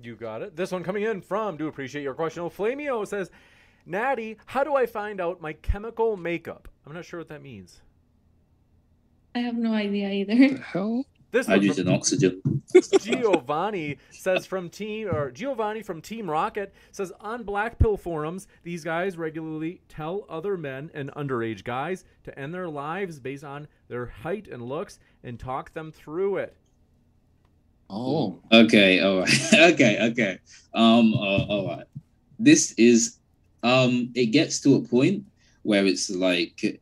You 0.00 0.14
got 0.14 0.42
it. 0.42 0.54
This 0.54 0.70
one 0.70 0.84
coming 0.84 1.02
in 1.02 1.20
from, 1.20 1.56
do 1.56 1.66
appreciate 1.66 2.02
your 2.02 2.14
question. 2.14 2.42
Oh, 2.44 2.48
Flamio 2.50 3.04
says, 3.04 3.30
Natty, 3.84 4.36
how 4.46 4.62
do 4.62 4.76
I 4.76 4.86
find 4.86 5.20
out 5.20 5.40
my 5.40 5.54
chemical 5.54 6.16
makeup? 6.16 6.68
I'm 6.86 6.94
not 6.94 7.04
sure 7.04 7.18
what 7.18 7.28
that 7.28 7.42
means. 7.42 7.80
I 9.34 9.40
have 9.40 9.56
no 9.56 9.72
idea 9.72 10.08
either. 10.10 10.56
hell? 10.72 11.04
This 11.32 11.48
i 11.48 11.56
use 11.56 11.78
from 11.78 11.88
an 11.88 11.94
oxygen 11.94 12.57
Giovanni 13.00 13.98
says 14.10 14.46
from 14.46 14.68
Team 14.68 15.08
or 15.08 15.30
Giovanni 15.30 15.82
from 15.82 16.00
Team 16.00 16.30
Rocket 16.30 16.72
says 16.92 17.12
on 17.20 17.42
Black 17.42 17.78
Pill 17.78 17.96
forums, 17.96 18.46
these 18.62 18.84
guys 18.84 19.16
regularly 19.16 19.80
tell 19.88 20.26
other 20.28 20.56
men 20.56 20.90
and 20.94 21.10
underage 21.12 21.64
guys 21.64 22.04
to 22.24 22.38
end 22.38 22.52
their 22.54 22.68
lives 22.68 23.18
based 23.20 23.44
on 23.44 23.68
their 23.88 24.06
height 24.06 24.48
and 24.48 24.62
looks 24.62 24.98
and 25.24 25.38
talk 25.38 25.72
them 25.72 25.90
through 25.92 26.36
it. 26.38 26.56
Oh, 27.90 28.40
Okay, 28.52 29.00
all 29.00 29.20
right. 29.20 29.54
okay, 29.54 29.98
okay. 30.10 30.38
Um, 30.74 31.14
uh, 31.14 31.44
all 31.46 31.68
right. 31.68 31.86
This 32.38 32.72
is 32.72 33.18
um 33.64 34.12
it 34.14 34.26
gets 34.26 34.60
to 34.60 34.76
a 34.76 34.80
point 34.80 35.24
where 35.62 35.84
it's 35.84 36.10
like 36.10 36.80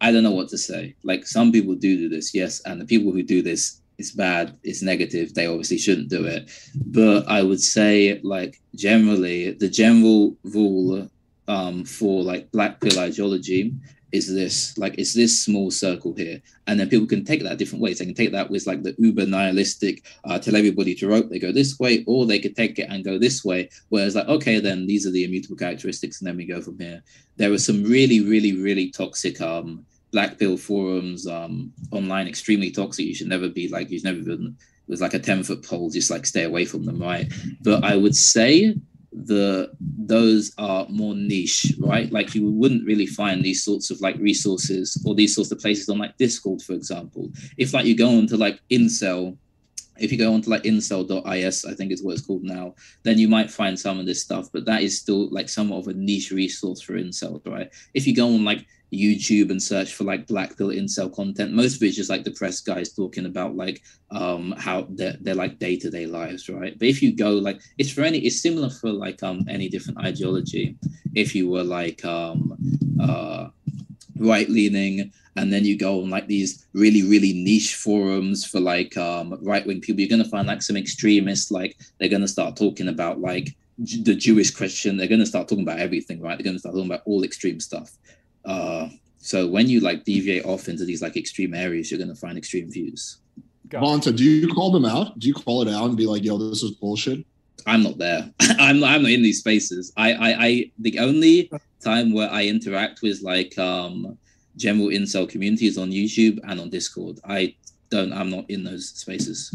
I 0.00 0.12
don't 0.12 0.22
know 0.22 0.30
what 0.30 0.48
to 0.50 0.58
say. 0.58 0.94
Like 1.02 1.26
some 1.26 1.50
people 1.50 1.74
do 1.74 1.96
do 1.96 2.08
this, 2.08 2.34
yes, 2.34 2.60
and 2.66 2.80
the 2.80 2.84
people 2.84 3.10
who 3.10 3.22
do 3.22 3.42
this 3.42 3.80
it's 3.98 4.10
bad, 4.10 4.56
it's 4.62 4.82
negative, 4.82 5.34
they 5.34 5.46
obviously 5.46 5.78
shouldn't 5.78 6.08
do 6.08 6.24
it. 6.24 6.50
But 6.86 7.28
I 7.28 7.42
would 7.42 7.60
say 7.60 8.20
like 8.22 8.60
generally 8.74 9.52
the 9.52 9.68
general 9.68 10.36
rule 10.44 11.08
um 11.46 11.84
for 11.84 12.22
like 12.22 12.50
black 12.52 12.80
pill 12.80 12.98
ideology 12.98 13.74
is 14.14 14.32
this 14.32 14.78
like 14.78 14.94
it's 14.96 15.12
this 15.12 15.44
small 15.44 15.70
circle 15.70 16.14
here. 16.14 16.40
And 16.66 16.78
then 16.78 16.88
people 16.88 17.06
can 17.06 17.24
take 17.24 17.42
that 17.42 17.58
different 17.58 17.82
ways. 17.82 17.98
They 17.98 18.06
can 18.06 18.14
take 18.14 18.30
that 18.30 18.48
with 18.48 18.66
like 18.66 18.82
the 18.82 18.94
uber 18.96 19.26
nihilistic 19.26 20.04
uh, 20.24 20.38
tell 20.38 20.56
everybody 20.56 20.94
to 20.94 21.08
rope 21.08 21.28
they 21.28 21.40
go 21.40 21.50
this 21.50 21.78
way 21.80 22.04
or 22.06 22.24
they 22.24 22.38
could 22.38 22.54
take 22.54 22.78
it 22.78 22.88
and 22.88 23.04
go 23.04 23.18
this 23.18 23.44
way. 23.44 23.68
Whereas 23.88 24.14
like 24.14 24.28
okay 24.28 24.60
then 24.60 24.86
these 24.86 25.06
are 25.06 25.10
the 25.10 25.24
immutable 25.24 25.56
characteristics 25.56 26.20
and 26.20 26.28
then 26.28 26.36
we 26.36 26.46
go 26.46 26.60
from 26.62 26.78
here. 26.78 27.02
There 27.36 27.52
are 27.52 27.58
some 27.58 27.82
really 27.82 28.20
really 28.20 28.56
really 28.56 28.90
toxic 28.90 29.40
um 29.40 29.84
black 30.14 30.38
pill 30.38 30.56
forums 30.56 31.26
um 31.26 31.72
online 31.90 32.26
extremely 32.28 32.70
toxic 32.70 33.04
you 33.04 33.14
should 33.14 33.32
never 33.34 33.48
be 33.48 33.68
like 33.68 33.90
you've 33.90 34.10
never 34.10 34.22
been 34.30 34.56
It 34.86 34.90
was 34.94 35.00
like 35.00 35.14
a 35.14 35.18
10 35.18 35.42
foot 35.42 35.62
pole 35.68 35.90
just 35.90 36.10
like 36.10 36.24
stay 36.24 36.44
away 36.44 36.64
from 36.64 36.84
them 36.84 36.98
right? 37.02 37.26
But 37.62 37.82
i 37.84 37.94
would 37.96 38.16
say 38.16 38.76
the 39.14 39.70
those 39.80 40.52
are 40.58 40.86
more 40.88 41.14
niche 41.14 41.72
right? 41.78 42.10
Like 42.10 42.34
you 42.34 42.50
wouldn't 42.50 42.86
really 42.86 43.06
find 43.06 43.42
these 43.42 43.62
sorts 43.64 43.90
of 43.90 44.00
like 44.00 44.16
resources 44.18 45.00
or 45.06 45.14
these 45.14 45.34
sorts 45.34 45.52
of 45.52 45.60
places 45.60 45.88
on 45.88 45.98
like 45.98 46.16
discord 46.16 46.60
for 46.62 46.72
example. 46.72 47.30
If 47.56 47.72
like 47.74 47.86
you 47.86 47.96
go 47.96 48.08
onto 48.08 48.36
like 48.36 48.60
incel 48.70 49.36
if 49.96 50.10
you 50.10 50.18
go 50.18 50.34
onto 50.34 50.50
like 50.50 50.64
incel.is 50.64 51.64
i 51.64 51.72
think 51.72 51.92
is 51.92 52.02
what 52.02 52.14
it's 52.14 52.26
called 52.26 52.42
now 52.42 52.74
then 53.04 53.16
you 53.16 53.28
might 53.28 53.48
find 53.48 53.78
some 53.78 54.00
of 54.00 54.06
this 54.06 54.20
stuff 54.20 54.48
but 54.52 54.64
that 54.64 54.82
is 54.82 54.98
still 54.98 55.28
like 55.30 55.48
somewhat 55.48 55.78
of 55.78 55.86
a 55.86 55.94
niche 55.94 56.32
resource 56.32 56.80
for 56.80 56.94
incel 56.94 57.40
right? 57.46 57.70
If 57.94 58.06
you 58.06 58.14
go 58.14 58.26
on 58.26 58.44
like 58.44 58.66
youtube 58.94 59.50
and 59.50 59.62
search 59.62 59.94
for 59.94 60.04
like 60.04 60.26
black 60.26 60.56
pill 60.56 60.68
incel 60.68 61.12
content. 61.12 61.52
Most 61.52 61.76
of 61.76 61.82
it's 61.82 61.96
just 61.96 62.10
like 62.10 62.24
depressed 62.24 62.66
guys 62.66 62.92
talking 62.92 63.26
about 63.26 63.56
like 63.56 63.82
um 64.10 64.54
how 64.58 64.86
they're 64.90 65.34
like 65.34 65.58
day-to-day 65.58 66.06
lives 66.06 66.48
right? 66.48 66.78
But 66.78 66.88
if 66.88 67.02
you 67.02 67.16
go 67.16 67.32
like 67.32 67.60
it's 67.78 67.92
for 67.92 68.02
any 68.02 68.18
it's 68.18 68.40
similar 68.40 68.70
for 68.70 68.90
like 68.90 69.22
um 69.22 69.44
any 69.48 69.68
different 69.68 69.98
ideology. 69.98 70.76
If 71.14 71.34
you 71.34 71.48
were 71.48 71.64
like 71.64 72.04
um 72.04 72.56
uh 73.00 73.48
right 74.18 74.48
leaning 74.48 75.12
and 75.36 75.52
then 75.52 75.64
you 75.64 75.76
go 75.76 76.00
on 76.02 76.10
like 76.10 76.26
these 76.26 76.66
really 76.72 77.02
really 77.02 77.32
niche 77.32 77.74
forums 77.74 78.44
for 78.44 78.60
like 78.60 78.96
um 78.96 79.36
right 79.42 79.66
wing 79.66 79.80
people 79.80 80.00
you're 80.00 80.08
going 80.08 80.22
to 80.22 80.28
find 80.28 80.46
like 80.46 80.62
some 80.62 80.76
extremists 80.76 81.50
like 81.50 81.76
they're 81.98 82.08
going 82.08 82.22
to 82.22 82.28
start 82.28 82.56
talking 82.56 82.88
about 82.88 83.20
like 83.20 83.54
the 83.78 84.14
jewish 84.14 84.52
question 84.52 84.96
they're 84.96 85.08
going 85.08 85.20
to 85.20 85.26
start 85.26 85.48
talking 85.48 85.64
about 85.64 85.80
everything 85.80 86.20
right? 86.20 86.38
They're 86.38 86.44
going 86.44 86.54
to 86.54 86.60
start 86.60 86.74
talking 86.74 86.90
about 86.90 87.02
all 87.06 87.24
extreme 87.24 87.58
stuff 87.58 87.90
uh 88.44 88.88
so 89.18 89.48
when 89.48 89.68
you 89.68 89.80
like 89.80 90.04
deviate 90.04 90.44
off 90.44 90.68
into 90.68 90.84
these 90.84 91.00
like 91.00 91.16
extreme 91.16 91.54
areas 91.54 91.90
you're 91.90 91.98
going 91.98 92.08
to 92.08 92.14
find 92.14 92.36
extreme 92.36 92.70
views 92.70 93.18
Vanta, 93.68 94.14
do 94.14 94.24
you 94.24 94.52
call 94.52 94.70
them 94.70 94.84
out? 94.84 95.18
Do 95.18 95.28
you 95.28 95.34
call 95.34 95.62
it 95.62 95.68
out 95.68 95.86
and 95.86 95.96
be 95.96 96.06
like, 96.06 96.24
"Yo, 96.24 96.36
this 96.38 96.62
is 96.62 96.72
bullshit"? 96.72 97.24
I'm 97.66 97.82
not 97.82 97.98
there. 97.98 98.30
I'm 98.40 98.84
I'm 98.84 99.02
not 99.02 99.10
in 99.10 99.22
these 99.22 99.38
spaces. 99.38 99.92
I, 99.96 100.12
I 100.12 100.46
I 100.46 100.70
the 100.78 100.98
only 100.98 101.50
time 101.82 102.12
where 102.12 102.30
I 102.30 102.44
interact 102.44 103.02
with 103.02 103.22
like 103.22 103.56
um 103.58 104.18
general 104.56 104.88
incel 104.88 105.28
community 105.28 105.66
is 105.66 105.78
on 105.78 105.90
YouTube 105.90 106.38
and 106.44 106.60
on 106.60 106.70
Discord. 106.70 107.18
I 107.24 107.54
don't. 107.90 108.12
I'm 108.12 108.30
not 108.30 108.48
in 108.50 108.64
those 108.64 108.90
spaces. 108.90 109.54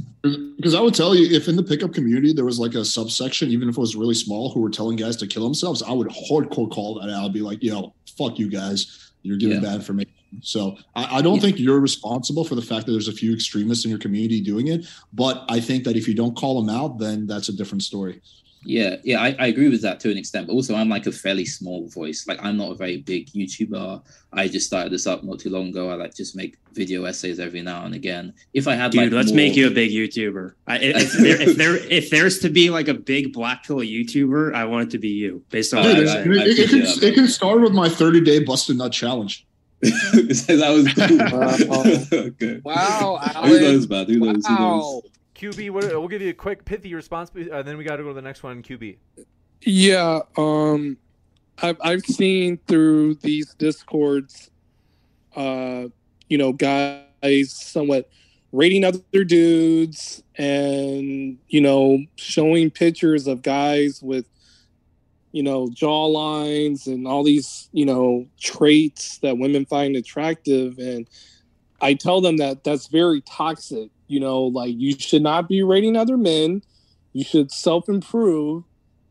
Because 0.57 0.75
I 0.75 0.81
would 0.81 0.95
tell 0.95 1.15
you, 1.15 1.35
if 1.35 1.47
in 1.47 1.55
the 1.55 1.63
pickup 1.63 1.93
community 1.93 2.33
there 2.33 2.45
was 2.45 2.59
like 2.59 2.73
a 2.73 2.83
subsection, 2.83 3.49
even 3.49 3.69
if 3.69 3.77
it 3.77 3.81
was 3.81 3.95
really 3.95 4.15
small, 4.15 4.51
who 4.51 4.61
were 4.61 4.69
telling 4.69 4.97
guys 4.97 5.15
to 5.17 5.27
kill 5.27 5.43
themselves, 5.43 5.83
I 5.83 5.91
would 5.91 6.07
hardcore 6.07 6.71
call 6.71 6.99
that 6.99 7.09
out. 7.09 7.25
I'd 7.25 7.33
be 7.33 7.41
like, 7.41 7.63
"Yo, 7.63 7.93
fuck 8.19 8.37
you 8.39 8.49
guys. 8.49 9.11
You're 9.23 9.37
giving 9.37 9.57
Yeah. 9.57 9.69
bad 9.69 9.75
information." 9.81 10.13
So 10.41 10.61
I, 10.95 11.17
I 11.17 11.21
don't 11.21 11.39
think 11.39 11.59
you're 11.59 11.79
responsible 11.79 12.43
for 12.49 12.55
the 12.55 12.61
fact 12.61 12.85
that 12.85 12.91
there's 12.91 13.07
a 13.07 13.17
few 13.23 13.33
extremists 13.33 13.83
in 13.85 13.89
your 13.89 13.99
community 13.99 14.39
doing 14.41 14.67
it. 14.67 14.85
But 15.11 15.35
I 15.49 15.59
think 15.59 15.83
that 15.85 15.95
if 15.95 16.07
you 16.07 16.13
don't 16.13 16.35
call 16.35 16.53
them 16.61 16.69
out, 16.79 16.99
then 16.99 17.25
that's 17.31 17.49
a 17.49 17.53
different 17.59 17.83
story. 17.91 18.21
Yeah, 18.63 18.97
yeah, 19.03 19.21
I, 19.21 19.35
I 19.39 19.47
agree 19.47 19.69
with 19.69 19.81
that 19.83 19.99
to 20.01 20.11
an 20.11 20.17
extent. 20.17 20.47
But 20.47 20.53
also, 20.53 20.75
I'm 20.75 20.89
like 20.89 21.05
a 21.07 21.11
fairly 21.11 21.45
small 21.45 21.87
voice. 21.87 22.27
Like, 22.27 22.43
I'm 22.43 22.57
not 22.57 22.71
a 22.71 22.75
very 22.75 22.97
big 22.97 23.27
YouTuber. 23.31 24.01
I 24.33 24.47
just 24.49 24.67
started 24.67 24.91
this 24.91 25.07
up 25.07 25.23
not 25.23 25.39
too 25.39 25.49
long 25.49 25.69
ago. 25.69 25.89
I 25.89 25.95
like 25.95 26.13
just 26.13 26.35
make 26.35 26.57
video 26.73 27.05
essays 27.05 27.39
every 27.39 27.61
now 27.61 27.85
and 27.85 27.95
again. 27.95 28.33
If 28.53 28.67
I 28.67 28.75
had, 28.75 28.91
Dude, 28.91 29.03
like, 29.03 29.11
let's 29.11 29.29
more- 29.29 29.37
make 29.37 29.55
you 29.55 29.67
a 29.67 29.71
big 29.71 29.91
YouTuber. 29.91 30.53
I, 30.67 30.77
if, 30.81 31.13
there, 31.13 31.41
if 31.41 31.55
there 31.57 31.75
if 31.77 32.09
there's 32.09 32.39
to 32.39 32.49
be 32.49 32.69
like 32.69 32.89
a 32.89 32.93
big 32.93 33.31
black 33.31 33.65
pill 33.65 33.77
YouTuber, 33.77 34.53
I 34.53 34.65
want 34.65 34.89
it 34.89 34.91
to 34.91 34.97
be 34.97 35.09
you. 35.09 35.43
Based 35.49 35.73
on 35.73 35.83
Dude, 35.83 36.05
what 36.05 36.17
it, 36.17 36.25
you're 36.25 36.35
it- 36.35 36.59
it 36.59 36.69
can, 36.69 37.03
it 37.03 37.13
can 37.15 37.27
start 37.27 37.61
with 37.61 37.71
my 37.73 37.87
30 37.87 38.21
day 38.21 38.43
busted 38.43 38.77
nut 38.77 38.91
challenge. 38.91 39.45
that 39.81 40.71
was 40.73 40.93
cool. 40.93 42.19
okay. 42.27 42.61
Wow, 42.65 43.17
Who 43.45 43.59
knows, 43.61 43.87
man? 43.87 44.05
Who 44.07 44.17
knows? 44.19 44.45
Who 44.45 44.55
knows? 44.55 45.01
QB, 45.39 45.71
what, 45.71 45.85
we'll 45.85 46.09
give 46.09 46.21
you 46.21 46.29
a 46.29 46.33
quick 46.33 46.65
pithy 46.65 46.93
response, 46.93 47.31
uh, 47.51 47.63
then 47.63 47.77
we 47.77 47.85
got 47.85 47.95
to 47.95 48.03
go 48.03 48.09
to 48.09 48.13
the 48.13 48.21
next 48.21 48.43
one. 48.43 48.61
QB. 48.61 48.97
Yeah, 49.61 50.19
um, 50.35 50.97
I've 51.61 51.77
I've 51.81 52.01
seen 52.01 52.59
through 52.67 53.15
these 53.15 53.53
discords, 53.53 54.51
uh, 55.35 55.85
you 56.27 56.37
know, 56.37 56.51
guys 56.51 57.53
somewhat 57.53 58.09
rating 58.51 58.83
other 58.83 59.23
dudes 59.25 60.23
and 60.35 61.37
you 61.47 61.61
know 61.61 61.99
showing 62.15 62.69
pictures 62.69 63.27
of 63.27 63.41
guys 63.41 64.01
with 64.01 64.25
you 65.31 65.43
know 65.43 65.67
jawlines 65.67 66.87
and 66.87 67.07
all 67.07 67.23
these 67.23 67.69
you 67.71 67.85
know 67.85 68.25
traits 68.39 69.19
that 69.19 69.37
women 69.37 69.65
find 69.65 69.95
attractive 69.95 70.79
and 70.79 71.07
i 71.79 71.93
tell 71.93 72.21
them 72.21 72.37
that 72.37 72.63
that's 72.63 72.87
very 72.87 73.21
toxic 73.21 73.91
you 74.09 74.19
know 74.19 74.43
like 74.43 74.73
you 74.75 74.93
should 74.97 75.21
not 75.21 75.47
be 75.47 75.63
rating 75.63 75.95
other 75.95 76.17
men 76.17 76.61
you 77.13 77.23
should 77.23 77.51
self-improve 77.51 78.63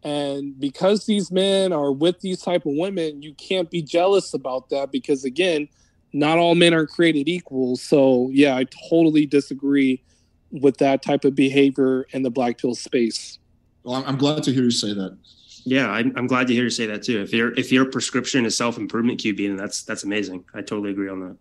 and 0.02 0.58
because 0.60 1.06
these 1.06 1.30
men 1.30 1.72
are 1.72 1.92
with 1.92 2.20
these 2.20 2.42
type 2.42 2.66
of 2.66 2.72
women 2.76 3.22
you 3.22 3.34
can't 3.34 3.70
be 3.70 3.82
jealous 3.82 4.34
about 4.34 4.68
that 4.68 4.92
because 4.92 5.24
again 5.24 5.68
not 6.12 6.38
all 6.38 6.54
men 6.54 6.74
are 6.74 6.86
created 6.86 7.28
equal 7.28 7.76
so 7.76 8.28
yeah 8.32 8.56
i 8.56 8.64
totally 8.90 9.26
disagree 9.26 10.02
with 10.50 10.78
that 10.78 11.02
type 11.02 11.24
of 11.24 11.34
behavior 11.34 12.06
in 12.12 12.22
the 12.22 12.30
black 12.30 12.58
pill 12.58 12.74
space 12.74 13.38
Well, 13.84 13.96
I'm, 13.96 14.04
I'm 14.04 14.18
glad 14.18 14.42
to 14.44 14.52
hear 14.52 14.64
you 14.64 14.70
say 14.70 14.92
that. 14.94 15.18
Yeah, 15.64 15.90
I'm, 15.90 16.12
I'm 16.16 16.26
glad 16.26 16.46
to 16.48 16.54
hear 16.54 16.64
you 16.64 16.70
say 16.70 16.86
that 16.86 17.02
too. 17.02 17.20
If 17.20 17.32
your 17.32 17.52
if 17.58 17.70
your 17.70 17.84
prescription 17.84 18.46
is 18.46 18.56
self 18.56 18.78
improvement 18.78 19.20
QB, 19.20 19.48
then 19.48 19.56
that's 19.56 19.82
that's 19.82 20.04
amazing. 20.04 20.44
I 20.54 20.62
totally 20.62 20.90
agree 20.90 21.10
on 21.10 21.20
that. 21.20 21.36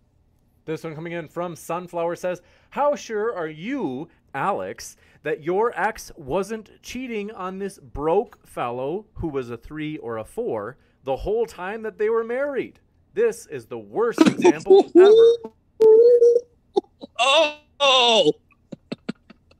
This 0.68 0.84
one 0.84 0.94
coming 0.94 1.14
in 1.14 1.28
from 1.28 1.56
Sunflower 1.56 2.16
says, 2.16 2.42
How 2.68 2.94
sure 2.94 3.34
are 3.34 3.48
you, 3.48 4.10
Alex, 4.34 4.98
that 5.22 5.42
your 5.42 5.72
ex 5.74 6.12
wasn't 6.14 6.82
cheating 6.82 7.30
on 7.30 7.58
this 7.58 7.78
broke 7.78 8.46
fellow 8.46 9.06
who 9.14 9.28
was 9.28 9.48
a 9.48 9.56
three 9.56 9.96
or 9.96 10.18
a 10.18 10.26
four 10.26 10.76
the 11.04 11.16
whole 11.16 11.46
time 11.46 11.80
that 11.84 11.96
they 11.96 12.10
were 12.10 12.22
married? 12.22 12.80
This 13.14 13.46
is 13.46 13.64
the 13.64 13.78
worst 13.78 14.20
example 14.20 14.84
ever. 14.94 15.54
Oh, 17.18 18.32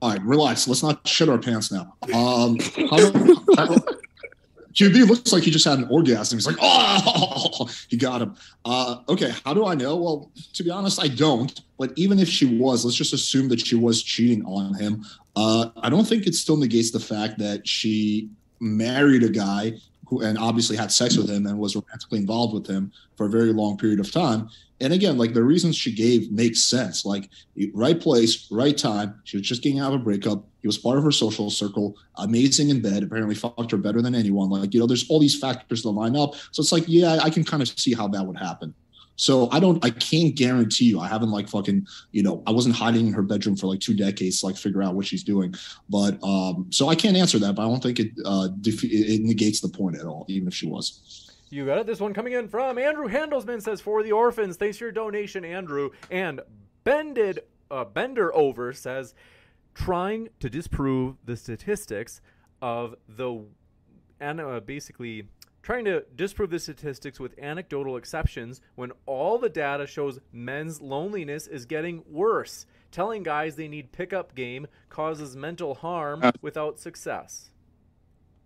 All 0.02 0.10
right, 0.10 0.20
relax. 0.22 0.68
Let's 0.68 0.82
not 0.82 1.08
shit 1.08 1.30
our 1.30 1.38
pants 1.38 1.72
now. 1.72 1.96
Um, 2.12 2.58
how 2.90 3.10
how- 3.56 3.76
QB 4.74 5.08
looks 5.08 5.32
like 5.32 5.42
he 5.42 5.50
just 5.50 5.64
had 5.64 5.78
an 5.78 5.88
orgasm. 5.90 6.38
He's 6.38 6.46
like, 6.46 6.56
oh, 6.60 7.68
he 7.88 7.96
got 7.96 8.22
him. 8.22 8.36
Uh, 8.64 8.98
okay, 9.08 9.32
how 9.44 9.54
do 9.54 9.66
I 9.66 9.74
know? 9.74 9.96
Well, 9.96 10.30
to 10.52 10.62
be 10.62 10.70
honest, 10.70 11.02
I 11.02 11.08
don't. 11.08 11.60
But 11.78 11.92
even 11.96 12.18
if 12.18 12.28
she 12.28 12.58
was, 12.58 12.84
let's 12.84 12.96
just 12.96 13.12
assume 13.12 13.48
that 13.48 13.66
she 13.66 13.76
was 13.76 14.02
cheating 14.02 14.44
on 14.44 14.74
him. 14.74 15.04
Uh, 15.36 15.70
I 15.82 15.88
don't 15.88 16.06
think 16.06 16.26
it 16.26 16.34
still 16.34 16.56
negates 16.56 16.90
the 16.90 17.00
fact 17.00 17.38
that 17.38 17.66
she 17.66 18.28
married 18.60 19.22
a 19.22 19.28
guy 19.28 19.74
who, 20.06 20.22
and 20.22 20.38
obviously 20.38 20.76
had 20.76 20.90
sex 20.90 21.16
with 21.16 21.30
him 21.30 21.46
and 21.46 21.58
was 21.58 21.76
romantically 21.76 22.18
involved 22.18 22.54
with 22.54 22.66
him 22.66 22.92
for 23.16 23.26
a 23.26 23.30
very 23.30 23.52
long 23.52 23.76
period 23.76 24.00
of 24.00 24.10
time. 24.10 24.48
And 24.80 24.92
again, 24.92 25.18
like 25.18 25.34
the 25.34 25.42
reasons 25.42 25.76
she 25.76 25.92
gave 25.92 26.30
makes 26.30 26.62
sense. 26.62 27.04
Like 27.04 27.30
right 27.74 28.00
place, 28.00 28.46
right 28.50 28.76
time. 28.76 29.20
She 29.24 29.36
was 29.36 29.46
just 29.46 29.62
getting 29.62 29.80
out 29.80 29.92
of 29.92 30.00
a 30.00 30.04
breakup. 30.04 30.44
He 30.62 30.68
was 30.68 30.78
part 30.78 30.98
of 30.98 31.04
her 31.04 31.10
social 31.10 31.50
circle, 31.50 31.96
amazing 32.16 32.68
in 32.68 32.80
bed. 32.80 33.02
Apparently, 33.02 33.34
fucked 33.34 33.70
her 33.70 33.76
better 33.76 34.02
than 34.02 34.14
anyone. 34.14 34.50
Like 34.50 34.72
you 34.74 34.80
know, 34.80 34.86
there's 34.86 35.08
all 35.10 35.18
these 35.18 35.38
factors 35.38 35.82
that 35.82 35.90
line 35.90 36.16
up. 36.16 36.34
So 36.52 36.60
it's 36.60 36.72
like, 36.72 36.84
yeah, 36.86 37.18
I 37.22 37.30
can 37.30 37.44
kind 37.44 37.62
of 37.62 37.68
see 37.68 37.94
how 37.94 38.08
that 38.08 38.24
would 38.24 38.38
happen. 38.38 38.74
So 39.18 39.50
I 39.50 39.58
don't, 39.58 39.84
I 39.84 39.90
can't 39.90 40.34
guarantee 40.36 40.84
you. 40.84 41.00
I 41.00 41.08
haven't 41.08 41.32
like 41.32 41.48
fucking, 41.48 41.88
you 42.12 42.22
know, 42.22 42.40
I 42.46 42.52
wasn't 42.52 42.76
hiding 42.76 43.08
in 43.08 43.12
her 43.12 43.22
bedroom 43.22 43.56
for 43.56 43.66
like 43.66 43.80
two 43.80 43.94
decades 43.94 44.40
to 44.40 44.46
like 44.46 44.56
figure 44.56 44.80
out 44.80 44.94
what 44.94 45.06
she's 45.06 45.24
doing. 45.24 45.54
But 45.88 46.22
um, 46.22 46.68
so 46.70 46.88
I 46.88 46.94
can't 46.94 47.16
answer 47.16 47.36
that. 47.40 47.56
But 47.56 47.62
I 47.62 47.68
don't 47.68 47.82
think 47.82 47.98
it 47.98 48.12
uh, 48.24 48.48
defe- 48.60 48.88
it 48.88 49.22
negates 49.22 49.60
the 49.60 49.68
point 49.68 49.96
at 49.98 50.06
all, 50.06 50.24
even 50.28 50.46
if 50.46 50.54
she 50.54 50.68
was. 50.68 51.27
You 51.50 51.64
got 51.64 51.78
it. 51.78 51.86
This 51.86 52.00
one 52.00 52.12
coming 52.12 52.34
in 52.34 52.48
from 52.48 52.78
Andrew 52.78 53.08
Handelsman 53.08 53.62
says 53.62 53.80
for 53.80 54.02
the 54.02 54.12
orphans. 54.12 54.56
Thanks 54.56 54.76
for 54.76 54.84
your 54.84 54.92
donation, 54.92 55.44
Andrew. 55.44 55.90
And 56.10 56.40
Bended 56.84 57.40
uh, 57.70 57.84
Bender 57.84 58.34
over 58.34 58.72
says 58.72 59.14
trying 59.74 60.28
to 60.40 60.50
disprove 60.50 61.16
the 61.24 61.36
statistics 61.36 62.20
of 62.60 62.96
the 63.08 63.44
and 64.20 64.40
uh, 64.40 64.60
basically 64.60 65.28
trying 65.62 65.84
to 65.84 66.04
disprove 66.16 66.50
the 66.50 66.58
statistics 66.58 67.20
with 67.20 67.38
anecdotal 67.38 67.96
exceptions 67.96 68.60
when 68.74 68.90
all 69.06 69.38
the 69.38 69.48
data 69.48 69.86
shows 69.86 70.18
men's 70.32 70.80
loneliness 70.80 71.46
is 71.46 71.66
getting 71.66 72.02
worse. 72.08 72.66
Telling 72.90 73.22
guys 73.22 73.56
they 73.56 73.68
need 73.68 73.92
pickup 73.92 74.34
game 74.34 74.66
causes 74.88 75.36
mental 75.36 75.74
harm 75.74 76.22
without 76.40 76.78
success. 76.78 77.50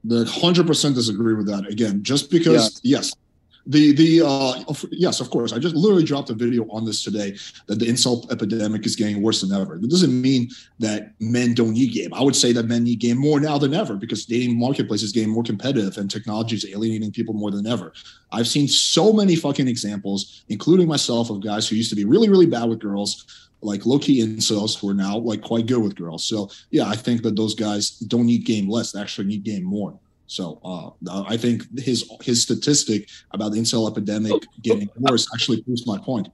The 0.05 0.25
hundred 0.25 0.67
percent 0.67 0.95
disagree 0.95 1.35
with 1.35 1.47
that. 1.47 1.67
Again, 1.69 2.03
just 2.03 2.31
because 2.31 2.81
yes, 2.83 3.15
the 3.67 3.93
the 3.93 4.23
uh 4.23 4.63
of- 4.67 4.85
yes, 4.91 5.21
of 5.21 5.31
course. 5.31 5.53
I 5.53 5.59
just 5.59 5.77
literally 5.77 6.05
dropped 6.05 6.31
a 6.31 6.35
video 6.35 6.69
on 6.71 6.85
this 6.85 7.05
today 7.05 7.37
that 7.67 7.79
the 7.79 7.87
incel 7.87 8.31
epidemic 8.33 8.85
is 8.85 8.97
getting 8.97 9.23
worse 9.23 9.41
than 9.41 9.53
ever. 9.53 9.79
That 9.79 9.89
doesn't 9.89 10.21
mean 10.21 10.49
that 10.81 11.13
men 11.21 11.55
don't 11.55 11.73
need 11.73 11.93
game. 11.93 12.13
I 12.13 12.23
would 12.23 12.35
say 12.35 12.53
that 12.53 12.65
men 12.65 12.85
need 12.85 12.99
game 12.99 13.19
more 13.19 13.39
now 13.39 13.59
than 13.59 13.75
ever 13.75 13.95
because 13.95 14.27
dating 14.27 14.59
marketplace 14.59 15.03
is 15.03 15.13
getting 15.13 15.31
more 15.31 15.45
competitive 15.45 15.97
and 15.99 16.11
technology 16.11 16.57
is 16.57 16.67
alienating 16.67 17.13
people 17.13 17.35
more 17.35 17.53
than 17.53 17.67
ever. 17.67 17.93
I've 18.33 18.49
seen 18.49 18.67
so 18.67 19.13
many 19.13 19.37
fucking 19.37 19.69
examples, 19.69 20.43
including 20.49 20.89
myself, 20.89 21.31
of 21.31 21.43
guys 21.43 21.69
who 21.69 21.77
used 21.77 21.91
to 21.91 21.97
be 21.97 22.05
really, 22.05 22.29
really 22.29 22.47
bad 22.47 22.69
with 22.69 22.81
girls, 22.81 23.51
like 23.63 23.87
low 23.87 23.99
key 23.99 24.21
incels 24.21 24.79
who 24.79 24.89
are 24.89 24.95
now 24.95 25.19
like 25.19 25.41
quite 25.41 25.67
good 25.67 25.83
with 25.83 25.95
girls. 25.95 26.25
So 26.25 26.51
yeah, 26.71 26.87
I 26.87 26.97
think 26.97 27.23
that 27.23 27.37
those 27.37 27.55
guys 27.55 27.91
don't 27.91 28.27
need 28.27 28.45
game 28.45 28.69
less; 28.69 28.93
they 28.93 29.01
actually 29.01 29.29
need 29.29 29.45
game 29.45 29.65
more. 29.65 29.99
So 30.27 30.61
uh, 30.65 31.23
I 31.27 31.37
think 31.37 31.65
his 31.79 32.11
his 32.23 32.43
statistic 32.43 33.09
about 33.33 33.53
the 33.53 33.61
incel 33.61 33.91
epidemic 33.91 34.43
getting 34.63 34.89
worse 34.97 35.29
actually 35.35 35.63
proves 35.63 35.87
my 35.87 35.99
point. 35.99 36.29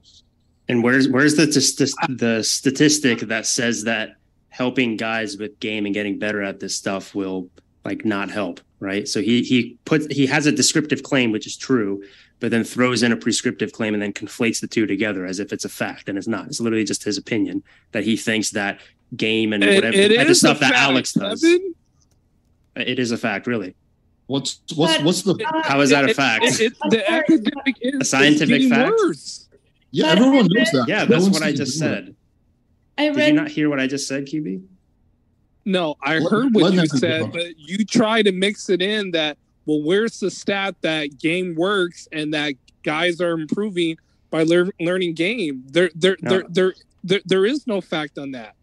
And 0.69 0.83
where's 0.83 1.09
where's 1.09 1.35
the 1.35 1.51
st- 1.51 2.17
the 2.17 2.43
statistic 2.43 3.19
that 3.21 3.45
says 3.45 3.83
that 3.83 4.15
helping 4.49 4.97
guys 4.97 5.37
with 5.37 5.59
game 5.59 5.85
and 5.85 5.93
getting 5.93 6.17
better 6.17 6.41
at 6.41 6.59
this 6.59 6.75
stuff 6.75 7.13
will 7.13 7.49
like 7.85 8.05
not 8.05 8.29
help, 8.29 8.59
right? 8.79 9.07
So 9.07 9.21
he 9.21 9.41
he 9.43 9.77
puts 9.85 10.07
he 10.13 10.25
has 10.27 10.45
a 10.45 10.51
descriptive 10.51 11.03
claim 11.03 11.31
which 11.31 11.47
is 11.47 11.55
true, 11.57 12.03
but 12.39 12.51
then 12.51 12.63
throws 12.63 13.03
in 13.03 13.11
a 13.11 13.17
prescriptive 13.17 13.71
claim 13.71 13.93
and 13.93 14.01
then 14.03 14.13
conflates 14.13 14.59
the 14.61 14.67
two 14.67 14.85
together 14.85 15.25
as 15.25 15.39
if 15.39 15.51
it's 15.53 15.65
a 15.65 15.69
fact 15.69 16.09
and 16.09 16.17
it's 16.17 16.27
not. 16.27 16.47
It's 16.47 16.59
literally 16.59 16.83
just 16.85 17.03
his 17.03 17.17
opinion 17.17 17.63
that 17.91 18.03
he 18.03 18.17
thinks 18.17 18.51
that 18.51 18.79
game 19.15 19.53
and 19.53 19.63
It- 19.63 19.75
whatever 19.75 19.97
it 19.97 20.27
the 20.27 20.35
stuff 20.35 20.59
that 20.59 20.71
fact, 20.73 20.81
Alex 20.83 21.13
does. 21.13 21.43
Evan. 21.43 21.73
It 22.75 22.99
is 22.99 23.11
a 23.11 23.17
fact, 23.17 23.47
really. 23.47 23.75
What's 24.27 24.61
what's 24.75 25.01
what's 25.03 25.21
the 25.23 25.35
How 25.63 25.79
is 25.81 25.89
that 25.89 26.07
a 26.09 26.13
fact? 26.13 26.45
it- 26.45 26.61
it- 26.61 26.73
the 26.91 27.09
academic 27.11 27.75
is 27.81 27.95
A 28.01 28.05
scientific 28.05 28.69
fact? 28.69 28.91
worse. 28.99 29.47
Yeah, 29.91 30.07
everyone 30.07 30.47
knows 30.53 30.69
that. 30.71 30.85
Yeah, 30.87 31.05
that's 31.05 31.27
what 31.29 31.41
I 31.41 31.51
just 31.51 31.79
do 31.79 31.85
it. 31.85 31.89
said. 31.89 32.15
I 32.97 33.09
Did 33.09 33.27
you 33.27 33.33
not 33.33 33.47
hear 33.49 33.69
what 33.69 33.79
I 33.79 33.87
just 33.87 34.07
said, 34.07 34.25
QB? 34.27 34.61
No, 35.65 35.95
I 36.01 36.15
heard 36.19 36.53
what 36.55 36.73
you 36.73 36.85
said, 36.87 37.31
but 37.31 37.57
you 37.59 37.85
try 37.85 38.21
to 38.21 38.31
mix 38.31 38.69
it 38.69 38.81
in 38.81 39.11
that 39.11 39.37
well, 39.65 39.81
where's 39.83 40.19
the 40.19 40.31
stat 40.31 40.75
that 40.81 41.19
game 41.19 41.53
works 41.55 42.07
and 42.11 42.33
that 42.33 42.53
guys 42.83 43.21
are 43.21 43.31
improving 43.33 43.97
by 44.31 44.43
lear- 44.43 44.71
learning 44.79 45.13
game? 45.13 45.63
There, 45.69 45.91
there, 45.93 46.17
No. 46.21 46.29
there, 46.29 46.43
there, 46.49 46.73
there, 47.03 47.19
there 47.25 47.45
is 47.45 47.67
no 47.67 47.79
fact 47.81 48.17
on 48.17 48.31
that. 48.31 48.55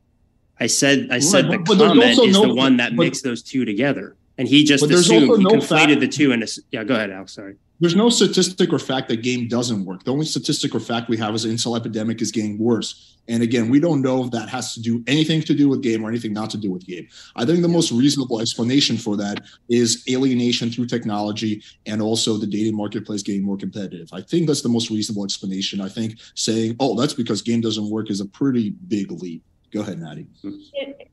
I 0.58 0.66
said 0.66 1.08
I 1.10 1.18
said 1.20 1.44
Right, 1.48 1.58
the 1.58 1.64
but 1.64 1.78
there's 1.78 1.90
comment 1.92 2.08
also 2.18 2.22
is 2.24 2.34
no- 2.34 2.46
the 2.48 2.54
one 2.54 2.78
that 2.78 2.96
but- 2.96 3.04
mixed 3.04 3.22
those 3.24 3.42
two 3.42 3.64
together, 3.64 4.16
and 4.38 4.48
he 4.48 4.64
just 4.64 4.84
assumed 4.90 5.22
he 5.36 5.44
no 5.44 5.50
conflated 5.50 5.66
fact- 5.90 6.00
the 6.00 6.08
two. 6.08 6.32
And 6.32 6.44
yeah, 6.72 6.82
go 6.82 6.94
ahead, 6.94 7.10
Alex. 7.10 7.32
Sorry. 7.34 7.56
There's 7.78 7.94
no 7.94 8.08
statistic 8.08 8.72
or 8.72 8.78
fact 8.78 9.08
that 9.08 9.22
game 9.22 9.48
doesn't 9.48 9.84
work. 9.84 10.04
The 10.04 10.10
only 10.12 10.24
statistic 10.24 10.74
or 10.74 10.80
fact 10.80 11.10
we 11.10 11.16
have 11.18 11.34
is 11.34 11.42
the 11.42 11.50
incel 11.50 11.78
epidemic 11.78 12.22
is 12.22 12.32
getting 12.32 12.58
worse. 12.58 13.18
And 13.28 13.42
again, 13.42 13.68
we 13.68 13.80
don't 13.80 14.00
know 14.02 14.24
if 14.24 14.30
that 14.30 14.48
has 14.48 14.72
to 14.74 14.80
do 14.80 15.02
anything 15.06 15.42
to 15.42 15.52
do 15.54 15.68
with 15.68 15.82
game 15.82 16.02
or 16.04 16.08
anything 16.08 16.32
not 16.32 16.48
to 16.50 16.56
do 16.56 16.70
with 16.70 16.86
game. 16.86 17.06
I 17.34 17.44
think 17.44 17.60
the 17.60 17.68
most 17.68 17.90
reasonable 17.92 18.40
explanation 18.40 18.96
for 18.96 19.16
that 19.16 19.42
is 19.68 20.04
alienation 20.08 20.70
through 20.70 20.86
technology 20.86 21.62
and 21.86 22.00
also 22.00 22.36
the 22.38 22.46
dating 22.46 22.76
marketplace 22.76 23.22
getting 23.22 23.42
more 23.42 23.56
competitive. 23.58 24.08
I 24.12 24.22
think 24.22 24.46
that's 24.46 24.62
the 24.62 24.68
most 24.68 24.88
reasonable 24.90 25.24
explanation. 25.24 25.80
I 25.80 25.88
think 25.88 26.18
saying, 26.34 26.76
oh, 26.80 26.98
that's 26.98 27.14
because 27.14 27.42
game 27.42 27.60
doesn't 27.60 27.90
work 27.90 28.10
is 28.10 28.20
a 28.20 28.26
pretty 28.26 28.70
big 28.88 29.10
leap. 29.10 29.42
Go 29.72 29.80
ahead, 29.80 29.98
Natty. 29.98 30.26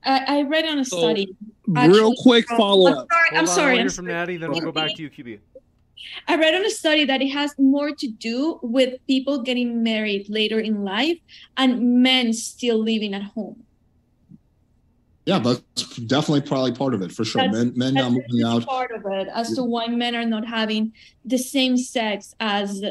I, 0.05 0.23
I 0.27 0.41
read 0.43 0.65
on 0.65 0.79
a 0.79 0.85
So, 0.85 0.99
study. 0.99 1.35
real 1.67 1.79
actually, 2.11 2.15
quick 2.21 2.51
uh, 2.51 2.57
follow 2.57 2.91
I'm 2.91 2.97
up. 2.99 3.07
sorry. 3.11 3.37
I'm 3.39 3.47
sorry. 3.47 3.71
I'm 3.73 3.79
hear 3.79 3.89
from 3.89 4.05
Natty, 4.05 4.37
then 4.37 4.51
we'll 4.51 4.61
go 4.61 4.71
back 4.71 4.95
to 4.95 5.01
you, 5.01 5.09
QB. 5.09 5.39
I 6.27 6.35
read 6.35 6.53
on 6.55 6.65
a 6.65 6.69
study 6.69 7.05
that 7.05 7.21
it 7.21 7.29
has 7.29 7.53
more 7.57 7.91
to 7.95 8.07
do 8.07 8.59
with 8.61 8.99
people 9.07 9.41
getting 9.41 9.83
married 9.83 10.29
later 10.29 10.59
in 10.59 10.83
life 10.83 11.17
and 11.57 12.01
men 12.03 12.33
still 12.33 12.77
living 12.77 13.13
at 13.13 13.23
home. 13.23 13.63
Yeah, 15.25 15.39
that's 15.39 15.61
definitely 15.99 16.41
probably 16.41 16.73
part 16.73 16.93
of 16.93 17.01
it 17.01 17.11
for 17.11 17.23
sure. 17.23 17.41
That's- 17.43 17.55
men 17.55 17.73
men 17.77 17.93
That's 17.93 18.03
not 18.03 18.11
moving 18.11 18.45
out. 18.45 18.65
part 18.65 18.91
of 18.91 19.05
it 19.05 19.27
as 19.33 19.53
to 19.55 19.63
why 19.63 19.87
men 19.87 20.15
are 20.15 20.25
not 20.25 20.45
having 20.45 20.91
the 21.23 21.37
same 21.37 21.77
sex 21.77 22.35
as 22.39 22.83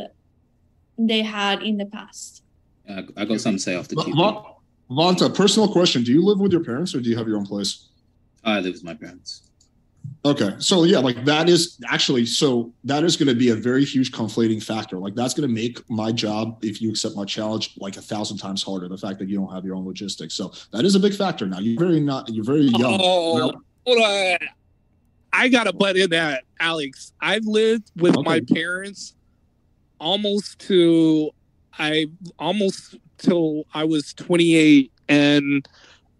they 0.98 1.22
had 1.22 1.62
in 1.62 1.76
the 1.76 1.86
past. 1.86 2.42
I, 2.88 3.04
I 3.16 3.24
got 3.26 3.40
something 3.40 3.58
to 3.58 3.62
say 3.62 3.76
after 3.76 3.94
Va- 3.96 4.02
QB. 4.02 4.16
Va- 4.16 4.42
Vanta, 4.90 5.34
personal 5.34 5.68
question: 5.70 6.02
Do 6.04 6.12
you 6.12 6.24
live 6.24 6.40
with 6.40 6.52
your 6.52 6.64
parents 6.64 6.94
or 6.94 7.00
do 7.00 7.10
you 7.10 7.16
have 7.16 7.28
your 7.28 7.36
own 7.36 7.46
place? 7.46 7.88
I 8.44 8.60
live 8.60 8.74
with 8.74 8.84
my 8.84 8.94
parents. 8.94 9.42
Okay, 10.24 10.54
so 10.58 10.84
yeah, 10.84 10.98
like 10.98 11.24
that 11.24 11.48
is 11.48 11.78
actually 11.88 12.26
so 12.26 12.72
that 12.84 13.02
is 13.02 13.16
going 13.16 13.28
to 13.28 13.34
be 13.34 13.48
a 13.48 13.56
very 13.56 13.84
huge 13.84 14.12
conflating 14.12 14.62
factor. 14.62 14.96
Like 14.98 15.16
that's 15.16 15.34
going 15.34 15.48
to 15.48 15.52
make 15.52 15.78
my 15.90 16.12
job, 16.12 16.62
if 16.62 16.80
you 16.80 16.90
accept 16.90 17.16
my 17.16 17.24
challenge, 17.24 17.74
like 17.78 17.96
a 17.96 18.02
thousand 18.02 18.38
times 18.38 18.62
harder. 18.62 18.88
The 18.88 18.96
fact 18.96 19.18
that 19.18 19.28
you 19.28 19.36
don't 19.36 19.52
have 19.52 19.64
your 19.64 19.74
own 19.74 19.84
logistics, 19.84 20.34
so 20.34 20.52
that 20.72 20.84
is 20.84 20.94
a 20.94 21.00
big 21.00 21.14
factor. 21.14 21.46
Now 21.46 21.58
you're 21.58 21.78
very 21.78 21.98
not, 21.98 22.28
you're 22.28 22.44
very 22.44 22.70
oh, 22.72 22.78
young. 22.78 23.00
Oh, 23.02 23.52
hold 23.84 23.98
on. 23.98 24.38
I 25.32 25.48
got 25.48 25.64
to 25.64 25.72
butt 25.72 25.96
in 25.96 26.10
that, 26.10 26.44
Alex. 26.60 27.12
I've 27.20 27.46
lived 27.46 27.90
with 27.96 28.16
my 28.24 28.40
parents 28.40 29.14
almost 29.98 30.58
to 30.60 31.30
I 31.78 32.06
almost 32.38 32.96
till 33.18 33.64
I 33.74 33.84
was 33.84 34.14
28, 34.14 34.92
and 35.08 35.66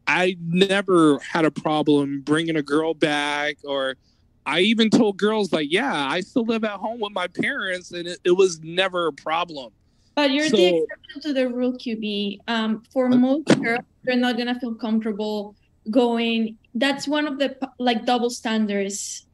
I 0.07 0.37
never 0.41 1.19
had 1.19 1.45
a 1.45 1.51
problem 1.51 2.23
bringing 2.23 2.57
a 2.57 2.62
girl 2.62 2.95
back. 2.95 3.59
Or 3.65 3.97
I 4.45 4.61
even 4.61 4.91
told 4.91 5.16
girls 5.16 5.53
like, 5.53 5.69
"Yeah, 5.70 5.95
I 5.95 6.20
still 6.20 6.45
live 6.45 6.65
at 6.65 6.73
home 6.73 7.01
with 7.01 7.12
my 7.12 7.29
parents," 7.29 7.93
and 7.93 8.07
it, 8.09 8.19
it 8.24 8.33
was 8.33 8.61
never 8.62 9.07
a 9.07 9.12
problem. 9.12 9.73
But 10.15 10.31
you're 10.33 10.49
So- 10.49 10.57
the 10.57 10.83
exception 10.83 11.23
to 11.23 11.33
the 11.33 11.49
rule, 11.49 11.73
QB. 11.73 12.41
Um, 12.49 12.83
for 12.93 13.09
most 13.09 13.47
girls, 13.62 13.85
they're 14.05 14.16
not 14.16 14.37
gonna 14.37 14.59
feel 14.59 14.74
comfortable 14.74 15.55
going. 15.91 16.59
That's 16.74 17.07
one 17.09 17.27
of 17.27 17.39
the 17.39 17.57
like 17.79 18.05
double 18.05 18.31
standards 18.31 19.27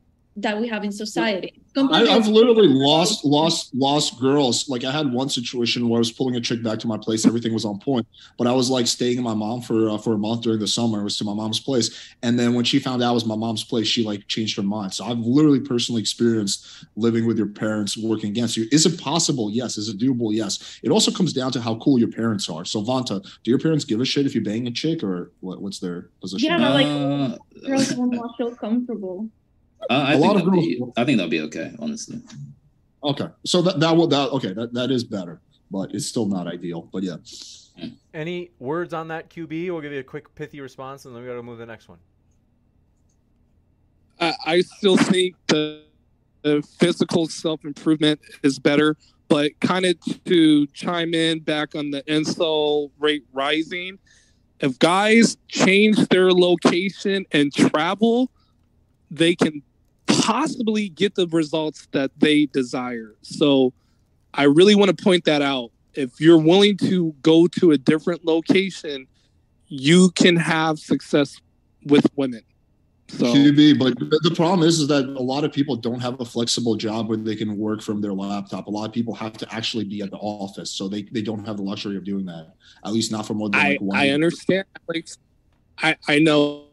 that 0.42 0.60
we 0.60 0.68
have 0.68 0.84
in 0.84 0.92
society. 0.92 1.60
I, 1.76 2.06
I've 2.08 2.26
literally 2.26 2.66
lost, 2.66 3.24
lost, 3.24 3.72
lost 3.74 4.18
girls. 4.18 4.68
Like 4.68 4.82
I 4.84 4.90
had 4.90 5.12
one 5.12 5.28
situation 5.28 5.88
where 5.88 5.98
I 5.98 6.00
was 6.00 6.10
pulling 6.10 6.34
a 6.34 6.40
chick 6.40 6.60
back 6.62 6.78
to 6.80 6.88
my 6.88 6.98
place. 6.98 7.24
Everything 7.24 7.52
was 7.52 7.64
on 7.64 7.78
point, 7.78 8.06
but 8.36 8.48
I 8.48 8.52
was 8.52 8.68
like 8.68 8.88
staying 8.88 9.18
in 9.18 9.22
my 9.22 9.34
mom 9.34 9.60
for 9.60 9.90
uh, 9.90 9.98
for 9.98 10.14
a 10.14 10.18
month 10.18 10.42
during 10.42 10.58
the 10.58 10.66
summer. 10.66 11.00
It 11.00 11.04
was 11.04 11.18
to 11.18 11.24
my 11.24 11.34
mom's 11.34 11.60
place, 11.60 12.14
and 12.22 12.38
then 12.38 12.54
when 12.54 12.64
she 12.64 12.80
found 12.80 13.02
out 13.02 13.12
it 13.12 13.14
was 13.14 13.26
my 13.26 13.36
mom's 13.36 13.62
place, 13.62 13.86
she 13.86 14.02
like 14.02 14.26
changed 14.26 14.56
her 14.56 14.62
mind. 14.62 14.94
So 14.94 15.04
I've 15.04 15.18
literally 15.18 15.60
personally 15.60 16.00
experienced 16.00 16.86
living 16.96 17.26
with 17.26 17.38
your 17.38 17.48
parents 17.48 17.96
working 17.96 18.30
against 18.30 18.56
you. 18.56 18.66
Is 18.72 18.84
it 18.86 19.00
possible? 19.00 19.50
Yes. 19.50 19.78
Is 19.78 19.88
it 19.88 19.98
doable? 19.98 20.34
Yes. 20.34 20.80
It 20.82 20.90
also 20.90 21.12
comes 21.12 21.32
down 21.32 21.52
to 21.52 21.60
how 21.60 21.76
cool 21.76 21.98
your 21.98 22.10
parents 22.10 22.48
are. 22.48 22.64
So 22.64 22.82
Vanta, 22.82 23.22
do 23.44 23.50
your 23.50 23.60
parents 23.60 23.84
give 23.84 24.00
a 24.00 24.04
shit 24.04 24.26
if 24.26 24.34
you 24.34 24.42
bang 24.42 24.66
a 24.66 24.72
chick, 24.72 25.04
or 25.04 25.30
what, 25.40 25.62
what's 25.62 25.78
their 25.78 26.08
position? 26.20 26.48
Yeah, 26.50 26.58
but 26.58 26.72
like 26.72 26.86
Uh, 26.86 27.36
girls 27.66 27.94
will 27.94 28.10
not 28.10 28.36
feel 28.36 28.54
comfortable. 28.54 29.28
Uh, 29.88 29.94
I, 29.94 30.12
A 30.12 30.16
think 30.16 30.26
lot 30.26 30.36
of 30.36 30.44
that'd 30.46 30.60
be, 30.60 30.82
I 30.96 31.04
think 31.04 31.18
that'll 31.18 31.30
be 31.30 31.40
okay, 31.42 31.72
honestly. 31.78 32.20
Okay, 33.02 33.28
so 33.44 33.62
that 33.62 33.80
that 33.80 33.96
will 33.96 34.08
that 34.08 34.30
okay 34.30 34.52
that 34.52 34.74
that 34.74 34.90
is 34.90 35.04
better, 35.04 35.40
but 35.70 35.94
it's 35.94 36.06
still 36.06 36.26
not 36.26 36.46
ideal. 36.46 36.88
But 36.92 37.04
yeah. 37.04 37.16
Any 38.12 38.50
words 38.58 38.92
on 38.92 39.08
that, 39.08 39.30
QB? 39.30 39.70
We'll 39.70 39.80
give 39.80 39.92
you 39.92 40.00
a 40.00 40.04
quick 40.04 40.34
pithy 40.34 40.60
response, 40.60 41.04
and 41.04 41.14
then 41.14 41.22
we 41.22 41.28
got 41.28 41.36
to 41.36 41.42
move 41.42 41.58
to 41.58 41.60
the 41.60 41.66
next 41.66 41.88
one. 41.88 41.98
I, 44.20 44.34
I 44.44 44.60
still 44.62 44.96
think 44.96 45.36
the, 45.46 45.82
the 46.42 46.62
physical 46.78 47.28
self 47.28 47.64
improvement 47.64 48.20
is 48.42 48.58
better, 48.58 48.96
but 49.28 49.52
kind 49.60 49.84
of 49.84 49.94
to 50.24 50.66
chime 50.68 51.14
in 51.14 51.40
back 51.40 51.74
on 51.76 51.92
the 51.92 52.02
incel 52.04 52.90
rate 52.98 53.24
rising, 53.32 53.98
if 54.60 54.78
guys 54.78 55.36
change 55.46 56.08
their 56.08 56.32
location 56.32 57.26
and 57.30 57.52
travel, 57.52 58.30
they 59.10 59.36
can 59.36 59.62
possibly 60.20 60.88
get 60.88 61.14
the 61.14 61.26
results 61.28 61.88
that 61.92 62.10
they 62.18 62.46
desire. 62.46 63.14
So 63.22 63.72
I 64.34 64.44
really 64.44 64.74
want 64.74 64.96
to 64.96 65.02
point 65.02 65.24
that 65.24 65.42
out. 65.42 65.70
If 65.94 66.20
you're 66.20 66.38
willing 66.38 66.76
to 66.78 67.14
go 67.22 67.46
to 67.46 67.72
a 67.72 67.78
different 67.78 68.24
location, 68.24 69.06
you 69.68 70.10
can 70.10 70.36
have 70.36 70.78
success 70.78 71.40
with 71.84 72.06
women. 72.16 72.42
So 73.08 73.24
QB, 73.24 73.78
but 73.78 73.98
the 73.98 74.34
problem 74.34 74.68
is, 74.68 74.80
is 74.80 74.88
that 74.88 75.06
a 75.06 75.22
lot 75.22 75.42
of 75.42 75.50
people 75.50 75.76
don't 75.76 76.00
have 76.00 76.20
a 76.20 76.26
flexible 76.26 76.76
job 76.76 77.08
where 77.08 77.16
they 77.16 77.36
can 77.36 77.56
work 77.56 77.80
from 77.80 78.02
their 78.02 78.12
laptop. 78.12 78.66
A 78.66 78.70
lot 78.70 78.84
of 78.84 78.92
people 78.92 79.14
have 79.14 79.32
to 79.38 79.54
actually 79.54 79.84
be 79.84 80.02
at 80.02 80.10
the 80.10 80.18
office, 80.18 80.70
so 80.70 80.88
they, 80.88 81.02
they 81.04 81.22
don't 81.22 81.46
have 81.46 81.56
the 81.56 81.62
luxury 81.62 81.96
of 81.96 82.04
doing 82.04 82.26
that. 82.26 82.54
At 82.84 82.92
least 82.92 83.10
not 83.10 83.26
for 83.26 83.32
more 83.32 83.48
than 83.48 83.60
I, 83.60 83.68
like 83.70 83.80
one. 83.80 83.96
I 83.96 84.10
understand, 84.10 84.66
Alex. 84.88 85.16
I, 85.78 85.96
I 86.06 86.18
know, 86.18 86.66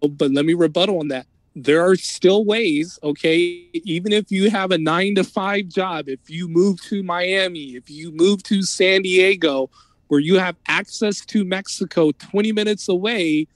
but 0.00 0.30
let 0.30 0.44
me 0.44 0.54
rebuttal 0.54 1.00
on 1.00 1.08
that. 1.08 1.26
There 1.56 1.84
are 1.88 1.94
still 1.94 2.44
ways, 2.44 2.98
okay? 3.02 3.68
Even 3.72 4.12
if 4.12 4.30
you 4.30 4.50
have 4.50 4.72
a 4.72 4.78
nine 4.78 5.14
to 5.14 5.24
five 5.24 5.68
job, 5.68 6.08
if 6.08 6.28
you 6.28 6.48
move 6.48 6.82
to 6.82 7.02
Miami, 7.02 7.76
if 7.76 7.88
you 7.88 8.10
move 8.10 8.42
to 8.44 8.62
San 8.62 9.02
Diego, 9.02 9.70
where 10.08 10.20
you 10.20 10.38
have 10.38 10.56
access 10.68 11.24
to 11.26 11.44
Mexico 11.44 12.10
20 12.12 12.52
minutes 12.52 12.88
away, 12.88 13.46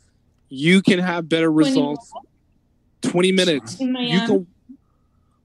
you 0.49 0.81
can 0.81 0.99
have 0.99 1.29
better 1.29 1.51
20 1.51 1.69
results. 1.69 2.13
20 3.03 3.33
minutes. 3.33 3.81
In 3.81 3.95
You 3.97 4.21
can, 4.27 4.47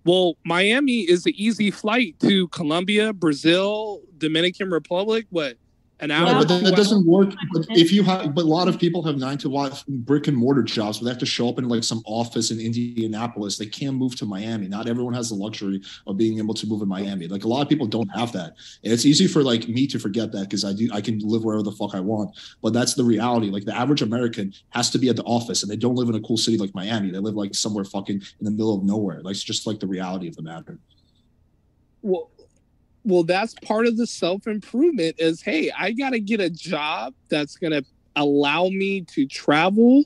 well, 0.05 0.35
Miami 0.43 1.01
is 1.01 1.25
an 1.25 1.33
easy 1.35 1.71
flight 1.71 2.19
to 2.19 2.47
Colombia, 2.49 3.13
Brazil, 3.13 4.01
Dominican 4.17 4.69
Republic. 4.69 5.25
What? 5.29 5.57
An 6.03 6.11
hour? 6.11 6.27
Yeah, 6.27 6.37
but 6.37 6.49
then 6.49 6.63
two 6.63 6.67
it 6.67 6.75
doesn't 6.75 7.05
work. 7.07 7.33
But 7.53 7.65
if 7.69 7.93
you 7.93 8.03
have, 8.03 8.35
but 8.35 8.43
a 8.43 8.47
lot 8.47 8.67
of 8.67 8.77
people 8.77 9.03
have 9.03 9.15
nine 9.15 9.37
to 9.37 9.49
five 9.49 9.85
brick 9.87 10.27
and 10.27 10.35
mortar 10.35 10.61
jobs, 10.61 10.99
but 10.99 11.05
they 11.05 11.11
have 11.11 11.19
to 11.19 11.25
show 11.25 11.47
up 11.47 11.57
in 11.59 11.69
like 11.69 11.85
some 11.85 12.03
office 12.05 12.51
in 12.51 12.59
Indianapolis. 12.59 13.57
They 13.57 13.67
can't 13.67 13.95
move 13.95 14.13
to 14.17 14.25
Miami. 14.25 14.67
Not 14.67 14.89
everyone 14.89 15.13
has 15.13 15.29
the 15.29 15.35
luxury 15.35 15.81
of 16.05 16.17
being 16.17 16.39
able 16.39 16.55
to 16.55 16.67
move 16.67 16.81
in 16.81 16.89
Miami. 16.89 17.29
Like 17.29 17.45
a 17.45 17.47
lot 17.47 17.61
of 17.61 17.69
people 17.69 17.87
don't 17.87 18.09
have 18.09 18.33
that. 18.33 18.55
And 18.83 18.91
it's 18.91 19.05
easy 19.05 19.27
for 19.27 19.43
like 19.43 19.69
me 19.69 19.87
to 19.87 19.97
forget 19.97 20.33
that 20.33 20.41
because 20.41 20.65
I 20.65 20.73
do, 20.73 20.89
I 20.91 20.99
can 20.99 21.19
live 21.19 21.45
wherever 21.45 21.63
the 21.63 21.71
fuck 21.71 21.95
I 21.95 22.01
want. 22.01 22.37
But 22.61 22.73
that's 22.73 22.95
the 22.95 23.05
reality. 23.05 23.49
Like 23.49 23.63
the 23.63 23.75
average 23.75 24.01
American 24.01 24.53
has 24.71 24.89
to 24.89 24.99
be 24.99 25.07
at 25.07 25.15
the 25.15 25.23
office, 25.23 25.63
and 25.63 25.71
they 25.71 25.77
don't 25.77 25.95
live 25.95 26.09
in 26.09 26.15
a 26.15 26.21
cool 26.21 26.35
city 26.37 26.57
like 26.57 26.75
Miami. 26.75 27.11
They 27.11 27.19
live 27.19 27.35
like 27.35 27.55
somewhere 27.55 27.85
fucking 27.85 28.17
in 28.17 28.43
the 28.43 28.51
middle 28.51 28.77
of 28.77 28.83
nowhere. 28.83 29.21
Like 29.21 29.35
it's 29.35 29.43
just 29.43 29.65
like 29.65 29.79
the 29.79 29.87
reality 29.87 30.27
of 30.27 30.35
the 30.35 30.43
matter. 30.43 30.79
well 32.01 32.29
well 33.03 33.23
that's 33.23 33.53
part 33.65 33.85
of 33.85 33.97
the 33.97 34.07
self 34.07 34.47
improvement 34.47 35.15
is 35.19 35.41
hey 35.41 35.71
i 35.77 35.91
gotta 35.91 36.19
get 36.19 36.39
a 36.39 36.49
job 36.49 37.13
that's 37.29 37.55
gonna 37.57 37.81
allow 38.15 38.67
me 38.69 39.01
to 39.01 39.25
travel 39.27 40.03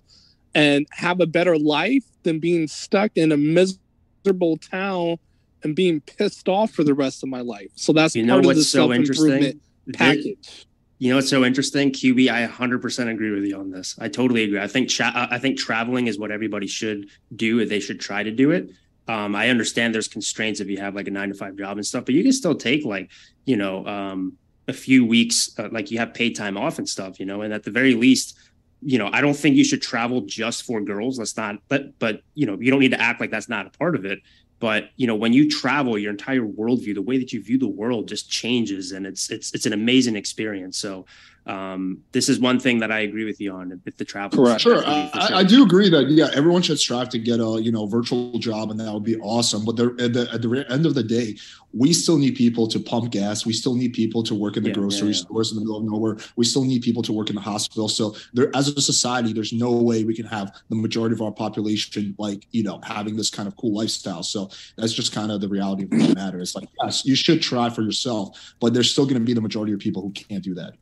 and 0.55 0.87
have 0.91 1.19
a 1.19 1.27
better 1.27 1.57
life 1.57 2.03
than 2.23 2.39
being 2.39 2.67
stuck 2.67 3.11
in 3.15 3.31
a 3.31 3.37
miserable 3.37 4.57
town 4.57 5.17
and 5.63 5.75
being 5.75 5.99
pissed 6.01 6.47
off 6.47 6.71
for 6.71 6.83
the 6.83 6.93
rest 6.93 7.23
of 7.23 7.29
my 7.29 7.41
life 7.41 7.69
so 7.75 7.93
that's 7.93 8.15
You 8.15 8.23
know 8.25 8.33
part 8.33 8.45
of 8.45 8.49
the 8.51 8.55
what's 8.59 8.69
so 8.69 8.79
self-improvement 8.79 9.43
interesting? 9.43 9.93
package 9.93 10.65
You 10.99 11.09
know 11.11 11.17
what's 11.17 11.29
so 11.29 11.45
interesting, 11.45 11.91
QB? 11.91 12.29
I 12.31 12.47
100% 12.47 13.11
agree 13.11 13.29
with 13.29 13.43
you 13.43 13.55
on 13.59 13.69
this. 13.69 13.95
I 13.99 14.07
totally 14.09 14.43
agree. 14.43 14.59
I 14.59 14.67
think 14.67 14.89
cha- 14.89 15.27
I 15.29 15.37
think 15.37 15.59
traveling 15.59 16.07
is 16.07 16.17
what 16.17 16.31
everybody 16.31 16.65
should 16.65 17.09
do. 17.35 17.59
And 17.59 17.69
they 17.69 17.79
should 17.79 17.99
try 17.99 18.23
to 18.23 18.31
do 18.31 18.49
it. 18.49 18.71
Um, 19.07 19.35
I 19.35 19.49
understand 19.49 19.95
there's 19.95 20.07
constraints 20.07 20.59
if 20.59 20.67
you 20.67 20.79
have 20.79 20.95
like 20.95 21.07
a 21.07 21.11
nine 21.11 21.29
to 21.29 21.35
five 21.35 21.55
job 21.55 21.77
and 21.77 21.85
stuff, 21.85 22.05
but 22.05 22.13
you 22.13 22.23
can 22.23 22.33
still 22.33 22.55
take 22.55 22.85
like 22.85 23.09
you 23.45 23.55
know 23.55 23.85
um, 23.85 24.37
a 24.67 24.73
few 24.73 25.05
weeks, 25.05 25.57
uh, 25.57 25.69
like 25.71 25.91
you 25.91 25.97
have 25.99 26.13
paid 26.13 26.35
time 26.35 26.57
off 26.57 26.77
and 26.77 26.87
stuff, 26.87 27.19
you 27.19 27.25
know. 27.25 27.41
And 27.41 27.53
at 27.53 27.63
the 27.63 27.71
very 27.71 27.95
least, 27.95 28.37
you 28.81 28.97
know, 28.97 29.09
I 29.11 29.21
don't 29.21 29.35
think 29.35 29.55
you 29.55 29.63
should 29.63 29.81
travel 29.81 30.21
just 30.21 30.63
for 30.63 30.81
girls. 30.81 31.17
That's 31.17 31.37
not, 31.37 31.55
but 31.67 31.97
but 31.99 32.21
you 32.35 32.45
know, 32.45 32.57
you 32.59 32.69
don't 32.71 32.79
need 32.79 32.91
to 32.91 33.01
act 33.01 33.21
like 33.21 33.31
that's 33.31 33.49
not 33.49 33.67
a 33.67 33.69
part 33.71 33.95
of 33.95 34.05
it. 34.05 34.19
But 34.59 34.89
you 34.95 35.07
know, 35.07 35.15
when 35.15 35.33
you 35.33 35.49
travel, 35.49 35.97
your 35.97 36.11
entire 36.11 36.41
worldview, 36.41 36.95
the 36.95 37.01
way 37.01 37.17
that 37.17 37.31
you 37.31 37.43
view 37.43 37.59
the 37.59 37.67
world, 37.67 38.07
just 38.07 38.29
changes, 38.29 38.91
and 38.91 39.05
it's 39.05 39.29
it's 39.29 39.53
it's 39.53 39.65
an 39.65 39.73
amazing 39.73 40.15
experience. 40.15 40.77
So, 40.77 41.05
um, 41.47 41.99
this 42.11 42.29
is 42.29 42.39
one 42.39 42.59
thing 42.59 42.79
that 42.79 42.91
I 42.91 42.99
agree 42.99 43.23
with 43.25 43.39
you 43.39 43.53
on 43.53 43.81
with 43.85 43.97
the 43.97 44.05
travel. 44.05 44.43
Correct. 44.43 44.61
Sure, 44.61 44.81
For 44.81 44.87
I, 44.87 45.09
sure. 45.27 45.35
I- 45.35 45.39
I 45.39 45.43
do 45.43 45.63
agree 45.63 45.89
that 45.89 46.09
yeah, 46.09 46.29
everyone 46.33 46.61
should 46.61 46.79
strive 46.79 47.09
to 47.09 47.19
get 47.19 47.39
a 47.39 47.59
you 47.61 47.71
know 47.71 47.85
virtual 47.85 48.37
job, 48.39 48.69
and 48.71 48.79
that 48.79 48.93
would 48.93 49.03
be 49.03 49.17
awesome. 49.19 49.63
But 49.65 49.75
there, 49.77 49.91
at 49.99 50.13
the 50.13 50.27
at 50.33 50.41
the 50.41 50.65
end 50.69 50.85
of 50.85 50.93
the 50.93 51.03
day, 51.03 51.37
we 51.73 51.93
still 51.93 52.17
need 52.17 52.35
people 52.35 52.67
to 52.67 52.79
pump 52.79 53.11
gas. 53.11 53.45
We 53.45 53.53
still 53.53 53.75
need 53.75 53.93
people 53.93 54.23
to 54.23 54.35
work 54.35 54.57
in 54.57 54.63
the 54.63 54.69
Yeah, 54.69 54.75
grocery 54.75 55.09
yeah, 55.09 55.13
yeah. 55.15 55.21
stores 55.21 55.51
in 55.51 55.55
the 55.55 55.61
middle 55.61 55.77
of 55.77 55.83
nowhere. 55.83 56.17
We 56.35 56.45
still 56.45 56.63
need 56.65 56.81
people 56.81 57.03
to 57.03 57.13
work 57.13 57.29
in 57.29 57.35
the 57.35 57.41
hospital. 57.41 57.87
So 57.87 58.15
there, 58.33 58.49
as 58.55 58.67
a 58.69 58.81
society, 58.81 59.33
there's 59.33 59.53
no 59.53 59.71
way 59.71 60.03
we 60.03 60.15
can 60.15 60.25
have 60.25 60.53
the 60.69 60.75
majority 60.75 61.13
of 61.13 61.21
our 61.21 61.31
population 61.31 62.15
like 62.17 62.45
you 62.51 62.63
know 62.63 62.79
having 62.83 63.15
this 63.15 63.29
kind 63.29 63.47
of 63.47 63.55
cool 63.57 63.73
lifestyle. 63.73 64.23
So 64.23 64.49
that's 64.77 64.93
just 64.93 65.13
kind 65.13 65.31
of 65.31 65.39
the 65.41 65.47
reality 65.47 65.83
of 65.83 65.89
the 65.91 66.13
matter. 66.15 66.39
It's 66.39 66.55
like 66.55 66.67
yes, 66.83 67.05
you 67.05 67.15
should 67.15 67.41
try 67.41 67.69
for 67.69 67.81
yourself, 67.83 68.53
but 68.59 68.73
there's 68.73 68.91
still 68.91 69.05
going 69.05 69.19
to 69.19 69.25
be 69.25 69.33
the 69.33 69.41
majority 69.41 69.73
of 69.73 69.79
people 69.79 70.01
who 70.01 70.11
can't 70.11 70.43
do 70.43 70.53
that. 70.55 70.73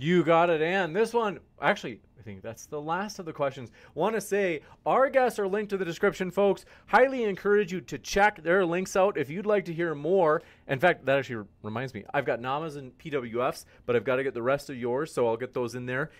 You 0.00 0.24
got 0.24 0.48
it. 0.48 0.62
And 0.62 0.96
this 0.96 1.12
one, 1.12 1.40
actually, 1.60 2.00
I 2.18 2.22
think 2.22 2.40
that's 2.40 2.64
the 2.64 2.80
last 2.80 3.18
of 3.18 3.26
the 3.26 3.34
questions. 3.34 3.70
Want 3.94 4.14
to 4.14 4.20
say 4.22 4.62
our 4.86 5.10
guests 5.10 5.38
are 5.38 5.46
linked 5.46 5.68
to 5.70 5.76
the 5.76 5.84
description, 5.84 6.30
folks. 6.30 6.64
Highly 6.86 7.24
encourage 7.24 7.70
you 7.70 7.82
to 7.82 7.98
check 7.98 8.42
their 8.42 8.64
links 8.64 8.96
out 8.96 9.18
if 9.18 9.28
you'd 9.28 9.44
like 9.44 9.66
to 9.66 9.74
hear 9.74 9.94
more. 9.94 10.40
In 10.68 10.78
fact, 10.78 11.04
that 11.04 11.18
actually 11.18 11.44
reminds 11.62 11.92
me, 11.92 12.04
I've 12.14 12.24
got 12.24 12.40
NAMAs 12.40 12.78
and 12.78 12.96
PWFs, 12.96 13.66
but 13.84 13.94
I've 13.94 14.04
got 14.04 14.16
to 14.16 14.24
get 14.24 14.32
the 14.32 14.42
rest 14.42 14.70
of 14.70 14.76
yours, 14.76 15.12
so 15.12 15.28
I'll 15.28 15.36
get 15.36 15.52
those 15.52 15.74
in 15.74 15.84
there. 15.84 16.10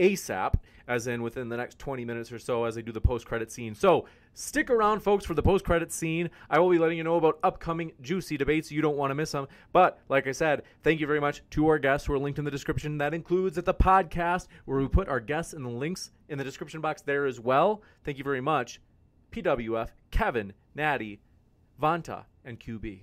ASAP, 0.00 0.54
as 0.88 1.06
in 1.06 1.22
within 1.22 1.48
the 1.48 1.56
next 1.56 1.78
20 1.78 2.04
minutes 2.04 2.32
or 2.32 2.38
so 2.38 2.64
as 2.64 2.76
I 2.76 2.80
do 2.80 2.90
the 2.90 3.00
post 3.00 3.26
credit 3.26 3.52
scene. 3.52 3.74
So 3.74 4.06
stick 4.34 4.70
around, 4.70 5.00
folks, 5.00 5.24
for 5.24 5.34
the 5.34 5.42
post 5.42 5.64
credit 5.64 5.92
scene. 5.92 6.30
I 6.48 6.58
will 6.58 6.70
be 6.70 6.78
letting 6.78 6.98
you 6.98 7.04
know 7.04 7.16
about 7.16 7.38
upcoming 7.42 7.92
juicy 8.00 8.36
debates. 8.36 8.72
You 8.72 8.82
don't 8.82 8.96
want 8.96 9.10
to 9.10 9.14
miss 9.14 9.30
them. 9.32 9.46
But 9.72 10.00
like 10.08 10.26
I 10.26 10.32
said, 10.32 10.62
thank 10.82 10.98
you 10.98 11.06
very 11.06 11.20
much 11.20 11.42
to 11.50 11.68
our 11.68 11.78
guests 11.78 12.06
who 12.06 12.14
are 12.14 12.18
linked 12.18 12.38
in 12.38 12.44
the 12.44 12.50
description. 12.50 12.98
That 12.98 13.14
includes 13.14 13.58
at 13.58 13.64
the 13.66 13.74
podcast 13.74 14.48
where 14.64 14.80
we 14.80 14.88
put 14.88 15.08
our 15.08 15.20
guests 15.20 15.52
and 15.52 15.64
the 15.64 15.70
links 15.70 16.10
in 16.28 16.38
the 16.38 16.44
description 16.44 16.80
box 16.80 17.02
there 17.02 17.26
as 17.26 17.38
well. 17.38 17.82
Thank 18.04 18.18
you 18.18 18.24
very 18.24 18.40
much. 18.40 18.80
PWF, 19.30 19.90
Kevin, 20.10 20.54
Natty, 20.74 21.20
Vanta, 21.80 22.24
and 22.44 22.58
QB. 22.58 23.02